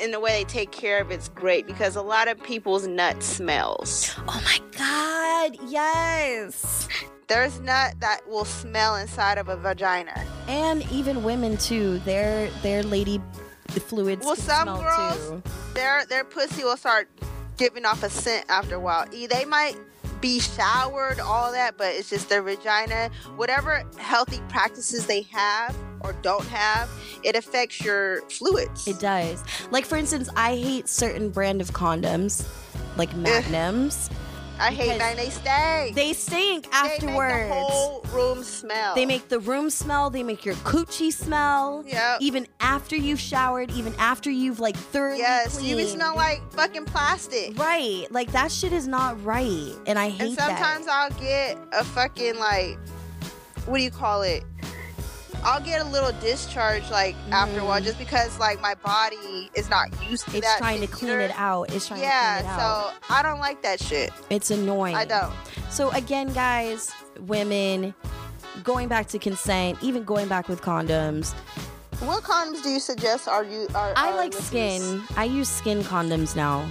in 0.00 0.10
the 0.10 0.18
way 0.20 0.38
they 0.38 0.44
take 0.44 0.72
care 0.72 1.00
of 1.00 1.10
it's 1.10 1.28
great 1.28 1.66
because 1.66 1.94
a 1.96 2.02
lot 2.02 2.26
of 2.28 2.42
people's 2.42 2.86
nut 2.86 3.22
smells. 3.22 4.14
Oh 4.28 4.42
my 4.44 4.58
god, 4.76 5.56
yes. 5.70 6.88
There's 7.26 7.58
nut 7.60 7.94
that 8.00 8.20
will 8.28 8.44
smell 8.44 8.96
inside 8.96 9.38
of 9.38 9.48
a 9.48 9.56
vagina. 9.56 10.24
And 10.48 10.82
even 10.90 11.24
women 11.24 11.56
too. 11.56 11.98
Their 12.00 12.48
their 12.62 12.82
lady 12.82 13.20
fluids 13.68 14.24
Well, 14.24 14.36
some 14.36 14.62
smell 14.68 14.82
girls- 14.82 15.28
too. 15.28 15.42
Their 15.74 16.04
their 16.06 16.24
pussy 16.24 16.64
will 16.64 16.76
start 16.76 17.08
giving 17.56 17.84
off 17.84 18.02
a 18.02 18.10
scent 18.10 18.46
after 18.48 18.74
a 18.76 18.80
while. 18.80 19.06
They 19.10 19.44
might 19.44 19.76
be 20.20 20.40
showered, 20.40 21.20
all 21.20 21.52
that, 21.52 21.76
but 21.76 21.88
it's 21.94 22.08
just 22.10 22.28
their 22.28 22.42
vagina. 22.42 23.10
Whatever 23.36 23.84
healthy 23.98 24.40
practices 24.48 25.06
they 25.06 25.22
have 25.22 25.76
or 26.00 26.14
don't 26.22 26.46
have, 26.48 26.88
it 27.22 27.36
affects 27.36 27.82
your 27.82 28.22
fluids. 28.30 28.86
It 28.86 29.00
does. 29.00 29.42
Like 29.70 29.84
for 29.84 29.96
instance, 29.96 30.28
I 30.36 30.56
hate 30.56 30.88
certain 30.88 31.30
brand 31.30 31.60
of 31.60 31.72
condoms, 31.72 32.46
like 32.96 33.14
Magnums. 33.16 34.10
I 34.58 34.70
hate 34.72 34.98
that. 34.98 35.16
They 35.16 35.30
stay. 35.30 35.92
They 35.94 36.12
stink 36.12 36.64
They 36.64 36.70
afterwards. 36.72 37.34
make 37.34 37.48
the 37.48 37.54
whole 37.54 38.00
room 38.12 38.42
smell. 38.44 38.94
They 38.94 39.06
make 39.06 39.28
the 39.28 39.40
room 39.40 39.68
smell. 39.70 40.10
They 40.10 40.22
make 40.22 40.44
your 40.44 40.54
coochie 40.56 41.12
smell. 41.12 41.84
Yep. 41.86 42.18
Even 42.20 42.46
after 42.60 42.96
you've 42.96 43.20
showered, 43.20 43.70
even 43.72 43.94
after 43.98 44.30
you've 44.30 44.60
like 44.60 44.76
thoroughly 44.76 45.18
yes, 45.18 45.62
you 45.62 45.78
smell 45.86 46.14
like 46.14 46.40
fucking 46.52 46.84
plastic. 46.84 47.58
Right. 47.58 48.06
Like 48.10 48.30
that 48.32 48.52
shit 48.52 48.72
is 48.72 48.86
not 48.86 49.22
right. 49.24 49.74
And 49.86 49.98
I 49.98 50.08
hate 50.08 50.36
that. 50.38 50.50
And 50.50 50.58
sometimes 50.58 50.86
that. 50.86 51.12
I'll 51.12 51.20
get 51.20 51.58
a 51.72 51.84
fucking 51.84 52.38
like, 52.38 52.78
what 53.66 53.78
do 53.78 53.82
you 53.82 53.90
call 53.90 54.22
it? 54.22 54.44
I'll 55.44 55.60
get 55.60 55.80
a 55.80 55.84
little 55.84 56.12
discharge 56.20 56.90
like 56.90 57.14
after 57.30 57.60
a 57.60 57.64
while, 57.64 57.80
Mm. 57.80 57.84
just 57.84 57.98
because 57.98 58.38
like 58.38 58.60
my 58.60 58.74
body 58.76 59.50
is 59.54 59.68
not 59.68 59.88
used 60.08 60.24
to 60.30 60.36
It's 60.38 60.46
that. 60.46 60.52
It's 60.54 60.58
trying 60.58 60.80
to 60.80 60.86
clean 60.86 61.18
it 61.20 61.32
out. 61.36 61.70
It's 61.72 61.86
trying 61.88 62.00
Yeah, 62.00 62.36
to 62.38 62.42
clean 62.44 62.54
it 62.54 62.60
out. 62.60 62.60
Yeah, 62.60 62.90
so 62.90 63.14
I 63.14 63.22
don't 63.22 63.40
like 63.40 63.62
that 63.62 63.80
shit. 63.80 64.10
It's 64.30 64.50
annoying. 64.50 64.94
I 64.96 65.04
don't. 65.04 65.32
So 65.70 65.90
again, 65.90 66.32
guys, 66.32 66.90
women, 67.20 67.94
going 68.62 68.88
back 68.88 69.06
to 69.08 69.18
consent, 69.18 69.78
even 69.82 70.04
going 70.04 70.28
back 70.28 70.48
with 70.48 70.62
condoms. 70.62 71.32
What 72.00 72.22
condoms 72.24 72.62
do 72.62 72.70
you 72.70 72.80
suggest? 72.80 73.28
Are 73.28 73.44
you? 73.44 73.68
Are, 73.74 73.92
I 73.96 74.14
like 74.16 74.34
listeners- 74.34 74.46
skin. 74.46 75.02
I 75.16 75.24
use 75.24 75.48
skin 75.48 75.82
condoms 75.84 76.34
now. 76.34 76.64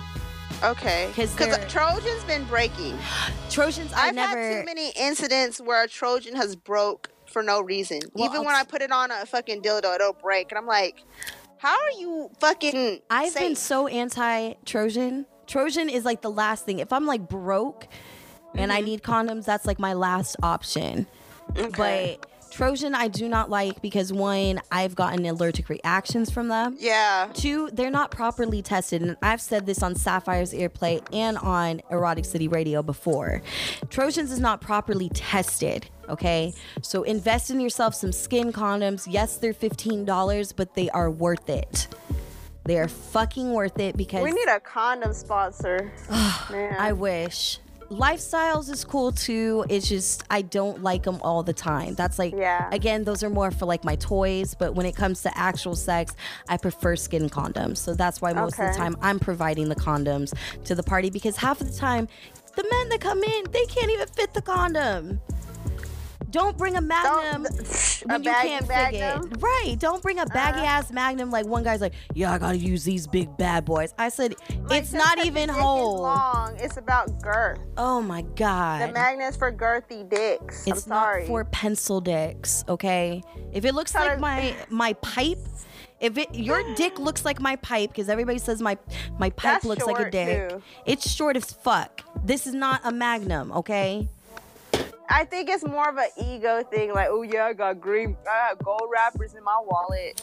Okay. 0.63 1.11
'Cause 1.15 1.31
because 1.33 1.57
Trojan's 1.71 2.23
been 2.23 2.43
breaking. 2.45 2.97
Trojans, 3.49 3.91
I 3.93 4.07
I've 4.07 4.15
never. 4.15 4.41
had 4.41 4.59
too 4.61 4.65
many 4.65 4.89
incidents 4.91 5.59
where 5.59 5.83
a 5.83 5.87
Trojan 5.87 6.35
has 6.35 6.55
broke 6.55 7.09
for 7.33 7.43
no 7.43 7.61
reason. 7.61 7.99
Well, 8.13 8.25
Even 8.25 8.37
I'll 8.37 8.45
when 8.45 8.55
I 8.55 8.63
put 8.63 8.81
it 8.81 8.91
on 8.91 9.11
a 9.11 9.25
fucking 9.25 9.61
dildo, 9.61 9.95
it'll 9.95 10.13
break, 10.13 10.51
and 10.51 10.57
I'm 10.57 10.67
like, 10.67 11.03
how 11.57 11.73
are 11.73 11.99
you 11.99 12.29
fucking? 12.39 13.01
I've 13.09 13.35
been 13.35 13.55
so 13.55 13.87
anti 13.87 14.53
Trojan. 14.65 15.25
Trojan 15.47 15.89
is 15.89 16.05
like 16.05 16.21
the 16.21 16.31
last 16.31 16.65
thing. 16.65 16.79
If 16.79 16.93
I'm 16.93 17.05
like 17.05 17.27
broke 17.27 17.87
and 18.55 18.71
I 18.71 18.81
need 18.81 19.01
condoms, 19.01 19.45
that's 19.45 19.65
like 19.65 19.79
my 19.79 19.93
last 19.93 20.35
option. 20.43 21.07
Mm-hmm. 21.53 21.65
Okay. 21.67 22.17
But 22.21 22.51
Trojan, 22.51 22.93
I 22.93 23.07
do 23.07 23.27
not 23.27 23.49
like 23.49 23.81
because 23.81 24.13
one, 24.13 24.61
I've 24.71 24.93
gotten 24.95 25.25
allergic 25.25 25.69
reactions 25.69 26.29
from 26.29 26.49
them. 26.49 26.77
yeah. 26.79 27.29
Two, 27.33 27.69
they're 27.73 27.89
not 27.89 28.11
properly 28.11 28.61
tested. 28.61 29.01
And 29.01 29.17
I've 29.23 29.41
said 29.41 29.65
this 29.65 29.81
on 29.81 29.95
Sapphire's 29.95 30.53
Earplay 30.53 31.01
and 31.11 31.37
on 31.39 31.81
Erotic 31.89 32.25
City 32.25 32.47
Radio 32.47 32.83
before. 32.83 33.41
Trojans 33.89 34.31
is 34.31 34.39
not 34.39 34.61
properly 34.61 35.09
tested. 35.09 35.89
Okay. 36.09 36.53
So 36.81 37.03
invest 37.03 37.49
in 37.49 37.59
yourself 37.59 37.95
some 37.95 38.11
skin 38.11 38.51
condoms. 38.51 39.07
Yes, 39.09 39.37
they're 39.37 39.53
$15, 39.53 40.53
but 40.55 40.73
they 40.75 40.89
are 40.89 41.09
worth 41.09 41.49
it. 41.49 41.87
They 42.65 42.77
are 42.77 42.87
fucking 42.87 43.51
worth 43.51 43.79
it 43.79 43.97
because 43.97 44.23
We 44.23 44.31
need 44.31 44.47
a 44.47 44.59
condom 44.59 45.13
sponsor. 45.13 45.91
Man. 46.51 46.75
I 46.79 46.93
wish. 46.93 47.59
Lifestyles 47.89 48.69
is 48.69 48.85
cool 48.85 49.11
too. 49.11 49.65
It's 49.69 49.87
just 49.87 50.23
I 50.29 50.41
don't 50.41 50.81
like 50.81 51.03
them 51.03 51.19
all 51.21 51.43
the 51.43 51.53
time. 51.53 51.93
That's 51.95 52.17
like 52.17 52.33
Yeah. 52.33 52.69
again, 52.71 53.03
those 53.03 53.21
are 53.21 53.29
more 53.29 53.51
for 53.51 53.65
like 53.65 53.83
my 53.83 53.95
toys, 53.97 54.55
but 54.55 54.73
when 54.73 54.85
it 54.85 54.95
comes 54.95 55.21
to 55.23 55.37
actual 55.37 55.75
sex, 55.75 56.15
I 56.47 56.57
prefer 56.57 56.95
skin 56.95 57.29
condoms. 57.29 57.77
So 57.77 57.93
that's 57.93 58.21
why 58.21 58.33
most 58.33 58.57
of 58.57 58.71
the 58.71 58.77
time 58.77 58.95
I'm 59.01 59.19
providing 59.19 59.69
the 59.69 59.75
condoms 59.75 60.33
to 60.63 60.73
the 60.73 60.83
party 60.83 61.09
because 61.09 61.35
half 61.37 61.61
of 61.61 61.71
the 61.71 61.77
time 61.77 62.07
the 62.55 62.63
men 62.69 62.89
that 62.89 63.01
come 63.01 63.21
in, 63.23 63.45
they 63.51 63.65
can't 63.65 63.91
even 63.91 64.07
fit 64.07 64.33
the 64.33 64.41
condom. 64.41 65.19
Don't 66.33 66.57
bring 66.57 66.75
a 66.75 66.81
magnum 66.81 67.43
Don't- 67.43 68.01
when 68.05 68.21
a 68.21 68.23
you 68.25 68.31
can't 68.31 68.67
fit 68.67 68.93
it. 68.95 69.21
Right. 69.39 69.75
Don't 69.79 70.01
bring 70.01 70.19
a 70.19 70.25
baggy 70.25 70.59
Uh. 70.59 70.65
ass 70.65 70.91
magnum 70.91 71.29
like 71.31 71.45
one 71.45 71.63
guy's 71.63 71.79
like, 71.79 71.93
yeah, 72.13 72.33
I 72.33 72.37
gotta 72.39 72.57
use 72.57 72.83
these 72.83 73.07
big 73.07 73.37
bad 73.37 73.63
boys. 73.63 73.93
I 73.97 74.09
said, 74.09 74.35
Like, 74.67 74.83
it's 74.83 74.91
not 74.93 75.19
even 75.25 75.47
the 75.47 75.53
dick 75.53 75.55
is 75.55 75.61
whole. 75.61 76.01
long. 76.01 76.57
It's 76.59 76.75
about 76.77 77.21
girth. 77.21 77.59
Oh 77.77 78.01
my 78.01 78.23
god. 78.35 78.89
The 78.89 78.93
magnum's 78.93 79.37
for 79.37 79.51
girthy 79.51 80.09
dicks. 80.09 80.67
it's 80.67 80.83
I'm 80.85 80.89
sorry. 80.89 81.21
not 81.21 81.27
for 81.27 81.45
pencil 81.45 82.01
dicks, 82.01 82.65
okay? 82.67 83.21
If 83.53 83.63
it 83.63 83.73
looks 83.75 83.93
like 83.95 84.19
my 84.19 84.55
my 84.69 84.93
pipe, 84.93 85.37
if 86.01 86.17
it 86.17 86.33
your 86.35 86.61
dick 86.75 86.99
looks 86.99 87.23
like 87.23 87.39
my 87.39 87.55
pipe 87.57 87.91
because 87.91 88.09
everybody 88.09 88.39
says 88.39 88.59
my 88.61 88.77
my 89.19 89.29
pipe 89.29 89.61
That's 89.61 89.65
looks 89.65 89.85
like 89.85 89.99
a 90.07 90.09
dick. 90.11 90.49
too. 90.49 90.61
It's 90.85 91.09
short 91.09 91.37
as 91.37 91.45
fuck. 91.51 92.01
This 92.25 92.47
is 92.47 92.53
not 92.55 92.81
a 92.83 92.91
magnum, 92.91 93.51
okay? 93.51 94.09
I 95.09 95.25
think 95.25 95.49
it's 95.49 95.65
more 95.65 95.89
of 95.89 95.97
an 95.97 96.09
ego 96.17 96.63
thing. 96.63 96.93
Like, 96.93 97.07
oh 97.09 97.21
yeah, 97.23 97.45
I 97.45 97.53
got 97.53 97.81
green, 97.81 98.15
I 98.29 98.53
got 98.53 98.63
gold 98.63 98.89
wrappers 98.91 99.33
in 99.33 99.43
my 99.43 99.59
wallet. 99.65 100.21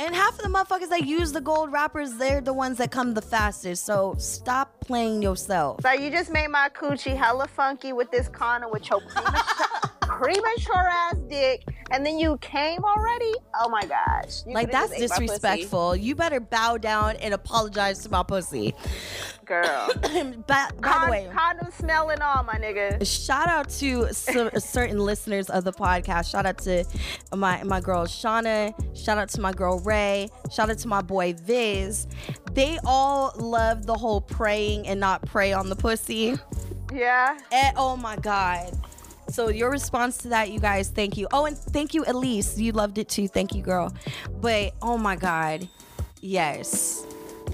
And 0.00 0.14
half 0.14 0.38
of 0.38 0.42
the 0.42 0.48
motherfuckers 0.48 0.90
that 0.90 1.06
use 1.06 1.32
the 1.32 1.40
gold 1.40 1.72
wrappers, 1.72 2.14
they're 2.14 2.40
the 2.40 2.52
ones 2.52 2.78
that 2.78 2.92
come 2.92 3.14
the 3.14 3.22
fastest. 3.22 3.84
So 3.84 4.14
stop 4.18 4.78
playing 4.80 5.22
yourself. 5.22 5.80
So 5.82 5.90
you 5.90 6.10
just 6.10 6.30
made 6.30 6.48
my 6.48 6.68
coochie 6.68 7.16
hella 7.16 7.48
funky 7.48 7.92
with 7.92 8.10
this 8.12 8.28
condom 8.28 8.70
with 8.70 8.88
your 8.88 9.00
premature 10.08 10.88
ass 10.88 11.16
dick, 11.28 11.64
and 11.90 12.04
then 12.04 12.18
you 12.18 12.38
came 12.38 12.82
already. 12.84 13.32
Oh 13.60 13.68
my 13.68 13.82
gosh! 13.82 14.46
You 14.46 14.54
Like 14.54 14.72
that's 14.72 14.90
just 14.90 15.02
ate 15.02 15.08
my 15.10 15.16
pussy. 15.16 15.26
disrespectful. 15.26 15.96
You 15.96 16.14
better 16.14 16.40
bow 16.40 16.78
down 16.78 17.16
and 17.16 17.34
apologize 17.34 18.02
to 18.04 18.10
my 18.10 18.22
pussy. 18.22 18.74
Girl. 19.44 19.90
by, 20.46 20.68
by 20.80 21.04
the 21.04 21.10
way, 21.10 21.30
condom 21.32 21.70
smell 21.72 22.10
and 22.10 22.20
all, 22.22 22.42
my 22.42 22.54
nigga. 22.54 23.04
shout 23.06 23.48
out 23.48 23.68
to 23.70 24.12
some, 24.12 24.50
certain 24.58 24.98
listeners 24.98 25.48
of 25.50 25.64
the 25.64 25.72
podcast. 25.72 26.30
Shout 26.30 26.46
out 26.46 26.58
to 26.58 26.84
my 27.34 27.62
my 27.62 27.80
girl 27.80 28.04
Shauna. 28.06 28.74
Shout 28.96 29.18
out 29.18 29.28
to 29.30 29.40
my 29.40 29.52
girl 29.52 29.78
Ray. 29.80 30.28
Shout 30.50 30.70
out 30.70 30.78
to 30.78 30.88
my 30.88 31.02
boy 31.02 31.34
Viz. 31.34 32.06
They 32.52 32.78
all 32.84 33.32
love 33.36 33.86
the 33.86 33.94
whole 33.94 34.20
praying 34.20 34.86
and 34.88 34.98
not 35.00 35.22
pray 35.26 35.52
on 35.52 35.68
the 35.68 35.76
pussy. 35.76 36.36
Yeah. 36.92 37.38
Eh, 37.52 37.72
oh 37.76 37.96
my 37.96 38.16
god. 38.16 38.76
So 39.28 39.48
your 39.48 39.70
response 39.70 40.18
to 40.18 40.28
that, 40.28 40.50
you 40.50 40.58
guys, 40.58 40.88
thank 40.88 41.16
you. 41.16 41.28
Oh, 41.32 41.44
and 41.44 41.56
thank 41.56 41.94
you, 41.94 42.04
Elise. 42.06 42.58
You 42.58 42.72
loved 42.72 42.98
it 42.98 43.08
too. 43.08 43.28
Thank 43.28 43.54
you, 43.54 43.62
girl. 43.62 43.94
But 44.40 44.74
oh 44.82 44.96
my 44.96 45.16
god, 45.16 45.68
yes. 46.20 47.06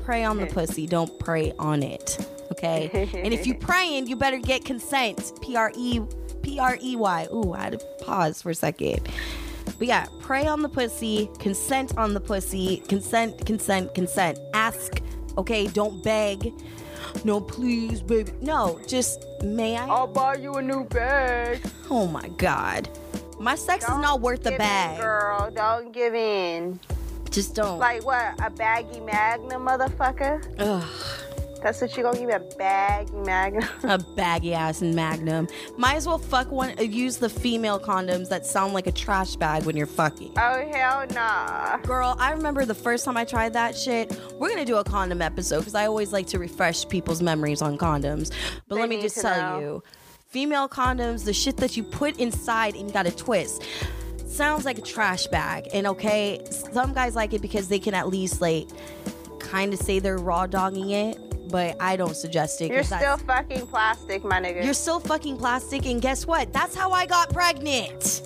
Pray 0.04 0.24
on 0.24 0.38
the 0.38 0.46
pussy. 0.46 0.86
Don't 0.86 1.18
pray 1.18 1.52
on 1.58 1.82
it. 1.82 2.26
Okay. 2.52 3.08
and 3.14 3.32
if 3.34 3.46
you 3.46 3.54
praying, 3.58 4.06
you 4.06 4.16
better 4.16 4.38
get 4.38 4.64
consent. 4.64 5.32
P 5.42 5.56
R 5.56 5.72
E 5.76 6.00
P 6.42 6.58
R 6.58 6.78
E 6.80 6.96
Y. 6.96 7.28
Ooh, 7.32 7.52
I 7.52 7.62
had 7.64 7.80
to 7.80 7.86
pause 8.04 8.42
for 8.42 8.50
a 8.50 8.54
second. 8.54 9.08
But 9.78 9.88
yeah, 9.88 10.06
pray 10.20 10.46
on 10.46 10.62
the 10.62 10.68
pussy, 10.68 11.28
consent 11.38 11.96
on 11.96 12.14
the 12.14 12.20
pussy, 12.20 12.78
consent, 12.88 13.44
consent, 13.46 13.94
consent. 13.94 14.38
Ask, 14.52 15.00
okay? 15.36 15.66
Don't 15.66 16.02
beg. 16.04 16.52
No, 17.24 17.40
please, 17.40 18.00
baby. 18.02 18.32
No, 18.40 18.80
just 18.86 19.24
may 19.42 19.76
I? 19.76 19.86
I'll 19.88 20.06
buy 20.06 20.34
you 20.36 20.54
a 20.54 20.62
new 20.62 20.84
bag. 20.84 21.60
Oh 21.90 22.06
my 22.06 22.28
god. 22.36 22.88
My 23.38 23.54
sex 23.56 23.84
is 23.84 23.90
Don't 23.90 24.00
not 24.02 24.20
worth 24.20 24.42
the 24.42 24.50
give 24.50 24.60
in, 24.60 24.66
bag. 24.66 25.00
girl. 25.00 25.50
Don't 25.50 25.92
give 25.92 26.14
in. 26.14 26.78
Just 27.30 27.54
don't. 27.54 27.78
Like 27.78 28.04
what? 28.04 28.34
A 28.44 28.48
baggy 28.50 29.00
magnum, 29.00 29.66
motherfucker? 29.66 30.44
Ugh, 30.58 30.84
That's 31.64 31.80
what 31.80 31.96
you 31.96 32.02
gonna 32.02 32.18
give 32.18 32.28
me 32.28 32.34
a 32.34 32.40
baggy 32.58 33.12
magnum? 33.14 33.66
a 33.84 33.98
baggy 33.98 34.52
ass 34.54 34.82
magnum. 34.82 35.48
Might 35.78 35.94
as 35.96 36.06
well 36.06 36.18
fuck 36.18 36.50
one. 36.52 36.74
uh, 36.78 36.82
Use 36.82 37.16
the 37.16 37.28
female 37.30 37.80
condoms 37.80 38.28
that 38.28 38.44
sound 38.46 38.74
like 38.74 38.86
a 38.86 38.92
trash 38.92 39.34
bag 39.36 39.64
when 39.64 39.74
you're 39.76 39.86
fucking. 39.86 40.34
oh 40.36 40.68
hell 40.70 41.06
nah. 41.14 41.78
Girl, 41.78 42.14
I 42.20 42.32
remember 42.32 42.64
the 42.66 42.74
first 42.74 43.04
time 43.06 43.16
I 43.16 43.24
tried 43.24 43.54
that 43.54 43.76
shit. 43.76 44.16
We're 44.38 44.50
gonna 44.50 44.64
do 44.66 44.76
a 44.76 44.84
condom 44.84 45.22
episode 45.22 45.60
because 45.60 45.74
I 45.74 45.86
always 45.86 46.12
like 46.12 46.26
to 46.28 46.38
refresh 46.38 46.86
people's 46.88 47.22
memories 47.22 47.62
on 47.62 47.78
condoms. 47.78 48.30
But 48.68 48.74
They 48.76 48.80
let 48.82 48.88
me 48.90 49.00
just 49.00 49.20
tell 49.20 49.52
know. 49.52 49.60
you, 49.60 49.82
female 50.28 50.68
condoms, 50.68 51.24
the 51.24 51.32
shit 51.32 51.56
that 51.56 51.76
you 51.78 51.82
put 51.82 52.18
inside 52.18 52.74
and 52.76 52.88
you 52.88 52.92
gotta 52.92 53.10
twist. 53.10 53.62
Sounds 54.26 54.64
like 54.66 54.76
a 54.78 54.82
trash 54.82 55.26
bag. 55.28 55.68
And 55.72 55.86
okay, 55.86 56.44
some 56.72 56.92
guys 56.92 57.14
like 57.14 57.32
it 57.32 57.40
because 57.40 57.68
they 57.68 57.78
can 57.78 57.94
at 57.94 58.08
least 58.08 58.40
like 58.42 58.68
kind 59.38 59.72
of 59.72 59.78
say 59.78 59.98
they're 59.98 60.18
raw 60.18 60.46
dogging 60.46 60.90
it, 60.90 61.16
but 61.54 61.76
I 61.78 61.94
don't 61.94 62.16
suggest 62.16 62.60
it. 62.62 62.72
You're 62.72 62.82
still 62.82 63.16
fucking 63.16 63.68
plastic, 63.68 64.24
my 64.24 64.40
nigga. 64.40 64.64
you're 64.64 64.74
still 64.74 64.98
fucking 64.98 65.36
plastic, 65.36 65.86
and 65.86 66.02
guess 66.02 66.26
what? 66.26 66.52
That's 66.52 66.74
how 66.74 66.90
I 66.90 67.06
got 67.06 67.32
pregnant. 67.32 68.22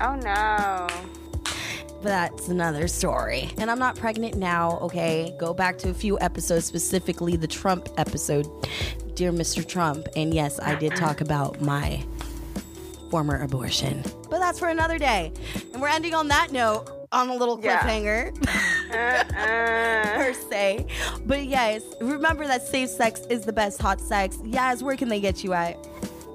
oh 0.00 0.16
no. 0.16 0.88
But 2.02 2.02
that's 2.02 2.48
another 2.48 2.88
story. 2.88 3.48
And 3.58 3.70
I'm 3.70 3.78
not 3.78 3.94
pregnant 3.94 4.34
now, 4.34 4.78
okay? 4.80 5.36
Go 5.38 5.54
back 5.54 5.78
to 5.78 5.90
a 5.90 5.94
few 5.94 6.18
episodes, 6.18 6.64
specifically 6.64 7.36
the 7.36 7.46
Trump 7.46 7.90
episode, 7.96 8.48
Dear 9.14 9.30
Mr. 9.30 9.64
Trump. 9.64 10.08
And 10.16 10.34
yes, 10.34 10.58
I 10.58 10.74
did 10.74 10.96
talk 10.96 11.20
about 11.20 11.60
my 11.60 12.04
former 13.08 13.40
abortion. 13.40 14.02
But 14.28 14.40
that's 14.40 14.58
for 14.58 14.68
another 14.68 14.98
day. 14.98 15.32
And 15.72 15.80
we're 15.80 15.90
ending 15.90 16.12
on 16.12 16.26
that 16.26 16.50
note, 16.50 16.97
on 17.12 17.28
a 17.30 17.34
little 17.34 17.58
Yeah. 17.62 17.80
cliffhanger. 17.80 18.32
Uh-uh. 18.90 20.16
per 20.16 20.32
se. 20.50 20.86
But 21.26 21.44
yes, 21.46 21.82
remember 22.00 22.46
that 22.46 22.62
safe 22.66 22.90
sex 22.90 23.20
is 23.30 23.44
the 23.44 23.52
best 23.52 23.80
hot 23.80 24.00
sex. 24.00 24.36
Yaz, 24.38 24.82
where 24.82 24.96
can 24.96 25.08
they 25.08 25.20
get 25.20 25.42
you 25.44 25.52
at? 25.52 25.76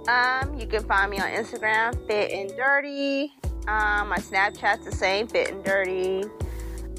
Um, 0.07 0.59
you 0.59 0.67
can 0.67 0.83
find 0.85 1.09
me 1.11 1.19
on 1.19 1.27
Instagram, 1.29 1.95
Fit 2.07 2.31
and 2.31 2.49
Dirty. 2.57 3.33
Um, 3.67 4.09
my 4.09 4.17
Snapchat's 4.17 4.83
the 4.83 4.91
same, 4.91 5.27
Fit 5.27 5.51
and 5.51 5.63
Dirty. 5.63 6.23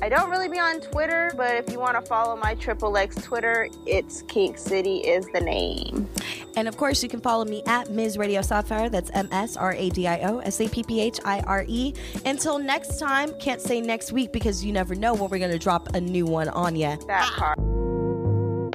I 0.03 0.09
don't 0.09 0.31
really 0.31 0.49
be 0.49 0.59
on 0.59 0.81
Twitter, 0.81 1.33
but 1.37 1.55
if 1.57 1.71
you 1.71 1.79
want 1.79 1.95
to 1.95 2.03
follow 2.03 2.37
my 2.37 2.55
Triple 2.57 2.97
X 2.97 3.17
Twitter, 3.23 3.69
it's 3.87 4.23
Kink 4.23 4.59
City 4.59 4.99
is 4.99 5.27
the 5.33 5.41
name. 5.41 6.09
And 6.57 6.69
of 6.69 6.77
course, 6.77 7.03
you 7.03 7.09
can 7.09 7.21
follow 7.21 7.45
me 7.45 7.63
at 7.67 7.91
Ms. 7.91 8.19
Radio 8.19 8.43
Sapphire. 8.43 8.89
That's 8.89 9.11
M 9.15 9.29
S 9.33 9.57
R 9.57 9.73
A 9.73 9.91
D 9.91 10.07
I 10.07 10.21
O 10.21 10.39
S 10.39 10.61
A 10.61 10.69
P 10.69 10.83
P 10.83 11.01
H 11.01 11.21
I 11.25 11.41
R 11.41 11.65
E. 11.67 11.95
Until 12.27 12.59
next 12.59 12.99
time, 12.99 13.33
can't 13.39 13.61
say 13.61 13.81
next 13.81 14.13
week 14.13 14.33
because 14.33 14.65
you 14.65 14.73
never 14.73 14.95
know 14.95 15.15
when 15.15 15.31
we're 15.31 15.39
going 15.39 15.51
to 15.51 15.59
drop 15.59 15.95
a 15.95 16.01
new 16.01 16.27
one 16.27 16.49
on 16.49 16.77
you. 16.77 16.97
That 17.07 17.31
part. 17.37 17.59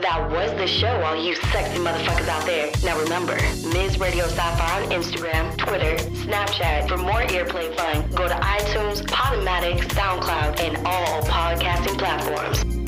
That 0.01 0.31
was 0.31 0.51
the 0.53 0.65
show, 0.65 1.01
all 1.01 1.15
you 1.15 1.35
sexy 1.35 1.77
motherfuckers 1.77 2.29
out 2.29 2.45
there. 2.45 2.71
Now 2.85 2.97
remember, 3.01 3.35
Ms. 3.73 3.99
Radio 3.99 4.27
Sapphire 4.27 4.83
on 4.83 4.89
Instagram, 4.91 5.57
Twitter, 5.57 5.97
Snapchat. 6.23 6.87
For 6.87 6.97
more 6.97 7.21
earplay 7.23 7.75
fun, 7.75 8.09
go 8.11 8.25
to 8.27 8.33
iTunes, 8.35 9.01
Podomatic, 9.01 9.79
SoundCloud, 9.89 10.61
and 10.61 10.77
all 10.87 11.21
podcasting 11.23 11.97
platforms. 11.97 12.78